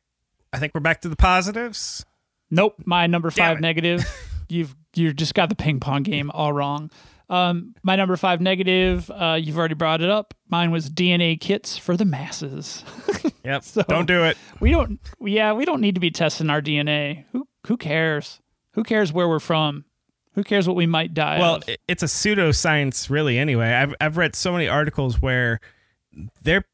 I 0.53 0.59
think 0.59 0.75
we're 0.75 0.81
back 0.81 1.01
to 1.01 1.09
the 1.09 1.17
positives. 1.17 2.05
Nope, 2.53 2.75
my 2.85 3.09
number 3.09 3.31
Damn 3.31 3.37
five 3.49 3.59
it. 3.59 3.61
negative. 3.63 4.05
You've 4.49 4.77
you 4.95 5.13
just 5.15 5.35
got 5.35 5.49
the 5.49 5.55
ping 5.57 5.81
pong 5.81 6.03
game 6.05 6.31
all 6.33 6.53
wrong. 6.53 6.91
Um, 7.31 7.75
my 7.83 7.97
number 7.97 8.17
five 8.19 8.43
negative. 8.43 9.11
Uh, 9.11 9.39
you've 9.41 9.57
already 9.57 9.75
brought 9.75 10.03
it 10.03 10.11
up. 10.11 10.35
Mine 10.51 10.71
was 10.71 10.91
DNA 10.91 11.41
kits 11.41 11.79
for 11.79 11.97
the 11.97 12.05
masses. 12.05 12.85
Yep. 13.45 13.65
So- 13.65 13.83
Don't 13.89 14.07
do 14.07 14.23
it. 14.23 14.37
we 14.61 14.71
don't. 14.71 15.01
Yeah, 15.21 15.53
we 15.55 15.65
don't 15.65 15.81
need 15.81 15.97
to 15.97 16.01
be 16.01 16.13
testing 16.13 16.49
our 16.49 16.63
DNA. 16.63 17.25
Who 17.33 17.49
who 17.67 17.77
cares? 17.77 18.39
Who 18.75 18.85
cares 18.85 19.13
where 19.13 19.29
we're 19.29 19.41
from? 19.41 19.85
Who 20.35 20.45
cares 20.45 20.69
what 20.69 20.77
we 20.77 20.87
might 20.87 21.13
die 21.13 21.41
Well, 21.41 21.57
of? 21.57 21.65
it's 21.89 22.05
a 22.05 22.07
pseudoscience, 22.07 23.11
really. 23.11 23.39
Anyway, 23.39 23.67
I've 23.69 23.95
I've 24.01 24.17
read 24.17 24.37
so 24.37 24.53
many 24.53 24.69
articles 24.69 25.21
where 25.21 25.59
they're 26.43 26.65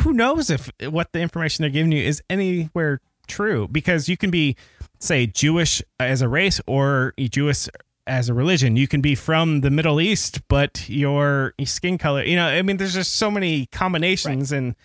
who 0.00 0.12
knows 0.14 0.48
if 0.48 0.70
what 0.88 1.12
the 1.12 1.20
information 1.20 1.62
they're 1.64 1.70
giving 1.70 1.92
you 1.92 2.02
is 2.02 2.22
anywhere 2.30 3.00
true 3.28 3.68
because 3.68 4.08
you 4.08 4.16
can 4.16 4.30
be 4.30 4.56
say 4.98 5.26
Jewish 5.26 5.82
as 6.00 6.22
a 6.22 6.28
race 6.28 6.60
or 6.66 7.14
Jewish 7.18 7.68
as 8.06 8.28
a 8.28 8.34
religion. 8.34 8.76
You 8.76 8.86
can 8.88 9.00
be 9.00 9.14
from 9.14 9.60
the 9.60 9.70
Middle 9.70 10.00
East, 10.00 10.46
but 10.48 10.88
your 10.88 11.54
skin 11.64 11.98
color, 11.98 12.22
you 12.24 12.36
know, 12.36 12.46
I 12.46 12.62
mean, 12.62 12.76
there's 12.76 12.94
just 12.94 13.16
so 13.16 13.30
many 13.30 13.66
combinations 13.66 14.52
and 14.52 14.76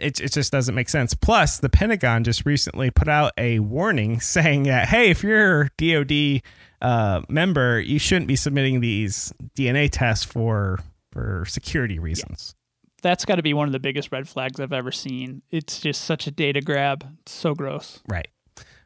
it, 0.00 0.20
it 0.20 0.32
just 0.32 0.50
doesn't 0.50 0.74
make 0.74 0.88
sense. 0.88 1.14
Plus, 1.14 1.58
the 1.58 1.68
Pentagon 1.68 2.24
just 2.24 2.44
recently 2.44 2.90
put 2.90 3.08
out 3.08 3.32
a 3.38 3.58
warning 3.60 4.20
saying 4.20 4.64
that, 4.64 4.88
hey, 4.88 5.10
if 5.10 5.22
you're 5.22 5.70
DoD 5.76 6.42
uh, 6.82 7.22
member, 7.28 7.78
you 7.80 7.98
shouldn't 7.98 8.26
be 8.26 8.36
submitting 8.36 8.80
these 8.80 9.32
DNA 9.56 9.88
tests 9.90 10.24
for 10.24 10.80
for 11.12 11.44
security 11.46 11.98
reasons. 11.98 12.54
That's 13.02 13.24
got 13.24 13.36
to 13.36 13.42
be 13.42 13.52
one 13.52 13.66
of 13.66 13.72
the 13.72 13.80
biggest 13.80 14.12
red 14.12 14.28
flags 14.28 14.60
I've 14.60 14.72
ever 14.72 14.92
seen. 14.92 15.42
It's 15.50 15.80
just 15.80 16.04
such 16.04 16.26
a 16.26 16.30
data 16.30 16.60
grab. 16.60 17.04
It's 17.22 17.32
so 17.32 17.54
gross. 17.54 18.00
Right. 18.06 18.28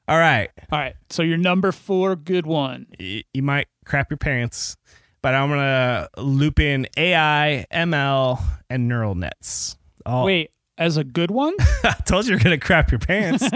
All 0.07 0.19
right. 0.19 0.51
All 0.71 0.79
right, 0.79 0.97
so 1.11 1.23
your 1.23 1.39
number 1.39 1.73
four, 1.73 2.15
good 2.17 2.47
one. 2.47 2.87
Y- 3.01 3.25
you 3.33 3.43
might 3.43 3.69
crap 3.87 4.11
your 4.11 4.19
pants, 4.19 4.77
but 5.23 5.35
I'm 5.35 5.49
gonna 5.49 6.09
loop 6.19 6.61
in 6.61 6.87
AI, 6.97 7.67
ML, 7.73 8.43
and 8.69 8.87
neural 8.89 9.15
nets. 9.15 9.77
All, 10.05 10.27
Wait, 10.27 10.51
as 10.77 10.97
a 10.99 11.05
good 11.05 11.31
one? 11.31 11.55
I 11.85 11.95
told 12.05 12.27
you 12.27 12.33
you're 12.33 12.41
gonna 12.41 12.59
crap 12.59 12.91
your 12.91 12.99
pants. 12.99 13.49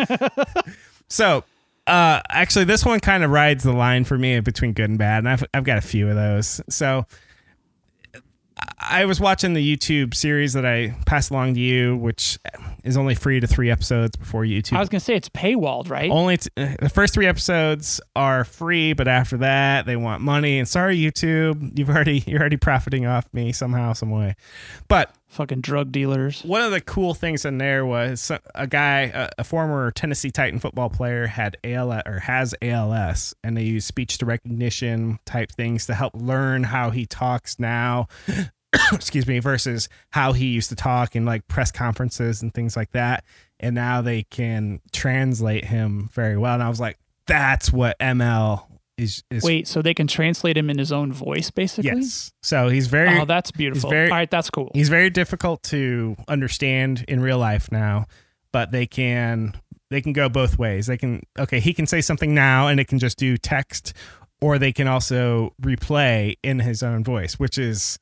so, 1.09 1.44
uh, 1.86 2.22
actually, 2.30 2.64
this 2.64 2.84
one 2.84 3.01
kind 3.01 3.24
of 3.24 3.30
rides 3.30 3.64
the 3.64 3.72
line 3.72 4.05
for 4.05 4.16
me 4.16 4.40
between 4.40 4.72
good 4.72 4.88
and 4.88 4.99
bad, 4.99 5.18
and 5.18 5.28
I've 5.28 5.44
I've 5.53 5.64
got 5.64 5.76
a 5.76 5.82
few 5.82 6.09
of 6.09 6.16
those. 6.16 6.62
So, 6.70 7.05
I 8.79 9.05
was 9.05 9.21
watching 9.21 9.55
the 9.55 9.77
YouTube 9.77 10.14
series 10.14 10.53
that 10.53 10.66
I 10.66 10.97
passed 11.07 11.31
along 11.31 11.55
to 11.55 11.61
you, 11.61 11.97
which 11.97 12.39
is 12.85 12.97
only 12.97 13.14
free 13.14 13.41
to 13.41 13.47
three 13.47 13.71
episodes 13.71 14.16
before 14.16 14.43
YouTube. 14.45 14.77
I 14.77 14.81
was 14.81 14.89
gonna 14.89 15.01
say 15.01 15.14
it's 15.14 15.29
paywalled, 15.29 15.91
right? 15.91 16.11
only 16.11 16.39
t- 16.39 16.51
uh, 16.57 16.75
the 16.81 16.89
first 16.89 17.14
three 17.14 17.27
episodes 17.27 18.01
are 18.16 18.45
free, 18.45 18.93
but 18.93 19.09
after 19.09 19.37
that 19.39 19.87
they 19.87 19.97
want 19.97 20.23
money. 20.23 20.59
And 20.59 20.69
sorry, 20.69 20.99
YouTube, 20.99 21.79
you've 21.79 21.91
already 21.91 22.19
you're 22.27 22.41
already 22.41 22.57
profiting 22.57 23.07
off 23.07 23.29
me 23.33 23.53
somehow, 23.53 23.93
some 23.93 24.11
way. 24.11 24.37
But 24.89 25.14
Fucking 25.29 25.61
drug 25.61 25.93
dealers. 25.93 26.43
one 26.43 26.62
of 26.62 26.71
the 26.71 26.81
cool 26.81 27.12
things 27.12 27.45
in 27.45 27.59
there 27.59 27.85
was 27.85 28.33
a 28.55 28.66
guy, 28.66 29.12
a, 29.14 29.29
a 29.39 29.45
former 29.45 29.91
Tennessee 29.91 30.31
Titan 30.31 30.59
football 30.59 30.89
player, 30.89 31.27
had 31.27 31.59
ALS 31.62 32.03
or 32.07 32.21
has 32.21 32.55
ALS, 32.62 33.35
and 33.45 33.55
they 33.55 33.62
use 33.62 33.85
speech 33.85 34.16
to 34.19 34.27
recognition 34.27 35.19
type 35.27 35.53
things 35.53 35.85
to 35.87 35.95
help 35.95 36.14
learn 36.16 36.64
how 36.64 36.89
he 36.89 37.05
talks 37.05 37.59
now. 37.59 38.09
excuse 38.93 39.27
me, 39.27 39.39
versus 39.39 39.89
how 40.11 40.33
he 40.33 40.47
used 40.47 40.69
to 40.71 40.77
talk 40.77 41.16
in 41.16 41.25
like 41.25 41.47
press 41.49 41.71
conferences 41.71 42.43
and 42.43 42.53
things 42.53 42.77
like 42.77 42.91
that. 42.93 43.25
And 43.61 43.75
now 43.75 44.03
they 44.03 44.23
can 44.25 44.81
translate 44.93 45.64
him 45.64 46.09
very 46.12 46.37
well. 46.37 46.55
And 46.55 46.62
I 46.62 46.69
was 46.69 46.81
like, 46.81 46.99
that's 47.27 47.73
what 47.73 47.99
ML 47.99 48.64
is. 48.97 49.23
is 49.31 49.43
Wait, 49.43 49.66
so 49.69 49.81
they 49.83 49.95
can 49.95 50.07
translate 50.07 50.57
him 50.57 50.71
in 50.71 50.79
his 50.79 50.93
own 50.93 51.12
voice, 51.12 51.51
basically? 51.51 51.91
yes. 51.91 52.33
So 52.43 52.69
he's 52.69 52.87
very 52.89 53.19
Oh, 53.19 53.25
that's 53.25 53.51
beautiful. 53.51 53.91
very- 53.91 54.11
All 54.11 54.16
right, 54.16 54.31
that's 54.31 54.51
cool. 54.51 54.71
he's 54.75 54.89
very 54.89 55.11
difficult 55.11 55.62
to 55.64 56.16
understand 56.29 57.05
in 57.09 57.21
real 57.21 57.39
life 57.39 57.71
now 57.73 58.07
but 58.51 58.71
they 58.73 58.87
can 58.87 59.53
they 59.91 60.01
can 60.01 60.14
go 60.14 60.27
both 60.29 60.59
ways 60.59 60.87
they 60.87 60.97
can 60.97 61.23
okay 61.39 61.61
he 61.61 61.75
can 61.75 61.87
say 61.87 62.01
something 62.01 62.35
now 62.35 62.66
and 62.69 62.81
it 62.81 62.87
can 62.89 62.99
just 62.99 63.19
do 63.19 63.37
text 63.37 63.93
or 64.41 64.59
they 64.59 64.73
can 64.73 64.89
also 64.89 65.53
replay 65.61 66.35
in 66.43 66.59
his 66.61 66.83
own 66.83 67.05
voice 67.05 67.35
which 67.39 67.59
is 67.59 67.99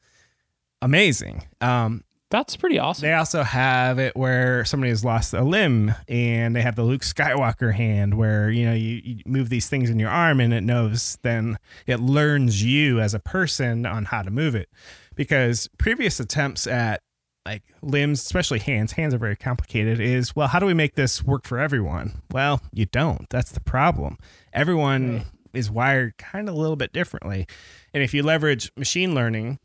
amazing 0.82 1.42
um 1.60 2.02
That's 2.30 2.56
pretty 2.56 2.78
awesome. 2.78 3.06
they 3.06 3.12
also 3.14 3.42
have 3.42 3.98
it 3.98 4.16
where 4.16 4.64
somebody 4.64 4.90
has 4.90 5.04
lost 5.04 5.32
a 5.32 5.42
limb 5.42 5.94
and 6.08 6.54
they 6.54 6.62
have 6.62 6.74
the 6.76 6.82
Luke 6.82 7.02
Skywalker 7.02 7.72
hand 7.74 8.14
where, 8.14 8.50
you 8.50 8.66
know, 8.66 8.74
you, 8.74 9.00
you 9.04 9.22
move 9.26 9.48
these 9.48 9.68
things 9.68 9.88
in 9.90 9.98
your 9.98 10.10
arm 10.10 10.40
and 10.40 10.52
it 10.52 10.62
knows, 10.62 11.18
then 11.22 11.56
it 11.86 12.00
learns 12.00 12.62
you 12.62 13.00
as 13.00 13.14
a 13.14 13.20
person 13.20 13.86
on 13.86 14.06
how 14.06 14.22
to 14.22 14.30
move 14.30 14.54
it. 14.56 14.68
Because 15.14 15.68
previous 15.78 16.18
attempts 16.20 16.66
at 16.66 17.00
like 17.46 17.62
limbs, 17.80 18.20
especially 18.22 18.58
hands, 18.58 18.92
hands 18.92 19.14
are 19.14 19.18
very 19.18 19.36
complicated, 19.36 20.00
is 20.00 20.34
well, 20.34 20.48
how 20.48 20.58
do 20.58 20.66
we 20.66 20.74
make 20.74 20.96
this 20.96 21.22
work 21.22 21.44
for 21.46 21.58
everyone? 21.60 22.22
Well, 22.32 22.60
you 22.72 22.86
don't. 22.86 23.30
That's 23.30 23.52
the 23.52 23.60
problem. 23.60 24.18
Everyone 24.52 25.12
Right. 25.18 25.26
is 25.54 25.70
wired 25.70 26.18
kind 26.18 26.48
of 26.48 26.56
a 26.56 26.58
little 26.58 26.76
bit 26.76 26.92
differently. 26.92 27.46
And 27.94 28.02
if 28.02 28.12
you 28.12 28.22
leverage 28.24 28.72
machine 28.76 29.14
learning 29.14 29.58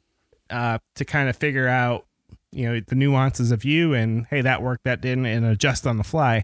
uh, 0.51 0.79
to 0.95 1.05
kind 1.05 1.29
of 1.29 1.35
figure 1.35 1.67
out 1.67 2.05
you 2.51 2.67
know 2.67 2.81
the 2.85 2.95
nuances 2.95 3.51
of 3.51 3.63
you 3.63 3.93
and 3.93 4.25
hey 4.29 4.41
that 4.41 4.61
worked 4.61 4.83
that 4.83 4.99
didn't 5.01 5.25
and 5.25 5.45
adjust 5.45 5.87
on 5.87 5.97
the 5.97 6.03
fly. 6.03 6.43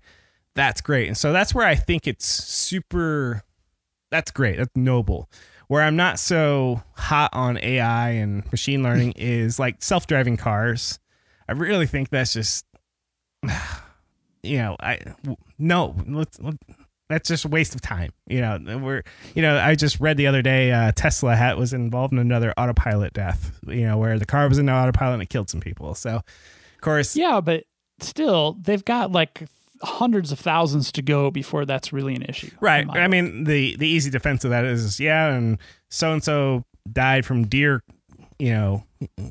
That's 0.55 0.81
great. 0.81 1.07
And 1.07 1.17
so 1.17 1.33
that's 1.33 1.53
where 1.53 1.67
i 1.67 1.75
think 1.75 2.07
it's 2.07 2.25
super 2.25 3.43
that's 4.09 4.31
great. 4.31 4.57
That's 4.57 4.75
noble. 4.75 5.29
Where 5.67 5.83
i'm 5.83 5.95
not 5.95 6.19
so 6.19 6.83
hot 6.93 7.29
on 7.33 7.57
ai 7.61 8.11
and 8.11 8.49
machine 8.51 8.83
learning 8.83 9.13
is 9.17 9.59
like 9.59 9.83
self-driving 9.83 10.37
cars. 10.37 10.99
I 11.49 11.53
really 11.53 11.87
think 11.87 12.09
that's 12.09 12.33
just 12.33 12.65
you 14.43 14.57
know 14.59 14.77
i 14.79 14.99
no 15.57 15.95
let's, 16.07 16.39
let 16.39 16.55
that's 17.09 17.29
just 17.29 17.45
a 17.45 17.47
waste 17.47 17.73
of 17.73 17.81
time 17.81 18.11
you 18.27 18.41
know 18.41 18.59
we're 18.81 19.03
you 19.35 19.41
know 19.41 19.57
i 19.57 19.75
just 19.75 19.99
read 19.99 20.17
the 20.17 20.27
other 20.27 20.41
day 20.41 20.71
uh, 20.71 20.91
tesla 20.95 21.35
hat 21.35 21.57
was 21.57 21.73
involved 21.73 22.13
in 22.13 22.19
another 22.19 22.53
autopilot 22.57 23.13
death 23.13 23.57
you 23.67 23.85
know 23.85 23.97
where 23.97 24.19
the 24.19 24.25
car 24.25 24.47
was 24.49 24.57
in 24.57 24.69
autopilot 24.69 25.13
and 25.13 25.23
it 25.23 25.29
killed 25.29 25.49
some 25.49 25.61
people 25.61 25.93
so 25.93 26.15
of 26.15 26.81
course 26.81 27.15
yeah, 27.15 27.41
but 27.41 27.63
still, 27.99 28.57
they've 28.61 28.85
got 28.85 29.11
like 29.11 29.43
hundreds 29.81 30.31
of 30.31 30.39
thousands 30.39 30.91
to 30.91 31.01
go 31.03 31.29
before 31.29 31.63
that's 31.65 31.93
really 31.93 32.15
an 32.15 32.23
issue. 32.23 32.49
right 32.61 32.87
i 32.89 33.07
mean 33.07 33.43
the 33.43 33.75
the 33.77 33.87
easy 33.87 34.09
defense 34.09 34.43
of 34.43 34.49
that 34.49 34.65
is 34.65 34.99
yeah 34.99 35.31
and 35.33 35.59
so 35.89 36.13
and 36.13 36.23
so 36.23 36.63
died 36.91 37.25
from 37.25 37.45
deer 37.47 37.83
you 38.39 38.51
know 38.53 38.83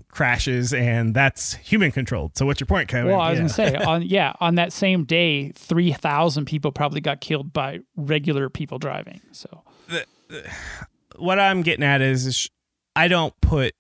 crashes 0.09 0.73
and 0.75 1.15
that's 1.15 1.55
human 1.55 1.93
controlled 1.93 2.37
so 2.37 2.45
what's 2.47 2.59
your 2.61 2.67
point 2.67 2.89
kevin 2.89 3.11
Well, 3.13 3.21
I 3.21 3.31
was 3.31 3.39
Yeah. 3.39 3.43
gonna 3.43 3.49
say 3.55 3.75
on 3.85 4.03
yeah, 4.03 4.33
on 4.41 4.57
that 4.57 4.73
same 4.73 5.05
day, 5.05 5.51
three 5.55 5.93
thousand 5.93 6.47
people 6.47 6.73
probably 6.73 7.01
got 7.01 7.21
killed 7.21 7.53
by 7.53 7.81
regular 7.97 8.49
people 8.51 8.79
driving. 8.79 9.21
So 9.33 9.63
what 11.17 11.39
I'm 11.39 11.63
getting 11.63 11.85
at 11.85 12.03
is, 12.03 12.27
is 12.27 12.49
I 12.95 13.09
don't 13.09 13.35
put 13.41 13.75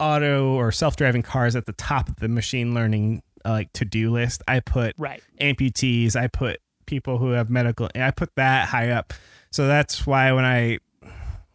auto 0.00 0.54
or 0.54 0.72
self-driving 0.72 1.22
cars 1.22 1.56
at 1.56 1.66
the 1.66 1.72
top 1.72 2.08
of 2.08 2.16
the 2.16 2.28
machine 2.28 2.74
learning 2.74 3.22
uh, 3.44 3.50
like 3.50 3.72
to-do 3.72 4.10
list. 4.10 4.42
I 4.48 4.60
put 4.60 4.94
right, 4.98 5.22
amputees, 5.40 6.16
I 6.16 6.26
put 6.28 6.60
people 6.86 7.18
who 7.18 7.30
have 7.30 7.48
medical 7.50 7.88
I 7.94 8.10
put 8.10 8.30
that 8.36 8.68
high 8.68 8.90
up. 8.90 9.12
So 9.52 9.66
that's 9.66 10.06
why 10.06 10.32
when 10.32 10.44
I 10.44 10.78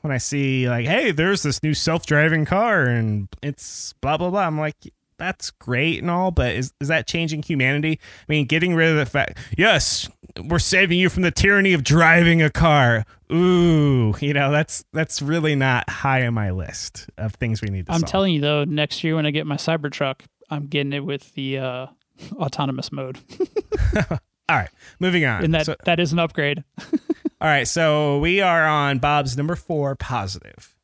when 0.01 0.11
I 0.11 0.17
see 0.17 0.69
like, 0.69 0.85
hey, 0.85 1.11
there's 1.11 1.43
this 1.43 1.61
new 1.63 1.73
self-driving 1.73 2.45
car 2.45 2.83
and 2.85 3.27
it's 3.41 3.93
blah 4.01 4.17
blah 4.17 4.29
blah, 4.29 4.41
I'm 4.47 4.57
like 4.59 4.75
that's 5.17 5.51
great 5.51 5.99
and 6.01 6.09
all, 6.09 6.31
but 6.31 6.55
is, 6.55 6.73
is 6.79 6.87
that 6.87 7.05
changing 7.05 7.43
humanity? 7.43 7.99
I 8.01 8.23
mean, 8.31 8.45
getting 8.45 8.73
rid 8.73 8.89
of 8.89 8.95
the 8.95 9.05
fact, 9.05 9.37
yes, 9.57 10.09
we're 10.41 10.59
saving 10.59 10.97
you 10.97 11.09
from 11.09 11.23
the 11.23 11.31
tyranny 11.31 11.73
of 11.73 11.83
driving 11.83 12.41
a 12.41 12.49
car. 12.49 13.03
Ooh, 13.29 14.15
you 14.21 14.33
know, 14.33 14.49
that's 14.49 14.85
that's 14.93 15.21
really 15.21 15.55
not 15.55 15.89
high 15.89 16.25
on 16.25 16.33
my 16.33 16.51
list 16.51 17.09
of 17.17 17.33
things 17.33 17.61
we 17.61 17.67
need 17.69 17.85
to 17.87 17.91
I'm 17.91 17.99
solve. 17.99 18.09
telling 18.11 18.33
you 18.33 18.39
though, 18.41 18.63
next 18.63 19.03
year 19.03 19.15
when 19.17 19.25
I 19.25 19.31
get 19.31 19.45
my 19.45 19.57
Cybertruck, 19.57 20.21
I'm 20.49 20.67
getting 20.67 20.93
it 20.93 21.03
with 21.05 21.33
the 21.33 21.57
uh, 21.57 21.87
autonomous 22.35 22.91
mode, 22.93 23.19
all 24.09 24.17
right, 24.49 24.69
moving 25.01 25.25
on. 25.25 25.43
and 25.43 25.53
that 25.53 25.65
So- 25.65 25.75
that 25.83 25.99
is 25.99 26.13
an 26.13 26.19
upgrade. 26.19 26.63
all 27.41 27.47
right, 27.47 27.67
so 27.67 28.19
we 28.19 28.41
are 28.41 28.65
on 28.67 28.99
Bob's 28.99 29.37
number 29.37 29.55
four 29.55 29.95
positive. 29.95 30.75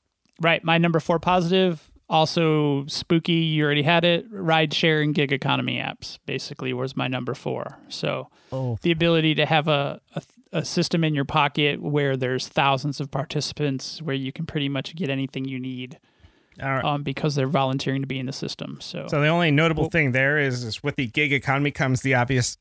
Right, 0.42 0.64
my 0.64 0.78
number 0.78 1.00
four 1.00 1.20
positive. 1.20 1.92
Also 2.08 2.86
spooky. 2.86 3.34
You 3.34 3.66
already 3.66 3.82
had 3.82 4.06
it. 4.06 4.26
Ride 4.30 4.74
share 4.74 5.02
and 5.02 5.14
gig 5.16 5.34
economy 5.34 5.78
apps 5.78 6.20
basically 6.28 6.72
was 6.72 6.96
my 6.96 7.08
number 7.08 7.34
four. 7.34 7.80
So 7.90 8.30
Oh, 8.52 8.78
the 8.84 8.92
ability 8.92 9.34
to 9.36 9.46
have 9.46 9.68
a, 9.68 10.00
a 10.16 10.22
a 10.54 10.64
system 10.64 11.04
in 11.04 11.14
your 11.16 11.26
pocket 11.26 11.82
where 11.82 12.16
there's 12.16 12.48
thousands 12.48 13.02
of 13.02 13.10
participants 13.12 14.02
where 14.02 14.16
you 14.16 14.32
can 14.32 14.46
pretty 14.46 14.70
much 14.70 14.96
get 14.96 15.10
anything 15.10 15.44
you 15.46 15.60
need 15.60 16.00
all 16.64 16.70
right. 16.70 16.86
um, 16.86 17.04
because 17.04 17.36
they're 17.36 17.48
volunteering 17.48 18.02
to 18.02 18.08
be 18.08 18.20
in 18.20 18.26
the 18.28 18.32
system. 18.32 18.78
So, 18.80 19.08
So 19.10 19.20
the 19.20 19.28
only 19.28 19.52
notable 19.52 19.84
Well- 19.86 19.90
thing 19.90 20.12
there 20.14 20.38
is, 20.38 20.64
is 20.64 20.82
with 20.82 20.96
the 20.96 21.08
gig 21.08 21.34
economy 21.34 21.72
comes 21.72 22.02
the 22.02 22.14
obvious 22.14 22.58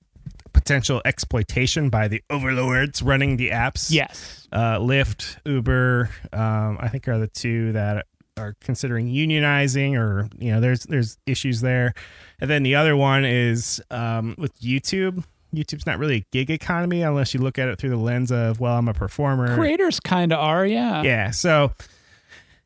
potential 0.53 1.03
exploitation 1.05 1.91
by 1.91 2.09
the 2.09 2.23
overlords 2.31 3.03
running 3.03 3.37
the 3.37 3.51
apps. 3.51 3.91
yes, 3.91 4.49
uh, 4.53 4.79
Lyft, 4.79 5.37
Uber, 5.45 6.11
um, 6.33 6.79
I 6.81 6.89
think 6.89 7.09
are 7.09 7.19
the 7.19 7.27
two 7.29 7.73
that 7.73 8.07
are 8.37 8.55
considering 8.61 9.09
unionizing, 9.09 9.97
or 9.97 10.29
you 10.39 10.53
know, 10.53 10.61
there's 10.61 10.85
there's 10.85 11.19
issues 11.27 11.61
there. 11.61 11.95
And 12.41 12.51
then 12.51 12.63
the 12.63 12.75
other 12.75 12.97
one 12.97 13.25
is 13.25 13.83
um, 13.91 14.35
with 14.39 14.59
YouTube. 14.61 15.25
YouTube's 15.55 15.87
not 15.87 15.99
really 15.99 16.17
a 16.17 16.27
gig 16.33 16.51
economy 16.51 17.03
unless 17.03 17.33
you 17.33 17.41
look 17.41 17.61
at 17.61 17.69
it 17.69 17.79
through 17.79 17.91
the 17.91 17.97
lens 17.97 18.33
of 18.33 18.59
well, 18.59 18.77
I'm 18.77 18.89
a 18.89 18.95
performer. 18.95 19.55
creators 19.55 20.01
kind 20.01 20.33
of 20.33 20.41
are. 20.41 20.67
Yeah. 20.67 21.03
Yeah. 21.03 21.31
So 21.31 21.73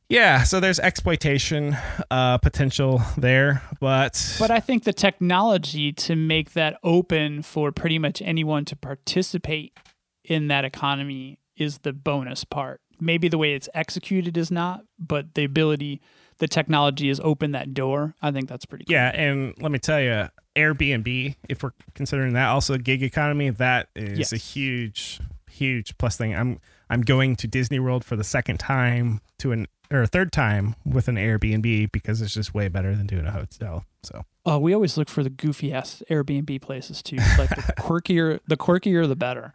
yeah, 0.08 0.42
so 0.42 0.58
there's 0.60 0.78
exploitation 0.78 1.76
uh, 2.10 2.38
potential 2.38 3.02
there, 3.16 3.62
but 3.80 4.36
But 4.38 4.50
I 4.50 4.60
think 4.60 4.84
the 4.84 4.92
technology 4.92 5.92
to 5.92 6.16
make 6.16 6.52
that 6.54 6.78
open 6.82 7.42
for 7.42 7.72
pretty 7.72 7.98
much 7.98 8.22
anyone 8.22 8.64
to 8.66 8.76
participate 8.76 9.76
in 10.24 10.48
that 10.48 10.64
economy 10.64 11.38
is 11.56 11.78
the 11.78 11.92
bonus 11.92 12.44
part. 12.44 12.80
Maybe 13.00 13.28
the 13.28 13.38
way 13.38 13.52
it's 13.54 13.68
executed 13.74 14.36
is 14.36 14.50
not, 14.50 14.82
but 14.98 15.34
the 15.34 15.44
ability, 15.44 16.00
the 16.38 16.48
technology 16.48 17.08
has 17.08 17.20
opened 17.20 17.54
that 17.54 17.74
door. 17.74 18.14
I 18.22 18.30
think 18.30 18.48
that's 18.48 18.64
pretty 18.64 18.84
cool. 18.86 18.94
Yeah, 18.94 19.10
and 19.14 19.54
let 19.60 19.70
me 19.70 19.78
tell 19.78 20.00
you, 20.00 20.28
Airbnb, 20.56 21.36
if 21.48 21.62
we're 21.62 21.72
considering 21.94 22.32
that 22.32 22.48
also 22.48 22.74
a 22.74 22.78
gig 22.78 23.02
economy, 23.02 23.50
that 23.50 23.88
is 23.94 24.18
Yes. 24.18 24.32
a 24.32 24.36
huge, 24.36 25.20
huge 25.50 25.96
plus 25.98 26.16
thing. 26.16 26.34
I'm 26.34 26.60
I'm 26.90 27.02
going 27.02 27.36
to 27.36 27.46
Disney 27.46 27.78
World 27.78 28.04
for 28.04 28.16
the 28.16 28.24
second 28.24 28.58
time 28.58 29.20
to 29.38 29.52
an 29.52 29.66
or 29.90 30.02
a 30.02 30.06
third 30.06 30.32
time 30.32 30.74
with 30.84 31.08
an 31.08 31.16
Airbnb 31.16 31.92
because 31.92 32.20
it's 32.20 32.34
just 32.34 32.52
way 32.54 32.68
better 32.68 32.94
than 32.94 33.06
doing 33.06 33.24
a 33.26 33.30
hotel. 33.30 33.84
So 34.02 34.24
Uh, 34.46 34.58
we 34.58 34.74
always 34.74 34.98
look 34.98 35.08
for 35.08 35.22
the 35.22 35.30
goofy 35.30 35.72
ass 35.72 36.02
Airbnb 36.10 36.60
places 36.60 37.02
too. 37.02 37.16
Like 37.38 37.48
the 37.50 37.62
quirkier, 37.78 38.40
the 38.46 38.56
quirkier, 38.56 39.08
the 39.08 39.16
better. 39.16 39.52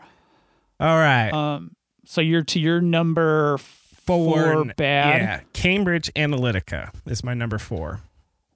all 0.80 0.98
right, 0.98 1.30
Um, 1.32 1.76
so 2.06 2.20
you're 2.22 2.44
to 2.46 2.60
your 2.60 2.82
number 2.82 3.58
four, 3.60 4.54
four 4.54 4.66
bad. 4.76 5.22
Yeah, 5.22 5.40
Cambridge 5.54 6.12
Analytica 6.16 6.90
is 7.06 7.24
my 7.24 7.34
number 7.36 7.58
four. 7.60 8.02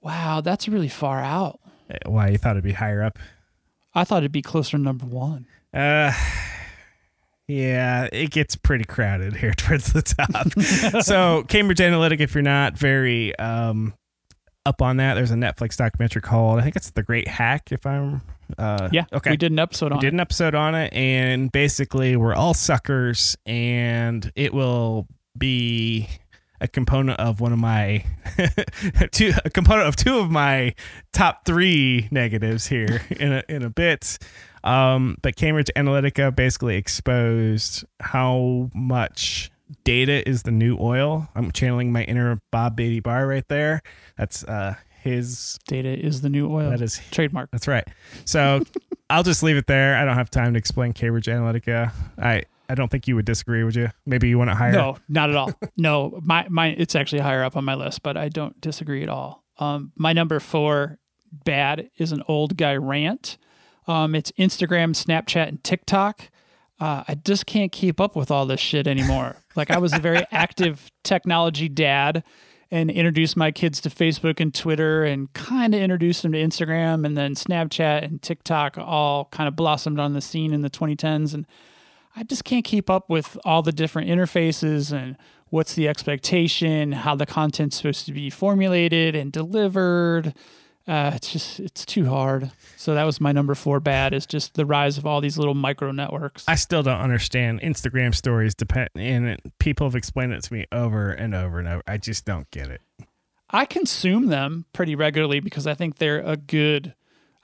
Wow, 0.02 0.40
that's 0.40 0.68
really 0.68 0.88
far 0.88 1.20
out. 1.20 1.60
Uh, 1.90 1.96
Why 2.10 2.28
you 2.30 2.38
thought 2.38 2.52
it'd 2.52 2.64
be 2.64 2.72
higher 2.72 3.02
up? 3.02 3.18
I 3.94 4.04
thought 4.04 4.18
it'd 4.18 4.32
be 4.32 4.42
closer 4.42 4.76
to 4.76 4.82
number 4.82 5.06
one. 5.06 5.46
Uh, 5.72 6.12
yeah, 7.48 8.08
it 8.12 8.30
gets 8.30 8.54
pretty 8.56 8.84
crowded 8.84 9.34
here 9.36 9.52
towards 9.56 9.92
the 9.92 10.02
top. 10.02 11.02
so 11.02 11.44
Cambridge 11.48 11.80
Analytic, 11.80 12.20
if 12.20 12.34
you're 12.34 12.42
not 12.42 12.78
very 12.78 13.36
um, 13.38 13.94
up 14.68 14.82
on 14.82 14.98
that. 14.98 15.14
There's 15.14 15.30
a 15.30 15.34
Netflix 15.34 15.76
documentary 15.76 16.22
called 16.22 16.60
I 16.60 16.62
think 16.62 16.76
it's 16.76 16.90
The 16.90 17.02
Great 17.02 17.26
Hack. 17.26 17.72
If 17.72 17.86
I'm 17.86 18.20
uh, 18.58 18.88
Yeah. 18.92 19.04
okay. 19.12 19.30
We 19.30 19.36
did 19.36 19.50
an 19.50 19.58
episode 19.58 19.92
on 19.92 19.92
it. 19.92 19.96
We 19.96 20.00
did 20.02 20.08
it. 20.08 20.14
an 20.16 20.20
episode 20.20 20.54
on 20.54 20.74
it, 20.74 20.92
and 20.92 21.50
basically 21.50 22.16
we're 22.16 22.34
all 22.34 22.54
suckers, 22.54 23.36
and 23.46 24.30
it 24.36 24.52
will 24.52 25.06
be 25.36 26.08
a 26.60 26.68
component 26.68 27.18
of 27.20 27.40
one 27.40 27.52
of 27.52 27.58
my 27.58 28.04
two 29.12 29.32
a 29.44 29.48
component 29.50 29.88
of 29.88 29.96
two 29.96 30.18
of 30.18 30.30
my 30.30 30.74
top 31.12 31.46
three 31.46 32.08
negatives 32.10 32.66
here 32.66 33.00
in 33.10 33.32
a 33.32 33.42
in 33.48 33.62
a 33.62 33.70
bit. 33.70 34.18
Um, 34.64 35.16
but 35.22 35.36
Cambridge 35.36 35.70
Analytica 35.76 36.34
basically 36.34 36.76
exposed 36.76 37.84
how 38.00 38.70
much 38.74 39.50
data 39.84 40.26
is 40.28 40.42
the 40.42 40.50
new 40.50 40.76
oil. 40.80 41.28
I'm 41.34 41.52
channeling 41.52 41.92
my 41.92 42.04
inner 42.04 42.40
Bob 42.50 42.76
Beatty 42.76 43.00
Bar 43.00 43.26
right 43.26 43.46
there. 43.48 43.82
That's 44.16 44.44
uh 44.44 44.74
his 45.02 45.58
Data 45.68 45.88
is 45.88 46.20
the 46.22 46.28
new 46.28 46.50
oil. 46.50 46.70
that 46.70 46.80
is 46.82 47.00
trademark. 47.10 47.50
that's 47.50 47.68
right. 47.68 47.86
So 48.24 48.62
I'll 49.10 49.22
just 49.22 49.42
leave 49.42 49.56
it 49.56 49.66
there. 49.66 49.96
I 49.96 50.04
don't 50.04 50.16
have 50.16 50.30
time 50.30 50.52
to 50.54 50.58
explain 50.58 50.92
Cambridge 50.92 51.26
Analytica. 51.26 51.92
I 52.18 52.42
I 52.68 52.74
don't 52.74 52.90
think 52.90 53.08
you 53.08 53.14
would 53.16 53.24
disagree, 53.24 53.64
would 53.64 53.76
you? 53.76 53.88
Maybe 54.04 54.28
you 54.28 54.36
want 54.36 54.50
it 54.50 54.56
higher. 54.56 54.72
No, 54.72 54.98
not 55.08 55.30
at 55.30 55.36
all. 55.36 55.52
no, 55.76 56.18
my 56.22 56.46
my 56.50 56.68
it's 56.68 56.94
actually 56.94 57.20
higher 57.20 57.42
up 57.44 57.56
on 57.56 57.64
my 57.64 57.74
list, 57.74 58.02
but 58.02 58.16
I 58.16 58.28
don't 58.28 58.60
disagree 58.60 59.02
at 59.02 59.08
all. 59.08 59.44
Um, 59.58 59.92
my 59.96 60.12
number 60.12 60.40
four 60.40 60.98
bad 61.44 61.90
is 61.96 62.12
an 62.12 62.22
old 62.28 62.56
guy 62.56 62.76
rant. 62.76 63.38
Um, 63.88 64.14
it's 64.14 64.30
Instagram, 64.32 64.94
Snapchat, 64.94 65.48
and 65.48 65.64
TikTok. 65.64 66.30
Uh, 66.78 67.02
I 67.08 67.14
just 67.16 67.46
can't 67.46 67.72
keep 67.72 68.00
up 68.00 68.14
with 68.14 68.30
all 68.30 68.46
this 68.46 68.60
shit 68.60 68.86
anymore. 68.86 69.36
like 69.56 69.70
I 69.70 69.78
was 69.78 69.92
a 69.92 69.98
very 69.98 70.24
active 70.30 70.90
technology 71.02 71.68
dad 71.68 72.22
and 72.70 72.90
introduced 72.90 73.36
my 73.36 73.50
kids 73.50 73.80
to 73.80 73.88
Facebook 73.88 74.40
and 74.40 74.54
Twitter 74.54 75.02
and 75.02 75.32
kind 75.32 75.74
of 75.74 75.80
introduced 75.80 76.22
them 76.22 76.32
to 76.32 76.38
Instagram 76.38 77.04
and 77.06 77.16
then 77.16 77.34
Snapchat 77.34 78.04
and 78.04 78.20
TikTok 78.20 78.76
all 78.78 79.24
kind 79.26 79.48
of 79.48 79.56
blossomed 79.56 79.98
on 79.98 80.12
the 80.12 80.20
scene 80.20 80.52
in 80.52 80.60
the 80.60 80.70
2010s 80.70 81.32
and 81.32 81.46
I 82.14 82.24
just 82.24 82.44
can't 82.44 82.64
keep 82.64 82.90
up 82.90 83.08
with 83.08 83.38
all 83.44 83.62
the 83.62 83.72
different 83.72 84.10
interfaces 84.10 84.92
and 84.92 85.16
what's 85.50 85.74
the 85.74 85.88
expectation, 85.88 86.92
how 86.92 87.14
the 87.14 87.26
content's 87.26 87.76
supposed 87.76 88.06
to 88.06 88.12
be 88.12 88.28
formulated 88.28 89.14
and 89.14 89.30
delivered. 89.32 90.34
Uh, 90.88 91.12
it's 91.14 91.30
just 91.30 91.60
it's 91.60 91.84
too 91.84 92.06
hard. 92.06 92.50
So 92.76 92.94
that 92.94 93.04
was 93.04 93.20
my 93.20 93.30
number 93.30 93.54
four 93.54 93.78
bad 93.78 94.14
is 94.14 94.24
just 94.24 94.54
the 94.54 94.64
rise 94.64 94.96
of 94.96 95.04
all 95.04 95.20
these 95.20 95.36
little 95.36 95.54
micro 95.54 95.92
networks. 95.92 96.44
I 96.48 96.54
still 96.54 96.82
don't 96.82 97.00
understand 97.00 97.60
Instagram 97.60 98.14
stories. 98.14 98.54
Depend 98.54 98.88
and 98.96 99.26
it, 99.26 99.40
people 99.58 99.86
have 99.86 99.94
explained 99.94 100.32
it 100.32 100.42
to 100.44 100.52
me 100.54 100.64
over 100.72 101.10
and 101.10 101.34
over 101.34 101.58
and 101.58 101.68
over. 101.68 101.82
I 101.86 101.98
just 101.98 102.24
don't 102.24 102.50
get 102.50 102.68
it. 102.68 102.80
I 103.50 103.66
consume 103.66 104.28
them 104.28 104.64
pretty 104.72 104.94
regularly 104.94 105.40
because 105.40 105.66
I 105.66 105.74
think 105.74 105.98
they're 105.98 106.20
a 106.20 106.38
good 106.38 106.94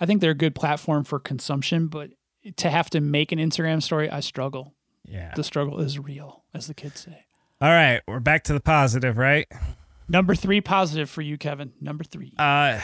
I 0.00 0.06
think 0.06 0.22
they're 0.22 0.30
a 0.30 0.34
good 0.34 0.54
platform 0.54 1.04
for 1.04 1.20
consumption, 1.20 1.88
but 1.88 2.10
to 2.56 2.70
have 2.70 2.88
to 2.90 3.00
make 3.00 3.30
an 3.30 3.38
Instagram 3.38 3.82
story, 3.82 4.08
I 4.08 4.20
struggle. 4.20 4.74
Yeah. 5.04 5.32
The 5.36 5.44
struggle 5.44 5.80
is 5.80 5.98
real, 5.98 6.44
as 6.54 6.66
the 6.66 6.74
kids 6.74 7.00
say. 7.00 7.26
All 7.60 7.70
right, 7.70 8.00
we're 8.08 8.20
back 8.20 8.44
to 8.44 8.52
the 8.52 8.60
positive, 8.60 9.16
right? 9.16 9.46
Number 10.08 10.34
three 10.34 10.60
positive 10.60 11.08
for 11.08 11.22
you, 11.22 11.38
Kevin. 11.38 11.72
Number 11.80 12.04
three. 12.04 12.32
Uh, 12.38 12.80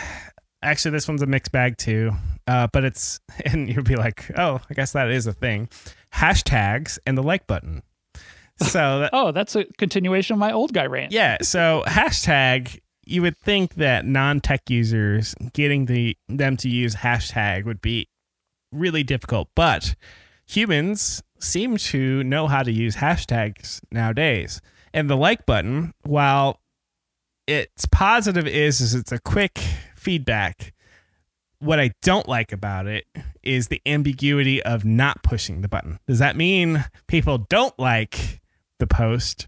actually, 0.63 0.93
this 0.93 1.09
one's 1.09 1.23
a 1.23 1.27
mixed 1.27 1.53
bag 1.53 1.77
too. 1.79 2.13
Uh, 2.47 2.67
but 2.73 2.85
it's 2.85 3.21
and 3.45 3.69
you'll 3.69 3.85
be 3.85 3.97
like, 3.97 4.31
oh, 4.37 4.61
I 4.69 4.75
guess 4.75 4.93
that 4.93 5.11
is 5.11 5.27
a 5.27 5.33
thing. 5.33 5.69
Hashtags 6.15 6.99
and 7.07 7.17
the 7.17 7.23
like 7.23 7.47
button. 7.47 7.83
So 8.59 9.01
that, 9.01 9.11
Oh, 9.13 9.33
that's 9.33 9.57
a 9.57 9.65
continuation 9.79 10.35
of 10.35 10.39
my 10.41 10.53
old 10.53 10.73
guy 10.73 10.87
rant. 10.87 11.13
yeah, 11.13 11.39
so 11.43 11.85
hashtag. 11.87 12.79
You 13.07 13.23
would 13.23 13.39
think 13.39 13.75
that 13.75 14.05
non-tech 14.07 14.71
users 14.71 15.35
getting 15.53 15.87
the 15.87 16.17
them 16.29 16.57
to 16.59 16.69
use 16.69 16.95
hashtag 16.95 17.65
would 17.65 17.81
be 17.81 18.09
really 18.71 19.03
difficult, 19.03 19.49
but 19.57 19.97
humans 20.47 21.21
seem 21.41 21.77
to 21.77 22.23
know 22.23 22.47
how 22.47 22.63
to 22.63 22.71
use 22.71 22.97
hashtags 22.97 23.81
nowadays. 23.91 24.61
And 24.95 25.11
the 25.11 25.17
like 25.17 25.45
button, 25.45 25.93
while 26.03 26.61
its 27.49 27.87
positive 27.87 28.47
is 28.47 28.81
is 28.81 28.95
it's 28.95 29.11
a 29.11 29.19
quick 29.19 29.59
feedback. 30.01 30.73
What 31.59 31.79
I 31.79 31.93
don't 32.03 32.27
like 32.27 32.53
about 32.53 32.87
it 32.87 33.05
is 33.43 33.69
the 33.69 33.83
ambiguity 33.85 34.63
of 34.63 34.85
not 34.85 35.23
pushing 35.23 35.61
the 35.61 35.69
button. 35.69 35.99
Does 36.07 36.19
that 36.19 36.37
mean 36.37 36.85
people 37.07 37.39
don't 37.39 37.79
like 37.79 38.41
the 38.79 38.87
post 38.87 39.47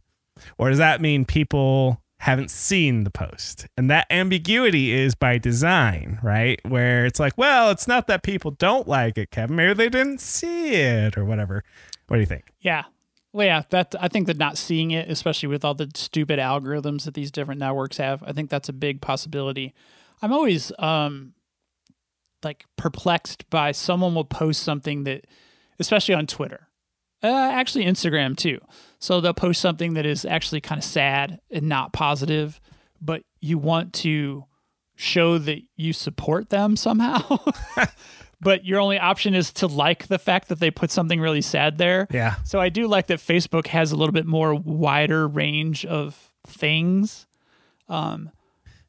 or 0.58 0.68
does 0.68 0.78
that 0.78 1.00
mean 1.00 1.24
people 1.24 2.02
haven't 2.18 2.50
seen 2.50 3.04
the 3.04 3.10
post? 3.10 3.66
And 3.76 3.90
that 3.90 4.06
ambiguity 4.10 4.92
is 4.92 5.14
by 5.14 5.38
design, 5.38 6.18
right? 6.22 6.60
Where 6.68 7.06
it's 7.06 7.18
like, 7.18 7.36
well, 7.38 7.70
it's 7.70 7.88
not 7.88 8.06
that 8.08 8.22
people 8.22 8.52
don't 8.52 8.86
like 8.86 9.16
it, 9.16 9.30
Kevin. 9.30 9.56
Maybe 9.56 9.72
they 9.74 9.88
didn't 9.88 10.20
see 10.20 10.74
it 10.74 11.16
or 11.16 11.24
whatever. 11.24 11.64
What 12.08 12.16
do 12.16 12.20
you 12.20 12.26
think? 12.26 12.52
Yeah. 12.60 12.84
Well, 13.32 13.46
yeah, 13.46 13.62
that 13.70 13.94
I 13.98 14.08
think 14.08 14.26
that 14.26 14.36
not 14.36 14.58
seeing 14.58 14.90
it, 14.90 15.10
especially 15.10 15.48
with 15.48 15.64
all 15.64 15.74
the 15.74 15.90
stupid 15.94 16.38
algorithms 16.38 17.04
that 17.04 17.14
these 17.14 17.30
different 17.30 17.60
networks 17.60 17.96
have, 17.96 18.22
I 18.22 18.32
think 18.32 18.50
that's 18.50 18.68
a 18.68 18.74
big 18.74 19.00
possibility. 19.00 19.74
I'm 20.22 20.32
always 20.32 20.72
um 20.78 21.34
like 22.44 22.64
perplexed 22.76 23.48
by 23.50 23.72
someone 23.72 24.14
will 24.14 24.24
post 24.24 24.62
something 24.62 25.04
that, 25.04 25.26
especially 25.78 26.14
on 26.14 26.26
Twitter, 26.26 26.68
uh, 27.22 27.50
actually 27.52 27.84
Instagram 27.84 28.36
too. 28.36 28.58
So 28.98 29.20
they'll 29.20 29.34
post 29.34 29.60
something 29.60 29.94
that 29.94 30.06
is 30.06 30.24
actually 30.24 30.60
kind 30.60 30.78
of 30.78 30.84
sad 30.84 31.40
and 31.50 31.68
not 31.68 31.92
positive, 31.92 32.60
but 33.00 33.22
you 33.40 33.58
want 33.58 33.92
to 33.94 34.44
show 34.96 35.38
that 35.38 35.60
you 35.76 35.92
support 35.92 36.50
them 36.50 36.76
somehow. 36.76 37.38
but 38.40 38.64
your 38.64 38.80
only 38.80 38.98
option 38.98 39.34
is 39.34 39.52
to 39.54 39.66
like 39.66 40.08
the 40.08 40.18
fact 40.18 40.48
that 40.48 40.58
they 40.60 40.70
put 40.70 40.90
something 40.90 41.20
really 41.20 41.42
sad 41.42 41.78
there. 41.78 42.08
Yeah. 42.10 42.36
So 42.44 42.60
I 42.60 42.68
do 42.68 42.86
like 42.88 43.06
that 43.06 43.18
Facebook 43.20 43.68
has 43.68 43.92
a 43.92 43.96
little 43.96 44.12
bit 44.12 44.26
more 44.26 44.54
wider 44.54 45.26
range 45.28 45.84
of 45.86 46.32
things. 46.46 47.26
Um, 47.88 48.30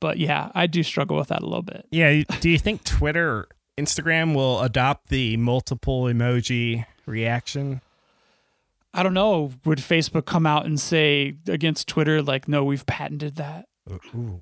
but 0.04 0.18
yeah, 0.18 0.51
I 0.54 0.68
do 0.68 0.84
struggle 0.84 1.16
with 1.16 1.30
that 1.30 1.43
a 1.43 1.45
little 1.45 1.62
bit. 1.62 1.88
Yeah. 1.89 2.24
Do 2.41 2.49
you 2.49 2.60
think 2.60 2.84
Twitter 2.84 3.30
or 3.30 3.47
Instagram 3.80 4.36
will 4.36 4.60
adopt 4.60 5.08
the 5.08 5.38
multiple 5.38 6.04
emoji 6.04 6.86
reaction? 7.06 7.80
I 8.93 9.01
don't 9.01 9.14
know. 9.14 9.54
Would 9.64 9.78
Facebook 9.78 10.26
come 10.26 10.45
out 10.45 10.66
and 10.66 10.78
say 10.78 11.38
against 11.47 11.88
Twitter, 11.88 12.22
like, 12.22 12.49
no, 12.49 12.66
we've 12.66 12.86
patented 12.86 13.38
that? 13.38 13.70
Uh, 13.89 13.95
ooh. 14.14 14.41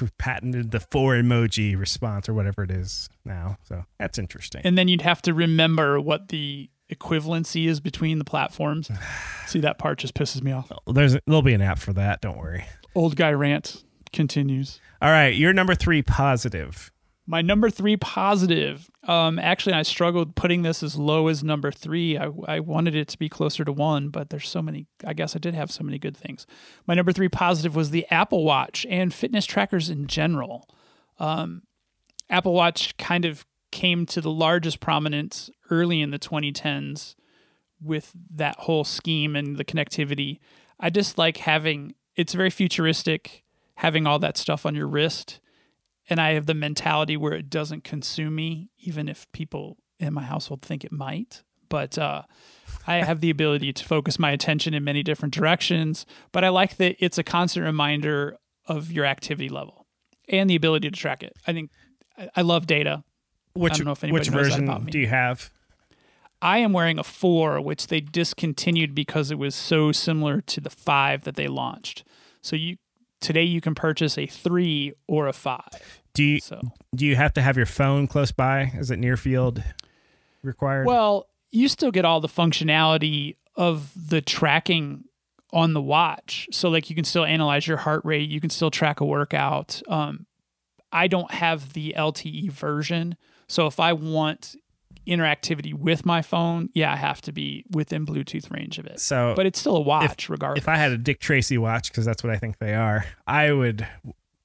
We've 0.00 0.16
patented 0.16 0.70
the 0.70 0.80
four 0.80 1.12
emoji 1.16 1.78
response 1.78 2.26
or 2.26 2.32
whatever 2.32 2.62
it 2.62 2.70
is 2.70 3.10
now. 3.26 3.58
So 3.64 3.84
that's 3.98 4.18
interesting. 4.18 4.62
And 4.64 4.78
then 4.78 4.88
you'd 4.88 5.02
have 5.02 5.20
to 5.22 5.34
remember 5.34 6.00
what 6.00 6.30
the 6.30 6.70
equivalency 6.90 7.68
is 7.68 7.78
between 7.78 8.16
the 8.16 8.24
platforms. 8.24 8.90
See, 9.48 9.60
that 9.60 9.78
part 9.78 9.98
just 9.98 10.14
pisses 10.14 10.42
me 10.42 10.52
off. 10.52 10.72
There's 10.86 11.18
there'll 11.26 11.42
be 11.42 11.52
an 11.52 11.60
app 11.60 11.78
for 11.78 11.92
that. 11.92 12.22
Don't 12.22 12.38
worry. 12.38 12.64
Old 12.94 13.16
guy 13.16 13.32
rant 13.32 13.83
continues. 14.14 14.80
All 15.02 15.10
right, 15.10 15.34
you're 15.34 15.52
number 15.52 15.74
three 15.74 16.02
positive. 16.02 16.90
My 17.26 17.40
number 17.40 17.70
three 17.70 17.96
positive. 17.96 18.90
Um, 19.06 19.38
actually, 19.38 19.74
I 19.74 19.82
struggled 19.82 20.36
putting 20.36 20.62
this 20.62 20.82
as 20.82 20.96
low 20.96 21.28
as 21.28 21.42
number 21.42 21.70
three. 21.70 22.18
I, 22.18 22.30
I 22.46 22.60
wanted 22.60 22.94
it 22.94 23.08
to 23.08 23.18
be 23.18 23.28
closer 23.28 23.64
to 23.64 23.72
one, 23.72 24.08
but 24.08 24.30
there's 24.30 24.48
so 24.48 24.60
many. 24.60 24.86
I 25.06 25.14
guess 25.14 25.34
I 25.34 25.38
did 25.38 25.54
have 25.54 25.70
so 25.70 25.84
many 25.84 25.98
good 25.98 26.16
things. 26.16 26.46
My 26.86 26.94
number 26.94 27.12
three 27.12 27.28
positive 27.28 27.74
was 27.74 27.90
the 27.90 28.06
Apple 28.10 28.44
Watch 28.44 28.86
and 28.90 29.12
fitness 29.12 29.46
trackers 29.46 29.88
in 29.88 30.06
general. 30.06 30.68
Um, 31.18 31.62
Apple 32.28 32.52
Watch 32.52 32.96
kind 32.98 33.24
of 33.24 33.46
came 33.72 34.06
to 34.06 34.20
the 34.20 34.30
largest 34.30 34.80
prominence 34.80 35.50
early 35.70 36.00
in 36.00 36.10
the 36.10 36.18
2010s 36.18 37.14
with 37.82 38.12
that 38.34 38.56
whole 38.60 38.84
scheme 38.84 39.34
and 39.34 39.56
the 39.56 39.64
connectivity. 39.64 40.40
I 40.78 40.90
just 40.90 41.16
like 41.16 41.38
having 41.38 41.94
it's 42.16 42.34
very 42.34 42.50
futuristic, 42.50 43.43
having 43.76 44.06
all 44.06 44.18
that 44.18 44.36
stuff 44.36 44.64
on 44.64 44.74
your 44.74 44.86
wrist 44.86 45.40
and 46.08 46.20
I 46.20 46.32
have 46.32 46.46
the 46.46 46.54
mentality 46.54 47.16
where 47.16 47.32
it 47.32 47.48
doesn't 47.48 47.84
consume 47.84 48.34
me, 48.34 48.70
even 48.78 49.08
if 49.08 49.30
people 49.32 49.78
in 49.98 50.12
my 50.14 50.22
household 50.22 50.62
think 50.62 50.84
it 50.84 50.92
might. 50.92 51.42
But 51.68 51.96
uh, 51.98 52.22
I 52.86 52.96
have 52.96 53.20
the 53.20 53.30
ability 53.30 53.72
to 53.72 53.84
focus 53.84 54.18
my 54.18 54.30
attention 54.30 54.74
in 54.74 54.84
many 54.84 55.02
different 55.02 55.32
directions. 55.34 56.04
But 56.30 56.44
I 56.44 56.50
like 56.50 56.76
that 56.76 56.96
it's 56.98 57.18
a 57.18 57.22
constant 57.22 57.64
reminder 57.64 58.36
of 58.66 58.92
your 58.92 59.06
activity 59.06 59.48
level 59.48 59.86
and 60.28 60.48
the 60.48 60.56
ability 60.56 60.90
to 60.90 60.96
track 60.96 61.22
it. 61.22 61.32
I 61.46 61.52
think 61.52 61.70
I- 62.36 62.42
love 62.42 62.66
data. 62.66 63.02
Which 63.54 63.74
don't 63.76 63.86
know 63.86 63.92
if 63.92 64.02
anybody 64.02 64.20
which 64.20 64.28
version 64.28 64.86
do 64.86 64.98
you 64.98 65.06
have? 65.06 65.50
I 66.42 66.58
am 66.58 66.72
wearing 66.72 66.98
a 66.98 67.04
four, 67.04 67.60
which 67.60 67.86
they 67.86 68.00
discontinued 68.00 68.94
because 68.94 69.30
it 69.30 69.38
was 69.38 69.54
so 69.54 69.92
similar 69.92 70.40
to 70.42 70.60
the 70.60 70.70
five 70.70 71.22
that 71.22 71.36
they 71.36 71.46
launched. 71.46 72.04
So 72.42 72.56
you 72.56 72.76
today 73.24 73.42
you 73.42 73.60
can 73.60 73.74
purchase 73.74 74.18
a 74.18 74.26
three 74.26 74.92
or 75.08 75.26
a 75.26 75.32
five. 75.32 76.02
Do 76.12 76.22
you 76.22 76.40
So 76.40 76.60
do 76.94 77.06
you 77.06 77.16
have 77.16 77.32
to 77.34 77.42
have 77.42 77.56
your 77.56 77.66
phone 77.66 78.06
close 78.06 78.30
by? 78.30 78.72
Is 78.74 78.90
it 78.90 78.98
near 78.98 79.16
field 79.16 79.62
required? 80.42 80.86
Well, 80.86 81.26
you 81.50 81.68
still 81.68 81.90
get 81.90 82.04
all 82.04 82.20
the 82.20 82.28
functionality 82.28 83.36
of 83.56 83.90
the 84.08 84.20
tracking 84.20 85.04
on 85.52 85.72
the 85.72 85.80
watch. 85.80 86.48
So 86.52 86.68
like 86.68 86.90
you 86.90 86.96
can 86.96 87.04
still 87.04 87.24
analyze 87.24 87.66
your 87.66 87.78
heart 87.78 88.02
rate, 88.04 88.28
you 88.28 88.40
can 88.40 88.50
still 88.50 88.70
track 88.70 89.00
a 89.00 89.04
workout. 89.04 89.82
Um 89.88 90.26
I 90.92 91.08
don't 91.08 91.30
have 91.32 91.72
the 91.72 91.94
LTE 91.96 92.52
version. 92.52 93.16
So 93.48 93.66
if 93.66 93.80
I 93.80 93.94
want 93.94 94.54
interactivity 95.06 95.74
with 95.74 96.04
my 96.06 96.22
phone, 96.22 96.68
yeah, 96.74 96.92
I 96.92 96.96
have 96.96 97.20
to 97.22 97.32
be 97.32 97.64
within 97.70 98.06
Bluetooth 98.06 98.50
range 98.50 98.78
of 98.78 98.86
it. 98.86 99.00
So, 99.00 99.34
But 99.36 99.46
it's 99.46 99.58
still 99.58 99.76
a 99.76 99.80
watch 99.80 100.28
regardless. 100.28 100.62
if 100.62 100.68
I 100.68 100.76
had 100.76 100.92
a 100.92 100.98
Dick 100.98 101.20
Tracy 101.20 101.58
watch, 101.58 101.90
because 101.90 102.04
that's 102.04 102.22
what 102.22 102.32
I 102.32 102.36
think 102.36 102.58
they 102.58 102.74
are, 102.74 103.04
I 103.26 103.52
would 103.52 103.86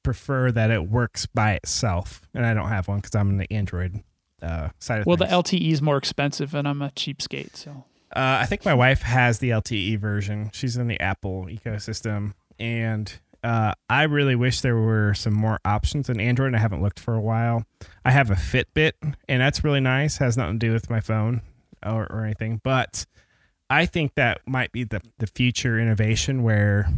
prefer 0.03 0.52
that 0.52 0.72
it 0.72 0.90
works 0.90 1.26
by 1.26 1.53
itself, 1.53 2.22
and 2.34 2.45
I 2.45 2.53
don't 2.53 2.69
have 2.69 2.88
one 2.88 2.99
because 2.99 3.15
I'm 3.15 3.30
in 3.30 3.38
the 3.38 3.52
Android 3.52 4.03
uh, 4.41 4.69
side 4.80 5.02
of 5.02 5.06
well, 5.06 5.18
the. 5.18 5.26
LTE 5.26 5.72
is 5.72 5.81
more 5.81 5.98
expensive, 5.98 6.56
and 6.56 6.68
I'm 6.68 6.81
a 6.81 6.90
cheapskate. 6.90 7.56
So 7.56 7.86
Uh, 8.15 8.40
I 8.41 8.45
think 8.45 8.65
my 8.65 8.73
wife 8.73 9.02
has 9.03 9.40
the 9.40 9.49
LTE 9.52 9.99
version. 9.99 10.49
She's 10.53 10.77
in 10.77 10.88
the 10.88 10.99
Apple 10.99 11.45
ecosystem, 11.49 12.34
and 12.57 13.14
uh, 13.44 13.73
I 13.90 14.03
really 14.03 14.36
wish 14.36 14.61
there 14.61 14.76
were 14.76 15.14
some 15.14 15.34
more 15.34 15.60
options 15.64 16.10
in 16.10 16.19
Android. 16.19 16.48
And 16.48 16.56
I 16.56 16.60
haven't 16.60 16.81
looked 16.81 16.99
for 16.99 17.14
a 17.14 17.22
while. 17.22 17.65
I 18.10 18.11
have 18.11 18.31
a 18.31 18.36
Fitbit, 18.36 18.94
and 19.27 19.40
that's 19.40 19.64
really 19.64 19.81
nice. 19.81 20.18
Has 20.18 20.36
nothing 20.36 20.57
to 20.57 20.68
do 20.68 20.73
with 20.73 20.90
my 20.90 20.99
phone 20.99 21.44
or, 21.86 22.11
or 22.11 22.26
anything, 22.26 22.60
but 22.64 23.06
I 23.69 23.86
think 23.86 24.15
that 24.15 24.41
might 24.48 24.72
be 24.72 24.84
the 24.84 24.99
the 25.19 25.27
future 25.27 25.80
innovation. 25.80 26.41
Where, 26.41 26.90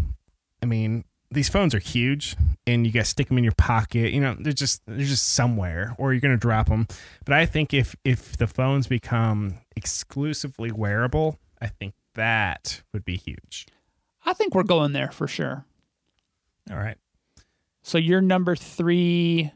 I 0.63 0.67
mean, 0.67 1.03
these 1.29 1.49
phones 1.49 1.75
are 1.75 1.79
huge, 1.79 2.37
and 2.65 2.87
you 2.87 2.93
got 2.93 3.01
to 3.01 3.05
stick 3.09 3.27
them 3.27 3.37
in 3.37 3.43
your 3.43 3.51
pocket. 3.51 4.13
You 4.13 4.21
know, 4.21 4.37
they're 4.39 4.53
just 4.53 4.83
they're 4.85 4.99
just 4.99 5.33
somewhere, 5.33 5.93
or 5.97 6.13
you're 6.13 6.21
gonna 6.21 6.37
drop 6.37 6.69
them. 6.69 6.87
But 7.25 7.33
I 7.33 7.45
think 7.45 7.73
if 7.73 7.93
if 8.05 8.37
the 8.37 8.47
phones 8.47 8.87
become 8.87 9.57
exclusively 9.75 10.71
wearable, 10.71 11.39
I 11.61 11.67
think 11.67 11.93
that 12.13 12.83
would 12.93 13.03
be 13.03 13.17
huge. 13.17 13.67
I 14.25 14.31
think 14.31 14.55
we're 14.55 14.63
going 14.63 14.93
there 14.93 15.11
for 15.11 15.27
sure. 15.27 15.65
All 16.71 16.77
right. 16.77 16.97
So 17.81 17.97
you're 17.97 18.21
number 18.21 18.55
three, 18.55 19.51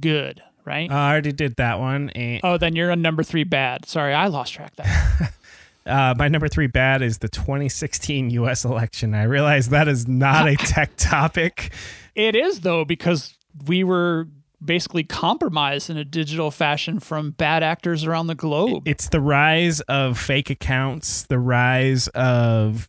good, 0.00 0.42
right? 0.64 0.90
I 0.90 1.10
already 1.10 1.32
did 1.32 1.56
that 1.56 1.78
one. 1.78 2.10
And 2.10 2.40
oh, 2.44 2.58
then 2.58 2.76
you're 2.76 2.90
on 2.90 3.02
number 3.02 3.22
three, 3.22 3.44
bad. 3.44 3.86
Sorry, 3.86 4.14
I 4.14 4.26
lost 4.28 4.54
track 4.54 4.74
that. 4.76 5.32
uh, 5.86 6.14
my 6.16 6.28
number 6.28 6.48
three 6.48 6.66
bad 6.66 7.02
is 7.02 7.18
the 7.18 7.28
2016 7.28 8.30
U.S. 8.30 8.64
election. 8.64 9.14
I 9.14 9.24
realize 9.24 9.68
that 9.70 9.88
is 9.88 10.06
not 10.06 10.48
a 10.48 10.56
tech 10.58 10.96
topic. 10.96 11.72
it 12.14 12.34
is 12.34 12.60
though 12.60 12.84
because 12.84 13.36
we 13.66 13.84
were 13.84 14.28
basically 14.64 15.04
compromised 15.04 15.90
in 15.90 15.96
a 15.96 16.04
digital 16.04 16.50
fashion 16.50 17.00
from 17.00 17.30
bad 17.30 17.62
actors 17.62 18.04
around 18.04 18.26
the 18.26 18.34
globe. 18.34 18.82
It's 18.86 19.08
the 19.08 19.20
rise 19.20 19.80
of 19.82 20.18
fake 20.18 20.50
accounts, 20.50 21.24
the 21.24 21.38
rise 21.38 22.08
of 22.08 22.88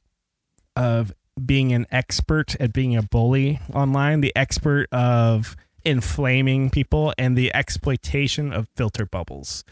of 0.76 1.14
being 1.46 1.72
an 1.74 1.86
expert 1.92 2.56
at 2.60 2.74
being 2.74 2.96
a 2.96 3.02
bully 3.02 3.60
online, 3.74 4.22
the 4.22 4.34
expert 4.36 4.88
of 4.92 5.56
inflaming 5.84 6.70
people, 6.70 7.14
and 7.18 7.38
the 7.38 7.54
exploitation 7.54 8.54
of 8.54 8.68
filter 8.76 9.06
bubbles. 9.06 9.64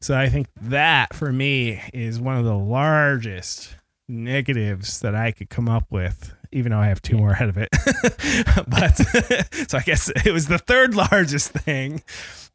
So 0.00 0.16
I 0.16 0.28
think 0.28 0.46
that 0.60 1.14
for 1.14 1.32
me 1.32 1.82
is 1.92 2.20
one 2.20 2.36
of 2.36 2.44
the 2.44 2.56
largest 2.56 3.76
negatives 4.08 5.00
that 5.00 5.14
I 5.14 5.32
could 5.32 5.50
come 5.50 5.68
up 5.68 5.86
with, 5.90 6.34
even 6.52 6.70
though 6.70 6.78
I 6.78 6.86
have 6.86 7.02
two 7.02 7.16
more 7.16 7.32
ahead 7.32 7.48
of 7.48 7.58
it. 7.58 7.68
but 8.68 8.96
so 9.68 9.78
I 9.78 9.82
guess 9.82 10.10
it 10.24 10.32
was 10.32 10.46
the 10.46 10.58
third 10.58 10.94
largest 10.94 11.50
thing. 11.50 12.02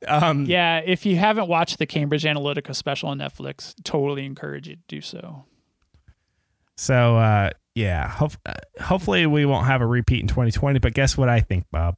Um, 0.07 0.45
yeah, 0.45 0.79
if 0.79 1.05
you 1.05 1.17
haven't 1.17 1.47
watched 1.47 1.79
the 1.79 1.85
Cambridge 1.85 2.23
Analytica 2.23 2.75
special 2.75 3.09
on 3.09 3.19
Netflix, 3.19 3.73
totally 3.83 4.25
encourage 4.25 4.67
you 4.67 4.75
to 4.75 4.81
do 4.87 5.01
so. 5.01 5.45
So 6.77 7.17
uh, 7.17 7.51
yeah, 7.75 8.07
hope, 8.07 8.33
uh, 8.45 8.53
hopefully 8.81 9.25
we 9.25 9.45
won't 9.45 9.67
have 9.67 9.81
a 9.81 9.85
repeat 9.85 10.21
in 10.21 10.27
2020. 10.27 10.79
But 10.79 10.93
guess 10.93 11.17
what 11.17 11.29
I 11.29 11.41
think, 11.41 11.65
Bob? 11.71 11.97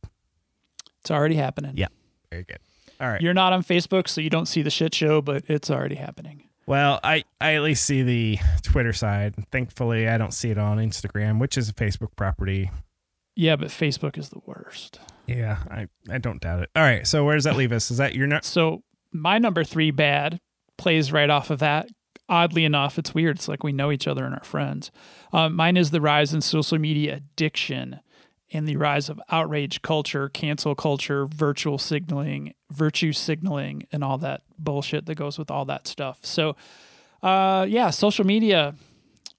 It's 1.06 1.11
already 1.11 1.36
happening. 1.36 1.73
Yeah. 1.76 1.90
Very 2.32 2.45
good. 2.45 2.57
All 2.99 3.07
right. 3.07 3.22
You're 3.22 3.36
not 3.36 3.53
on 3.53 3.61
Facebook, 3.61 4.07
so 4.07 4.22
you 4.22 4.32
don't 4.32 4.48
see 4.48 4.64
the 4.64 4.72
shit 4.72 4.95
show, 4.95 5.22
but 5.22 5.44
it's 5.48 5.69
already 5.69 5.94
happening. 5.94 6.49
Well, 6.65 6.99
I, 7.03 7.26
I 7.40 7.53
at 7.53 7.61
least 7.61 7.86
see 7.86 8.02
the 8.02 8.40
Twitter 8.64 8.91
side. 8.91 9.36
Thankfully, 9.52 10.07
I 10.07 10.18
don't 10.18 10.34
see 10.34 10.49
it 10.49 10.57
on 10.57 10.80
Instagram, 10.80 11.40
which 11.40 11.60
is 11.60 11.69
a 11.69 11.73
Facebook 11.73 12.15
property. 12.15 12.72
Yeah, 13.36 13.56
but 13.56 13.68
Facebook 13.68 14.18
is 14.18 14.30
the 14.30 14.40
worst. 14.48 14.99
Yeah, 15.27 15.60
I, 15.69 15.90
I 16.10 16.18
don't 16.18 16.41
doubt 16.41 16.64
it. 16.64 16.72
All 16.76 16.82
right. 16.82 17.06
So 17.06 17.23
where 17.23 17.36
does 17.36 17.44
that 17.44 17.56
leave 17.56 17.72
us? 17.72 17.91
Is 17.91 17.98
that 17.98 18.15
your 18.15 18.26
next? 18.26 18.48
So 18.48 18.82
my 19.11 19.38
number 19.38 19.64
three 19.64 19.91
bad 19.91 20.40
plays 20.76 21.11
right 21.11 21.30
off 21.30 21.52
of 21.52 21.60
that. 21.60 21.88
Oddly 22.27 22.65
enough, 22.65 22.98
it's 22.98 23.14
weird. 23.14 23.38
It's 23.38 23.48
like 23.48 23.64
we 23.64 23.73
know 23.73 23.91
each 23.91 24.07
other 24.07 24.26
and 24.26 24.34
our 24.34 24.44
friends. 24.44 24.90
Um, 25.32 25.56
mine 25.56 25.77
is 25.77 25.91
the 25.91 26.02
rise 26.02 26.34
in 26.34 26.41
social 26.41 26.80
media 26.80 27.18
addiction 27.18 27.99
and 28.56 28.68
the 28.68 28.77
rise 28.77 29.10
of 29.10 29.19
outrage 29.30 29.82
culture, 29.82 30.30
cancel 30.30 30.76
culture, 30.76 31.26
virtual 31.26 31.77
signaling, 31.77 32.53
virtue 32.72 33.11
signaling, 33.11 33.86
and 33.91 34.03
all 34.03 34.18
that 34.18 34.41
bullshit 34.57 35.06
that 35.06 35.15
goes 35.15 35.38
with 35.38 35.52
all 35.52 35.65
that 35.65 35.88
stuff. 35.88 36.19
So, 36.23 36.56
uh, 37.22 37.65
yeah, 37.68 37.90
social 37.90 38.26
media, 38.26 38.76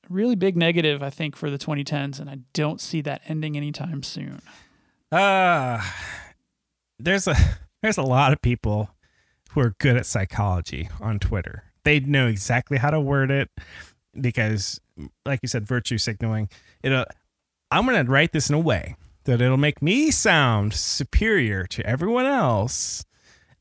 really 0.08 0.36
big 0.36 0.56
negative, 0.56 1.02
I 1.02 1.10
think, 1.10 1.36
for 1.36 1.50
the 1.50 1.58
2010s, 1.58 2.20
and 2.20 2.28
I 2.28 2.38
don't 2.52 2.80
see 2.80 3.00
that 3.02 3.22
ending 3.26 3.56
anytime 3.56 4.02
soon. 4.02 4.42
Uh, 5.10 5.82
there's 6.98 7.26
a 7.26 7.36
there's 7.82 7.98
a 7.98 8.02
lot 8.02 8.32
of 8.32 8.42
people 8.42 8.90
who 9.50 9.60
are 9.60 9.74
good 9.78 9.96
at 9.96 10.06
psychology 10.06 10.88
on 11.00 11.18
Twitter. 11.18 11.64
They 11.84 12.00
know 12.00 12.26
exactly 12.26 12.78
how 12.78 12.90
to 12.90 13.00
word 13.00 13.30
it 13.30 13.48
because, 14.20 14.80
like 15.24 15.40
you 15.42 15.48
said, 15.48 15.66
virtue 15.66 15.98
signaling. 15.98 16.48
It'll. 16.82 17.04
I'm 17.70 17.84
gonna 17.84 18.04
write 18.04 18.32
this 18.32 18.48
in 18.48 18.54
a 18.54 18.60
way 18.60 18.96
that 19.26 19.40
it'll 19.40 19.56
make 19.56 19.80
me 19.82 20.10
sound 20.10 20.72
superior 20.74 21.66
to 21.66 21.86
everyone 21.86 22.26
else, 22.26 23.04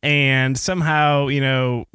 and 0.01 0.57
somehow 0.57 1.27
you 1.27 1.41
know 1.41 1.85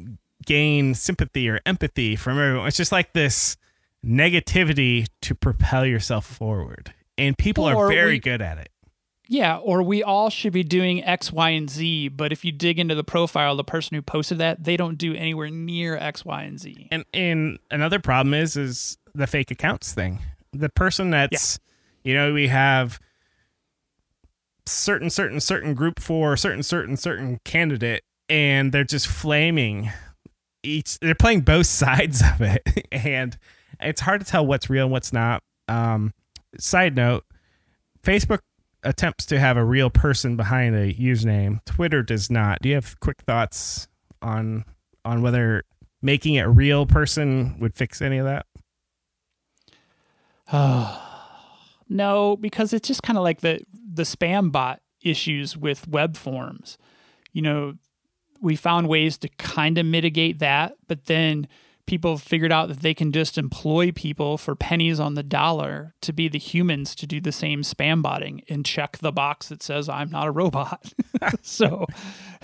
gain 0.45 0.93
sympathy 0.95 1.49
or 1.49 1.59
empathy 1.65 2.15
from 2.15 2.37
everyone. 2.39 2.67
It's 2.67 2.77
just 2.77 2.91
like 2.91 3.13
this 3.13 3.57
negativity 4.05 5.07
to 5.21 5.35
propel 5.35 5.85
yourself 5.85 6.25
forward, 6.25 6.93
and 7.17 7.37
people 7.37 7.65
Or 7.65 7.85
are 7.85 7.89
very 7.89 8.13
we- 8.13 8.19
good 8.19 8.41
at 8.41 8.57
it. 8.57 8.69
Yeah, 9.27 9.55
or 9.59 9.81
we 9.81 10.03
all 10.03 10.29
should 10.29 10.51
be 10.51 10.61
doing 10.63 11.01
X, 11.05 11.31
Y, 11.31 11.51
and 11.51 11.69
Z, 11.69 12.09
but 12.09 12.33
if 12.33 12.43
you 12.43 12.51
dig 12.51 12.79
into 12.79 12.95
the 12.95 13.03
profile 13.05 13.51
of 13.51 13.57
the 13.57 13.63
person 13.63 13.95
who 13.95 14.01
posted 14.01 14.39
that, 14.39 14.65
they 14.65 14.75
don't 14.75 14.97
do 14.97 15.13
anywhere 15.15 15.49
near 15.49 15.95
X, 15.95 16.25
Y, 16.25 16.43
and 16.43 16.59
Z. 16.59 16.89
And 16.91 17.05
and 17.13 17.57
another 17.69 17.99
problem 17.99 18.33
is 18.33 18.57
is 18.57 18.97
the 19.15 19.27
fake 19.27 19.49
accounts 19.49 19.93
thing. 19.93 20.19
The 20.51 20.67
person 20.67 21.11
that's 21.11 21.59
you 22.03 22.13
know, 22.13 22.33
we 22.33 22.49
have 22.49 22.99
certain 24.65 25.09
certain 25.09 25.39
certain 25.39 25.73
group 25.73 25.99
for 25.99 26.37
certain 26.37 26.63
certain 26.63 26.95
certain 26.95 27.39
candidate 27.43 28.03
and 28.29 28.71
they're 28.71 28.83
just 28.83 29.07
flaming 29.07 29.91
each 30.63 30.99
they're 30.99 31.15
playing 31.15 31.41
both 31.41 31.65
sides 31.67 32.21
of 32.21 32.41
it 32.41 32.87
and 32.91 33.37
it's 33.79 34.01
hard 34.01 34.21
to 34.21 34.27
tell 34.27 34.45
what's 34.45 34.69
real 34.69 34.85
and 34.85 34.91
what's 34.91 35.11
not. 35.11 35.41
Um 35.67 36.13
side 36.59 36.95
note, 36.95 37.23
Facebook 38.03 38.39
attempts 38.83 39.25
to 39.27 39.39
have 39.39 39.57
a 39.57 39.63
real 39.63 39.89
person 39.89 40.35
behind 40.35 40.75
a 40.75 40.93
username. 40.93 41.63
Twitter 41.65 42.03
does 42.03 42.29
not. 42.29 42.59
Do 42.61 42.69
you 42.69 42.75
have 42.75 42.99
quick 42.99 43.21
thoughts 43.21 43.87
on 44.21 44.65
on 45.03 45.21
whether 45.21 45.63
making 46.01 46.35
it 46.35 46.45
a 46.45 46.49
real 46.49 46.85
person 46.85 47.57
would 47.59 47.75
fix 47.75 48.01
any 48.01 48.17
of 48.17 48.25
that? 48.25 48.45
No, 51.93 52.37
because 52.37 52.71
it's 52.71 52.87
just 52.87 53.03
kind 53.03 53.17
of 53.17 53.23
like 53.25 53.41
the 53.41 53.59
the 53.91 54.03
spam 54.03 54.51
bot 54.51 54.81
issues 55.01 55.57
with 55.57 55.87
web 55.87 56.15
forms. 56.15 56.77
You 57.33 57.41
know, 57.41 57.73
we 58.41 58.55
found 58.55 58.87
ways 58.87 59.17
to 59.19 59.29
kind 59.29 59.77
of 59.77 59.85
mitigate 59.85 60.39
that, 60.39 60.75
but 60.87 61.05
then 61.05 61.47
people 61.85 62.17
figured 62.17 62.51
out 62.51 62.69
that 62.69 62.81
they 62.81 62.93
can 62.93 63.11
just 63.11 63.37
employ 63.37 63.91
people 63.91 64.37
for 64.37 64.55
pennies 64.55 64.99
on 64.99 65.15
the 65.15 65.23
dollar 65.23 65.93
to 66.01 66.13
be 66.13 66.27
the 66.27 66.39
humans 66.39 66.95
to 66.95 67.07
do 67.07 67.19
the 67.19 67.31
same 67.31 67.61
spam 67.61 68.01
botting 68.01 68.41
and 68.49 68.65
check 68.65 68.97
the 68.99 69.11
box 69.11 69.49
that 69.49 69.61
says 69.61 69.89
I'm 69.89 70.09
not 70.09 70.27
a 70.27 70.31
robot. 70.31 70.93
so 71.41 71.85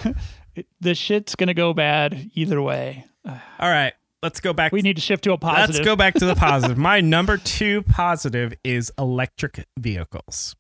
it, 0.56 0.68
the 0.82 0.96
shit's 0.96 1.36
going 1.36 1.48
to 1.48 1.54
go 1.54 1.74
bad 1.74 2.30
either 2.34 2.62
way. 2.62 3.06
All 3.26 3.38
right, 3.70 3.94
let's 4.22 4.40
go 4.40 4.54
back. 4.54 4.72
We 4.72 4.82
need 4.82 4.98
to 4.98 5.02
shift 5.02 5.24
to 5.26 5.34
a 5.34 5.38
positive. 5.38 5.76
Let's 5.76 5.86
go 5.86 5.96
back 5.96 6.16
to 6.16 6.26
the 6.26 6.36
positive. 6.36 6.78
My 6.78 7.02
number 7.16 7.38
two 7.38 7.84
positive 7.84 8.54
is 8.64 8.92
electric 8.98 9.66
vehicles. 9.78 10.56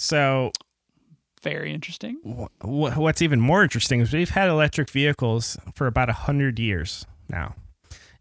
So 0.00 0.52
Very 1.42 1.72
interesting. 1.74 2.16
wh- 2.24 2.64
wh- 2.64 2.96
what's 2.98 3.20
even 3.22 3.38
more 3.38 3.62
interesting 3.62 4.00
is 4.00 4.12
we've 4.14 4.30
had 4.30 4.48
electric 4.48 4.88
vehicles 4.90 5.58
for 5.74 5.86
about 5.86 6.08
a 6.08 6.14
hundred 6.14 6.58
years 6.58 7.06
now, 7.28 7.54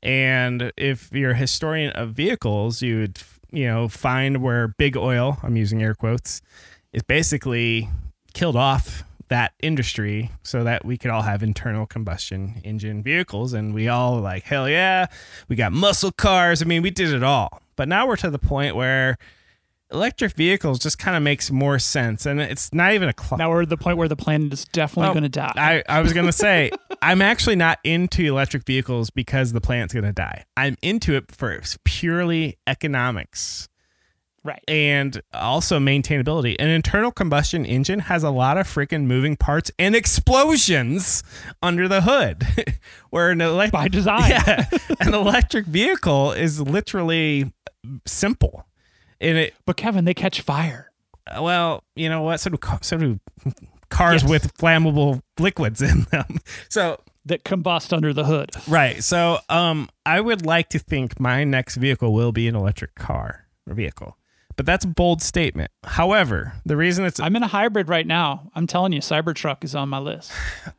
and 0.03 0.71
if 0.77 1.09
you're 1.13 1.31
a 1.31 1.35
historian 1.35 1.91
of 1.91 2.11
vehicles, 2.11 2.81
you 2.81 2.99
would 2.99 3.19
you 3.51 3.65
know 3.65 3.87
find 3.87 4.43
where 4.43 4.67
big 4.67 4.97
oil, 4.97 5.37
I'm 5.41 5.55
using 5.55 5.81
air 5.81 5.95
quotes, 5.95 6.41
is 6.91 7.01
basically 7.03 7.89
killed 8.33 8.57
off 8.57 9.03
that 9.29 9.53
industry 9.61 10.31
so 10.43 10.63
that 10.65 10.83
we 10.83 10.97
could 10.97 11.11
all 11.11 11.21
have 11.21 11.43
internal 11.43 11.85
combustion 11.85 12.59
engine 12.65 13.01
vehicles. 13.03 13.53
And 13.53 13.73
we 13.73 13.87
all 13.87 14.19
like 14.19 14.43
hell 14.43 14.67
yeah 14.67 15.05
we 15.47 15.55
got 15.55 15.71
muscle 15.71 16.11
cars. 16.11 16.61
I 16.61 16.65
mean 16.65 16.81
we 16.81 16.89
did 16.91 17.13
it 17.13 17.23
all. 17.23 17.61
But 17.75 17.87
now 17.87 18.05
we're 18.07 18.17
to 18.17 18.29
the 18.29 18.39
point 18.39 18.75
where 18.75 19.17
electric 19.91 20.33
vehicles 20.33 20.79
just 20.79 20.99
kind 20.99 21.17
of 21.17 21.23
makes 21.23 21.49
more 21.51 21.79
sense, 21.79 22.25
and 22.25 22.39
it's 22.39 22.73
not 22.73 22.93
even 22.93 23.09
a 23.09 23.13
cl- 23.19 23.37
Now 23.37 23.49
we're 23.49 23.63
at 23.63 23.69
the 23.69 23.77
point 23.77 23.97
where 23.97 24.07
the 24.07 24.15
planet 24.15 24.53
is 24.53 24.65
definitely 24.65 25.07
Well, 25.07 25.13
going 25.13 25.23
to 25.23 25.29
die. 25.29 25.53
I, 25.55 25.83
I 25.89 26.01
was 26.01 26.13
gonna 26.13 26.31
say 26.31 26.71
I'm 27.01 27.21
actually 27.21 27.55
not 27.55 27.79
into 27.83 28.23
electric 28.23 28.65
vehicles 28.65 29.09
because 29.09 29.51
the 29.53 29.61
planet's 29.61 29.93
gonna 29.93 30.13
die. 30.13 30.45
I'm 30.57 30.77
into 30.81 31.15
it 31.15 31.31
for 31.31 31.59
purely 31.85 32.57
economics 32.67 33.67
right. 34.43 34.63
and 34.67 35.21
also 35.33 35.79
maintainability. 35.79 36.55
An 36.59 36.69
internal 36.69 37.11
combustion 37.11 37.65
engine 37.65 37.99
has 37.99 38.23
a 38.23 38.29
lot 38.29 38.57
of 38.57 38.67
freaking 38.67 39.05
moving 39.05 39.35
parts 39.35 39.71
and 39.79 39.95
explosions 39.95 41.23
under 41.63 41.87
the 41.87 42.01
hood, 42.01 42.45
where 43.09 43.31
an 43.31 43.41
electric 43.41 43.71
By 43.73 43.87
design. 43.87 44.29
yeah, 44.29 44.65
an 44.99 45.13
electric 45.13 45.65
vehicle 45.65 46.31
is 46.33 46.61
literally 46.61 47.51
simple. 48.05 48.65
And 49.21 49.37
it 49.37 49.53
But 49.65 49.77
Kevin, 49.77 50.05
they 50.05 50.13
catch 50.13 50.41
fire. 50.41 50.91
well, 51.39 51.83
you 51.95 52.09
know 52.09 52.21
what? 52.21 52.39
So 52.39 52.49
do 52.51 52.57
so 52.81 52.97
do 52.97 53.19
cars 53.89 54.21
Yes. 54.23 54.29
with 54.29 54.53
flammable 54.55 55.21
liquids 55.39 55.81
in 55.81 56.03
them. 56.11 56.39
So 56.69 56.99
that 57.25 57.43
combust 57.43 57.91
under 57.93 58.13
the 58.13 58.23
hood. 58.25 58.49
right. 58.67 59.03
So 59.03 59.39
um, 59.49 59.89
I 60.05 60.19
would 60.21 60.45
like 60.45 60.69
to 60.69 60.79
think 60.79 61.19
my 61.19 61.43
next 61.43 61.75
vehicle 61.75 62.13
will 62.13 62.31
be 62.31 62.47
an 62.47 62.55
electric 62.55 62.95
car 62.95 63.45
or 63.67 63.73
vehicle, 63.75 64.17
but 64.55 64.65
that's 64.65 64.85
a 64.85 64.87
bold 64.87 65.21
statement. 65.21 65.69
However, 65.83 66.53
the 66.65 66.77
reason 66.77 67.05
it's 67.05 67.19
I'm 67.19 67.35
in 67.35 67.43
a 67.43 67.47
hybrid 67.47 67.87
right 67.89 68.07
now. 68.07 68.49
I'm 68.55 68.65
telling 68.67 68.93
you, 68.93 68.99
Cybertruck 69.01 69.63
is 69.63 69.75
on 69.75 69.89
my 69.89 69.99
list. 69.99 70.31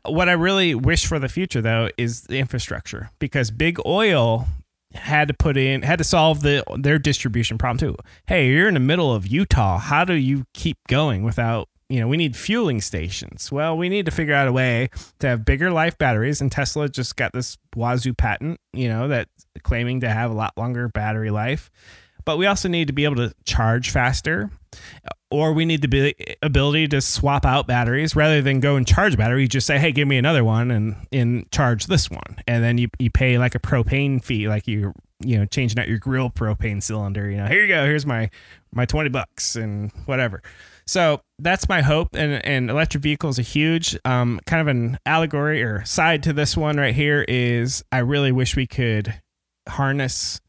what 0.04 0.28
I 0.28 0.32
really 0.32 0.74
wish 0.74 1.06
for 1.06 1.18
the 1.18 1.28
future 1.28 1.60
though 1.60 1.90
is 1.98 2.22
the 2.22 2.38
infrastructure 2.38 3.10
because 3.18 3.50
big 3.50 3.78
oil 3.86 4.46
had 4.94 5.28
to 5.28 5.34
put 5.34 5.56
in 5.56 5.82
had 5.82 5.98
to 5.98 6.04
solve 6.04 6.42
the 6.42 6.64
their 6.76 6.98
distribution 6.98 7.58
problem 7.58 7.78
too. 7.78 7.96
Hey, 8.26 8.48
you're 8.48 8.68
in 8.68 8.74
the 8.74 8.80
middle 8.80 9.14
of 9.14 9.26
Utah. 9.26 9.78
How 9.78 10.04
do 10.04 10.14
you 10.14 10.44
keep 10.52 10.78
going 10.88 11.22
without 11.22 11.68
you 11.90 11.98
know, 11.98 12.06
we 12.06 12.16
need 12.16 12.36
fueling 12.36 12.80
stations. 12.80 13.50
Well, 13.50 13.76
we 13.76 13.88
need 13.88 14.06
to 14.06 14.12
figure 14.12 14.32
out 14.32 14.46
a 14.46 14.52
way 14.52 14.90
to 15.18 15.26
have 15.26 15.44
bigger 15.44 15.72
life 15.72 15.98
batteries, 15.98 16.40
and 16.40 16.50
Tesla 16.50 16.88
just 16.88 17.16
got 17.16 17.32
this 17.32 17.58
Wazoo 17.74 18.14
patent, 18.14 18.60
you 18.72 18.88
know, 18.88 19.08
that 19.08 19.26
claiming 19.64 19.98
to 20.00 20.08
have 20.08 20.30
a 20.30 20.34
lot 20.34 20.56
longer 20.56 20.88
battery 20.88 21.30
life. 21.30 21.68
But 22.24 22.38
we 22.38 22.46
also 22.46 22.68
need 22.68 22.86
to 22.86 22.92
be 22.92 23.04
able 23.04 23.16
to 23.16 23.34
charge 23.44 23.90
faster, 23.90 24.52
or 25.30 25.52
we 25.52 25.64
need 25.64 25.82
the 25.82 26.14
ability 26.42 26.88
to 26.88 27.00
swap 27.00 27.46
out 27.46 27.66
batteries 27.66 28.16
rather 28.16 28.42
than 28.42 28.60
go 28.60 28.76
and 28.76 28.86
charge 28.86 29.16
battery. 29.16 29.42
You 29.42 29.48
just 29.48 29.66
say, 29.66 29.78
"Hey, 29.78 29.92
give 29.92 30.08
me 30.08 30.18
another 30.18 30.44
one," 30.44 30.70
and 30.70 30.96
and 31.12 31.50
charge 31.50 31.86
this 31.86 32.10
one, 32.10 32.38
and 32.46 32.62
then 32.64 32.78
you 32.78 32.88
you 32.98 33.10
pay 33.10 33.38
like 33.38 33.54
a 33.54 33.60
propane 33.60 34.22
fee, 34.22 34.48
like 34.48 34.66
you 34.66 34.92
you 35.20 35.38
know 35.38 35.44
changing 35.46 35.78
out 35.78 35.88
your 35.88 35.98
grill 35.98 36.30
propane 36.30 36.82
cylinder. 36.82 37.30
You 37.30 37.38
know, 37.38 37.46
here 37.46 37.62
you 37.62 37.68
go, 37.68 37.84
here's 37.84 38.06
my 38.06 38.30
my 38.72 38.86
twenty 38.86 39.10
bucks 39.10 39.56
and 39.56 39.92
whatever. 40.06 40.42
So 40.86 41.20
that's 41.38 41.68
my 41.68 41.82
hope, 41.82 42.14
and 42.14 42.44
and 42.44 42.68
electric 42.68 43.02
vehicles 43.02 43.38
are 43.38 43.42
huge. 43.42 43.96
Um, 44.04 44.40
kind 44.46 44.60
of 44.60 44.66
an 44.66 44.98
allegory 45.06 45.62
or 45.62 45.84
side 45.84 46.24
to 46.24 46.32
this 46.32 46.56
one 46.56 46.76
right 46.76 46.94
here 46.94 47.24
is 47.28 47.84
I 47.92 47.98
really 47.98 48.32
wish 48.32 48.56
we 48.56 48.66
could 48.66 49.20
harness 49.68 50.40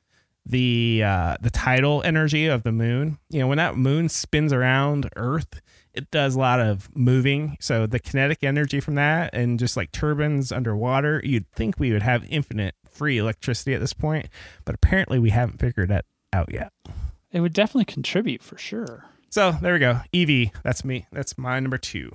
the 0.45 1.03
uh, 1.05 1.37
the 1.41 1.49
tidal 1.49 2.01
energy 2.03 2.47
of 2.47 2.63
the 2.63 2.71
moon. 2.71 3.19
You 3.29 3.39
know, 3.39 3.47
when 3.47 3.57
that 3.57 3.77
moon 3.77 4.09
spins 4.09 4.51
around 4.51 5.09
Earth, 5.15 5.61
it 5.93 6.09
does 6.11 6.35
a 6.35 6.39
lot 6.39 6.59
of 6.59 6.89
moving. 6.95 7.57
So 7.59 7.85
the 7.85 7.99
kinetic 7.99 8.43
energy 8.43 8.79
from 8.79 8.95
that, 8.95 9.33
and 9.33 9.59
just 9.59 9.77
like 9.77 9.91
turbines 9.91 10.51
underwater, 10.51 11.21
you'd 11.23 11.49
think 11.51 11.79
we 11.79 11.91
would 11.91 12.01
have 12.01 12.25
infinite 12.29 12.75
free 12.89 13.17
electricity 13.17 13.73
at 13.73 13.79
this 13.79 13.93
point, 13.93 14.27
but 14.65 14.75
apparently 14.75 15.19
we 15.19 15.29
haven't 15.29 15.59
figured 15.59 15.89
that 15.89 16.05
out 16.33 16.51
yet. 16.51 16.71
It 17.31 17.39
would 17.39 17.53
definitely 17.53 17.85
contribute 17.85 18.43
for 18.43 18.57
sure. 18.57 19.05
So 19.29 19.53
there 19.61 19.73
we 19.73 19.79
go. 19.79 20.01
EV. 20.13 20.51
That's 20.63 20.83
me. 20.83 21.07
That's 21.11 21.37
my 21.37 21.59
number 21.59 21.77
two. 21.77 22.11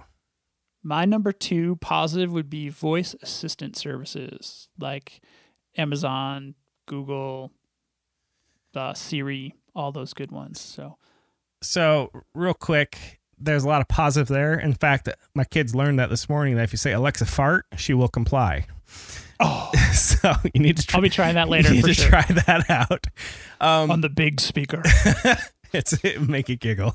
My 0.83 1.05
number 1.05 1.33
two 1.33 1.77
positive 1.77 2.31
would 2.33 2.51
be 2.51 2.69
voice 2.69 3.17
assistant 3.23 3.77
services 3.77 4.69
like 4.79 5.21
Amazon, 5.77 6.55
Google, 6.87 7.51
uh, 8.77 8.95
Siri, 8.95 9.55
all 9.75 9.93
those 9.93 10.13
good 10.13 10.31
ones. 10.31 10.61
So 10.61 10.97
So 11.63 12.11
real 12.35 12.55
quick, 12.55 13.21
there's 13.39 13.65
a 13.65 13.69
lot 13.69 13.81
of 13.81 13.89
positive 13.89 14.29
there. 14.29 14.59
In 14.59 14.75
fact, 14.75 15.09
my 15.35 15.45
kids 15.45 15.75
learned 15.75 15.99
that 15.99 16.11
this 16.11 16.29
morning 16.29 16.57
that 16.57 16.65
if 16.65 16.73
you 16.73 16.79
say 16.79 16.93
Alexa 16.93 17.27
fart, 17.27 17.67
she 17.77 17.95
will 17.95 18.09
comply. 18.09 18.67
Oh. 19.41 19.71
so 19.93 20.33
you 20.55 20.61
need 20.61 20.79
to 20.79 20.87
try, 20.87 20.99
I'll 20.99 21.03
be 21.03 21.11
trying 21.11 21.35
that 21.35 21.49
later 21.51 21.69
you 21.69 21.83
need 21.83 21.85
to 21.87 21.95
sure. 21.95 22.09
try 22.09 22.23
that 22.23 22.71
out. 22.71 23.07
Um, 23.61 23.91
on 23.91 24.01
the 24.01 24.09
big 24.09 24.41
speaker. 24.41 24.83
it's 25.73 25.93
it 26.05 26.27
make 26.27 26.49
you 26.49 26.57
giggle. 26.57 26.95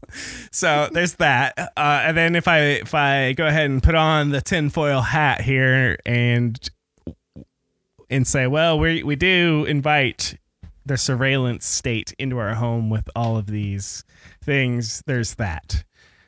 So 0.52 0.90
there's 0.92 1.16
that. 1.16 1.58
Uh, 1.58 2.02
and 2.04 2.18
then 2.18 2.36
if 2.36 2.48
I 2.48 2.60
if 2.60 2.96
I 2.96 3.34
go 3.34 3.46
ahead 3.46 3.70
and 3.70 3.82
put 3.82 3.96
on 3.96 4.30
the 4.30 4.42
tinfoil 4.42 5.02
hat 5.02 5.42
here 5.42 5.98
and 6.06 6.58
and 8.10 8.28
say, 8.28 8.48
well, 8.48 8.80
we 8.80 9.04
we 9.04 9.16
do 9.16 9.66
invite 9.68 10.36
the 10.92 10.98
surveillance 10.98 11.66
state 11.66 12.14
into 12.20 12.38
our 12.38 12.56
home 12.56 12.90
with 12.90 13.10
all 13.16 13.38
of 13.38 13.48
these 13.48 14.04
things. 14.44 15.02
There's 15.06 15.36
that. 15.36 15.86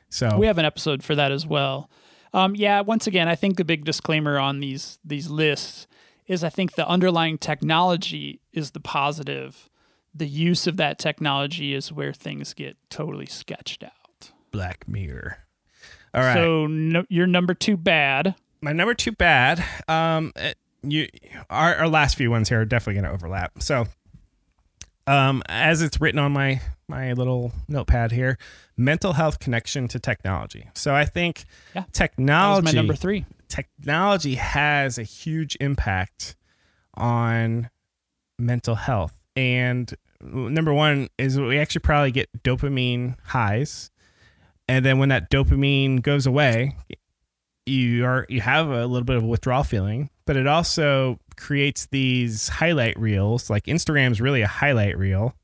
So 0.08 0.38
we 0.38 0.46
have 0.46 0.58
an 0.58 0.64
episode 0.64 1.02
for 1.02 1.14
that 1.14 1.30
as 1.30 1.46
well. 1.46 1.90
Um, 2.32 2.56
yeah, 2.56 2.80
once 2.80 3.06
again, 3.06 3.28
I 3.28 3.34
think 3.34 3.58
the 3.58 3.64
big 3.64 3.84
disclaimer 3.84 4.38
on 4.38 4.60
these 4.60 4.98
these 5.04 5.28
lists 5.28 5.86
is 6.26 6.42
I 6.42 6.48
think 6.48 6.74
the 6.74 6.88
underlying 6.88 7.36
technology 7.36 8.40
is 8.52 8.70
the 8.70 8.80
positive. 8.80 9.68
The 10.14 10.26
use 10.26 10.66
of 10.66 10.76
that 10.78 10.98
technology 10.98 11.74
is 11.74 11.92
where 11.92 12.12
things 12.12 12.54
get 12.54 12.76
totally 12.88 13.26
sketched 13.26 13.82
out. 13.84 14.30
Black 14.50 14.88
Mirror. 14.88 15.38
All 16.14 16.22
right. 16.22 16.34
So 16.34 16.66
no, 16.66 17.04
your 17.08 17.26
number 17.26 17.52
two 17.52 17.76
bad. 17.76 18.34
my 18.62 18.72
number 18.72 18.94
two 18.94 19.12
bad. 19.12 19.62
Um, 19.88 20.32
you 20.82 21.08
our, 21.50 21.74
our 21.76 21.88
last 21.88 22.16
few 22.16 22.30
ones 22.30 22.48
here 22.48 22.60
are 22.60 22.64
definitely 22.64 22.94
going 23.00 23.10
to 23.10 23.14
overlap. 23.14 23.62
So, 23.62 23.86
um, 25.06 25.42
as 25.48 25.82
it's 25.82 26.00
written 26.00 26.18
on 26.18 26.32
my 26.32 26.60
my 26.88 27.12
little 27.14 27.52
notepad 27.68 28.12
here, 28.12 28.36
mental 28.76 29.14
health 29.14 29.38
connection 29.38 29.88
to 29.88 29.98
technology. 29.98 30.68
So 30.74 30.94
I 30.94 31.04
think 31.06 31.44
Yeah, 31.74 31.82
That 31.82 31.86
was 31.88 31.92
technology 31.92 32.64
my 32.64 32.72
number 32.72 32.94
three. 32.94 33.24
technology 33.48 34.34
has 34.34 34.98
a 34.98 35.02
huge 35.02 35.56
impact 35.60 36.36
on 36.94 37.70
mental 38.38 38.74
health. 38.74 39.18
And 39.36 39.92
number 40.20 40.72
one 40.74 41.08
is 41.18 41.38
we 41.40 41.58
actually 41.58 41.80
probably 41.80 42.10
get 42.12 42.28
dopamine 42.42 43.16
highs. 43.24 43.90
And 44.68 44.84
then 44.84 44.98
when 44.98 45.08
that 45.10 45.30
dopamine 45.30 46.02
goes 46.02 46.26
away, 46.26 46.76
you 47.66 48.04
are 48.04 48.26
you 48.28 48.40
have 48.42 48.68
a 48.68 48.86
little 48.86 49.04
bit 49.04 49.16
of 49.16 49.22
a 49.22 49.26
withdrawal 49.26 49.64
feeling, 49.64 50.10
but 50.26 50.36
it 50.36 50.46
also 50.46 51.18
creates 51.36 51.86
these 51.86 52.48
highlight 52.48 52.98
reels. 52.98 53.50
Like 53.50 53.64
Instagram's 53.64 54.20
really 54.20 54.42
a 54.42 54.46
highlight 54.48 54.96
reel. 54.98 55.34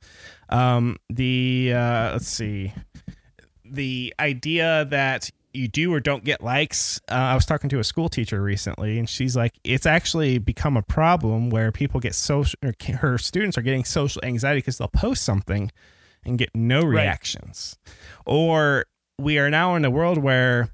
Um, 0.49 0.97
the 1.09 1.73
uh, 1.75 2.13
let's 2.13 2.29
see, 2.29 2.73
the 3.65 4.13
idea 4.19 4.85
that 4.87 5.31
you 5.53 5.67
do 5.69 5.93
or 5.93 5.99
don't 6.01 6.23
get 6.25 6.43
likes. 6.43 7.01
Uh, 7.11 7.15
I 7.15 7.35
was 7.35 7.45
talking 7.45 7.69
to 7.71 7.79
a 7.81 7.85
school 7.85 8.09
teacher 8.09 8.41
recently, 8.41 8.99
and 8.99 9.09
she's 9.09 9.37
like, 9.37 9.59
it's 9.65 9.87
actually 9.87 10.39
become 10.39 10.77
a 10.77 10.83
problem 10.83 11.51
where 11.51 11.73
people 11.73 11.99
get 12.01 12.15
social, 12.15 12.59
or 12.63 12.73
her 12.99 13.19
students 13.19 13.59
are 13.59 13.63
getting 13.63 13.85
social 13.85 14.23
anxiety 14.25 14.59
because 14.59 14.79
they'll 14.79 14.89
post 14.89 15.25
something 15.25 15.71
and 16.25 16.39
get 16.39 16.51
no 16.55 16.81
Right. 16.83 17.03
reactions. 17.03 17.79
Or 18.27 18.87
we 19.19 19.39
are 19.39 19.51
now 19.51 19.75
in 19.75 19.85
a 19.85 19.91
world 19.91 20.19
where, 20.19 20.69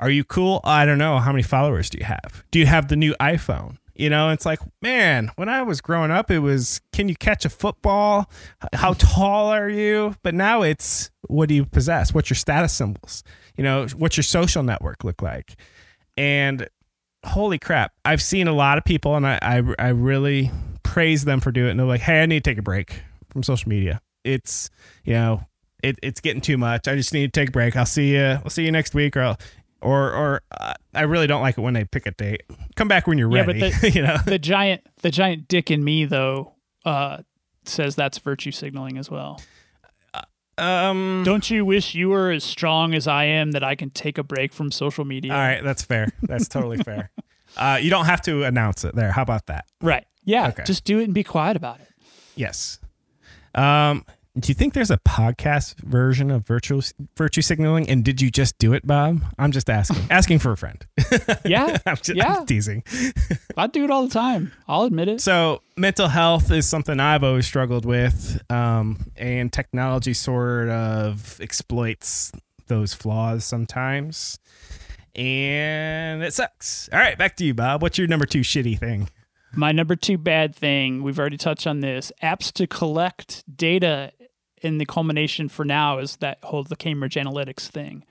are 0.00 0.10
you 0.10 0.24
cool? 0.24 0.60
I 0.64 0.84
don't 0.86 0.98
know. 0.98 1.18
How 1.18 1.30
many 1.32 1.42
followers 1.44 1.88
do 1.88 1.98
you 1.98 2.04
have? 2.04 2.42
Do 2.50 2.58
you 2.58 2.66
have 2.66 2.88
the 2.88 2.96
new 2.96 3.14
iPhone? 3.20 3.78
You 3.98 4.10
know, 4.10 4.30
it's 4.30 4.44
like, 4.44 4.60
man, 4.82 5.30
when 5.36 5.48
I 5.48 5.62
was 5.62 5.80
growing 5.80 6.10
up, 6.10 6.30
it 6.30 6.40
was, 6.40 6.80
can 6.92 7.08
you 7.08 7.16
catch 7.16 7.44
a 7.44 7.48
football? 7.48 8.30
How 8.74 8.92
tall 8.92 9.48
are 9.48 9.70
you? 9.70 10.14
But 10.22 10.34
now 10.34 10.62
it's, 10.62 11.10
what 11.28 11.48
do 11.48 11.54
you 11.54 11.64
possess? 11.64 12.12
What's 12.12 12.28
your 12.28 12.36
status 12.36 12.74
symbols? 12.74 13.24
You 13.56 13.64
know, 13.64 13.86
what's 13.96 14.16
your 14.18 14.24
social 14.24 14.62
network 14.62 15.02
look 15.02 15.22
like? 15.22 15.56
And 16.16 16.68
holy 17.24 17.58
crap, 17.58 17.92
I've 18.04 18.20
seen 18.20 18.48
a 18.48 18.52
lot 18.52 18.76
of 18.76 18.84
people, 18.84 19.16
and 19.16 19.26
I, 19.26 19.38
I, 19.40 19.62
I 19.78 19.88
really 19.88 20.50
praise 20.82 21.24
them 21.24 21.40
for 21.40 21.50
doing 21.50 21.68
it. 21.68 21.70
And 21.70 21.80
they're 21.80 21.86
like, 21.86 22.02
hey, 22.02 22.22
I 22.22 22.26
need 22.26 22.44
to 22.44 22.50
take 22.50 22.58
a 22.58 22.62
break 22.62 23.02
from 23.30 23.42
social 23.42 23.68
media. 23.68 24.02
It's, 24.24 24.68
you 25.04 25.14
know, 25.14 25.46
it, 25.82 25.98
it's 26.02 26.20
getting 26.20 26.40
too 26.42 26.58
much. 26.58 26.86
I 26.86 26.96
just 26.96 27.14
need 27.14 27.32
to 27.32 27.40
take 27.40 27.48
a 27.48 27.52
break. 27.52 27.76
I'll 27.76 27.86
see 27.86 28.12
you. 28.12 28.24
I'll 28.24 28.50
see 28.50 28.64
you 28.64 28.72
next 28.72 28.94
week, 28.94 29.16
or 29.16 29.22
I'll, 29.22 29.38
or 29.86 30.12
or 30.12 30.40
uh, 30.50 30.74
I 30.94 31.02
really 31.02 31.26
don't 31.26 31.42
like 31.42 31.56
it 31.56 31.60
when 31.60 31.74
they 31.74 31.84
pick 31.84 32.06
a 32.06 32.10
date. 32.10 32.42
Come 32.74 32.88
back 32.88 33.06
when 33.06 33.18
you're 33.18 33.34
Yeah, 33.34 33.44
but 33.46 33.56
ready. 33.60 33.90
you 33.94 34.02
know, 34.02 34.16
The 34.26 34.38
giant 34.38 34.82
the 35.02 35.10
giant 35.10 35.48
dick 35.48 35.70
in 35.70 35.82
me 35.84 36.04
though 36.04 36.54
uh, 36.84 37.18
says 37.64 37.94
that's 37.96 38.18
virtue 38.18 38.50
signaling 38.52 38.98
as 38.98 39.10
well. 39.10 39.40
um, 40.58 41.22
Don't 41.24 41.50
you 41.50 41.64
wish 41.64 41.94
you 41.94 42.08
were 42.08 42.30
as 42.30 42.44
strong 42.44 42.94
as 42.94 43.06
I 43.06 43.24
am 43.24 43.52
that 43.52 43.62
I 43.62 43.74
can 43.74 43.90
take 43.90 44.18
a 44.18 44.22
break 44.22 44.52
from 44.52 44.70
social 44.70 45.04
media? 45.04 45.32
all 45.32 45.38
right, 45.38 45.62
that's 45.62 45.82
fair. 45.82 46.08
That's 46.22 46.48
totally 46.48 46.78
fair. 46.78 47.10
Uh, 47.56 47.78
you 47.80 47.88
don't 47.88 48.04
have 48.04 48.20
to 48.20 48.42
announce 48.44 48.84
it 48.84 48.94
there. 48.94 49.10
How 49.10 49.22
about 49.22 49.46
that? 49.46 49.64
Right. 49.80 50.04
Yeah. 50.24 50.48
Okay. 50.48 50.64
Just 50.66 50.84
do 50.84 50.98
it 50.98 51.04
and 51.04 51.14
be 51.14 51.24
quiet 51.24 51.56
about 51.56 51.80
it. 51.80 51.88
Yes. 52.34 52.80
Um, 53.54 54.04
Do 54.38 54.48
you 54.48 54.54
think 54.54 54.74
there's 54.74 54.90
a 54.90 54.98
podcast 54.98 55.78
version 55.78 56.30
of 56.30 56.46
virtual 56.46 56.82
virtue 57.16 57.40
signaling? 57.40 57.88
And 57.88 58.04
did 58.04 58.20
you 58.20 58.30
just 58.30 58.58
do 58.58 58.74
it, 58.74 58.86
Bob? 58.86 59.24
I'm 59.38 59.50
just 59.50 59.70
asking, 59.70 59.96
asking 60.10 60.40
for 60.40 60.52
a 60.52 60.56
friend. 60.56 60.84
Yeah. 61.44 61.78
I'm 61.86 61.96
just 61.96 62.14
Yeah. 62.14 62.36
I'm 62.40 62.46
teasing. 62.46 62.82
I 63.56 63.66
do 63.68 63.84
it 63.84 63.90
all 63.90 64.06
the 64.06 64.12
time. 64.12 64.52
I'll 64.68 64.82
admit 64.82 65.08
it. 65.08 65.20
So 65.20 65.62
mental 65.76 66.08
health 66.08 66.50
is 66.50 66.68
something 66.68 66.98
I've 67.00 67.24
always 67.24 67.46
struggled 67.46 67.86
with, 67.86 68.42
um, 68.50 69.10
and 69.16 69.52
technology 69.52 70.12
sort 70.12 70.68
of 70.68 71.40
exploits 71.40 72.32
those 72.66 72.92
flaws 72.92 73.44
sometimes, 73.44 74.38
and 75.14 76.22
it 76.22 76.34
sucks. 76.34 76.88
All 76.92 76.98
right, 76.98 77.16
back 77.16 77.36
to 77.36 77.44
you, 77.44 77.54
Bob. 77.54 77.80
What's 77.80 77.96
your 77.96 78.08
number 78.08 78.26
two 78.26 78.40
shitty 78.40 78.78
thing? 78.78 79.08
My 79.54 79.72
number 79.72 79.94
two 79.96 80.18
bad 80.18 80.54
thing, 80.54 81.02
we've 81.02 81.18
already 81.18 81.38
touched 81.38 81.66
on 81.66 81.80
this. 81.80 82.12
Apps 82.22 82.52
to 82.54 82.66
collect 82.66 83.44
data 83.56 84.12
in 84.62 84.78
the 84.78 84.86
culmination 84.86 85.48
for 85.48 85.64
now 85.64 85.98
is 85.98 86.16
that 86.16 86.38
whole 86.42 86.64
the 86.64 86.76
Cambridge 86.76 87.14
Analytics 87.14 87.68
thing 87.68 88.04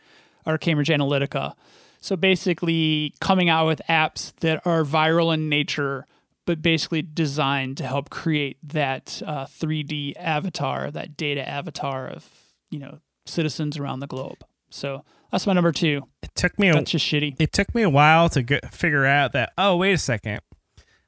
or 0.45 0.57
Cambridge 0.57 0.89
Analytica. 0.89 1.53
So 1.99 2.15
basically 2.15 3.13
coming 3.19 3.49
out 3.49 3.65
with 3.65 3.81
apps 3.89 4.33
that 4.41 4.61
are 4.65 4.83
viral 4.83 5.33
in 5.33 5.49
nature, 5.49 6.05
but 6.45 6.61
basically 6.61 7.01
designed 7.01 7.77
to 7.77 7.87
help 7.87 8.09
create 8.11 8.57
that 8.63 9.21
uh, 9.25 9.45
3D 9.45 10.13
avatar, 10.17 10.91
that 10.91 11.17
data 11.17 11.47
avatar 11.47 12.07
of, 12.07 12.29
you 12.69 12.77
know, 12.77 12.99
citizens 13.25 13.77
around 13.77 14.01
the 14.01 14.07
globe. 14.07 14.43
So 14.69 15.03
that's 15.31 15.47
my 15.47 15.53
number 15.53 15.71
two. 15.71 16.03
It 16.21 16.35
took 16.35 16.59
me 16.59 16.69
a, 16.69 16.73
That's 16.73 16.91
just 16.91 17.05
shitty. 17.05 17.35
it 17.39 17.51
took 17.51 17.73
me 17.73 17.81
a 17.81 17.89
while 17.89 18.29
to 18.29 18.43
get, 18.43 18.71
figure 18.73 19.05
out 19.05 19.31
that 19.31 19.53
oh 19.57 19.77
wait 19.77 19.93
a 19.93 19.97
second 19.97 20.41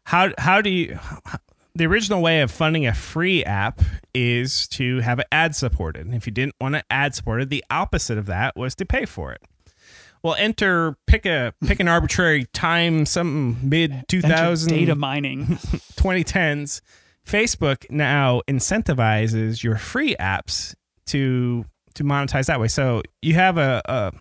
how 0.05 0.31
how 0.39 0.61
do 0.61 0.69
you 0.69 0.97
the 1.77 1.85
original 1.85 2.21
way 2.21 2.41
of 2.41 2.49
funding 2.51 2.87
a 2.87 2.93
free 2.93 3.43
app 3.45 3.81
is 4.13 4.67
to 4.69 4.99
have 4.99 5.19
it 5.19 5.27
ad 5.31 5.55
supported. 5.55 6.05
And 6.05 6.15
if 6.15 6.25
you 6.25 6.33
didn't 6.33 6.55
want 6.59 6.75
it 6.75 6.85
ad 6.89 7.13
supported 7.13 7.49
the 7.49 7.63
opposite 7.69 8.17
of 8.17 8.25
that 8.25 8.55
was 8.55 8.75
to 8.75 8.85
pay 8.85 9.05
for 9.05 9.31
it. 9.31 9.41
Well 10.23 10.35
enter 10.39 10.97
pick 11.05 11.25
a 11.25 11.53
pick 11.65 11.79
an 11.79 11.87
arbitrary 11.87 12.45
time 12.51 13.05
some 13.05 13.57
mid 13.61 13.91
Enter 13.91 14.05
2000 14.07 14.69
data 14.69 14.95
mining. 14.95 15.45
2010s 15.45 16.81
facebook 17.25 17.89
now 17.91 18.41
incentivizes 18.47 19.61
your 19.61 19.77
free 19.77 20.15
apps 20.19 20.73
to 21.05 21.65
to 21.93 22.03
monetize 22.03 22.47
that 22.47 22.59
way. 22.59 22.67
So 22.67 23.03
you 23.21 23.35
have 23.35 23.57
a, 23.57 23.81
a 23.85 24.11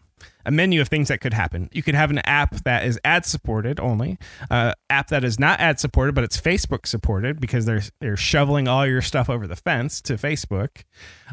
a 0.47 0.51
menu 0.51 0.81
of 0.81 0.89
things 0.89 1.09
that 1.09 1.21
could 1.21 1.35
happen. 1.35 1.69
You 1.73 1.83
could 1.83 1.95
have 1.95 2.11
an 2.11 2.21
app 2.21 2.55
that 2.65 2.87
is 2.87 2.99
ad 3.05 3.27
supported 3.27 3.79
only, 3.81 4.17
uh, 4.51 4.73
app 4.89 5.09
that 5.09 5.25
is 5.25 5.39
not 5.39 5.61
ad 5.61 5.79
supported, 5.79 6.15
but 6.15 6.25
it's 6.25 6.41
Facebook 6.41 6.87
supported 6.87 7.41
because 7.41 7.67
they're 7.67 7.83
they're 8.01 8.17
shoveling 8.17 8.69
all 8.69 8.87
your 8.87 9.03
stuff 9.03 9.29
over 9.29 9.47
the 9.47 9.57
fence 9.57 10.01
to 10.03 10.15
Facebook, 10.15 10.85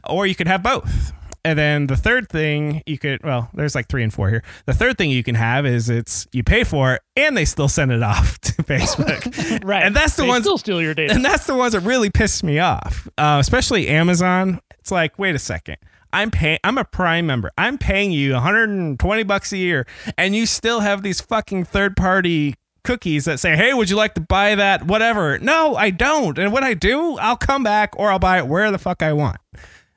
or 0.10 0.28
you 0.28 0.36
could 0.36 0.48
have 0.48 0.62
both. 0.64 1.14
And 1.46 1.60
then 1.60 1.88
the 1.88 1.98
third 1.98 2.30
thing 2.30 2.82
you 2.86 2.98
could 2.98 3.22
well, 3.22 3.50
there's 3.54 3.76
like 3.76 3.88
three 3.90 4.02
and 4.02 4.14
four 4.14 4.30
here. 4.30 4.44
The 4.66 4.74
third 4.74 4.98
thing 4.98 5.10
you 5.12 5.24
can 5.24 5.36
have 5.36 5.66
is 5.66 5.90
it's 5.90 6.26
you 6.32 6.42
pay 6.42 6.64
for 6.64 6.94
it 6.94 7.02
and 7.18 7.36
they 7.36 7.44
still 7.46 7.68
send 7.68 7.92
it 7.92 8.02
off 8.14 8.40
to 8.42 8.54
Facebook. 8.64 9.64
right. 9.66 9.84
And 9.84 9.94
that's 9.96 10.16
the 10.16 10.24
They 10.24 10.30
ones 10.30 10.46
still 10.46 10.58
steal 10.58 10.82
your 10.82 10.94
data. 10.94 11.14
and 11.14 11.24
that's 11.24 11.46
the 11.46 11.54
ones 11.56 11.74
that 11.74 11.82
really 11.82 12.10
piss 12.10 12.44
me 12.44 12.60
off, 12.60 13.10
uh, 13.18 13.38
especially 13.42 13.90
Amazon. 13.90 14.62
It's 14.80 14.90
like, 14.92 15.20
wait 15.20 15.36
a 15.36 15.40
second. 15.40 15.78
I'm 16.14 16.32
paying. 16.32 16.60
I'm 16.64 16.78
a 16.78 16.86
Prime 16.86 17.26
member. 17.26 17.52
I'm 17.58 17.78
paying 17.78 18.12
you 18.12 18.34
120 18.34 19.24
bucks 19.24 19.52
a 19.52 19.58
year, 19.58 19.86
and 20.18 20.36
you 20.36 20.46
still 20.46 20.80
have 20.82 21.02
these 21.02 21.20
fucking 21.20 21.66
third 21.66 21.98
party 21.98 22.56
cookies 22.84 23.26
that 23.26 23.40
say, 23.40 23.56
"Hey, 23.56 23.74
would 23.74 23.90
you 23.90 23.96
like 23.96 24.14
to 24.14 24.22
buy 24.22 24.56
that? 24.56 24.86
Whatever." 24.86 25.40
No, 25.40 25.76
I 25.76 25.90
don't. 25.90 26.38
And 26.38 26.54
when 26.54 26.64
I 26.64 26.74
do, 26.74 27.18
I'll 27.18 27.38
come 27.38 27.64
back 27.64 27.94
or 27.98 28.12
I'll 28.12 28.20
buy 28.20 28.38
it 28.38 28.48
where 28.48 28.72
the 28.72 28.78
fuck 28.78 29.02
I 29.02 29.12
want. 29.14 29.38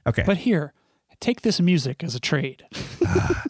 Okay. 0.06 0.22
But 0.24 0.38
here, 0.38 0.72
take 1.20 1.42
this 1.42 1.60
music 1.60 2.02
as 2.02 2.14
a 2.14 2.20
trade. 2.20 2.64
Ah. 3.08 3.44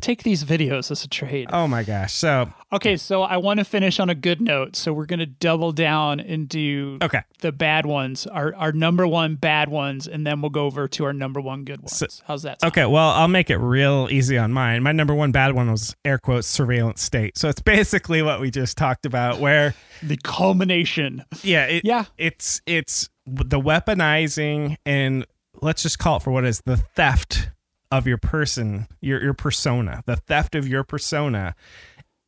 Take 0.00 0.22
these 0.22 0.44
videos 0.44 0.90
as 0.90 1.04
a 1.04 1.08
trade. 1.08 1.48
oh 1.52 1.66
my 1.68 1.82
gosh. 1.82 2.12
So 2.14 2.52
Okay, 2.72 2.96
so 2.96 3.22
I 3.22 3.36
want 3.36 3.58
to 3.58 3.64
finish 3.64 4.00
on 4.00 4.10
a 4.10 4.14
good 4.14 4.40
note. 4.40 4.74
So 4.74 4.92
we're 4.92 5.06
going 5.06 5.20
to 5.20 5.26
double 5.26 5.70
down 5.70 6.18
and 6.18 6.48
do 6.48 6.98
okay. 7.00 7.20
the 7.40 7.52
bad 7.52 7.86
ones, 7.86 8.26
our, 8.26 8.52
our 8.56 8.72
number 8.72 9.06
one 9.06 9.36
bad 9.36 9.68
ones, 9.68 10.08
and 10.08 10.26
then 10.26 10.40
we'll 10.42 10.50
go 10.50 10.64
over 10.66 10.88
to 10.88 11.04
our 11.04 11.12
number 11.12 11.40
one 11.40 11.64
good 11.64 11.80
ones. 11.80 12.20
How's 12.26 12.42
that? 12.42 12.60
Sound? 12.60 12.72
Okay, 12.72 12.84
well, 12.84 13.10
I'll 13.10 13.28
make 13.28 13.50
it 13.50 13.58
real 13.58 14.08
easy 14.10 14.36
on 14.36 14.52
mine. 14.52 14.82
My 14.82 14.90
number 14.90 15.14
one 15.14 15.30
bad 15.30 15.54
one 15.54 15.70
was 15.70 15.94
air 16.04 16.18
quotes 16.18 16.48
surveillance 16.48 17.02
state. 17.02 17.38
So 17.38 17.48
it's 17.48 17.60
basically 17.62 18.20
what 18.20 18.40
we 18.40 18.50
just 18.50 18.76
talked 18.76 19.06
about, 19.06 19.38
where 19.38 19.74
The 20.02 20.16
culmination. 20.24 21.24
yeah, 21.42 21.66
it, 21.66 21.84
Yeah. 21.84 22.06
it's 22.18 22.60
it's 22.66 23.08
the 23.26 23.60
weaponizing 23.60 24.76
and 24.84 25.24
let's 25.62 25.82
just 25.82 25.98
call 25.98 26.16
it 26.18 26.22
for 26.22 26.30
what 26.32 26.44
it 26.44 26.48
is 26.48 26.60
the 26.64 26.76
theft 26.76 27.50
of 27.90 28.06
your 28.06 28.18
person, 28.18 28.86
your 29.00 29.22
your 29.22 29.34
persona, 29.34 30.02
the 30.06 30.16
theft 30.16 30.54
of 30.54 30.66
your 30.66 30.84
persona, 30.84 31.54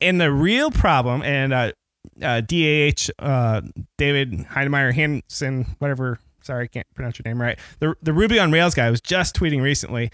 and 0.01 0.20
the 0.20 0.32
real 0.32 0.70
problem. 0.70 1.22
And 1.22 1.52
uh, 1.52 1.72
uh, 2.22 2.40
DAH 2.40 3.10
uh, 3.18 3.62
David 3.97 4.32
Heinemeier 4.32 4.93
Hansson, 4.94 5.76
whatever. 5.78 6.18
Sorry, 6.43 6.64
I 6.64 6.66
can't 6.68 6.86
pronounce 6.94 7.18
your 7.18 7.24
name 7.24 7.40
right. 7.40 7.59
The 7.80 7.94
the 8.02 8.12
Ruby 8.12 8.39
on 8.39 8.52
Rails 8.52 8.74
guy 8.74 8.90
was 8.90 9.01
just 9.01 9.36
tweeting 9.36 9.62
recently 9.62 10.10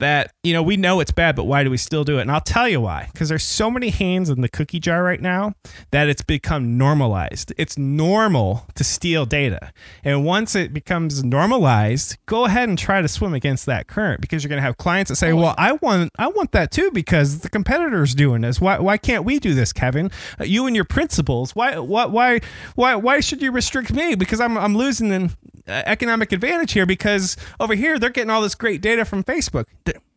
that 0.00 0.32
you 0.42 0.52
know 0.52 0.62
we 0.62 0.76
know 0.76 1.00
it's 1.00 1.10
bad 1.10 1.34
but 1.34 1.44
why 1.44 1.64
do 1.64 1.70
we 1.70 1.76
still 1.76 2.04
do 2.04 2.18
it? 2.18 2.22
And 2.22 2.30
i'll 2.30 2.40
tell 2.40 2.68
you 2.68 2.80
why 2.80 3.08
because 3.12 3.28
there's 3.28 3.44
so 3.44 3.70
many 3.70 3.90
hands 3.90 4.30
in 4.30 4.40
the 4.40 4.48
cookie 4.48 4.80
jar 4.80 5.02
right 5.02 5.20
now 5.20 5.54
that 5.90 6.08
it's 6.08 6.22
become 6.22 6.78
normalized. 6.78 7.52
It's 7.56 7.76
normal 7.76 8.66
to 8.74 8.84
steal 8.84 9.26
data. 9.26 9.72
And 10.04 10.24
once 10.24 10.54
it 10.54 10.72
becomes 10.72 11.24
normalized 11.24 12.16
go 12.26 12.44
ahead 12.44 12.68
and 12.68 12.78
try 12.78 13.02
to 13.02 13.08
swim 13.08 13.34
against 13.34 13.66
that 13.66 13.86
current 13.86 14.20
because 14.20 14.42
you're 14.42 14.48
going 14.48 14.58
to 14.58 14.66
have 14.66 14.76
clients 14.76 15.08
that 15.08 15.16
say 15.16 15.32
well 15.32 15.54
i 15.58 15.72
want 15.72 16.10
i 16.18 16.26
want 16.28 16.52
that 16.52 16.70
too 16.70 16.90
because 16.92 17.40
the 17.40 17.48
competitor's 17.48 18.14
doing 18.14 18.42
this. 18.42 18.60
Why, 18.60 18.78
why 18.78 18.96
can't 18.96 19.24
we 19.24 19.38
do 19.38 19.54
this 19.54 19.72
kevin? 19.72 20.10
Uh, 20.40 20.44
you 20.44 20.66
and 20.66 20.76
your 20.76 20.84
principals 20.84 21.54
why 21.54 21.78
why 21.78 22.06
why 22.06 22.40
why, 22.74 22.94
why 22.94 23.20
should 23.20 23.42
you 23.42 23.50
restrict 23.50 23.92
me? 23.92 24.14
Because 24.14 24.40
i'm, 24.40 24.56
I'm 24.56 24.76
losing 24.76 25.12
an 25.12 25.30
uh, 25.66 25.82
economic 25.84 26.32
advantage 26.32 26.72
here 26.72 26.86
because 26.86 27.36
over 27.60 27.74
here 27.74 27.98
they're 27.98 28.10
getting 28.10 28.30
all 28.30 28.40
this 28.40 28.54
great 28.54 28.80
data 28.80 29.04
from 29.04 29.22
facebook 29.22 29.66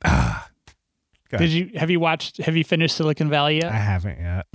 ah, 0.06 0.49
Go 1.30 1.38
Did 1.38 1.49
you 1.49 1.72
have 1.76 1.89
you 1.89 1.99
watched? 1.99 2.38
Have 2.38 2.57
you 2.57 2.64
finished 2.64 2.98
Silicon 2.98 3.30
Valley 3.30 3.57
yet? 3.57 3.72
I 3.72 3.77
haven't 3.77 4.19
yet. 4.19 4.45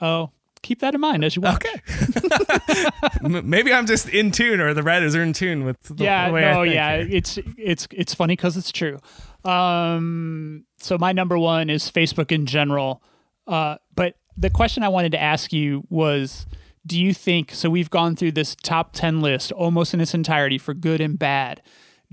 Oh, 0.00 0.30
keep 0.62 0.80
that 0.80 0.94
in 0.94 1.00
mind 1.00 1.22
as 1.22 1.36
you 1.36 1.42
watch. 1.42 1.64
Okay. 1.64 2.90
Maybe 3.42 3.72
I'm 3.72 3.86
just 3.86 4.08
in 4.08 4.30
tune, 4.30 4.60
or 4.60 4.72
the 4.72 4.82
writers 4.82 5.14
are 5.14 5.22
in 5.22 5.34
tune 5.34 5.64
with 5.64 5.80
the, 5.82 6.04
yeah 6.04 6.28
the 6.28 6.34
way 6.34 6.40
no 6.40 6.62
yeah 6.62 6.96
here. 6.96 7.08
it's 7.10 7.38
it's 7.56 7.86
it's 7.92 8.14
funny 8.14 8.32
because 8.32 8.56
it's 8.56 8.72
true 8.72 8.98
um 9.44 10.64
so 10.78 10.98
my 10.98 11.12
number 11.12 11.38
one 11.38 11.70
is 11.70 11.90
facebook 11.90 12.32
in 12.32 12.44
general 12.44 13.02
uh 13.46 13.76
but 13.94 14.14
the 14.36 14.50
question 14.50 14.82
i 14.82 14.88
wanted 14.88 15.12
to 15.12 15.20
ask 15.20 15.52
you 15.52 15.84
was 15.88 16.44
do 16.84 17.00
you 17.00 17.14
think 17.14 17.52
so 17.52 17.70
we've 17.70 17.88
gone 17.88 18.16
through 18.16 18.32
this 18.32 18.56
top 18.62 18.92
10 18.92 19.20
list 19.20 19.52
almost 19.52 19.94
in 19.94 20.00
its 20.00 20.12
entirety 20.12 20.58
for 20.58 20.74
good 20.74 21.00
and 21.00 21.18
bad 21.18 21.62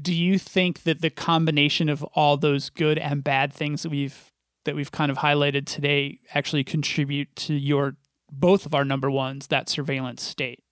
do 0.01 0.13
you 0.13 0.37
think 0.37 0.83
that 0.83 1.01
the 1.01 1.09
combination 1.09 1.89
of 1.89 2.03
all 2.15 2.37
those 2.37 2.69
good 2.69 2.97
and 2.97 3.23
bad 3.23 3.53
things 3.53 3.83
that 3.83 3.89
we've 3.89 4.31
that 4.65 4.75
we've 4.75 4.91
kind 4.91 5.11
of 5.11 5.17
highlighted 5.17 5.65
today 5.65 6.19
actually 6.33 6.63
contribute 6.63 7.33
to 7.35 7.53
your 7.53 7.95
both 8.31 8.65
of 8.65 8.73
our 8.75 8.83
number 8.83 9.09
ones 9.11 9.47
that 9.47 9.69
surveillance 9.69 10.23
state 10.23 10.63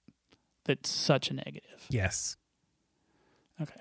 that's 0.65 0.89
such 0.89 1.29
a 1.29 1.33
negative 1.33 1.85
Yes. 1.89 2.35
okay 3.61 3.73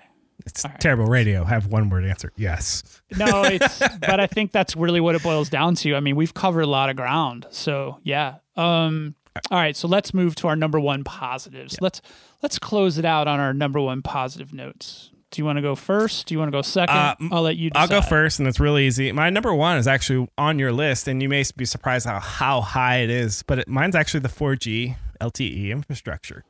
It's 0.45 0.63
right. 0.65 0.79
terrible 0.79 1.05
radio. 1.05 1.43
Have 1.45 1.67
one 1.67 1.89
word 1.89 2.05
answer. 2.05 2.31
Yes. 2.35 2.83
No, 3.17 3.43
it's 3.45 3.79
but 3.79 4.19
I 4.19 4.27
think 4.27 4.51
that's 4.51 4.75
really 4.75 4.99
what 5.01 5.15
it 5.15 5.23
boils 5.23 5.49
down 5.49 5.75
to. 5.75 5.95
I 5.95 5.99
mean, 5.99 6.15
we've 6.15 6.33
covered 6.33 6.61
a 6.61 6.67
lot 6.67 6.89
of 6.89 6.95
ground. 6.95 7.45
So 7.51 7.99
yeah. 8.03 8.35
Um 8.55 9.15
all 9.49 9.57
right, 9.57 9.75
so 9.75 9.87
let's 9.87 10.13
move 10.13 10.35
to 10.35 10.47
our 10.47 10.55
number 10.55 10.79
one 10.79 11.03
positives. 11.03 11.77
Let's 11.81 12.01
let's 12.43 12.59
close 12.59 12.97
it 12.99 13.05
out 13.05 13.27
on 13.27 13.39
our 13.39 13.53
number 13.53 13.79
one 13.81 14.01
positive 14.03 14.53
notes. 14.53 15.09
Do 15.33 15.41
you 15.41 15.45
want 15.45 15.57
to 15.57 15.63
go 15.63 15.73
first? 15.73 16.27
Do 16.27 16.35
you 16.35 16.39
want 16.39 16.49
to 16.51 16.55
go 16.55 16.61
second? 16.61 16.95
Uh, 16.95 17.15
I'll 17.31 17.41
let 17.41 17.57
you 17.57 17.71
decide. 17.71 17.81
I'll 17.81 18.01
go 18.01 18.05
first, 18.07 18.37
and 18.37 18.47
it's 18.47 18.59
really 18.59 18.85
easy. 18.85 19.11
My 19.11 19.31
number 19.31 19.51
one 19.53 19.77
is 19.79 19.87
actually 19.87 20.27
on 20.37 20.59
your 20.59 20.71
list, 20.71 21.07
and 21.07 21.23
you 21.23 21.27
may 21.27 21.43
be 21.57 21.65
surprised 21.65 22.05
how, 22.05 22.19
how 22.19 22.61
high 22.61 22.97
it 22.97 23.09
is, 23.09 23.41
but 23.41 23.57
it, 23.57 23.67
mine's 23.67 23.95
actually 23.95 24.19
the 24.19 24.29
4G 24.29 24.95
LTE 25.19 25.71
infrastructure. 25.71 26.43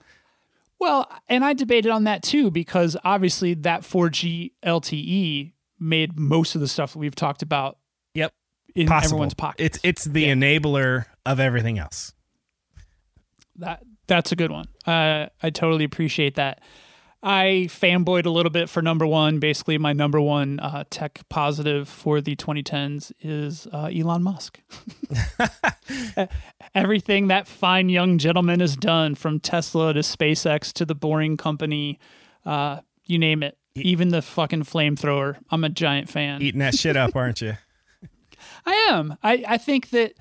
Well, 0.79 1.09
and 1.29 1.45
I 1.45 1.53
debated 1.53 1.91
on 1.91 2.03
that 2.03 2.23
too 2.23 2.51
because 2.51 2.97
obviously 3.05 3.53
that 3.53 3.83
4G 3.83 4.51
LTE 4.65 5.53
made 5.79 6.19
most 6.19 6.55
of 6.55 6.59
the 6.59 6.67
stuff 6.67 6.91
that 6.91 6.99
we've 6.99 7.15
talked 7.15 7.41
about 7.41 7.77
Yep. 8.15 8.33
in 8.75 8.87
Possible. 8.87 9.15
everyone's 9.15 9.33
pockets. 9.33 9.77
It's 9.77 9.85
it's 9.85 10.03
the 10.03 10.23
Yeah. 10.23 10.33
enabler 10.33 11.05
of 11.25 11.39
everything 11.39 11.79
else. 11.79 12.13
That 13.55 13.81
that's 14.07 14.33
a 14.33 14.35
good 14.35 14.51
one. 14.51 14.65
Uh, 14.85 15.27
I 15.41 15.49
totally 15.51 15.85
appreciate 15.85 16.35
that. 16.35 16.61
I 17.23 17.67
fanboyed 17.69 18.25
a 18.25 18.29
little 18.29 18.49
bit 18.49 18.69
for 18.69 18.81
number 18.81 19.07
one. 19.07 19.39
Basically, 19.39 19.77
my 19.77 19.93
number 19.93 20.19
one 20.19 20.59
uh, 20.59 20.83
tech 20.89 21.21
positive 21.29 21.87
for 21.87 22.19
the 22.19 22.35
2010s 22.35 23.13
is 23.21 23.65
uh, 23.71 23.89
Elon 23.93 24.23
Musk. 24.23 24.59
Everything 26.75 27.27
that 27.27 27.47
fine 27.47 27.87
young 27.87 28.17
gentleman 28.17 28.59
has 28.59 28.75
done, 28.75 29.15
from 29.15 29.39
Tesla 29.39 29.93
to 29.93 30.01
SpaceX 30.01 30.73
to 30.73 30.85
the 30.85 30.95
Boring 30.95 31.37
Company, 31.37 31.97
uh, 32.45 32.81
you 33.05 33.17
name 33.17 33.41
it. 33.41 33.57
Even 33.75 34.09
the 34.09 34.21
fucking 34.21 34.63
flamethrower. 34.63 35.37
I'm 35.49 35.63
a 35.63 35.69
giant 35.69 36.09
fan. 36.09 36.41
Eating 36.41 36.59
that 36.59 36.75
shit 36.75 36.95
up, 36.97 37.15
aren't 37.15 37.41
you? 37.41 37.53
I 38.65 38.87
am. 38.89 39.17
I, 39.23 39.43
I 39.47 39.57
think 39.57 39.89
that, 39.91 40.13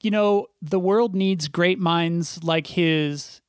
you 0.00 0.10
know, 0.10 0.46
the 0.62 0.78
world 0.78 1.14
needs 1.14 1.48
great 1.48 1.78
minds 1.78 2.42
like 2.42 2.66
his. 2.66 3.40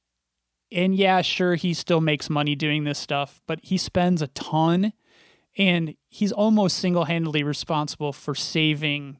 And 0.71 0.95
yeah, 0.95 1.21
sure, 1.21 1.55
he 1.55 1.73
still 1.73 2.01
makes 2.01 2.29
money 2.29 2.55
doing 2.55 2.83
this 2.83 2.99
stuff, 2.99 3.41
but 3.47 3.59
he 3.63 3.77
spends 3.77 4.21
a 4.21 4.27
ton 4.27 4.93
and 5.57 5.95
he's 6.09 6.31
almost 6.31 6.77
single 6.77 7.05
handedly 7.05 7.43
responsible 7.43 8.13
for 8.13 8.35
saving 8.35 9.17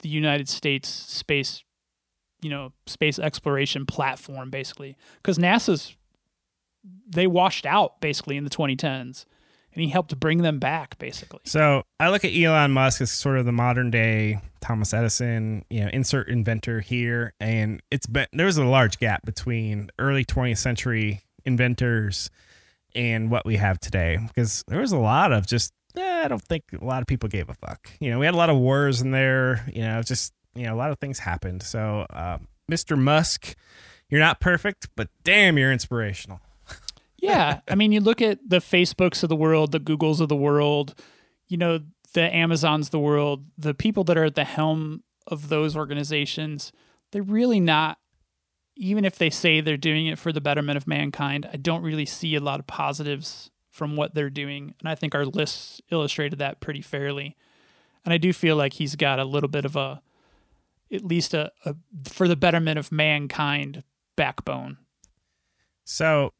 the 0.00 0.08
United 0.08 0.48
States 0.48 0.88
space, 0.88 1.64
you 2.42 2.50
know, 2.50 2.72
space 2.86 3.18
exploration 3.18 3.86
platform, 3.86 4.50
basically. 4.50 4.96
Because 5.16 5.38
NASA's, 5.38 5.96
they 7.08 7.26
washed 7.26 7.64
out 7.64 8.00
basically 8.00 8.36
in 8.36 8.44
the 8.44 8.50
2010s 8.50 9.24
and 9.74 9.82
he 9.82 9.88
helped 9.88 10.18
bring 10.18 10.42
them 10.42 10.58
back 10.58 10.98
basically. 10.98 11.40
So 11.44 11.82
I 11.98 12.10
look 12.10 12.24
at 12.24 12.32
Elon 12.32 12.72
Musk 12.72 13.00
as 13.00 13.10
sort 13.10 13.38
of 13.38 13.46
the 13.46 13.52
modern 13.52 13.90
day 13.90 14.40
Thomas 14.60 14.92
Edison, 14.92 15.64
you 15.70 15.80
know, 15.80 15.90
insert 15.92 16.28
inventor 16.28 16.80
here, 16.80 17.34
and 17.40 17.82
it's 17.90 18.06
been 18.06 18.26
there's 18.32 18.56
a 18.56 18.64
large 18.64 18.98
gap 18.98 19.24
between 19.24 19.90
early 19.98 20.24
20th 20.24 20.58
century 20.58 21.20
inventors 21.44 22.30
and 22.94 23.30
what 23.30 23.46
we 23.46 23.56
have 23.56 23.78
today 23.78 24.18
because 24.26 24.64
there 24.68 24.80
was 24.80 24.92
a 24.92 24.98
lot 24.98 25.32
of 25.32 25.46
just 25.46 25.72
eh, 25.96 26.22
I 26.24 26.28
don't 26.28 26.42
think 26.42 26.64
a 26.78 26.84
lot 26.84 27.00
of 27.00 27.06
people 27.06 27.28
gave 27.28 27.48
a 27.48 27.54
fuck. 27.54 27.90
You 28.00 28.10
know, 28.10 28.18
we 28.18 28.26
had 28.26 28.34
a 28.34 28.38
lot 28.38 28.50
of 28.50 28.56
wars 28.56 29.00
in 29.00 29.10
there. 29.10 29.64
You 29.72 29.82
know, 29.82 30.02
just 30.02 30.32
you 30.54 30.66
know, 30.66 30.74
a 30.74 30.76
lot 30.76 30.90
of 30.90 30.98
things 30.98 31.18
happened. 31.18 31.62
So, 31.62 32.06
uh, 32.10 32.38
Mr. 32.70 32.98
Musk, 32.98 33.54
you're 34.08 34.20
not 34.20 34.40
perfect, 34.40 34.88
but 34.96 35.08
damn, 35.24 35.58
you're 35.58 35.72
inspirational. 35.72 36.40
Yeah. 37.20 37.60
I 37.68 37.74
mean, 37.74 37.92
you 37.92 38.00
look 38.00 38.22
at 38.22 38.38
the 38.46 38.58
Facebooks 38.58 39.22
of 39.22 39.28
the 39.28 39.36
world, 39.36 39.72
the 39.72 39.80
Googles 39.80 40.20
of 40.20 40.28
the 40.28 40.36
world, 40.36 40.94
you 41.48 41.56
know, 41.56 41.80
the 42.12 42.34
Amazons 42.34 42.88
of 42.88 42.90
the 42.90 42.98
world, 42.98 43.44
the 43.56 43.74
people 43.74 44.04
that 44.04 44.18
are 44.18 44.24
at 44.24 44.34
the 44.34 44.44
helm 44.44 45.02
of 45.26 45.48
those 45.48 45.76
organizations, 45.76 46.72
they're 47.12 47.22
really 47.22 47.60
not, 47.60 47.98
even 48.76 49.04
if 49.04 49.16
they 49.16 49.30
say 49.30 49.60
they're 49.60 49.76
doing 49.76 50.06
it 50.06 50.18
for 50.18 50.32
the 50.32 50.40
betterment 50.40 50.76
of 50.76 50.86
mankind, 50.86 51.48
I 51.52 51.56
don't 51.56 51.82
really 51.82 52.06
see 52.06 52.34
a 52.34 52.40
lot 52.40 52.60
of 52.60 52.66
positives 52.66 53.50
from 53.70 53.96
what 53.96 54.14
they're 54.14 54.30
doing. 54.30 54.74
And 54.80 54.88
I 54.88 54.94
think 54.94 55.14
our 55.14 55.26
lists 55.26 55.80
illustrated 55.90 56.38
that 56.38 56.60
pretty 56.60 56.82
fairly. 56.82 57.36
And 58.04 58.12
I 58.12 58.18
do 58.18 58.32
feel 58.32 58.56
like 58.56 58.74
he's 58.74 58.96
got 58.96 59.18
a 59.18 59.24
little 59.24 59.48
bit 59.48 59.64
of 59.64 59.76
a, 59.76 60.02
at 60.92 61.04
least 61.04 61.34
a, 61.34 61.52
a 61.64 61.76
for 62.04 62.26
the 62.26 62.36
betterment 62.36 62.78
of 62.78 62.90
mankind 62.90 63.84
backbone. 64.16 64.78
So 65.84 66.32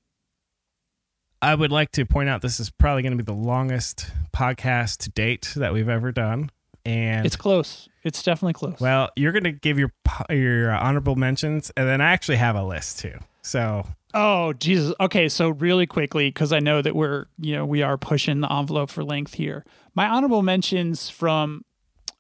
I 1.42 1.54
would 1.54 1.72
like 1.72 1.92
to 1.92 2.04
point 2.04 2.28
out 2.28 2.42
this 2.42 2.60
is 2.60 2.70
probably 2.70 3.02
going 3.02 3.16
to 3.16 3.22
be 3.22 3.24
the 3.24 3.32
longest 3.32 4.10
podcast 4.32 4.98
to 4.98 5.10
date 5.10 5.52
that 5.56 5.72
we've 5.72 5.88
ever 5.88 6.12
done. 6.12 6.50
And 6.84 7.26
it's 7.26 7.36
close. 7.36 7.88
It's 8.02 8.22
definitely 8.22 8.54
close. 8.54 8.80
Well, 8.80 9.10
you're 9.16 9.32
going 9.32 9.44
to 9.44 9.52
give 9.52 9.78
your 9.78 9.92
your 10.30 10.72
honorable 10.72 11.16
mentions, 11.16 11.70
and 11.76 11.86
then 11.86 12.00
I 12.00 12.12
actually 12.12 12.36
have 12.36 12.56
a 12.56 12.64
list 12.64 13.00
too. 13.00 13.18
So 13.42 13.86
Oh 14.12 14.52
Jesus. 14.54 14.94
Okay, 14.98 15.28
so 15.28 15.50
really 15.50 15.86
quickly 15.86 16.28
because 16.28 16.52
I 16.52 16.58
know 16.58 16.82
that 16.82 16.94
we're 16.94 17.26
you 17.38 17.54
know 17.54 17.64
we 17.64 17.82
are 17.82 17.96
pushing 17.96 18.40
the 18.40 18.52
envelope 18.52 18.90
for 18.90 19.04
length 19.04 19.34
here. 19.34 19.64
My 19.94 20.08
honorable 20.08 20.42
mentions 20.42 21.08
from 21.08 21.64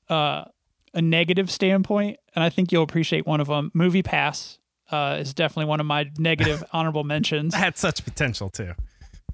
uh, 0.08 0.44
a 0.94 1.02
negative 1.02 1.50
standpoint, 1.50 2.18
and 2.34 2.44
I 2.44 2.50
think 2.50 2.72
you'll 2.72 2.82
appreciate 2.82 3.26
one 3.26 3.40
of 3.40 3.48
them. 3.48 3.70
Movie 3.74 4.02
Pass 4.02 4.58
uh, 4.90 5.18
is 5.20 5.34
definitely 5.34 5.66
one 5.66 5.80
of 5.80 5.86
my 5.86 6.10
negative 6.18 6.62
honorable 6.72 7.04
mentions. 7.04 7.54
I 7.54 7.58
had 7.58 7.76
such 7.76 8.04
potential 8.04 8.48
too. 8.50 8.74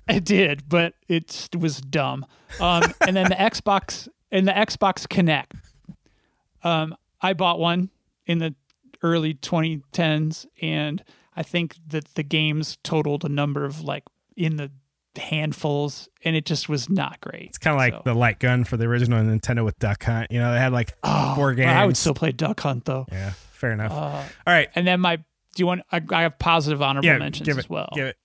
It 0.09 0.25
did, 0.25 0.69
but 0.69 0.95
it 1.09 1.49
was 1.59 1.81
dumb. 1.81 2.27
Um, 2.61 2.85
and 3.07 3.17
then 3.17 3.29
the 3.29 3.35
Xbox 3.39 4.09
and 4.31 4.47
the 4.47 4.53
Xbox 4.53 5.07
Kinect. 5.07 5.59
Um, 6.63 6.97
I 7.21 7.33
bought 7.33 7.59
one 7.59 7.91
in 8.27 8.39
the 8.39 8.55
early 9.03 9.35
2010s, 9.35 10.47
and 10.63 11.03
I 11.37 11.43
think 11.43 11.77
that 11.89 12.15
the 12.15 12.23
games 12.23 12.79
totaled 12.83 13.25
a 13.25 13.29
number 13.29 13.65
of 13.65 13.83
like 13.83 14.05
in 14.37 14.57
the 14.57 14.71
handfuls, 15.17 16.09
and 16.25 16.37
it 16.37 16.45
just 16.45 16.69
was 16.69 16.89
not 16.89 17.21
great. 17.21 17.49
It's 17.49 17.59
kind 17.59 17.75
of 17.75 17.79
like 17.79 17.95
So- 17.95 18.03
the 18.05 18.15
light 18.15 18.39
gun 18.39 18.65
for 18.65 18.77
the 18.77 18.85
original 18.85 19.23
Nintendo 19.23 19.65
with 19.65 19.79
Duck 19.79 20.03
Hunt. 20.05 20.31
You 20.31 20.41
know, 20.41 20.53
they 20.53 20.59
had 20.59 20.73
like 20.73 20.95
four 21.35 21.55
games. 21.55 21.71
I 21.71 21.87
would 21.87 21.97
still 21.97 22.15
play 22.15 22.33
Duck 22.33 22.61
Hunt 22.61 22.85
though. 22.85 23.07
Yeah, 23.11 23.31
fair 23.53 23.73
enough. 23.73 23.93
Uh, 23.93 23.95
All 23.97 24.25
right. 24.47 24.69
and 24.75 24.87
then 24.87 25.01
my, 25.01 25.17
do 25.17 25.23
you 25.57 25.67
want? 25.67 25.83
I, 25.91 26.01
I 26.11 26.23
have 26.23 26.39
positive 26.39 26.83
honorable 26.83 27.07
Yeah, 27.07 27.19
mentions 27.19 27.49
as 27.49 27.69
well. 27.69 27.89
Give 27.95 28.07
it. 28.07 28.17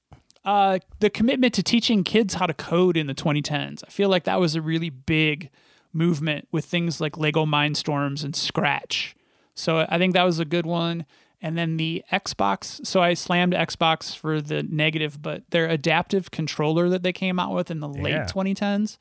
Uh, 0.46 0.80
the 1.00 1.10
commitment 1.10 1.54
to 1.56 1.64
teaching 1.64 2.04
kids 2.04 2.36
how 2.36 2.46
to 2.48 2.54
code 2.54 2.98
in 2.98 3.08
the 3.08 3.14
2010s. 3.16 3.84
I 3.86 3.90
feel 3.92 4.10
like 4.10 4.24
that 4.24 4.40
was 4.40 4.56
a 4.56 4.62
really 4.62 4.90
big 4.90 5.50
movement 5.94 6.48
with 6.52 6.66
things 6.66 7.00
like 7.02 7.18
Lego 7.18 7.46
Mindstorms 7.46 8.24
and 8.24 8.36
Scratch. 8.36 9.16
So 9.54 9.86
I 9.90 9.98
think 9.98 10.14
that 10.14 10.24
was 10.24 10.40
a 10.40 10.46
good 10.46 10.66
one. 10.66 11.06
And 11.44 11.58
then 11.58 11.78
the 11.78 12.04
Xbox. 12.12 12.86
So 12.86 13.02
I 13.02 13.14
slammed 13.16 13.54
Xbox 13.54 14.16
for 14.16 14.42
the 14.42 14.62
negative, 14.64 15.22
but 15.22 15.44
their 15.50 15.68
adaptive 15.68 16.30
controller 16.32 16.88
that 16.90 17.02
they 17.04 17.12
came 17.14 17.40
out 17.40 17.54
with 17.54 17.70
in 17.72 17.80
the 17.80 17.90
Yeah. 17.90 18.02
late 18.04 18.28
2010s, 18.28 18.98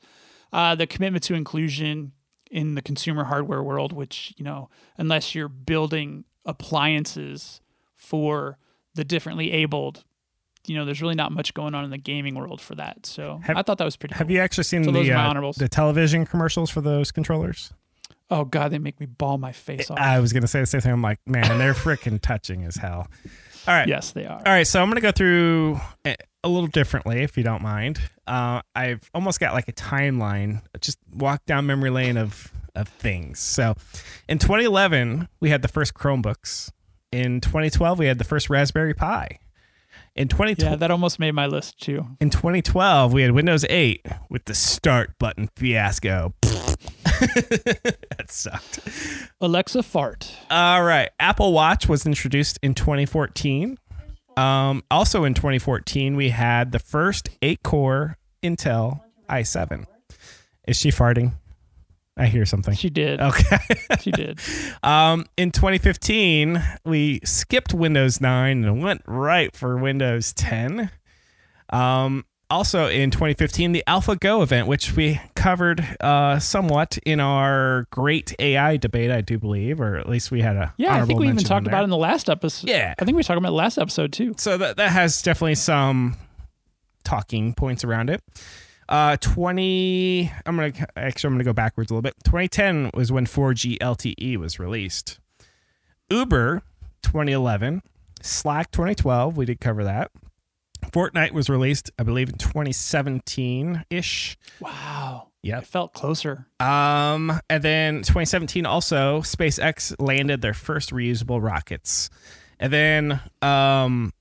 uh, 0.51 0.75
the 0.75 0.87
commitment 0.87 1.23
to 1.25 1.35
inclusion 1.35 2.11
in 2.49 2.75
the 2.75 2.81
consumer 2.81 3.25
hardware 3.25 3.63
world, 3.63 3.93
which, 3.93 4.33
you 4.37 4.43
know, 4.43 4.69
unless 4.97 5.33
you're 5.35 5.47
building 5.47 6.25
appliances 6.45 7.61
for 7.95 8.57
the 8.95 9.03
differently 9.03 9.51
abled, 9.51 10.03
you 10.67 10.75
know, 10.75 10.85
there's 10.85 11.01
really 11.01 11.15
not 11.15 11.31
much 11.31 11.53
going 11.53 11.73
on 11.75 11.83
in 11.83 11.89
the 11.91 11.97
gaming 11.97 12.35
world 12.35 12.61
for 12.61 12.75
that. 12.75 13.05
So 13.05 13.39
Have- 13.43 13.57
I 13.57 13.61
thought 13.61 13.77
that 13.79 13.85
was 13.85 13.95
pretty 13.97 14.15
Have 14.15 14.27
cool. 14.27 14.35
you 14.35 14.41
actually 14.41 14.63
seen 14.65 14.83
So 14.83 14.91
the 14.91 15.11
uh, 15.11 15.51
the 15.57 15.67
television 15.69 16.25
commercials 16.25 16.69
for 16.69 16.81
those 16.81 17.11
controllers? 17.11 17.73
Oh 18.29 18.45
God, 18.45 18.71
they 18.71 18.79
make 18.79 18.99
me 18.99 19.05
ball 19.07 19.37
my 19.37 19.51
face 19.51 19.89
off. 19.91 19.97
I 19.99 20.19
was 20.19 20.31
gonna 20.33 20.47
say 20.47 20.59
the 20.61 20.65
same 20.65 20.81
thing. 20.81 20.91
I'm 20.93 21.01
like, 21.01 21.19
man, 21.25 21.57
they're 21.57 21.73
freaking 21.73 22.21
touching 22.21 22.63
as 22.63 22.75
hell. 22.77 23.07
All 23.67 23.73
right. 23.75 23.87
yes, 23.87 24.11
they 24.11 24.25
are. 24.25 24.37
All 24.37 24.43
right, 24.53 24.65
so 24.65 24.81
I'm 24.81 24.89
gonna 24.89 25.01
go 25.01 25.11
through 25.11 25.79
a 26.05 26.15
a 26.43 26.49
little 26.49 26.67
differently, 26.67 27.21
if 27.21 27.37
you 27.37 27.43
don't 27.43 27.61
mind. 27.61 27.99
Uh, 28.25 28.61
I've 28.75 29.07
almost 29.13 29.39
got 29.39 29.53
like 29.53 29.67
a 29.67 29.73
timeline, 29.73 30.61
just 30.79 30.97
walk 31.13 31.45
down 31.45 31.65
memory 31.67 31.89
lane 31.91 32.17
of 32.17 32.51
of 32.73 32.87
things. 32.87 33.39
So, 33.39 33.75
in 34.29 34.39
2011, 34.39 35.27
we 35.41 35.49
had 35.49 35.61
the 35.61 35.67
first 35.67 35.93
Chromebooks. 35.93 36.71
In 37.11 37.41
2012, 37.41 37.99
we 37.99 38.05
had 38.05 38.17
the 38.17 38.23
first 38.23 38.49
Raspberry 38.49 38.93
Pi. 38.93 39.39
In 40.15 40.27
2012, 40.27 40.71
Yeah, 40.71 40.75
that 40.75 40.91
almost 40.91 41.19
made 41.19 41.31
my 41.31 41.45
list 41.47 41.79
too. 41.79 42.05
in 42.19 42.29
2012, 42.29 43.13
we 43.13 43.21
had 43.21 43.31
Windows 43.31 43.65
8 43.69 44.05
with 44.29 44.45
the 44.45 44.53
start 44.53 45.17
button 45.19 45.49
fiasco. 45.55 46.33
that 46.41 48.25
sucked. 48.27 48.79
Alexa 49.39 49.83
fart. 49.83 50.35
All 50.49 50.83
right. 50.83 51.09
Apple 51.19 51.53
Watch 51.53 51.87
was 51.87 52.05
introduced 52.05 52.59
in 52.61 52.73
2014. 52.73 53.77
Um, 54.37 54.83
also 54.89 55.23
in 55.23 55.33
2014, 55.33 56.15
we 56.15 56.29
had 56.29 56.71
the 56.71 56.79
first 56.79 57.29
eight 57.41 57.63
core 57.63 58.17
Intel 58.43 59.01
i7. 59.29 59.85
Is 60.67 60.77
she 60.77 60.89
farting? 60.89 61.33
I 62.21 62.27
hear 62.27 62.45
something. 62.45 62.75
She 62.75 62.91
did. 62.91 63.19
Okay. 63.19 63.57
She 63.99 64.11
did. 64.11 64.39
um, 64.83 65.25
in 65.37 65.51
2015, 65.51 66.63
we 66.85 67.19
skipped 67.23 67.73
Windows 67.73 68.21
9 68.21 68.63
and 68.63 68.83
went 68.83 69.01
right 69.07 69.55
for 69.55 69.75
Windows 69.75 70.31
10. 70.33 70.91
Um, 71.71 72.23
also 72.51 72.87
in 72.87 73.09
2015, 73.09 73.71
the 73.71 73.83
AlphaGo 73.87 74.43
event, 74.43 74.67
which 74.67 74.95
we 74.95 75.19
covered 75.35 75.83
uh, 75.99 76.37
somewhat 76.37 76.99
in 77.07 77.19
our 77.19 77.87
great 77.89 78.35
AI 78.37 78.77
debate, 78.77 79.09
I 79.09 79.21
do 79.21 79.39
believe, 79.39 79.81
or 79.81 79.95
at 79.95 80.07
least 80.07 80.29
we 80.29 80.41
had 80.41 80.57
a 80.57 80.75
Yeah, 80.77 81.01
I 81.01 81.05
think 81.05 81.19
we 81.19 81.27
even 81.27 81.43
talked 81.43 81.65
about 81.65 81.81
it 81.81 81.85
in 81.85 81.89
the 81.89 81.97
last 81.97 82.29
episode. 82.29 82.69
Yeah. 82.69 82.93
I 82.99 83.03
think 83.05 83.17
we 83.17 83.23
talked 83.23 83.39
about 83.39 83.53
last 83.53 83.79
episode 83.79 84.13
too. 84.13 84.35
So 84.37 84.59
that 84.59 84.77
that 84.77 84.91
has 84.91 85.23
definitely 85.23 85.55
some 85.55 86.17
talking 87.03 87.55
points 87.55 87.83
around 87.83 88.11
it. 88.11 88.21
Uh, 88.91 89.15
20. 89.15 90.29
I'm 90.45 90.57
gonna 90.57 90.73
actually 90.97 91.29
I'm 91.29 91.33
gonna 91.35 91.45
go 91.45 91.53
backwards 91.53 91.89
a 91.89 91.93
little 91.93 92.01
bit. 92.01 92.15
2010 92.25 92.91
was 92.93 93.09
when 93.09 93.25
4G 93.25 93.77
LTE 93.79 94.35
was 94.35 94.59
released. 94.59 95.19
Uber 96.09 96.61
2011, 97.03 97.83
Slack 98.21 98.69
2012. 98.71 99.37
We 99.37 99.45
did 99.45 99.61
cover 99.61 99.85
that. 99.85 100.11
Fortnite 100.91 101.31
was 101.31 101.49
released, 101.49 101.89
I 101.97 102.03
believe, 102.03 102.27
in 102.29 102.37
2017 102.37 103.85
ish. 103.89 104.37
Wow. 104.59 105.29
Yeah. 105.41 105.59
It 105.59 105.67
felt 105.67 105.93
closer. 105.93 106.47
Um, 106.59 107.39
and 107.49 107.63
then 107.63 107.97
2017 107.99 108.65
also 108.65 109.21
SpaceX 109.21 109.95
landed 109.99 110.41
their 110.41 110.53
first 110.53 110.91
reusable 110.91 111.41
rockets. 111.41 112.09
And 112.59 112.73
then 112.73 113.21
um 113.41 114.11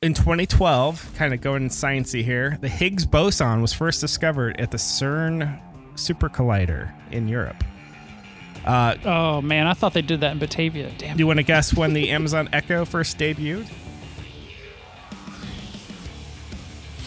in 0.00 0.14
2012, 0.14 1.14
kind 1.16 1.34
of 1.34 1.40
going 1.40 1.68
sciencey 1.68 2.22
here, 2.22 2.56
the 2.60 2.68
Higgs 2.68 3.04
boson 3.04 3.60
was 3.60 3.72
first 3.72 4.00
discovered 4.00 4.60
at 4.60 4.70
the 4.70 4.76
CERN 4.76 5.58
super 5.96 6.28
collider 6.28 6.92
in 7.10 7.26
Europe. 7.26 7.64
Uh, 8.64 8.94
Oh 9.04 9.40
man, 9.40 9.66
I 9.66 9.72
thought 9.74 9.94
they 9.94 10.02
did 10.02 10.20
that 10.20 10.32
in 10.32 10.38
Batavia. 10.38 10.90
Damn. 10.98 11.16
do 11.16 11.20
you 11.22 11.26
want 11.26 11.38
to 11.38 11.42
guess 11.42 11.74
when 11.74 11.94
the 11.94 12.10
Amazon 12.10 12.48
Echo 12.52 12.84
first 12.84 13.18
debuted? 13.18 13.66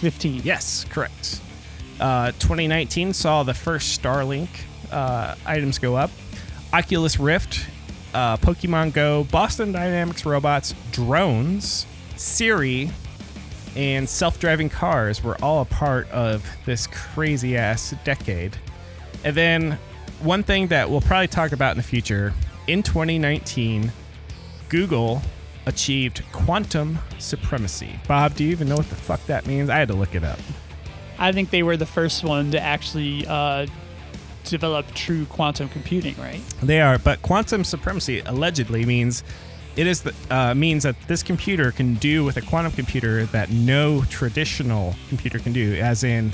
15. 0.02 0.42
Yes, 0.44 0.86
correct. 0.90 1.40
Uh, 2.00 2.32
2019 2.32 3.14
saw 3.14 3.44
the 3.44 3.54
first 3.54 4.02
Starlink 4.02 4.50
uh, 4.92 5.36
items 5.46 5.78
go 5.78 5.96
up. 5.96 6.10
Oculus 6.74 7.20
Rift, 7.20 7.68
uh, 8.14 8.36
Pokemon 8.38 8.92
Go, 8.94 9.24
Boston 9.26 9.72
Dynamics 9.72 10.26
robots, 10.26 10.74
drones, 10.92 11.86
Siri, 12.22 12.92
and 13.76 14.08
self 14.08 14.40
driving 14.40 14.70
cars 14.70 15.24
were 15.24 15.36
all 15.44 15.62
a 15.62 15.66
part 15.66 16.10
of 16.12 16.46
this 16.66 16.86
crazy 16.88 17.58
ass 17.58 17.96
decade. 18.04 18.56
And 19.24 19.36
then, 19.36 19.80
one 20.22 20.44
thing 20.44 20.68
that 20.68 20.90
we'll 20.90 21.02
probably 21.02 21.28
talk 21.28 21.52
about 21.52 21.72
in 21.72 21.78
the 21.78 21.84
future 21.84 22.32
in 22.68 22.84
2019, 22.84 23.92
Google 24.70 25.22
achieved 25.66 26.24
quantum 26.32 27.00
supremacy. 27.18 28.00
Bob, 28.08 28.36
do 28.36 28.44
you 28.44 28.52
even 28.52 28.70
know 28.70 28.76
what 28.76 28.90
the 28.90 28.96
fuck 28.96 29.26
that 29.26 29.48
means? 29.48 29.70
I 29.70 29.78
had 29.78 29.88
to 29.88 29.96
look 29.96 30.14
it 30.14 30.24
up. 30.24 30.40
I 31.18 31.32
think 31.32 31.50
they 31.50 31.64
were 31.64 31.78
the 31.78 31.86
first 31.88 32.24
one 32.24 32.52
to 32.52 32.60
actually 32.60 33.26
uh, 33.28 33.66
develop 34.44 34.86
true 34.94 35.26
quantum 35.26 35.70
computing, 35.70 36.16
right? 36.18 36.42
They 36.62 36.82
are, 36.82 37.00
but 37.00 37.22
quantum 37.24 37.64
supremacy 37.64 38.20
allegedly 38.22 38.86
means 38.86 39.24
it 39.76 39.88
is 39.88 40.02
the, 40.02 40.14
uh, 40.30 40.54
means 40.54 40.84
that 40.84 40.96
this 41.08 41.24
computer 41.24 41.72
can 41.72 41.96
do 41.96 42.24
with 42.24 42.38
a 42.38 42.42
quantum 42.42 42.72
computer 42.74 43.26
that 43.28 43.50
no 43.52 44.04
traditional 44.10 44.96
computer 45.10 45.40
can 45.40 45.54
do. 45.54 45.76
As 45.76 46.04
in, 46.04 46.32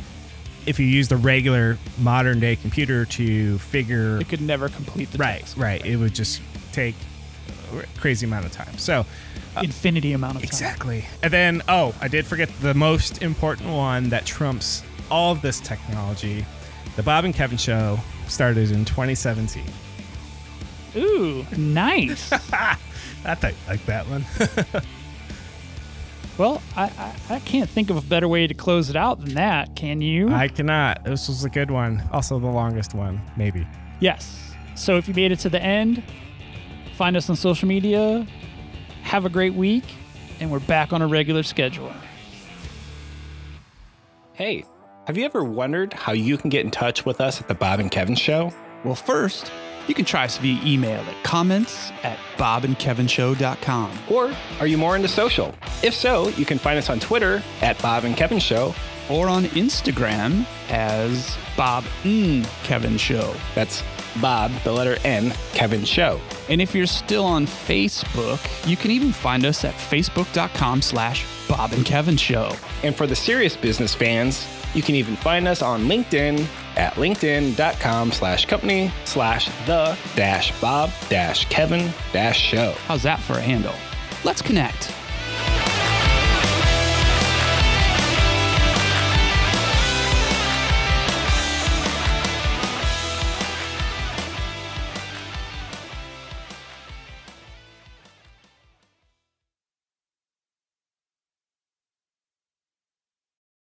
if 0.66 0.80
you 0.80 0.86
use 0.86 1.08
the 1.08 1.18
regular 1.18 1.78
modern 2.00 2.40
day 2.40 2.56
computer 2.56 3.06
to 3.06 3.58
figure 3.60 4.18
It 4.20 4.28
could 4.28 4.42
never 4.42 4.70
complete 4.70 5.12
the 5.12 5.18
right, 5.18 5.42
task. 5.42 5.58
right, 5.58 5.86
it 5.86 5.96
would 5.98 6.14
just 6.14 6.42
take 6.72 6.96
a 7.74 8.00
crazy 8.00 8.26
amount 8.26 8.46
of 8.46 8.52
time. 8.52 8.78
So 8.78 9.06
Infinity 9.62 10.14
amount 10.14 10.36
of 10.36 10.42
time. 10.42 10.48
Exactly. 10.48 11.06
And 11.24 11.34
then, 11.34 11.62
oh, 11.68 11.96
I 12.00 12.08
did 12.08 12.28
forget 12.28 12.50
the 12.62 12.74
most 12.76 13.22
important 13.24 13.70
one 13.70 14.10
that 14.10 14.26
trumps 14.26 14.84
all 15.10 15.32
of 15.32 15.42
this 15.42 15.60
technology. 15.60 16.46
The 16.96 17.02
Bob 17.04 17.26
and 17.26 17.34
Kevin 17.34 17.58
Show 17.58 18.00
started 18.28 18.72
in 18.72 18.86
2017. 18.86 19.64
Ooh, 20.96 21.46
nice. 21.58 22.32
I 23.26 23.36
think 23.36 23.58
like 23.68 23.86
that 23.86 24.06
one. 24.08 24.26
well, 26.38 26.62
I, 26.76 26.84
I, 26.84 27.36
I 27.36 27.40
can't 27.40 27.70
think 27.70 27.90
of 27.90 27.98
a 27.98 28.02
better 28.02 28.28
way 28.28 28.48
to 28.48 28.54
close 28.54 28.90
it 28.90 28.96
out 28.96 29.20
than 29.24 29.34
that. 29.36 29.76
Can 29.76 30.02
you? 30.02 30.30
I 30.30 30.48
cannot. 30.48 31.04
This 31.04 31.28
was 31.28 31.44
a 31.44 31.50
good 31.50 31.72
one. 31.72 32.08
Also, 32.12 32.40
the 32.40 32.48
longest 32.48 32.94
one, 32.94 33.22
maybe. 33.36 33.68
Yes. 34.00 34.54
So 34.76 34.98
if 34.98 35.08
you 35.08 35.14
made 35.14 35.32
it 35.32 35.40
to 35.40 35.50
the 35.50 35.62
end, 35.62 36.04
find 36.96 37.18
us 37.18 37.30
on 37.30 37.36
social 37.36 37.68
media. 37.68 38.28
Have 39.04 39.26
a 39.26 39.30
great 39.30 39.54
week, 39.54 39.86
and 40.40 40.52
we're 40.52 40.60
back 40.60 40.94
on 40.94 41.02
a 41.02 41.08
regular 41.08 41.44
schedule. 41.44 41.92
Hey, 44.34 44.66
have 45.08 45.18
you 45.18 45.26
ever 45.26 45.44
wondered 45.44 45.94
how 45.94 46.12
you 46.12 46.38
can 46.38 46.50
get 46.50 46.64
in 46.66 46.70
touch 46.70 47.06
with 47.06 47.22
us 47.22 47.42
at 47.42 47.48
the 47.48 47.56
Bob 47.56 47.80
and 47.80 47.90
Kevin 47.90 48.16
Show? 48.16 48.54
Well, 48.84 48.96
first, 48.96 49.52
you 49.88 49.94
can 49.94 50.06
try 50.06 50.26
us 50.26 50.38
via 50.38 50.62
email 50.64 51.02
at 51.02 51.24
comments 51.24 51.92
at 52.04 52.18
bobandkevinshow.com. 52.38 54.00
Or 54.10 54.36
are 54.60 54.68
you 54.68 54.78
more 54.78 54.96
into 54.96 55.08
social? 55.08 55.54
If 55.84 55.94
so, 55.94 56.30
you 56.30 56.46
can 56.46 56.58
find 56.58 56.78
us 56.78 56.90
on 56.90 57.00
Twitter 57.00 57.42
at 57.62 57.82
Bob 57.82 58.04
and 58.04 58.16
Kevin 58.16 58.40
Show. 58.40 58.76
Or 59.10 59.30
on 59.30 59.46
Instagram 59.46 60.46
as 60.70 61.38
Bob 61.56 61.86
N. 62.04 62.46
Kevin 62.64 62.98
Show. 62.98 63.34
That's 63.56 63.82
Bob, 64.22 64.52
the 64.64 64.72
letter 64.74 64.98
N, 65.06 65.34
Kevin 65.54 65.86
Show. 65.86 66.20
And 66.50 66.62
if 66.62 66.76
you're 66.76 66.88
still 66.88 67.24
on 67.24 67.46
Facebook, 67.46 68.40
you 68.68 68.76
can 68.76 68.92
even 68.92 69.14
find 69.14 69.46
us 69.46 69.64
at 69.64 69.74
facebook.com 69.74 70.82
slash 70.82 71.26
Bob 71.48 71.72
and 71.72 71.86
Kevin 71.86 72.18
Show. 72.18 72.54
And 72.84 72.94
for 72.94 73.08
the 73.08 73.16
serious 73.16 73.56
business 73.56 73.96
fans, 73.96 74.46
you 74.78 74.84
can 74.84 74.96
even 74.96 75.16
find 75.16 75.48
us 75.48 75.64
on 75.64 75.86
LinkedIn 75.86 76.48
at 76.76 76.94
linkedin.com 76.94 78.12
slash 78.12 78.46
company 78.46 78.92
slash 79.06 79.48
the 79.66 79.98
dash 80.16 80.58
Bob 80.62 80.92
dash 81.10 81.46
Kevin 81.50 81.92
dash 82.14 82.40
show. 82.40 82.74
How's 82.86 83.02
that 83.04 83.20
for 83.20 83.34
a 83.34 83.42
handle? 83.42 83.74
Let's 84.24 84.44
connect. 84.44 84.94